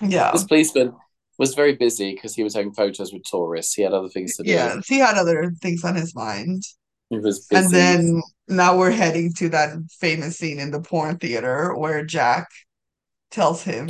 This 0.00 0.44
policeman 0.44 0.94
was 1.38 1.54
very 1.54 1.74
busy 1.74 2.14
because 2.14 2.34
he 2.34 2.42
was 2.42 2.54
taking 2.54 2.72
photos 2.72 3.12
with 3.12 3.22
tourists. 3.24 3.74
He 3.74 3.82
had 3.82 3.92
other 3.92 4.08
things 4.08 4.36
to 4.36 4.42
do. 4.42 4.50
Yeah. 4.50 4.80
He 4.86 4.98
had 4.98 5.16
other 5.16 5.52
things 5.60 5.84
on 5.84 5.94
his 5.96 6.14
mind. 6.14 6.62
He 7.08 7.18
was 7.18 7.46
busy. 7.46 7.64
And 7.64 7.74
then 7.74 8.22
now 8.48 8.76
we're 8.76 8.90
heading 8.90 9.32
to 9.34 9.48
that 9.50 9.70
famous 9.98 10.38
scene 10.38 10.58
in 10.60 10.70
the 10.70 10.80
porn 10.80 11.18
theater 11.18 11.74
where 11.74 12.04
Jack 12.04 12.48
tells 13.30 13.62
him 13.62 13.88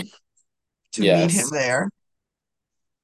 to 0.92 1.00
meet 1.00 1.08
him 1.08 1.28
Yes, 1.30 1.50
there. 1.50 1.90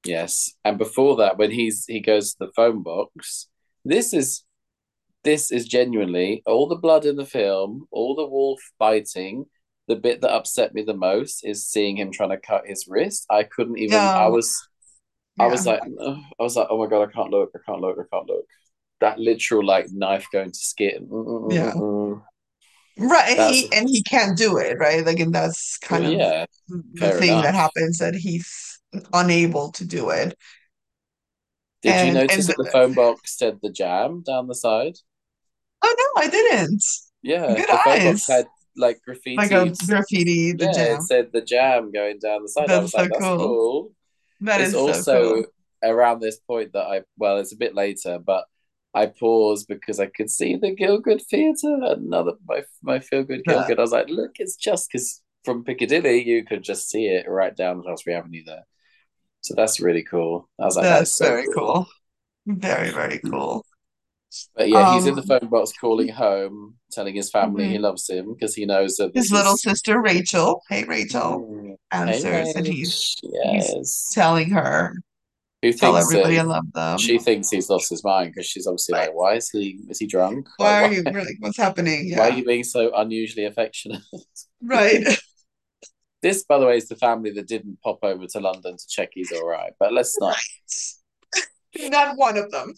yes. 0.05 0.53
And 0.63 0.77
before 0.77 1.17
that, 1.17 1.37
when 1.37 1.51
he's 1.51 1.85
he 1.85 1.99
goes 1.99 2.33
to 2.33 2.45
the 2.45 2.51
phone 2.55 2.83
box, 2.83 3.47
this 3.85 4.13
is 4.13 4.43
this 5.23 5.51
is 5.51 5.67
genuinely 5.67 6.41
all 6.45 6.67
the 6.67 6.75
blood 6.77 7.05
in 7.05 7.15
the 7.15 7.25
film, 7.25 7.87
all 7.91 8.15
the 8.15 8.25
wolf 8.25 8.59
biting. 8.79 9.45
The 9.87 9.95
bit 9.95 10.21
that 10.21 10.31
upset 10.33 10.73
me 10.73 10.83
the 10.83 10.93
most 10.93 11.45
is 11.45 11.67
seeing 11.67 11.97
him 11.97 12.11
trying 12.11 12.29
to 12.31 12.37
cut 12.37 12.67
his 12.67 12.87
wrist. 12.87 13.25
I 13.29 13.43
couldn't 13.43 13.77
even. 13.77 14.11
I 14.15 14.27
Yeah. 14.27 14.29
was. 14.29 14.53
I 15.39 15.47
was 15.47 15.65
like, 15.65 15.81
"Ugh." 15.99 16.17
I 16.39 16.43
was 16.43 16.55
like, 16.55 16.67
oh 16.69 16.79
my 16.79 16.87
god, 16.87 17.09
I 17.09 17.11
can't 17.11 17.31
look. 17.31 17.51
I 17.55 17.59
can't 17.65 17.81
look. 17.81 17.97
I 17.99 18.05
can't 18.15 18.27
look. 18.27 18.45
That 19.01 19.19
literal 19.19 19.65
like 19.65 19.87
knife 19.91 20.27
going 20.31 20.51
to 20.51 20.59
skin. 20.59 21.07
Mm, 21.11 21.25
mm, 21.25 21.41
mm, 21.43 21.53
yeah. 21.53 21.73
Mm-mm-mm-mm. 21.75 22.23
Right. 22.97 23.29
And 23.29 23.39
he 23.41 23.71
and 23.71 23.87
he 23.89 24.03
can't 24.03 24.37
do 24.37 24.57
it, 24.57 24.77
right? 24.79 25.05
Like 25.05 25.19
and 25.19 25.33
that's 25.33 25.77
well, 25.89 26.01
kind 26.01 26.05
of 26.05 26.13
yeah, 26.13 26.45
the 26.93 27.11
thing 27.11 27.41
that 27.41 27.55
happens 27.55 27.99
that 27.99 28.15
he's 28.15 28.79
unable 29.13 29.71
to 29.73 29.85
do 29.85 30.09
it. 30.09 30.37
Did 31.81 32.01
you 32.01 32.11
notice 32.11 32.47
that 32.47 32.57
the 32.57 32.65
phone 32.65 32.93
box 32.93 33.37
said 33.37 33.59
the 33.61 33.71
jam 33.71 34.21
down 34.21 34.47
the 34.47 34.55
side? 34.55 34.97
oh 35.83 35.95
no, 36.15 36.21
I 36.23 36.29
didn't. 36.29 36.83
Yeah, 37.21 37.55
Good 37.55 37.69
the 37.69 37.77
phone 37.77 38.03
box 38.03 38.27
had 38.27 38.47
like 38.77 39.01
Like 39.37 39.51
a 39.51 39.75
graffiti, 39.85 40.51
the 40.53 40.67
Yeah, 40.67 40.85
it 40.85 41.01
jam. 41.01 41.03
said 41.03 41.31
the 41.31 41.41
jam 41.41 41.91
going 41.91 42.19
down 42.19 42.43
the 42.43 42.49
side. 42.49 42.71
I 42.71 42.79
That's 42.79 42.81
was 42.81 42.93
so 42.93 42.97
like, 42.97 43.09
that's 43.11 43.29
cool. 43.37 43.37
cool. 43.37 43.91
That 44.41 44.61
It's 44.61 44.73
is 44.73 44.75
so 44.75 45.03
cool. 45.03 45.39
also 45.39 45.45
around 45.83 46.21
this 46.21 46.39
point 46.39 46.73
that 46.73 46.87
I, 46.87 47.01
well, 47.17 47.37
it's 47.39 47.53
a 47.53 47.57
bit 47.57 47.75
later, 47.75 48.19
but 48.19 48.45
I 48.93 49.07
paused 49.07 49.67
because 49.67 49.99
I 49.99 50.07
could 50.07 50.29
see 50.31 50.55
the 50.57 50.75
Gielgud 50.75 51.23
Theatre, 51.25 51.79
another 51.83 52.33
my 52.47 52.63
my 52.83 52.99
feel 52.99 53.23
good 53.23 53.45
Gielgud. 53.45 53.77
I 53.79 53.81
was 53.81 53.91
like, 53.93 54.09
look, 54.09 54.33
it's 54.39 54.55
just 54.57 54.89
because 54.91 55.21
from 55.45 55.63
Piccadilly 55.65 56.27
you 56.27 56.45
could 56.45 56.63
just 56.63 56.89
see 56.89 57.07
it 57.07 57.27
right 57.29 57.55
down 57.55 57.83
Shaftesbury 57.85 58.15
Avenue 58.17 58.43
there. 58.45 58.63
So 59.41 59.55
that's 59.55 59.79
really 59.81 60.03
cool. 60.03 60.49
I 60.59 60.65
was 60.65 60.77
like, 60.77 60.89
that's 60.89 61.15
so 61.17 61.25
very 61.25 61.47
cool. 61.47 61.55
cool. 61.55 61.87
Very, 62.47 62.91
very 62.91 63.19
cool. 63.19 63.65
But 64.55 64.69
yeah, 64.69 64.93
he's 64.93 65.05
in 65.07 65.15
the 65.15 65.21
Um, 65.21 65.27
phone 65.27 65.49
box 65.49 65.71
calling 65.79 66.09
home, 66.09 66.75
telling 66.91 67.15
his 67.15 67.29
family 67.31 67.69
he 67.69 67.77
mhm. 67.77 67.81
loves 67.81 68.09
him 68.09 68.33
because 68.33 68.55
he 68.55 68.65
knows 68.65 68.97
that 68.97 69.11
His 69.15 69.31
little 69.31 69.53
is. 69.53 69.61
sister 69.61 70.01
Rachel, 70.01 70.61
hey 70.69 70.83
Rachel, 70.83 71.39
Mm, 71.41 71.69
hey, 71.69 71.77
and 71.91 72.09
he's 72.09 72.23
Rach, 72.25 73.15
he's 73.43 74.09
telling 74.13 74.49
her, 74.51 74.93
Who 75.61 75.73
tell 75.73 75.93
thinks 75.93 76.11
everybody 76.11 76.35
that 76.35 76.41
I 76.41 76.43
love 76.43 76.71
them. 76.73 76.97
she 76.97 77.17
thinks 77.19 77.49
he's 77.49 77.69
lost 77.69 77.89
his 77.89 78.03
mind 78.03 78.33
because 78.33 78.47
she's 78.47 78.67
obviously 78.67 78.93
Right. 78.93 79.07
like, 79.07 79.15
why 79.15 79.35
is 79.35 79.49
he 79.49 79.79
is 79.89 79.99
he 79.99 80.07
drunk? 80.07 80.47
Like, 80.57 80.57
Why 80.57 80.83
are 80.83 80.93
you 80.93 81.03
really 81.11 81.35
what's 81.39 81.57
happening? 81.57 82.11
why 82.15 82.29
are 82.29 82.33
you 82.33 82.43
being 82.45 82.63
so 82.63 82.93
unusually 82.95 83.45
affectionate? 83.45 84.01
Right. 84.61 85.05
This, 86.23 86.43
by 86.43 86.57
the 86.57 86.65
way, 86.65 86.77
is 86.77 86.87
the 86.87 86.95
family 86.95 87.31
that 87.31 87.47
didn't 87.47 87.79
pop 87.83 87.99
over 88.03 88.25
to 88.25 88.39
London 88.39 88.75
to 88.75 88.87
check 88.89 89.09
he's 89.13 89.31
all 89.31 89.45
right. 89.47 89.71
But 89.79 89.93
let's 89.93 90.19
not. 90.19 90.35
Right. 91.75 91.89
Not 91.91 92.17
one 92.17 92.37
of 92.37 92.49
them. 92.51 92.73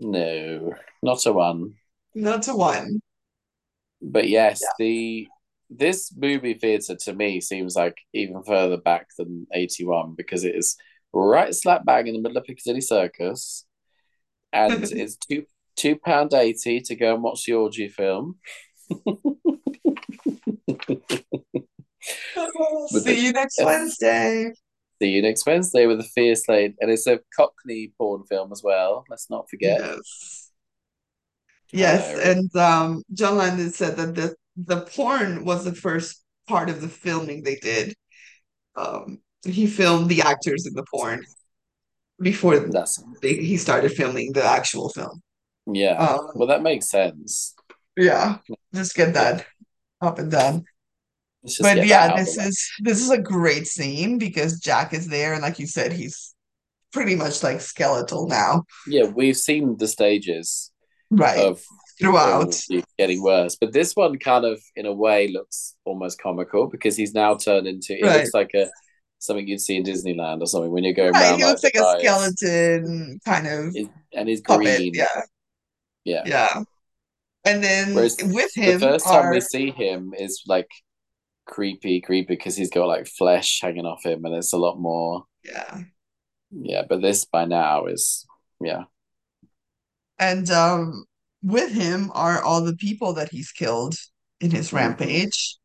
No, 0.00 0.74
not 1.02 1.24
a 1.26 1.32
one. 1.32 1.74
Not 2.14 2.42
to 2.44 2.54
one. 2.56 3.00
But 4.02 4.28
yes, 4.28 4.60
Yeah. 4.62 4.68
the 4.78 5.28
this 5.72 6.12
movie 6.16 6.54
theatre 6.54 6.96
to 6.96 7.12
me 7.14 7.40
seems 7.40 7.76
like 7.76 7.96
even 8.12 8.42
further 8.42 8.76
back 8.78 9.06
than 9.16 9.46
81 9.54 10.14
because 10.16 10.42
it 10.44 10.56
is 10.56 10.76
right 11.12 11.54
slap 11.54 11.84
bang 11.84 12.08
in 12.08 12.14
the 12.14 12.20
middle 12.20 12.38
of 12.38 12.44
Piccadilly 12.44 12.80
Circus 12.80 13.64
and 14.52 14.82
it's 14.92 15.16
two 15.16 15.44
two 15.76 15.94
pound 15.96 16.34
eighty 16.34 16.80
to 16.80 16.96
go 16.96 17.14
and 17.14 17.22
watch 17.22 17.44
the 17.44 17.52
orgy 17.52 17.88
film. 17.88 18.36
See 22.88 23.00
the- 23.04 23.14
you 23.16 23.32
next 23.32 23.58
Wednesday. 23.62 24.52
See 25.00 25.08
you 25.10 25.22
next 25.22 25.46
Wednesday 25.46 25.86
with 25.86 26.00
a 26.00 26.04
fierce 26.04 26.48
lady, 26.48 26.74
and 26.80 26.90
it's 26.90 27.06
a 27.06 27.20
Cockney 27.34 27.92
porn 27.98 28.24
film 28.24 28.52
as 28.52 28.62
well. 28.62 29.04
Let's 29.08 29.30
not 29.30 29.48
forget. 29.48 29.80
Yes. 29.80 30.50
Yes, 31.72 32.10
Hilarious. 32.10 32.26
and 32.26 32.56
um, 32.56 33.02
John 33.12 33.36
Landis 33.36 33.76
said 33.76 33.96
that 33.96 34.14
the 34.14 34.34
the 34.56 34.82
porn 34.82 35.44
was 35.44 35.64
the 35.64 35.74
first 35.74 36.22
part 36.48 36.68
of 36.68 36.80
the 36.80 36.88
filming 36.88 37.42
they 37.42 37.56
did. 37.56 37.94
Um, 38.76 39.20
he 39.44 39.66
filmed 39.66 40.08
the 40.10 40.22
actors 40.22 40.66
in 40.66 40.74
the 40.74 40.84
porn 40.94 41.24
before 42.20 42.58
That's 42.70 43.02
they, 43.22 43.34
he 43.36 43.56
started 43.56 43.92
filming 43.92 44.32
the 44.32 44.44
actual 44.44 44.88
film. 44.90 45.22
yeah. 45.66 45.96
Um, 45.98 46.30
Well, 46.34 46.48
that 46.48 46.62
makes 46.62 46.90
sense. 46.90 47.54
yeah, 47.96 48.38
just 48.74 48.94
get 48.94 49.14
that 49.14 49.46
up 50.00 50.18
and 50.18 50.30
done. 50.30 50.64
But 51.60 51.84
yeah, 51.84 52.06
that 52.06 52.10
out 52.10 52.20
of 52.20 52.26
this 52.26 52.36
is 52.38 52.70
this 52.80 53.00
is 53.00 53.10
a 53.10 53.18
great 53.18 53.66
scene 53.66 54.18
because 54.18 54.60
Jack 54.60 54.92
is 54.92 55.08
there, 55.08 55.32
and 55.32 55.42
like 55.42 55.58
you 55.58 55.66
said, 55.66 55.92
he's 55.92 56.34
pretty 56.92 57.14
much 57.16 57.42
like 57.42 57.60
skeletal 57.60 58.28
now, 58.28 58.64
Yeah, 58.86 59.04
we've 59.04 59.36
seen 59.36 59.76
the 59.76 59.88
stages 59.88 60.70
right? 61.10 61.38
of 61.38 61.62
Throughout. 61.98 62.54
getting 62.98 63.22
worse, 63.22 63.56
but 63.56 63.72
this 63.72 63.94
one 63.94 64.18
kind 64.18 64.44
of, 64.44 64.60
in 64.76 64.86
a 64.86 64.92
way, 64.92 65.28
looks 65.28 65.76
almost 65.84 66.20
comical 66.20 66.66
because 66.66 66.96
he's 66.96 67.14
now 67.14 67.34
turned 67.34 67.66
into. 67.66 67.94
It 67.94 68.04
Right. 68.04 68.16
looks 68.18 68.34
like 68.34 68.54
a 68.54 68.70
something 69.18 69.46
you'd 69.46 69.60
see 69.60 69.76
in 69.76 69.82
Disneyland 69.84 70.40
or 70.40 70.46
something 70.46 70.70
when 70.70 70.82
you're 70.82 70.94
going 70.94 71.12
Right, 71.12 71.26
around 71.26 71.40
he 71.40 71.44
looks 71.44 71.62
like 71.62 71.74
like 71.76 71.84
a 71.84 72.00
skeleton 72.00 73.20
kind 73.24 73.46
of 73.46 73.76
and 74.14 74.28
he's 74.28 74.40
puppet. 74.40 74.66
green. 74.66 74.94
Yeah, 74.94 75.22
Yeah. 76.04 76.22
yeah. 76.24 76.62
And 77.44 77.62
then 77.64 77.94
Whereas 77.94 78.16
with 78.22 78.50
him, 78.54 78.80
the 78.80 78.88
first 78.88 79.04
time 79.06 79.16
are 79.16 79.32
we 79.32 79.40
see 79.40 79.70
him 79.70 80.12
is 80.16 80.42
like 80.46 80.68
creepy, 81.50 82.00
creepy 82.00 82.34
because 82.36 82.56
he's 82.56 82.70
got 82.70 82.86
like 82.86 83.06
flesh 83.08 83.60
hanging 83.62 83.86
off 83.86 84.04
him, 84.04 84.24
and 84.24 84.34
it's 84.36 84.54
a 84.54 84.58
lot 84.58 84.78
more. 84.80 85.26
yeah. 85.44 85.82
Yeah, 86.52 86.82
but 86.88 87.00
this 87.02 87.24
by 87.24 87.44
now 87.44 87.86
is 87.86 88.26
yeah, 88.60 88.84
And 90.18 90.50
um 90.50 91.04
with 91.42 91.72
him 91.72 92.10
are 92.14 92.42
all 92.42 92.62
the 92.62 92.76
people 92.76 93.12
that 93.14 93.30
he's 93.30 93.50
killed 93.52 93.94
in 94.40 94.50
his 94.50 94.72
Mhm. 94.72 94.76
rampage. 94.76 95.56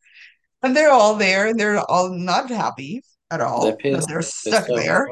And 0.64 0.76
they're 0.76 0.92
all 0.92 1.16
there 1.16 1.48
and 1.48 1.60
they're 1.60 1.80
all 1.80 2.10
not 2.12 2.50
happy 2.50 3.04
at 3.32 3.42
they're 3.42 3.48
all 3.48 3.72
that 3.92 4.08
pissed. 4.08 4.08
they're 4.08 4.22
stuck 4.22 4.70
off. 4.70 4.78
there 4.78 5.10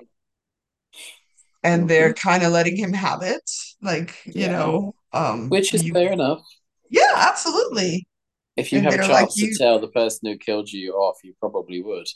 and 1.64 1.84
Mhm. 1.84 1.88
they're 1.90 2.14
kind 2.14 2.44
of 2.44 2.52
letting 2.52 2.76
him 2.78 2.94
have 2.94 3.22
it. 3.22 3.50
Like, 3.82 4.16
you 4.26 4.34
Yeah. 4.36 4.50
know, 4.50 4.96
um 5.14 5.50
Which 5.50 5.74
is 5.74 5.84
you 5.84 5.94
fair 5.94 6.12
enough. 6.12 6.42
yeah, 6.90 7.14
absolutely. 7.16 8.08
If 8.56 8.72
you 8.72 8.82
And 8.82 8.84
have 8.84 8.96
a 8.96 9.00
they're 9.00 9.08
like 9.08 9.30
chance 9.30 9.40
to 9.42 9.48
you 9.48 9.60
tell 9.60 9.80
the 9.80 9.88
person 9.90 10.28
who 10.32 10.38
killed 10.40 10.72
you 10.72 10.94
off, 10.94 11.20
you 11.24 11.36
probably 11.40 11.84
would. 11.84 12.08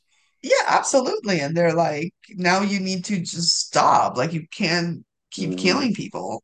yeah, 0.44 0.52
absolutely. 0.68 1.40
And 1.40 1.56
they're 1.56 1.74
like, 1.74 2.14
now 2.32 2.62
you 2.62 2.80
need 2.80 3.06
to 3.06 3.20
just 3.20 3.58
stop. 3.68 4.18
Like 4.18 4.34
you 4.34 4.48
can't 4.52 5.04
keep 5.32 5.56
Mm. 5.56 5.58
killing 5.58 5.94
people. 5.94 6.44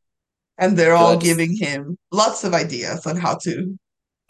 And 0.58 0.78
they're 0.78 0.96
all 0.96 1.18
giving 1.18 1.58
him 1.58 1.98
lots 2.12 2.44
of 2.44 2.54
ideas 2.54 3.06
on 3.08 3.18
how 3.18 3.38
to 3.44 3.78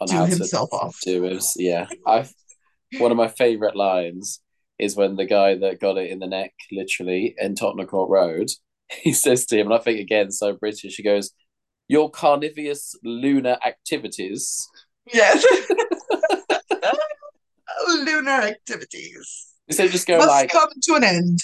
on 0.00 0.08
do 0.08 0.10
how 0.10 0.26
to 0.26 0.48
himself 0.48 0.70
off. 0.72 0.96
do 1.02 1.24
it? 1.26 1.44
Yeah, 1.56 1.88
I 2.06 2.28
one 2.96 3.10
of 3.10 3.16
my 3.16 3.28
favorite 3.28 3.76
lines 3.76 4.40
is 4.78 4.96
when 4.96 5.16
the 5.16 5.26
guy 5.26 5.56
that 5.56 5.80
got 5.80 5.98
it 5.98 6.10
in 6.10 6.18
the 6.20 6.26
neck, 6.28 6.52
literally 6.72 7.34
in 7.38 7.54
Tottenham 7.54 7.86
Court 7.88 8.10
Road, 8.10 8.48
he 9.02 9.12
says 9.12 9.46
to 9.48 9.58
him, 9.58 9.68
and 9.68 9.74
I 9.74 9.78
think 9.78 10.00
again 10.00 10.30
so 10.30 10.54
British. 10.54 10.96
He 10.96 11.02
goes, 11.04 11.32
"Your 11.88 12.10
carnivorous 12.10 12.94
lunar 13.04 13.58
activities." 13.66 14.68
Yes. 15.12 15.44
Oh, 17.80 18.02
lunar 18.06 18.30
activities 18.30 19.46
Instead 19.68 19.86
of 19.86 19.92
just 19.92 20.06
go 20.06 20.18
must 20.18 20.28
like, 20.28 20.50
come 20.50 20.68
to 20.82 20.94
an 20.94 21.04
end. 21.04 21.38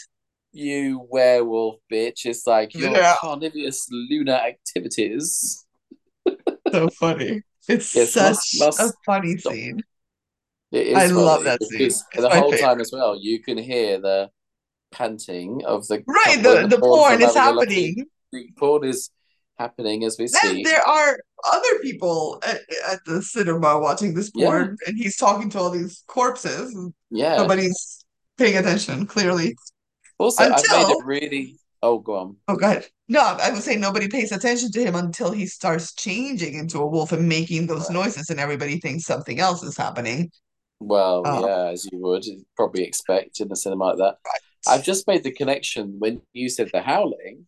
"You 0.53 1.07
werewolf 1.11 1.77
bitch," 1.91 2.27
it's 2.27 2.47
like 2.47 2.74
your 2.74 2.93
Yeah. 2.93 3.16
carnivorous 3.19 3.89
lunar 3.91 4.35
activities. 4.35 5.65
So 6.70 6.89
funny. 6.89 7.43
It's 7.69 7.95
Yes, 7.95 8.12
such 8.12 8.59
must 8.61 8.81
a 8.81 8.93
funny 9.07 9.37
stop. 9.39 9.53
scene. 9.55 9.82
It 10.73 10.87
is 10.87 10.97
I 10.99 11.07
love 11.07 11.45
that 11.45 11.62
scene. 11.65 11.82
It's 11.82 12.05
the 12.15 12.28
whole 12.28 12.53
favorite. 12.53 12.61
time 12.61 12.81
as 12.81 12.93
well, 12.93 13.19
you 13.20 13.43
can 13.43 13.59
hear 13.59 14.01
the 14.01 14.31
panting 14.93 15.65
of 15.65 15.87
the 15.89 16.05
Right, 16.07 16.37
the 16.43 16.62
the 16.62 16.77
the 16.77 16.78
porn 16.78 17.15
is 17.15 17.35
having 17.35 17.43
a 17.43 17.47
lovely. 17.55 17.65
happening. 17.95 18.07
The 18.32 18.49
porn 18.59 18.85
is 18.85 19.11
happening 19.61 20.05
as 20.05 20.16
we 20.19 20.27
see. 20.27 20.57
And 20.57 20.65
there 20.65 20.87
are 20.87 21.19
other 21.53 21.78
people 21.82 22.41
at, 22.43 22.61
at 22.89 23.01
the 23.05 23.23
cinema 23.23 23.78
watching 23.78 24.15
this 24.15 24.31
Yeah, 24.35 24.69
and 24.87 24.97
he's 24.97 25.16
talking 25.16 25.51
to 25.51 25.59
all 25.59 25.70
these 25.70 26.03
corpses, 26.07 26.74
yeah. 27.11 27.37
nobody's 27.37 28.05
paying 28.39 28.57
attention, 28.57 29.07
clearly. 29.07 29.55
Also, 30.19 30.45
I've 30.45 30.51
made 30.51 30.91
it 30.91 31.05
really. 31.05 31.57
Oh, 31.82 31.99
go 31.99 32.15
on. 32.16 32.37
Oh, 32.47 32.57
God. 32.57 32.85
No, 33.09 33.20
I 33.20 33.51
would 33.51 33.62
say 33.62 33.77
nobody 33.77 34.07
pays 34.09 34.32
attention 34.32 34.70
to 34.73 34.85
him 34.85 34.95
until 34.95 35.32
he 35.32 35.47
starts 35.47 35.95
changing 35.95 36.55
into 36.55 36.78
a 36.78 36.87
wolf 36.87 37.12
and 37.12 37.27
making 37.27 37.66
those 37.66 37.89
Right. 37.89 37.95
noises, 38.01 38.28
and 38.28 38.39
everybody 38.39 38.78
thinks 38.81 39.05
something 39.05 39.41
else 39.41 39.62
is 39.62 39.77
happening. 39.77 40.31
Well, 40.78 41.27
Um, 41.27 41.45
yeah, 41.45 41.65
as 41.69 41.87
you 41.91 41.99
would 42.01 42.24
probably 42.57 42.85
expect 42.85 43.41
in 43.41 43.51
a 43.53 43.57
cinema 43.57 43.85
like 43.85 43.99
that. 43.99 44.16
I've 44.66 44.85
just 44.85 45.07
made 45.07 45.24
the 45.24 45.32
connection 45.32 45.97
when 45.99 46.20
you 46.35 46.51
said 46.51 46.69
the 46.73 46.82
Howling, 46.82 47.47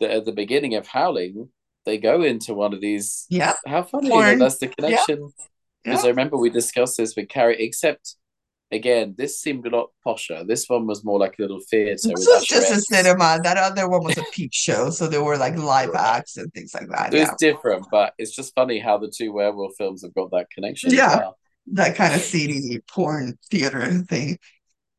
that 0.00 0.10
at 0.10 0.24
the 0.24 0.32
beginning 0.32 0.74
of 0.74 0.86
Howling, 0.86 1.48
they 1.84 1.98
go 1.98 2.22
into 2.22 2.54
one 2.54 2.74
of 2.74 2.80
these. 2.80 3.26
yeah, 3.28 3.54
How 3.66 3.82
funny 3.82 4.10
that 4.10 4.38
that's 4.38 4.58
the 4.58 4.68
connection. 4.68 5.32
Because 5.84 6.02
yeah. 6.02 6.08
I 6.08 6.10
remember 6.10 6.36
we 6.36 6.50
discussed 6.50 6.96
this 6.98 7.16
with 7.16 7.28
Carrie, 7.28 7.62
except 7.62 8.16
again, 8.70 9.14
this 9.16 9.40
seemed 9.40 9.66
a 9.66 9.70
lot 9.70 9.90
posher. 10.06 10.46
This 10.46 10.66
one 10.68 10.86
was 10.86 11.04
more 11.04 11.18
like 11.18 11.36
a 11.38 11.42
little 11.42 11.60
theatre 11.60 11.92
This 11.92 12.06
was 12.06 12.46
just 12.46 12.70
a 12.70 12.80
cinema. 12.80 13.40
That 13.42 13.56
other 13.56 13.88
one 13.88 14.04
was 14.04 14.18
a 14.18 14.24
peep 14.32 14.50
show, 14.54 14.90
so 14.90 15.06
there 15.08 15.24
were 15.24 15.36
like 15.36 15.56
live 15.56 15.94
acts 15.94 16.36
and 16.36 16.52
things 16.52 16.74
like 16.74 16.88
that. 16.90 17.12
So 17.12 17.18
Yeah, 17.18 17.34
different, 17.38 17.86
but 17.90 18.14
it's 18.18 18.34
just 18.34 18.54
funny 18.54 18.78
how 18.78 18.98
the 18.98 19.08
two 19.14 19.32
werewolf 19.32 19.72
films 19.78 20.02
have 20.02 20.14
got 20.14 20.30
that 20.32 20.50
connection 20.50 20.90
yeah, 20.92 21.16
well. 21.16 21.38
that 21.72 21.96
kind 21.96 22.14
of 22.14 22.20
seedy 22.20 22.80
porn 22.90 23.38
theater 23.50 23.90
thing, 24.02 24.38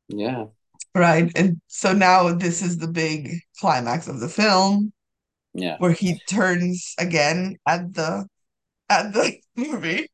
Yeah, 0.08 0.46
right? 0.96 1.32
And 1.36 1.60
so 1.68 1.94
now 1.94 2.34
this 2.34 2.62
is 2.62 2.78
the 2.78 2.88
big 2.88 3.32
climax 3.60 4.08
of 4.08 4.20
the 4.20 4.30
film 4.30 4.92
yeah, 5.54 5.78
where 5.80 5.92
he 5.92 6.20
turns 6.28 6.94
again 7.00 7.58
at 7.68 7.94
the 7.94 8.28
at 8.90 9.14
the 9.14 9.38
movie 9.56 10.08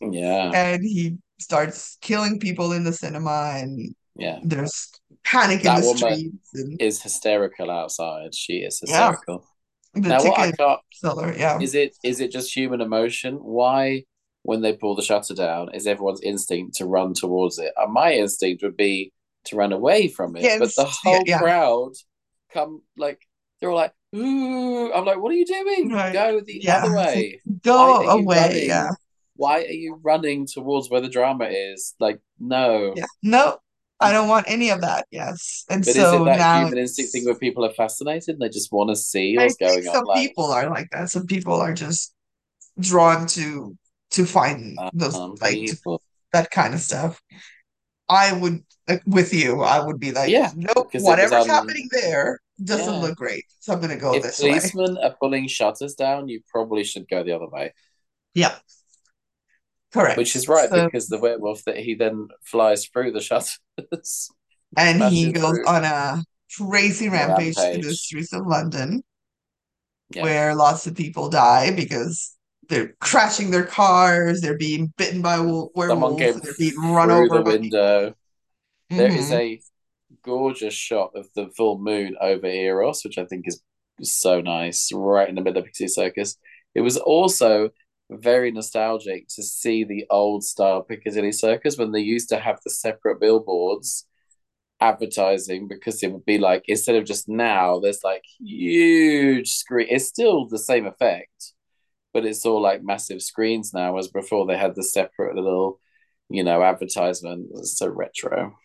yeah, 0.00 0.50
and 0.54 0.82
he 0.82 1.16
starts 1.40 1.98
killing 2.00 2.38
people 2.38 2.72
in 2.72 2.84
the 2.84 2.92
cinema 2.92 3.52
and 3.56 3.94
yeah. 4.16 4.38
there's 4.42 4.90
panic 5.24 5.64
in 5.64 5.74
the 5.74 5.82
streets 5.82 6.54
and 6.54 6.80
is 6.80 7.02
hysterical 7.02 7.70
outside. 7.70 8.34
She 8.34 8.58
is 8.58 8.80
yeah, 8.86 9.10
hysterical. 9.10 9.46
the 9.94 10.08
Now, 10.08 10.22
what 10.22 10.38
I 10.38 10.52
can't 10.52 10.80
seller. 10.92 11.34
Yeah, 11.36 11.58
is 11.60 11.74
it 11.74 11.96
is 12.02 12.20
it 12.20 12.32
just 12.32 12.54
human 12.54 12.80
emotion? 12.80 13.34
Why, 13.36 14.04
when 14.42 14.62
they 14.62 14.72
pull 14.72 14.94
the 14.94 15.02
shutter 15.02 15.34
down, 15.34 15.74
is 15.74 15.86
everyone's 15.86 16.22
instinct 16.22 16.76
to 16.76 16.86
run 16.86 17.14
towards 17.14 17.58
it? 17.58 17.72
And 17.76 17.92
my 17.92 18.12
instinct 18.12 18.62
would 18.62 18.76
be 18.76 19.12
to 19.48 19.56
run 19.56 19.72
away 19.72 20.08
from 20.08 20.36
it, 20.36 20.58
but 20.58 20.74
the 20.76 20.84
whole 20.84 21.22
yeah, 21.26 21.38
crowd 21.38 21.92
come 22.52 22.82
like 22.96 23.20
they're 23.60 23.70
all 23.70 23.76
like, 23.76 23.92
"Ooh!" 24.14 24.92
I'm 24.92 25.04
like, 25.04 25.20
"What 25.20 25.32
are 25.32 25.36
you 25.36 25.46
doing? 25.46 25.92
right. 25.92 26.12
Go 26.12 26.40
the 26.40 26.68
other 26.68 26.94
way. 26.94 27.40
Go 27.62 28.08
away. 28.08 28.66
Yeah. 28.66 28.90
Why 29.36 29.62
are 29.62 29.66
you 29.66 30.00
running 30.02 30.46
towards 30.46 30.90
where 30.90 31.00
the 31.00 31.08
drama 31.08 31.46
is? 31.46 31.94
Like, 31.98 32.20
no." 32.38 32.94
yeah. 32.96 33.06
No, 33.22 33.58
I 34.00 34.12
don't 34.12 34.28
want 34.28 34.46
any 34.48 34.70
of 34.70 34.80
that. 34.82 35.06
Yes. 35.10 35.64
And 35.68 35.82
But 35.82 35.88
is 35.88 35.96
it 35.96 36.00
so 36.00 36.24
that 36.24 36.38
now 36.38 36.60
human 36.60 36.78
instinct 36.78 37.12
thing 37.12 37.24
where 37.24 37.34
people 37.34 37.64
are 37.64 37.72
fascinated 37.72 38.34
and 38.34 38.40
they 38.40 38.48
just 38.48 38.72
want 38.72 38.90
to 38.90 38.96
see 38.96 39.36
what's 39.36 39.56
going 39.56 39.86
on? 39.88 39.94
some 39.94 40.04
Like, 40.04 40.28
people 40.28 40.44
are 40.46 40.70
like 40.70 40.88
that. 40.92 41.10
Some 41.10 41.26
people 41.26 41.54
are 41.54 41.74
just 41.74 42.14
drawn 42.78 43.26
to 43.26 43.76
to 44.10 44.24
find 44.24 44.78
those 44.94 45.14
um, 45.14 45.34
like 45.40 45.58
to, 45.66 45.98
that 46.32 46.50
kind 46.50 46.74
of 46.74 46.80
stuff. 46.80 47.20
I 48.08 48.32
would 48.32 48.62
like 48.88 49.02
with 49.06 49.32
you, 49.34 49.62
I 49.62 49.84
would 49.84 50.00
be 50.00 50.12
like, 50.12 50.30
Yeah, 50.30 50.50
nope, 50.56 50.90
whatever's 50.94 51.46
happening 51.46 51.88
there 51.92 52.40
doesn't 52.62 52.94
yeah. 52.94 53.00
look 53.00 53.16
great. 53.16 53.44
So 53.60 53.72
I'm 53.72 53.80
gonna 53.80 53.96
go 53.96 54.14
If 54.14 54.22
this 54.22 54.42
way. 54.42 54.50
policemen 54.50 54.98
are 54.98 55.14
pulling 55.20 55.46
shutters 55.48 55.94
down, 55.94 56.28
you 56.28 56.40
probably 56.50 56.84
should 56.84 57.08
go 57.08 57.22
the 57.22 57.32
other 57.32 57.48
way. 57.48 57.74
Yeah, 58.34 58.56
correct. 59.92 60.18
Which 60.18 60.36
is 60.36 60.48
right 60.48 60.68
So 60.68 60.86
because 60.86 61.08
the 61.08 61.18
werewolf 61.18 61.64
that 61.64 61.78
he 61.78 61.94
then 61.94 62.28
flies 62.44 62.86
through 62.86 63.12
the 63.12 63.20
shutters, 63.20 63.58
and 64.76 65.02
he 65.02 65.32
goes 65.32 65.56
through 65.56 65.66
on 65.66 65.84
a 65.84 66.22
crazy 66.56 67.08
rampage 67.08 67.56
through 67.56 67.82
the 67.82 67.94
streets 67.94 68.32
of 68.32 68.46
London 68.46 69.02
Yeah, 70.14 70.22
where 70.22 70.54
lots 70.54 70.86
of 70.86 70.94
people 70.96 71.28
die 71.28 71.70
because 71.70 72.34
they're 72.68 72.94
crashing 73.00 73.50
their 73.50 73.64
cars, 73.64 74.40
they're 74.40 74.58
being 74.58 74.92
bitten 74.96 75.22
by 75.22 75.40
wo- 75.40 75.70
werewolves, 75.74 76.40
they're 76.40 76.54
being 76.58 76.76
run 76.78 77.10
over 77.10 77.42
the 77.42 77.68
by 77.70 78.14
There 78.96 79.10
is 79.12 79.30
hmm 79.30 79.32
a 79.32 79.60
gorgeous 80.22 80.74
shot 80.74 81.12
of 81.16 81.28
the 81.34 81.48
full 81.56 81.78
moon 81.78 82.16
over 82.20 82.46
Eros, 82.46 83.04
which 83.04 83.18
I 83.18 83.24
think 83.26 83.46
is 83.48 83.62
so 84.02 84.40
nice, 84.40 84.90
right 84.92 85.28
in 85.28 85.34
the 85.36 85.42
middle 85.42 85.58
of 85.60 85.66
Piccadilly 85.66 85.88
Circus. 85.88 86.36
It 86.74 86.82
was 86.82 86.96
also 86.96 87.70
very 88.10 88.50
nostalgic 88.52 89.28
to 89.28 89.42
see 89.42 89.84
the 89.84 90.06
old 90.10 90.44
style 90.44 90.82
Piccadilly 90.82 91.32
Circus 91.32 91.78
when 91.78 91.92
they 91.92 92.00
used 92.00 92.28
to 92.30 92.38
have 92.40 92.60
the 92.64 92.70
separate 92.70 93.20
billboards 93.20 94.06
advertising 94.80 95.66
because 95.68 96.02
it 96.02 96.12
would 96.12 96.24
be 96.24 96.38
like 96.38 96.64
instead 96.68 96.96
of 96.96 97.04
just 97.04 97.28
now, 97.28 97.80
there's 97.80 98.04
like 98.04 98.24
huge 98.38 99.50
screen. 99.52 99.88
It's 99.90 100.06
still 100.06 100.46
the 100.46 100.58
same 100.58 100.86
effect, 100.86 101.52
but 102.14 102.26
it's 102.26 102.46
all 102.46 102.62
like 102.62 102.82
massive 102.82 103.22
screens 103.22 103.72
now, 103.74 103.98
as 103.98 104.08
before 104.08 104.46
they 104.46 104.56
had 104.58 104.74
the 104.74 104.84
separate 104.84 105.36
little, 105.36 105.80
you 106.30 106.44
know, 106.44 106.62
advertisement. 106.62 107.48
It's 107.56 107.78
so 107.78 107.88
retro, 107.88 108.56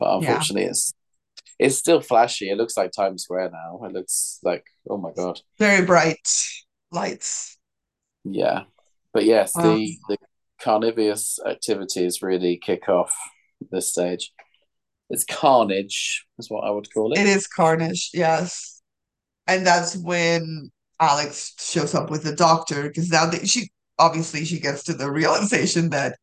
but 0.00 0.16
Yeah, 0.18 0.44
unfortunately, 0.44 0.70
it's 0.70 0.94
it's 1.58 1.76
still 1.78 2.00
flashy. 2.02 2.50
It 2.50 2.58
looks 2.58 2.76
like 2.76 2.92
Times 2.92 3.24
Square 3.24 3.52
now. 3.52 3.80
It 3.86 3.92
looks 3.92 4.40
like 4.44 4.64
oh 4.90 4.98
my 4.98 5.12
god, 5.12 5.40
very 5.58 5.84
bright 5.86 6.26
lights. 6.90 7.58
yeah. 8.24 8.64
But 9.12 9.24
yes, 9.24 9.56
Um, 9.56 9.58
the 9.58 9.98
the 10.08 10.18
carnivorous 10.60 11.38
activities 11.46 12.22
really 12.22 12.58
kick 12.58 12.88
off 12.88 13.14
this 13.70 13.90
stage. 13.90 14.32
It's 15.10 15.24
carnage, 15.24 16.26
is 16.38 16.50
what 16.50 16.64
I 16.64 16.70
would 16.70 16.92
call 16.92 17.14
it 17.14 17.26
it. 17.26 17.26
is 17.26 17.46
Carnage, 17.46 18.10
yes. 18.12 18.82
And 19.48 19.66
that's 19.66 19.96
when 19.96 20.70
Alex 21.00 21.54
shows 21.60 21.94
up 21.94 22.10
with 22.10 22.24
the 22.24 22.36
doctor 22.36 22.84
because 22.88 23.10
now 23.10 23.26
that 23.30 23.48
she 23.48 23.70
obviously 23.98 24.44
she 24.44 24.60
gets 24.60 24.84
to 24.84 24.94
the 24.94 25.10
realization 25.12 25.90
that 25.90 26.18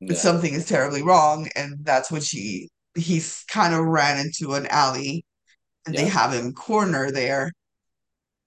Yeah, 0.00 0.14
something 0.14 0.52
is 0.54 0.66
terribly 0.66 1.02
wrong, 1.02 1.48
and 1.56 1.84
that's 1.84 2.10
when 2.10 2.20
she 2.22 2.68
he's 2.96 3.44
kind 3.48 3.74
of 3.74 3.84
ran 3.84 4.18
into 4.18 4.54
an 4.54 4.66
alley 4.66 5.24
and 5.86 5.94
they 5.94 6.06
have 6.06 6.32
him 6.32 6.52
corner 6.52 7.10
there. 7.10 7.52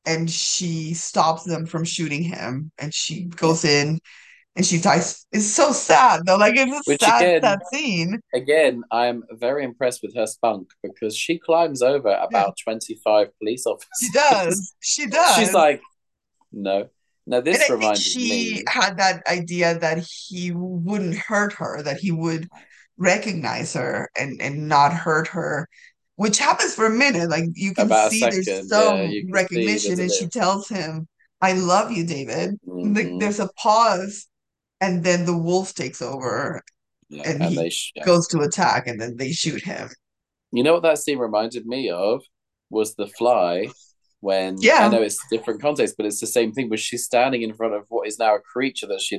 And 0.05 0.29
she 0.29 0.93
stops 0.93 1.43
them 1.43 1.65
from 1.65 1.83
shooting 1.83 2.23
him 2.23 2.71
and 2.77 2.93
she 2.93 3.25
goes 3.25 3.63
in 3.63 3.99
and 4.55 4.65
she 4.65 4.79
ties 4.79 5.25
it's 5.31 5.45
so 5.45 5.71
sad 5.71 6.25
though. 6.25 6.37
Like 6.37 6.55
it's 6.55 6.71
a 6.71 6.91
Which 6.91 7.01
sad 7.01 7.19
sad 7.19 7.37
again, 7.37 7.59
scene. 7.71 8.19
Again, 8.33 8.83
I'm 8.91 9.23
very 9.31 9.63
impressed 9.63 10.01
with 10.01 10.15
her 10.15 10.25
spunk 10.25 10.69
because 10.83 11.15
she 11.15 11.37
climbs 11.37 11.81
over 11.81 12.09
yeah. 12.09 12.23
about 12.23 12.57
25 12.63 13.29
police 13.37 13.65
officers. 13.65 13.89
She 14.01 14.09
does. 14.11 14.75
She 14.81 15.05
does. 15.05 15.35
She's 15.35 15.53
like, 15.53 15.81
no. 16.51 16.89
Now 17.27 17.37
and 17.37 17.45
this 17.45 17.69
I 17.69 17.77
think 17.77 17.97
she 17.97 18.55
me, 18.55 18.63
had 18.67 18.97
that 18.97 19.25
idea 19.27 19.77
that 19.79 19.99
he 19.99 20.51
wouldn't 20.51 21.15
hurt 21.15 21.53
her 21.53 21.83
that 21.83 21.97
he 21.99 22.11
would 22.11 22.49
recognize 22.99 23.73
her 23.73 24.09
and 24.17 24.41
and 24.41 24.67
not 24.69 24.93
hurt 24.93 25.27
her 25.29 25.67
which 26.17 26.37
happens 26.39 26.75
for 26.75 26.85
a 26.85 26.91
minute 26.91 27.29
like 27.29 27.45
you 27.53 27.73
can 27.73 27.93
about 27.93 28.11
see 28.11 28.27
there's 28.27 28.53
yeah, 28.55 28.65
some 28.67 29.17
see 29.21 29.29
recognition 29.31 29.99
and 30.01 30.11
she 30.11 30.27
tells 30.27 30.67
him 30.69 31.07
I 31.41 31.53
love 31.53 31.91
you 31.91 32.05
David. 32.05 32.55
Like 32.83 33.11
hmm 33.11 33.19
there's 33.19 33.39
a 33.39 33.49
pause 33.57 34.27
and 34.81 35.03
then 35.03 35.25
the 35.25 35.37
wolf 35.37 35.73
takes 35.75 36.01
over 36.01 36.61
Yeah, 37.09 37.25
and 37.25 37.41
and 37.41 37.53
he 37.53 37.71
sh- 37.71 37.91
goes 38.03 38.27
to 38.29 38.41
attack 38.41 38.87
and 38.87 39.01
then 39.01 39.17
they 39.17 39.31
shoot 39.33 39.63
him. 39.63 39.89
You 40.51 40.63
know 40.63 40.73
what 40.73 40.83
that 40.83 40.97
scene 40.99 41.19
reminded 41.19 41.65
me 41.65 41.89
of? 41.89 42.23
Was 42.69 42.95
The 42.95 43.07
Fly 43.07 43.75
when 44.19 44.71
I 44.77 44.87
know 44.87 45.01
it's 45.01 45.23
different 45.23 45.61
context, 45.61 45.95
but 45.97 46.05
it's 46.05 46.19
the 46.19 46.27
same 46.27 46.51
thing. 46.51 46.69
Where 46.69 46.77
she's 46.77 47.05
standing 47.05 47.41
in 47.41 47.53
front 47.53 47.73
of 47.73 47.85
what 47.89 48.07
is 48.07 48.19
now 48.19 48.35
a 48.35 48.39
creature 48.39 48.87
that 48.87 49.01
she 49.01 49.17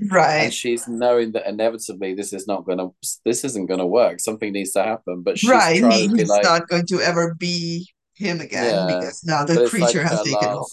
loved, 0.00 0.12
and 0.12 0.12
right 0.12 0.52
she's 0.52 0.86
knowing 0.88 1.32
that 1.32 1.48
inevitably 1.48 2.14
this 2.14 2.32
is 2.32 2.46
not 2.46 2.64
gonna, 2.64 2.88
this 3.24 3.44
isn't 3.44 3.66
gonna 3.66 3.86
work. 3.86 4.20
Something 4.20 4.52
needs 4.52 4.72
to 4.72 4.82
happen, 4.82 5.22
but 5.22 5.38
she's 5.38 5.50
right 5.50 5.78
trying 5.78 6.10
he, 6.10 6.16
he's 6.18 6.28
like, 6.28 6.44
not 6.44 6.68
going 6.68 6.86
to 6.86 7.00
ever 7.00 7.34
be 7.34 7.88
him 8.14 8.40
again 8.40 8.74
yeah, 8.74 8.86
because 8.86 9.24
now 9.24 9.44
the 9.44 9.68
creature 9.68 10.02
like 10.02 10.10
has 10.10 10.22
taken 10.22 10.48
over. 10.48 10.66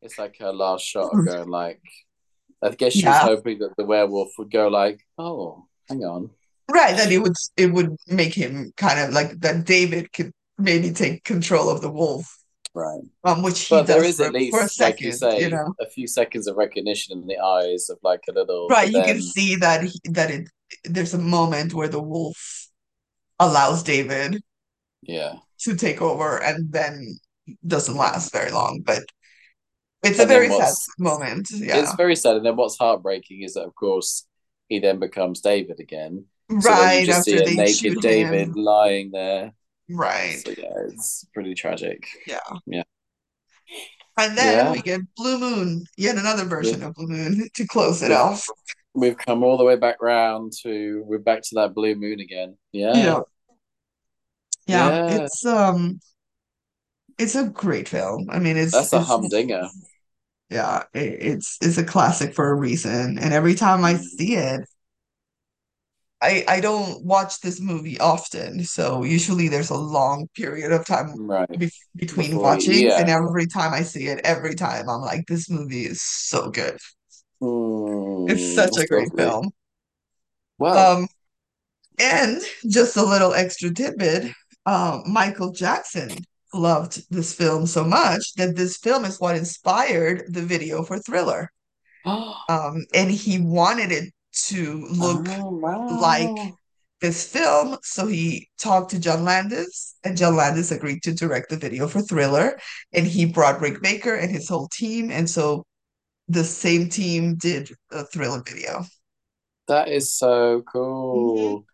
It's 0.00 0.18
like 0.18 0.36
her 0.40 0.52
last 0.52 0.84
shot 0.84 1.12
of 1.12 1.20
mm. 1.20 1.26
going 1.26 1.48
like, 1.48 1.80
I 2.62 2.70
guess 2.70 2.92
she 2.92 3.06
was 3.06 3.14
yeah. 3.14 3.20
hoping 3.20 3.58
that 3.60 3.76
the 3.76 3.84
werewolf 3.84 4.30
would 4.38 4.50
go 4.50 4.68
like, 4.68 5.00
oh, 5.18 5.66
hang 5.88 6.04
on, 6.04 6.30
right 6.70 6.96
that 6.96 7.12
it 7.12 7.18
would 7.18 7.36
it 7.56 7.72
would 7.72 7.96
make 8.08 8.34
him 8.34 8.72
kind 8.76 9.00
of 9.00 9.12
like 9.12 9.38
that 9.40 9.64
David 9.64 10.12
could 10.12 10.32
maybe 10.58 10.92
take 10.92 11.24
control 11.24 11.68
of 11.68 11.80
the 11.80 11.90
wolf 11.90 12.41
right. 12.74 13.02
um 13.24 13.42
which 13.42 13.60
he 13.66 13.74
But 13.74 13.86
there 13.86 14.00
does 14.02 14.10
is 14.10 14.16
for, 14.16 14.24
at 14.24 14.30
for 14.30 14.36
a 14.36 14.40
least, 14.40 14.80
like 14.80 15.00
you 15.00 15.12
second 15.12 15.40
you 15.40 15.50
know 15.50 15.74
a 15.80 15.86
few 15.88 16.06
seconds 16.06 16.46
of 16.46 16.56
recognition 16.56 17.18
in 17.18 17.26
the 17.26 17.38
eyes 17.38 17.90
of 17.90 17.98
like 18.02 18.22
a 18.28 18.32
little, 18.32 18.68
right 18.68 18.90
you 18.90 19.02
can 19.02 19.20
see 19.20 19.56
that 19.56 19.84
he, 19.84 20.00
that 20.04 20.30
it 20.30 20.48
there's 20.84 21.14
a 21.14 21.18
moment 21.18 21.74
where 21.74 21.88
the 21.88 22.02
wolf 22.02 22.68
allows 23.38 23.82
David 23.82 24.42
yeah. 25.02 25.34
to 25.58 25.76
take 25.76 26.00
over 26.00 26.42
and 26.42 26.72
then 26.72 27.18
doesn't 27.66 27.96
last 27.96 28.32
very 28.32 28.50
long 28.50 28.80
but 28.84 29.02
it's 30.02 30.18
a 30.18 30.22
And 30.22 30.30
then 30.30 30.48
very 30.48 30.60
sad 30.60 30.74
moment 30.98 31.48
it's 31.52 31.94
very 31.94 32.16
sad. 32.16 32.36
And 32.36 32.46
then 32.46 32.56
what's 32.56 32.76
heartbreaking 32.76 33.42
is 33.42 33.54
that, 33.54 33.64
of 33.64 33.74
course, 33.74 34.26
he 34.68 34.80
then 34.80 34.98
becomes 34.98 35.40
David 35.40 35.80
again. 35.80 36.24
So 36.50 36.56
then 36.56 36.62
you 36.64 36.70
right 36.70 37.06
just 37.06 37.28
after 37.28 37.30
see 37.30 37.42
a 37.42 37.46
they 37.46 37.54
naked 37.54 38.00
David 38.00 38.48
him 38.48 38.54
lying 38.54 39.10
there. 39.12 39.52
Right. 39.88 40.44
So 40.44 40.50
yeah, 40.50 40.72
it's 40.88 41.24
pretty 41.34 41.54
tragic. 41.54 42.06
Yeah. 42.26 42.40
Yeah. 42.66 42.82
And 44.16 44.36
then 44.36 44.68
Yeah. 44.68 44.70
we 44.70 44.82
get 44.82 45.00
Blue 45.16 45.38
Moon, 45.38 45.84
yet 45.96 46.16
another 46.16 46.44
version 46.44 46.82
We've, 46.82 46.82
of 46.82 46.94
Blue 46.94 47.08
Moon 47.08 47.48
to 47.54 47.66
close 47.66 48.02
it 48.02 48.12
off. 48.12 48.46
we've 48.94 49.16
come 49.16 49.42
all 49.42 49.56
the 49.56 49.64
way 49.64 49.76
back 49.76 50.00
round 50.02 50.52
to 50.62 51.02
we're 51.06 51.18
back 51.18 51.42
to 51.42 51.54
that 51.56 51.74
blue 51.74 51.94
moon 51.94 52.20
again. 52.20 52.56
Yeah. 52.72 53.14
Yeah. 53.14 53.22
Yeah. 54.66 54.98
Yeah. 55.00 55.00
It's 55.06 55.44
um 55.46 56.00
it's 57.18 57.34
a 57.34 57.48
great 57.48 57.88
film. 57.88 58.28
I 58.30 58.38
mean 58.38 58.56
it's 58.56 58.82
That's 58.82 58.92
a 58.92 59.00
it's 59.00 59.18
humdinger. 59.20 59.68
yeah, 60.50 60.84
it, 60.94 61.00
it's 61.22 61.58
it's 61.62 61.78
a 61.78 61.84
classic 61.84 62.34
for 62.34 62.50
a 62.50 62.54
reason. 62.54 63.18
And 63.18 63.32
every 63.32 63.54
time 63.54 63.84
I 63.84 63.94
Mm, 63.94 64.08
see 64.18 64.34
it, 64.36 64.60
I 66.22 66.44
I 66.48 66.60
don't 66.60 67.04
watch 67.04 67.40
this 67.40 67.60
movie 67.60 67.98
often, 68.00 68.64
so 68.64 69.04
usually 69.04 69.48
there's 69.48 69.70
a 69.70 69.76
long 69.76 70.28
period 70.36 70.72
of 70.72 70.86
time 70.86 71.14
Right. 71.14 71.58
be 71.58 71.70
between 71.96 72.38
Before 72.38 72.40
watchings, 72.40 72.98
and 72.98 73.10
every 73.10 73.46
time 73.46 73.74
I 73.74 73.82
see 73.82 74.06
it, 74.08 74.20
every 74.24 74.54
time 74.54 74.88
I'm 74.88 75.00
like, 75.02 75.26
this 75.26 75.50
movie 75.50 75.84
is 75.86 76.02
so 76.02 76.50
good. 76.50 76.78
It's 78.26 78.42
Mm, 78.42 78.52
such 78.52 78.76
a 78.78 78.86
great 78.86 79.12
lovely. 79.12 79.16
film. 79.16 79.52
Well, 80.58 80.88
Um, 80.88 81.08
and 82.00 82.42
just 82.68 82.96
a 82.96 83.04
little 83.04 83.34
extra 83.34 83.72
tidbit, 83.72 84.32
um, 84.66 85.04
Michael 85.06 85.52
Jackson 85.52 86.24
loved 86.54 87.04
this 87.10 87.34
film 87.34 87.66
so 87.66 87.84
much 87.84 88.34
that 88.36 88.56
this 88.56 88.76
film 88.78 89.04
is 89.04 89.20
what 89.20 89.36
inspired 89.36 90.24
the 90.32 90.42
video 90.42 90.82
for 90.84 90.98
Thriller. 90.98 91.50
Um, 92.48 92.84
and 92.94 93.10
he 93.10 93.38
wanted 93.40 93.92
it 93.92 94.12
to 94.32 94.86
look 94.90 95.26
oh, 95.28 95.48
like 95.48 96.28
wow. 96.28 96.52
this 97.00 97.30
film. 97.30 97.76
So 97.82 98.06
he 98.06 98.48
talked 98.58 98.90
to 98.90 99.00
John 99.00 99.24
Landis, 99.24 99.96
and 100.04 100.16
John 100.16 100.36
Landis 100.36 100.70
agreed 100.70 101.02
to 101.04 101.14
direct 101.14 101.50
the 101.50 101.56
video 101.56 101.88
for 101.88 102.00
Thriller. 102.00 102.58
And 102.92 103.06
he 103.06 103.26
brought 103.26 103.60
Rick 103.60 103.82
Baker 103.82 104.14
and 104.14 104.30
his 104.30 104.48
whole 104.48 104.68
team. 104.68 105.10
And 105.10 105.28
so 105.28 105.64
the 106.28 106.44
same 106.44 106.88
team 106.88 107.36
did 107.36 107.70
a 107.90 108.04
Thriller 108.04 108.42
video. 108.46 108.84
That 109.68 109.88
is 109.88 110.12
so 110.12 110.62
cool. 110.62 111.38
Mm-hmm. 111.38 111.64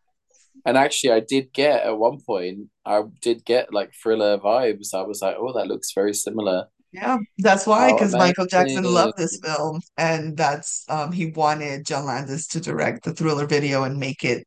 And 0.66 0.76
actually, 0.76 1.12
I 1.12 1.20
did 1.20 1.52
get 1.52 1.84
at 1.84 1.96
one 1.96 2.20
point, 2.20 2.68
I 2.84 3.02
did 3.22 3.44
get 3.44 3.72
like 3.72 3.94
thriller 3.94 4.36
vibes. 4.38 4.92
I 4.92 5.02
was 5.02 5.22
like, 5.22 5.36
oh, 5.38 5.52
that 5.54 5.66
looks 5.66 5.92
very 5.92 6.12
similar. 6.12 6.66
Yeah, 6.92 7.18
that's 7.38 7.66
why, 7.66 7.92
because 7.92 8.14
Michael 8.14 8.46
Jackson 8.46 8.84
loved 8.84 9.18
this 9.18 9.38
film, 9.42 9.80
and 9.96 10.36
that's 10.36 10.84
um 10.88 11.12
he 11.12 11.26
wanted 11.26 11.84
John 11.84 12.06
Landis 12.06 12.46
to 12.48 12.60
direct 12.60 13.04
the 13.04 13.12
Thriller 13.12 13.46
video 13.46 13.84
and 13.84 13.98
make 13.98 14.24
it 14.24 14.46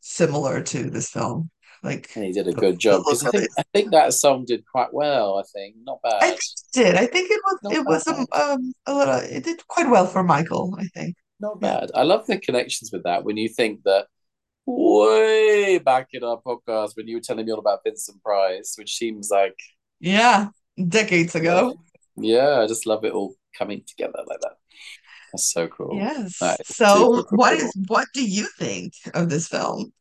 similar 0.00 0.62
to 0.62 0.90
this 0.90 1.10
film, 1.10 1.50
like 1.82 2.08
And 2.16 2.24
he 2.24 2.32
did 2.32 2.48
a 2.48 2.52
good 2.52 2.74
the 2.74 2.78
job 2.78 3.02
I 3.06 3.14
think 3.14 3.48
I 3.58 3.62
think 3.74 3.90
that 3.92 4.14
song 4.14 4.44
did 4.46 4.64
quite 4.70 4.92
well. 4.92 5.38
I 5.38 5.42
think 5.52 5.76
not 5.82 6.00
bad. 6.02 6.22
I 6.22 6.30
think 6.30 6.40
it 6.40 6.72
did. 6.72 6.94
I 6.94 7.06
think 7.06 7.30
it 7.30 7.40
was 7.44 7.58
not 7.62 7.72
it 7.74 7.86
was 7.86 8.06
um, 8.08 8.26
bad, 8.32 8.50
um 8.50 8.72
a 8.86 8.94
little. 8.94 9.14
It 9.16 9.44
did 9.44 9.66
quite 9.66 9.90
well 9.90 10.06
for 10.06 10.22
Michael. 10.22 10.74
I 10.78 10.86
think. 10.94 11.16
not 11.40 11.60
bad. 11.60 11.90
I 11.94 12.02
love 12.02 12.26
the 12.26 12.38
connections 12.38 12.90
with 12.92 13.04
that. 13.04 13.24
When 13.24 13.36
you 13.36 13.48
think 13.48 13.82
that 13.84 14.06
way 14.66 15.78
back 15.78 16.08
in 16.12 16.22
our 16.22 16.40
podcast 16.40 16.90
when 16.94 17.08
you 17.08 17.16
were 17.16 17.22
telling 17.22 17.46
me 17.46 17.52
all 17.52 17.58
about 17.58 17.80
Vincent 17.84 18.22
Price, 18.22 18.74
which 18.76 18.96
seems 18.96 19.30
like 19.30 19.56
Yeah, 20.00 20.48
decades 20.88 21.34
ago. 21.34 21.74
yeah. 22.16 22.60
I 22.60 22.66
just 22.66 22.86
love 22.86 23.04
it 23.04 23.12
all 23.12 23.34
coming 23.56 23.82
together 23.86 24.20
like 24.26 24.40
that. 24.40 24.56
That's 25.32 25.52
so 25.52 25.68
cool. 25.68 26.00
Yes. 26.00 26.56
So, 26.64 27.22
super 27.22 27.26
what 27.30 27.54
is 27.54 27.72
cool. 27.72 27.84
what 27.88 28.08
do 28.14 28.24
you 28.24 28.46
think 28.58 28.94
of 29.14 29.28
this 29.30 29.48
film? 29.48 29.92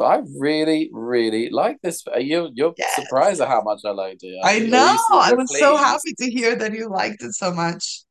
I 0.00 0.20
really, 0.38 0.90
really 0.92 1.48
like 1.50 1.78
this. 1.82 2.02
You 2.18 2.50
you're 2.54 2.74
Yes. 2.76 2.94
surprised 2.96 3.40
at 3.40 3.48
how 3.48 3.62
much 3.62 3.80
I 3.84 3.90
liked 3.90 4.24
it, 4.24 4.34
are 4.42 4.50
I 4.50 4.58
know. 4.60 4.96
I 5.12 5.32
was 5.34 5.56
so 5.58 5.76
happy 5.76 6.14
to 6.18 6.30
hear 6.30 6.56
that 6.56 6.72
you 6.72 6.88
liked 6.88 7.22
it 7.22 7.32
so 7.34 7.52
much. 7.52 8.02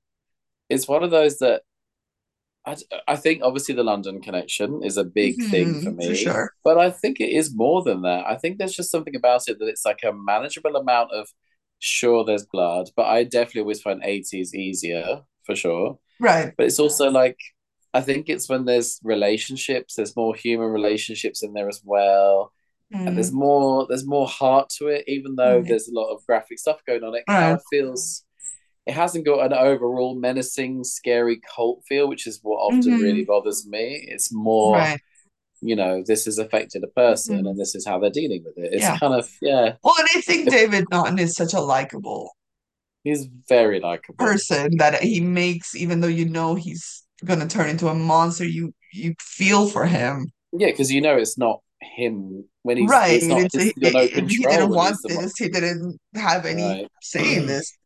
It's 0.69 0.87
one 0.87 1.03
of 1.03 1.11
those 1.11 1.37
that 1.39 1.63
I, 2.65 2.75
I 3.07 3.15
think 3.15 3.41
obviously 3.43 3.73
the 3.75 3.83
London 3.83 4.21
connection 4.21 4.81
is 4.83 4.97
a 4.97 5.03
big 5.03 5.41
thing 5.41 5.77
for 5.77 5.91
hmm 5.91 5.95
for 5.99 6.13
me, 6.13 6.15
sure. 6.15 6.53
but 6.63 6.77
I 6.77 6.91
think 6.91 7.19
it 7.19 7.29
is 7.31 7.55
more 7.55 7.83
than 7.83 8.03
that. 8.03 8.25
I 8.27 8.37
think 8.37 8.57
there's 8.57 8.75
just 8.75 8.91
something 8.91 9.15
about 9.15 9.47
it 9.47 9.57
that 9.59 9.67
it's 9.67 9.85
like 9.85 10.01
a 10.03 10.13
manageable 10.13 10.75
amount 10.75 11.11
of 11.11 11.27
sure 11.81 12.25
there's 12.25 12.45
blood, 12.47 12.89
but 12.97 13.07
I 13.07 13.25
definitely 13.25 13.63
always 13.63 13.81
find 13.83 14.01
80s 14.05 14.55
easier 14.55 15.23
for 15.45 15.55
sure. 15.57 15.99
Right. 16.19 16.55
But 16.57 16.67
it's 16.67 16.79
also 16.79 17.09
like 17.11 17.39
I 17.93 18.01
think 18.01 18.29
it's 18.29 18.49
when 18.49 18.65
there's 18.65 18.99
relationships, 19.03 19.95
there's 19.95 20.15
more 20.15 20.35
human 20.35 20.69
relationships 20.69 21.43
in 21.43 21.53
there 21.53 21.69
as 21.69 21.81
well. 21.85 22.53
And 23.05 23.17
there's 23.17 23.31
Mm, 23.31 23.33
more 23.33 23.87
there's 23.89 24.07
more 24.07 24.27
heart 24.27 24.69
to 24.79 24.87
it, 24.89 25.05
even 25.07 25.35
though 25.35 25.63
right. 25.63 25.67
there's 25.67 25.89
a 25.89 25.93
lot 25.93 26.13
of 26.13 26.25
graphic 26.27 26.59
stuff 26.59 26.81
going 26.87 27.03
on. 27.03 27.15
It 27.15 27.25
kind 27.35 27.53
of 27.53 27.61
feels 27.69 28.25
it 28.85 28.93
hasn't 28.93 29.25
got 29.25 29.45
an 29.45 29.53
overall 29.53 30.15
menacing, 30.19 30.83
scary 30.83 31.39
cult 31.55 31.83
feel, 31.87 32.07
which 32.09 32.27
is 32.27 32.39
what 32.43 32.57
often 32.57 32.97
really 32.97 33.21
hmm 33.21 33.27
bothers 33.27 33.67
me. 33.67 34.05
It's 34.09 34.33
more, 34.33 34.93
Right. 34.93 35.01
You 35.61 35.75
know, 35.75 36.03
this 36.05 36.25
has 36.25 36.37
affected 36.37 36.83
a 36.83 36.87
person 36.87 37.37
hmm 37.37 37.47
and 37.47 37.59
this 37.59 37.75
is 37.75 37.85
how 37.85 37.99
they're 37.99 38.09
dealing 38.11 38.43
with 38.43 38.57
it. 38.57 38.73
It's 38.73 38.89
Yeah. 38.89 38.97
kind 38.99 39.13
of, 39.13 39.29
yeah, 39.41 39.75
Well, 39.83 39.95
and 39.99 40.09
I 40.15 40.21
think 40.21 40.49
David 40.49 40.85
Naughton 40.91 41.19
is 41.19 41.35
such 41.35 41.53
a 41.53 41.61
likable 41.61 42.35
he's 43.03 43.25
very 43.47 43.79
likable. 43.79 44.17
person 44.17 44.77
that 44.77 45.01
he 45.01 45.19
makes, 45.19 45.75
even 45.75 45.99
though 46.01 46.07
you 46.07 46.25
know 46.29 46.55
he's 46.55 47.03
gonna 47.25 47.47
turn 47.47 47.69
into 47.69 47.87
a 47.87 47.95
monster, 47.95 48.45
you 48.45 48.73
you 48.93 49.15
feel 49.19 49.67
for 49.69 49.85
him. 49.85 50.27
Yeah, 50.53 50.67
because 50.67 50.91
you 50.91 51.01
know 51.01 51.17
it's 51.17 51.37
not 51.37 51.61
him 51.81 52.45
when 52.63 52.77
he's 52.77 52.91
Right. 52.91 53.09
it's 53.09 53.29
not 53.29 53.43
It's 53.43 53.53
his 53.53 53.71
a, 53.73 53.73
he's 53.79 53.93
no 53.93 54.07
he 54.07 54.21
he 54.27 54.45
didn't 54.47 54.73
want 54.73 54.97
this. 55.07 55.33
He 55.37 55.49
didn't 55.49 55.99
have 56.15 56.45
any 56.45 56.81
right. 56.81 56.87
say 57.01 57.35
in 57.35 57.45
this. 57.45 57.77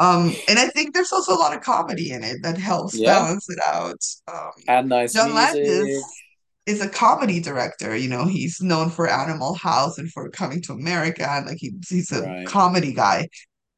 Um, 0.00 0.34
and 0.48 0.58
I 0.58 0.68
think 0.68 0.94
there's 0.94 1.12
also 1.12 1.34
a 1.34 1.38
lot 1.40 1.56
of 1.56 1.62
comedy 1.62 2.12
in 2.12 2.24
it 2.24 2.38
that 2.42 2.58
helps 2.58 3.00
Yeah. 3.00 3.02
balance 3.02 3.48
it 3.50 3.58
out. 3.66 3.98
Um, 4.28 4.52
And 4.68 4.88
nice 4.88 5.12
John 5.14 5.34
music. 5.34 5.56
Landis 5.58 6.25
is 6.66 6.80
a 6.80 6.88
comedy 6.88 7.40
director. 7.40 7.96
You 7.96 8.08
know, 8.08 8.26
he's 8.26 8.60
known 8.60 8.90
for 8.90 9.08
Animal 9.08 9.54
House 9.54 9.98
and 9.98 10.10
for 10.10 10.28
Coming 10.30 10.60
to 10.62 10.72
America, 10.72 11.28
and 11.28 11.46
like 11.46 11.58
he, 11.58 11.72
he's 11.88 12.12
a 12.12 12.22
Right. 12.22 12.46
comedy 12.46 12.92
guy. 12.92 13.28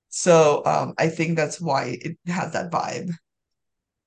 So 0.08 0.62
um, 0.64 0.94
I 0.98 1.08
think 1.08 1.36
that's 1.36 1.60
why 1.60 1.98
it 2.00 2.16
has 2.26 2.52
that 2.52 2.70
vibe. 2.70 3.10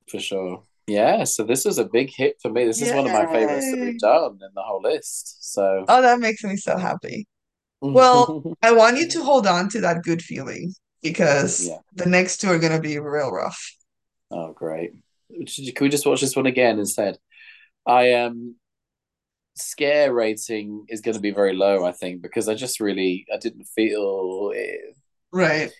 For 0.09 0.19
sure. 0.19 0.63
Yeah, 0.87 1.23
so 1.23 1.43
this 1.43 1.63
was 1.63 1.77
a 1.77 1.85
big 1.85 2.09
hit 2.13 2.37
for 2.41 2.49
me. 2.51 2.65
This 2.65 2.81
is 2.81 2.91
one 2.91 3.05
of 3.05 3.13
my 3.13 3.25
favorites 3.31 3.69
that 3.71 3.79
we've 3.79 3.99
done 3.99 4.33
in 4.33 4.49
the 4.55 4.61
whole 4.63 4.81
list. 4.81 5.53
So, 5.53 5.85
Oh, 5.87 6.01
that 6.01 6.19
makes 6.19 6.43
me 6.43 6.57
so 6.57 6.77
happy. 6.77 7.27
Well, 7.79 8.55
I 8.61 8.73
want 8.73 8.97
you 8.97 9.07
to 9.09 9.23
hold 9.23 9.47
on 9.47 9.69
to 9.69 9.81
that 9.81 10.03
good 10.03 10.21
feeling 10.21 10.73
because 11.01 11.67
yeah. 11.67 11.77
the 11.93 12.07
next 12.07 12.37
two 12.41 12.47
are 12.49 12.59
going 12.59 12.73
to 12.73 12.81
be 12.81 12.97
real 12.99 13.31
rough. 13.31 13.73
Oh, 14.31 14.53
great. 14.53 14.91
Can 15.29 15.73
we 15.85 15.89
just 15.89 16.05
watch 16.05 16.21
this 16.21 16.35
one 16.35 16.45
again 16.47 16.77
instead? 16.79 17.17
I 17.85 18.13
um 18.13 18.55
scare 19.61 20.13
rating 20.13 20.85
is 20.89 21.01
going 21.01 21.15
to 21.15 21.21
be 21.21 21.31
very 21.31 21.53
low, 21.55 21.85
I 21.85 21.91
think, 21.91 22.21
because 22.21 22.49
I 22.49 22.55
just 22.55 22.79
really 22.79 23.25
I 23.33 23.37
didn't 23.37 23.65
feel 23.65 24.51
it. 24.53 24.95
Right. 25.31 25.71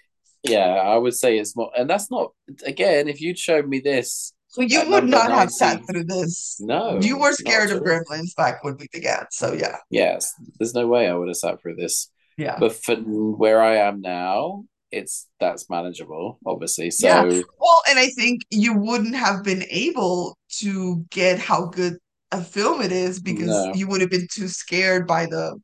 Yeah, 0.44 0.66
I 0.66 0.98
would 0.98 1.14
say 1.14 1.38
it's 1.38 1.56
more, 1.56 1.72
and 1.78 1.90
that's 1.90 2.10
not 2.10 2.34
again. 2.66 3.08
If 3.08 3.22
you'd 3.22 3.38
shown 3.38 3.70
me 3.70 3.80
this 3.80 4.34
So 4.52 4.62
you 4.64 4.90
would 4.90 5.06
not 5.06 5.32
have 5.32 5.50
sat 5.50 5.86
through 5.88 6.04
this. 6.06 6.58
No, 6.60 7.00
you 7.00 7.18
were 7.18 7.32
scared 7.32 7.72
of. 7.72 7.84
Gremlins 7.84 8.36
back 8.36 8.64
when 8.64 8.76
we 8.78 8.88
began. 8.92 9.26
So 9.32 9.54
yeah. 9.54 9.78
Yes, 9.90 10.34
there's 10.60 10.74
no 10.74 10.88
way 10.88 11.08
I 11.08 11.14
would 11.14 11.30
have 11.30 11.38
sat 11.38 11.62
through 11.62 11.76
this. 11.76 12.10
Yeah. 12.38 12.58
But 12.60 12.74
for 12.74 12.96
where 12.96 13.62
I 13.62 13.78
am 13.78 14.02
now, 14.02 14.66
it's 14.92 15.28
that's 15.40 15.70
manageable, 15.70 16.38
obviously. 16.46 16.92
Yeah. 17.00 17.30
So 17.30 17.44
Well, 17.60 17.82
and 17.90 17.98
I 17.98 18.08
think 18.10 18.42
you 18.50 18.74
wouldn't 18.74 19.16
have 19.16 19.44
been 19.44 19.64
able 19.70 20.38
to 20.60 21.06
get 21.10 21.40
how 21.40 21.68
good 21.68 21.98
a 22.32 22.42
film 22.44 22.82
it 22.82 22.92
is 22.92 23.20
because 23.20 23.48
no, 23.48 23.74
you 23.74 23.88
would 23.88 24.02
have 24.02 24.10
been 24.10 24.28
too 24.32 24.48
scared 24.48 25.08
by 25.08 25.26
the 25.26 25.60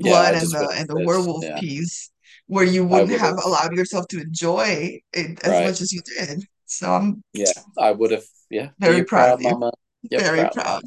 blood 0.00 0.34
I 0.34 0.38
and 0.40 0.50
the 0.52 0.68
and 0.76 0.88
the 0.88 0.98
werewolf 0.98 1.44
Yeah, 1.44 1.60
piece 1.60 2.10
where 2.48 2.64
you 2.64 2.84
wouldn't 2.84 3.10
would 3.10 3.20
have 3.20 3.38
allowed 3.44 3.74
yourself 3.76 4.06
to 4.08 4.20
enjoy 4.20 5.00
it 5.12 5.44
as 5.44 5.52
Right. 5.52 5.64
much 5.64 5.80
as 5.80 5.92
you 5.92 6.02
did. 6.18 6.42
So 6.66 6.92
I'm 6.92 7.22
Yeah, 7.32 7.52
I 7.78 7.92
would 7.92 8.10
have. 8.10 8.24
Yeah, 8.50 8.70
very 8.78 8.96
you 8.96 9.04
proud 9.04 9.30
of 9.34 9.40
you. 9.42 9.54
Mama? 9.60 9.72
You're 10.10 10.20
Very 10.20 10.44
proud, 10.44 10.52
proud. 10.52 10.82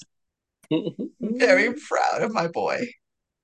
Very 1.21 1.73
proud 1.87 2.21
of 2.21 2.31
my 2.33 2.47
boy. 2.47 2.87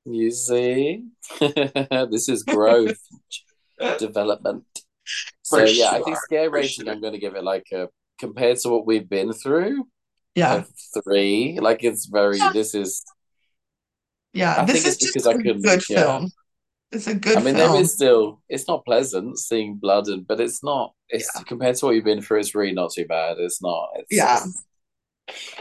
You 0.06 0.32
see, 0.32 1.06
this 1.40 2.28
is 2.30 2.44
growth, 2.44 2.98
development. 3.98 4.66
For 5.50 5.60
So 5.60 5.66
yeah, 5.66 5.92
I 5.92 6.02
think 6.02 6.18
scare 6.18 6.50
rating. 6.50 6.88
sure. 6.88 6.90
I'm 6.90 7.02
going 7.02 7.14
to 7.14 7.20
give 7.20 7.36
it 7.36 7.44
like 7.44 7.68
a 7.74 7.90
compared 8.20 8.58
to 8.60 8.70
what 8.70 8.86
we've 8.88 9.10
been 9.10 9.34
through, 9.34 9.88
Yeah. 10.36 10.64
three. 11.04 11.60
Like 11.62 11.84
it's 11.84 12.06
very. 12.06 12.38
Yeah. 12.38 12.52
This 12.54 12.74
is. 12.76 13.04
Yeah. 14.34 14.56
I 14.62 14.66
This 14.66 14.84
think 14.84 14.88
is 14.88 14.94
it's 14.94 14.98
just 15.04 15.14
because 15.14 15.28
I 15.28 15.32
a 15.32 15.38
couldn't. 15.38 15.62
good 15.62 15.82
Yeah, 15.90 16.04
film. 16.04 16.32
It's 16.92 17.08
a 17.08 17.16
good 17.16 17.38
i 17.38 17.42
mean, 17.42 17.56
there 17.56 17.68
film. 17.68 17.82
is 17.82 17.94
still. 17.94 18.42
It's 18.50 18.68
not 18.68 18.86
pleasant 18.86 19.38
seeing 19.40 19.76
blood, 19.76 20.08
and 20.08 20.28
but 20.28 20.40
it's 20.40 20.64
not. 20.64 20.94
It's 21.10 21.30
Yeah. 21.36 21.44
compared 21.44 21.76
to 21.78 21.86
what 21.86 21.96
you've 21.96 22.06
been 22.06 22.22
through. 22.22 22.40
It's 22.40 22.56
really 22.56 22.74
not 22.74 22.92
too 22.94 23.06
bad. 23.06 23.38
It's 23.40 23.62
not. 23.62 23.90
It's 23.96 24.08
Yeah. 24.12 24.40
it's 24.44 24.64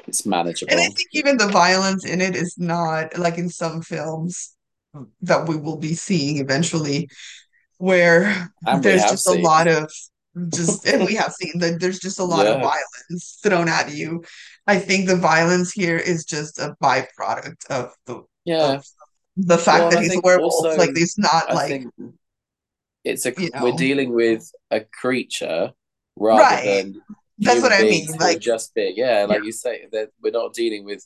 it's 0.07 0.27
And 0.27 0.81
I 0.81 0.87
think 0.87 1.09
even 1.13 1.37
the 1.37 1.49
violence 1.49 2.05
in 2.05 2.21
it 2.21 2.35
is 2.35 2.57
not 2.59 3.17
like 3.19 3.39
in 3.39 3.49
some 3.49 3.83
films. 3.83 4.55
that 5.23 5.47
we 5.49 5.55
will 5.57 5.77
be 5.77 5.95
seeing 5.95 6.39
eventually, 6.39 7.09
where 7.79 8.51
there's 8.81 9.03
just 9.05 9.29
a 9.29 9.33
lot 9.33 9.69
of 9.69 9.89
just, 10.53 10.85
and 10.87 11.07
we 11.07 11.15
have 11.23 11.33
seen 11.33 11.61
that 11.61 11.79
there's 11.79 12.01
just 12.01 12.19
a 12.19 12.25
lot 12.25 12.47
of 12.47 12.61
violence 12.61 13.39
thrown 13.43 13.69
at 13.69 13.93
you. 13.93 14.25
I 14.71 14.79
think 14.79 15.09
the 15.09 15.17
violence 15.17 15.73
here 15.73 15.97
is 16.13 16.25
just 16.25 16.59
a 16.59 16.77
byproduct 16.83 17.61
of 17.71 17.93
the 18.07 18.23
Yeah. 18.45 18.75
of 18.75 18.87
the 19.37 19.59
fact 19.59 19.81
Well, 19.81 19.91
that 19.91 19.99
I 19.99 20.03
he's 20.03 20.17
a 20.17 20.21
werewolf. 20.21 20.53
also 20.53 20.77
Like 20.77 20.95
he's 20.97 21.17
not 21.19 21.51
I 21.51 21.55
like 21.55 21.85
it's 23.05 23.25
a 23.27 23.33
you 23.39 23.51
we're 23.63 23.73
dealing 23.87 24.13
with 24.13 24.43
a 24.71 24.81
creature 25.01 25.73
rather 26.17 26.43
right. 26.43 26.65
than 26.65 27.03
That's 27.39 27.63
what 27.63 27.73
I 27.73 27.83
mean. 27.83 28.07
Like 28.19 28.41
just 28.41 28.75
big. 28.75 28.97
Yeah, 28.97 29.21
yeah, 29.21 29.25
like 29.27 29.45
you 29.45 29.53
say, 29.53 29.87
that 29.93 30.11
we're 30.23 30.33
not 30.33 30.53
dealing 30.53 30.85
with 30.85 31.03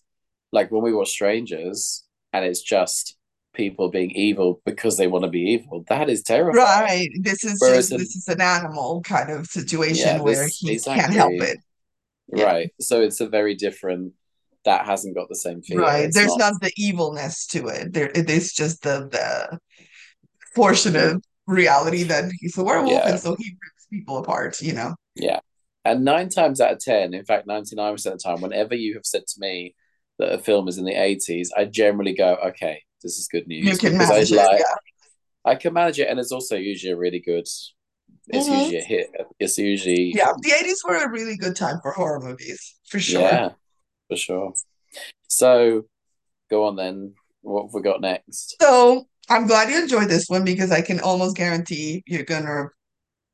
like 0.51 0.71
when 0.73 0.83
we 0.83 0.93
watch 0.93 1.11
Strangers 1.11 2.05
and 2.33 2.45
it's 2.45 2.61
just 2.63 3.17
people 3.55 3.89
being 3.89 4.11
evil 4.11 4.61
because 4.67 4.97
they 4.97 5.07
want 5.07 5.25
to 5.25 5.31
be 5.31 5.43
evil. 5.55 5.85
That 5.89 6.11
is 6.11 6.23
terrifying. 6.23 6.57
right. 6.57 7.09
This 7.21 7.45
is 7.45 7.61
Whereas 7.61 7.89
just 7.91 7.93
in 7.93 7.99
this 7.99 8.17
is 8.17 8.27
an 8.29 8.41
animal 8.41 9.01
kind 9.03 9.31
of 9.31 9.47
yeah, 9.55 9.61
situation 9.61 10.23
where 10.25 10.45
this 10.45 10.59
he 10.59 10.79
can't 10.81 11.13
help 11.13 11.33
it. 11.35 11.59
Yeah. 12.33 12.45
right. 12.45 12.71
So 12.81 13.01
it's 13.01 13.21
a 13.21 13.29
very 13.29 13.55
different. 13.55 14.13
That 14.65 14.87
hasn't 14.87 15.15
got 15.15 15.29
the 15.29 15.37
same 15.37 15.61
fear. 15.61 15.81
Right. 15.81 16.05
It's 16.05 16.17
There's 16.17 16.37
not. 16.37 16.53
not 16.53 16.61
the 16.63 16.73
evilness 16.79 17.47
to 17.49 17.67
it. 17.69 17.93
There 17.93 18.11
it 18.15 18.31
is 18.31 18.53
just 18.55 18.83
the 18.83 19.09
the 19.11 19.59
portion 20.55 20.97
of 20.97 21.23
reality 21.47 22.05
that 22.05 22.33
he's 22.41 22.57
a 22.57 22.65
werewolf 22.65 23.05
and 23.05 23.21
so 23.21 23.35
he 23.39 23.51
rips 23.63 23.87
people 23.93 24.17
apart, 24.19 24.61
you 24.63 24.73
know. 24.73 24.95
yeah. 25.15 25.41
And 25.85 26.03
nine 26.03 26.31
times 26.31 26.63
out 26.63 26.73
of 26.73 26.79
ten, 26.79 27.13
in 27.13 27.27
fact, 27.27 27.47
ninety 27.47 27.77
nine 27.77 27.93
percent 27.93 28.15
of 28.15 28.23
the 28.23 28.29
time, 28.29 28.41
whenever 28.41 28.75
you 28.75 28.95
have 28.95 29.05
said 29.05 29.27
to 29.27 29.35
me 29.39 29.75
that 30.19 30.33
a 30.33 30.39
film 30.39 30.67
is 30.67 30.79
in 30.79 30.87
the 30.87 30.95
eighties, 30.99 31.53
I 31.55 31.67
generally 31.67 32.15
go, 32.15 32.37
okay, 32.47 32.83
this 33.03 33.19
is 33.19 33.29
good 33.29 33.45
You 33.47 33.65
news 33.65 33.79
can 33.79 33.93
because 33.93 34.09
I 34.11 34.15
manage 34.15 34.33
it, 34.33 34.37
like 34.37 34.61
yeah. 34.61 34.75
I 35.45 35.55
can 35.57 35.75
manage 35.75 36.01
it, 36.01 36.09
and 36.09 36.19
it's 36.19 36.33
also 36.33 36.57
usually 36.57 36.93
a 36.93 36.97
really 36.97 37.21
good. 37.21 37.47
It's 38.29 38.49
hmm 38.49 38.51
usually 38.51 38.79
a 38.79 38.83
hit. 38.85 39.11
It's 39.39 39.59
usually 39.59 40.19
Yeah, 40.19 40.33
the 40.41 40.53
80s 40.53 40.83
were 40.85 40.97
a 40.97 41.11
really 41.11 41.37
good 41.37 41.57
time 41.57 41.79
for 41.83 41.93
horror 41.93 42.21
movies, 42.21 42.77
for 42.89 42.99
sure. 43.01 43.29
yeah, 43.29 43.51
for 44.09 44.17
sure. 44.17 44.55
So 45.29 45.85
go 46.51 46.67
on 46.67 46.77
then. 46.77 47.15
What 47.43 47.65
have 47.65 47.75
we 47.75 47.83
got 47.83 48.01
next? 48.01 48.59
So 48.61 49.07
I'm 49.29 49.47
glad 49.47 49.71
you 49.71 49.81
enjoyed 49.81 50.09
this 50.09 50.27
one 50.29 50.45
because 50.45 50.71
I 50.71 50.81
can 50.83 51.01
almost 51.01 51.37
guarantee 51.37 52.03
you're 52.07 52.25
gonna 52.25 52.67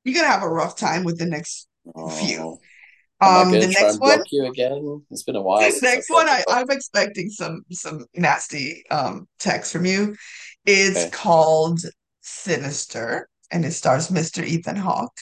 you're 0.05 0.15
gonna 0.15 0.29
have 0.29 0.43
a 0.43 0.49
rough 0.49 0.77
time 0.79 1.05
with 1.05 1.19
the 1.19 1.27
next 1.27 1.69
few. 2.09 2.41
Oh, 2.41 2.61
am 3.25 3.37
I 3.37 3.45
Um, 3.45 3.53
the 3.59 3.67
next 3.69 3.99
and 3.99 4.01
one, 4.01 4.23
you 4.31 4.47
again? 4.47 5.05
It's 5.11 5.23
been 5.23 5.37
a 5.37 5.43
while 5.43 5.67
I've 5.67 5.83
next 5.83 6.11
one, 6.11 6.29
I, 6.29 6.45
I'm 6.49 6.71
expecting 6.71 7.29
some 7.31 7.63
some 7.71 8.07
nasty 8.15 8.85
um 8.91 9.29
text 9.39 9.73
from 9.73 9.85
you. 9.85 10.17
It's 10.67 11.05
Okay. 11.05 11.11
called 11.11 11.81
Sinister, 12.23 13.29
and 13.51 13.65
it 13.65 13.73
stars 13.73 14.09
Mr. 14.09 14.45
Ethan 14.45 14.77
Hawke 14.77 15.17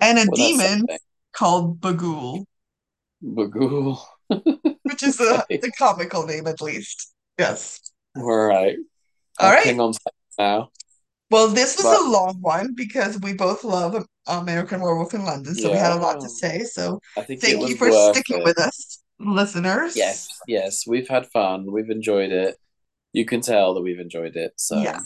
and 0.00 0.18
a 0.18 0.26
Well, 0.28 0.36
demon 0.36 0.86
called 1.32 1.80
Bughuul, 1.80 2.44
Bughuul. 3.22 3.98
which 4.82 5.02
is 5.02 5.20
a 5.20 5.44
the 5.48 5.72
comical 5.76 6.26
name 6.26 6.46
at 6.46 6.60
least. 6.60 7.12
Yes. 7.38 7.80
All 8.16 8.46
right. 8.46 8.76
All 9.38 9.50
right. 9.50 9.78
on 9.78 9.94
now. 10.38 10.70
Well, 11.30 11.48
this 11.48 11.76
was 11.76 11.84
But 11.84 12.00
a 12.00 12.10
long 12.10 12.38
one 12.40 12.74
because 12.74 13.20
we 13.20 13.34
both 13.34 13.62
love 13.62 14.04
American 14.26 14.80
Werewolf 14.80 15.14
in 15.14 15.24
London, 15.24 15.54
so 15.54 15.70
we 15.70 15.78
had 15.78 15.92
a 15.92 16.00
lot 16.00 16.20
to 16.20 16.28
say. 16.28 16.64
So 16.64 17.00
thank 17.16 17.42
you 17.44 17.76
for 17.76 17.92
sticking 18.12 18.38
it. 18.38 18.44
with 18.44 18.58
us, 18.58 19.00
listeners. 19.20 19.96
Yes, 19.96 20.26
yes. 20.48 20.86
We've 20.88 21.08
had 21.08 21.26
fun. 21.28 21.70
We've 21.70 21.88
enjoyed 21.88 22.32
it. 22.32 22.56
You 23.12 23.24
can 23.24 23.40
tell 23.42 23.74
that 23.74 23.82
we've 23.82 24.00
enjoyed 24.00 24.34
it. 24.34 24.54
So 24.56 24.80
Yeah. 24.82 25.00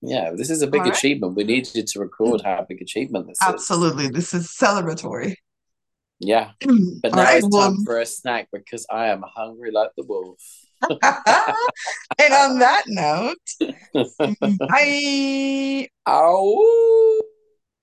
Yeah, 0.00 0.32
this 0.34 0.50
is 0.50 0.62
a 0.62 0.66
All 0.66 0.70
big 0.70 0.82
right. 0.82 0.96
achievement. 0.96 1.34
We 1.36 1.44
needed 1.44 1.86
to 1.86 2.00
record 2.00 2.42
how 2.42 2.64
big 2.68 2.80
achievement 2.82 3.26
this 3.28 3.38
is. 3.48 3.48
Absolutely. 3.48 4.08
This 4.08 4.34
is 4.34 4.48
celebratory. 4.48 5.36
Yeah. 6.20 6.52
All 6.68 7.00
But 7.02 7.14
now 7.14 7.22
right. 7.24 7.38
it's 7.38 7.48
Well, 7.48 7.70
time 7.70 7.84
for 7.84 7.98
a 8.00 8.06
snack 8.06 8.48
because 8.52 8.86
I 8.90 9.08
am 9.08 9.22
hungry 9.22 9.70
like 9.70 9.90
the 9.96 10.04
wolf. 10.04 10.38
and 10.90 11.00
on 12.34 12.58
that 12.60 12.84
note, 12.86 13.36
bye. 14.68 15.88
Ow! 16.08 17.17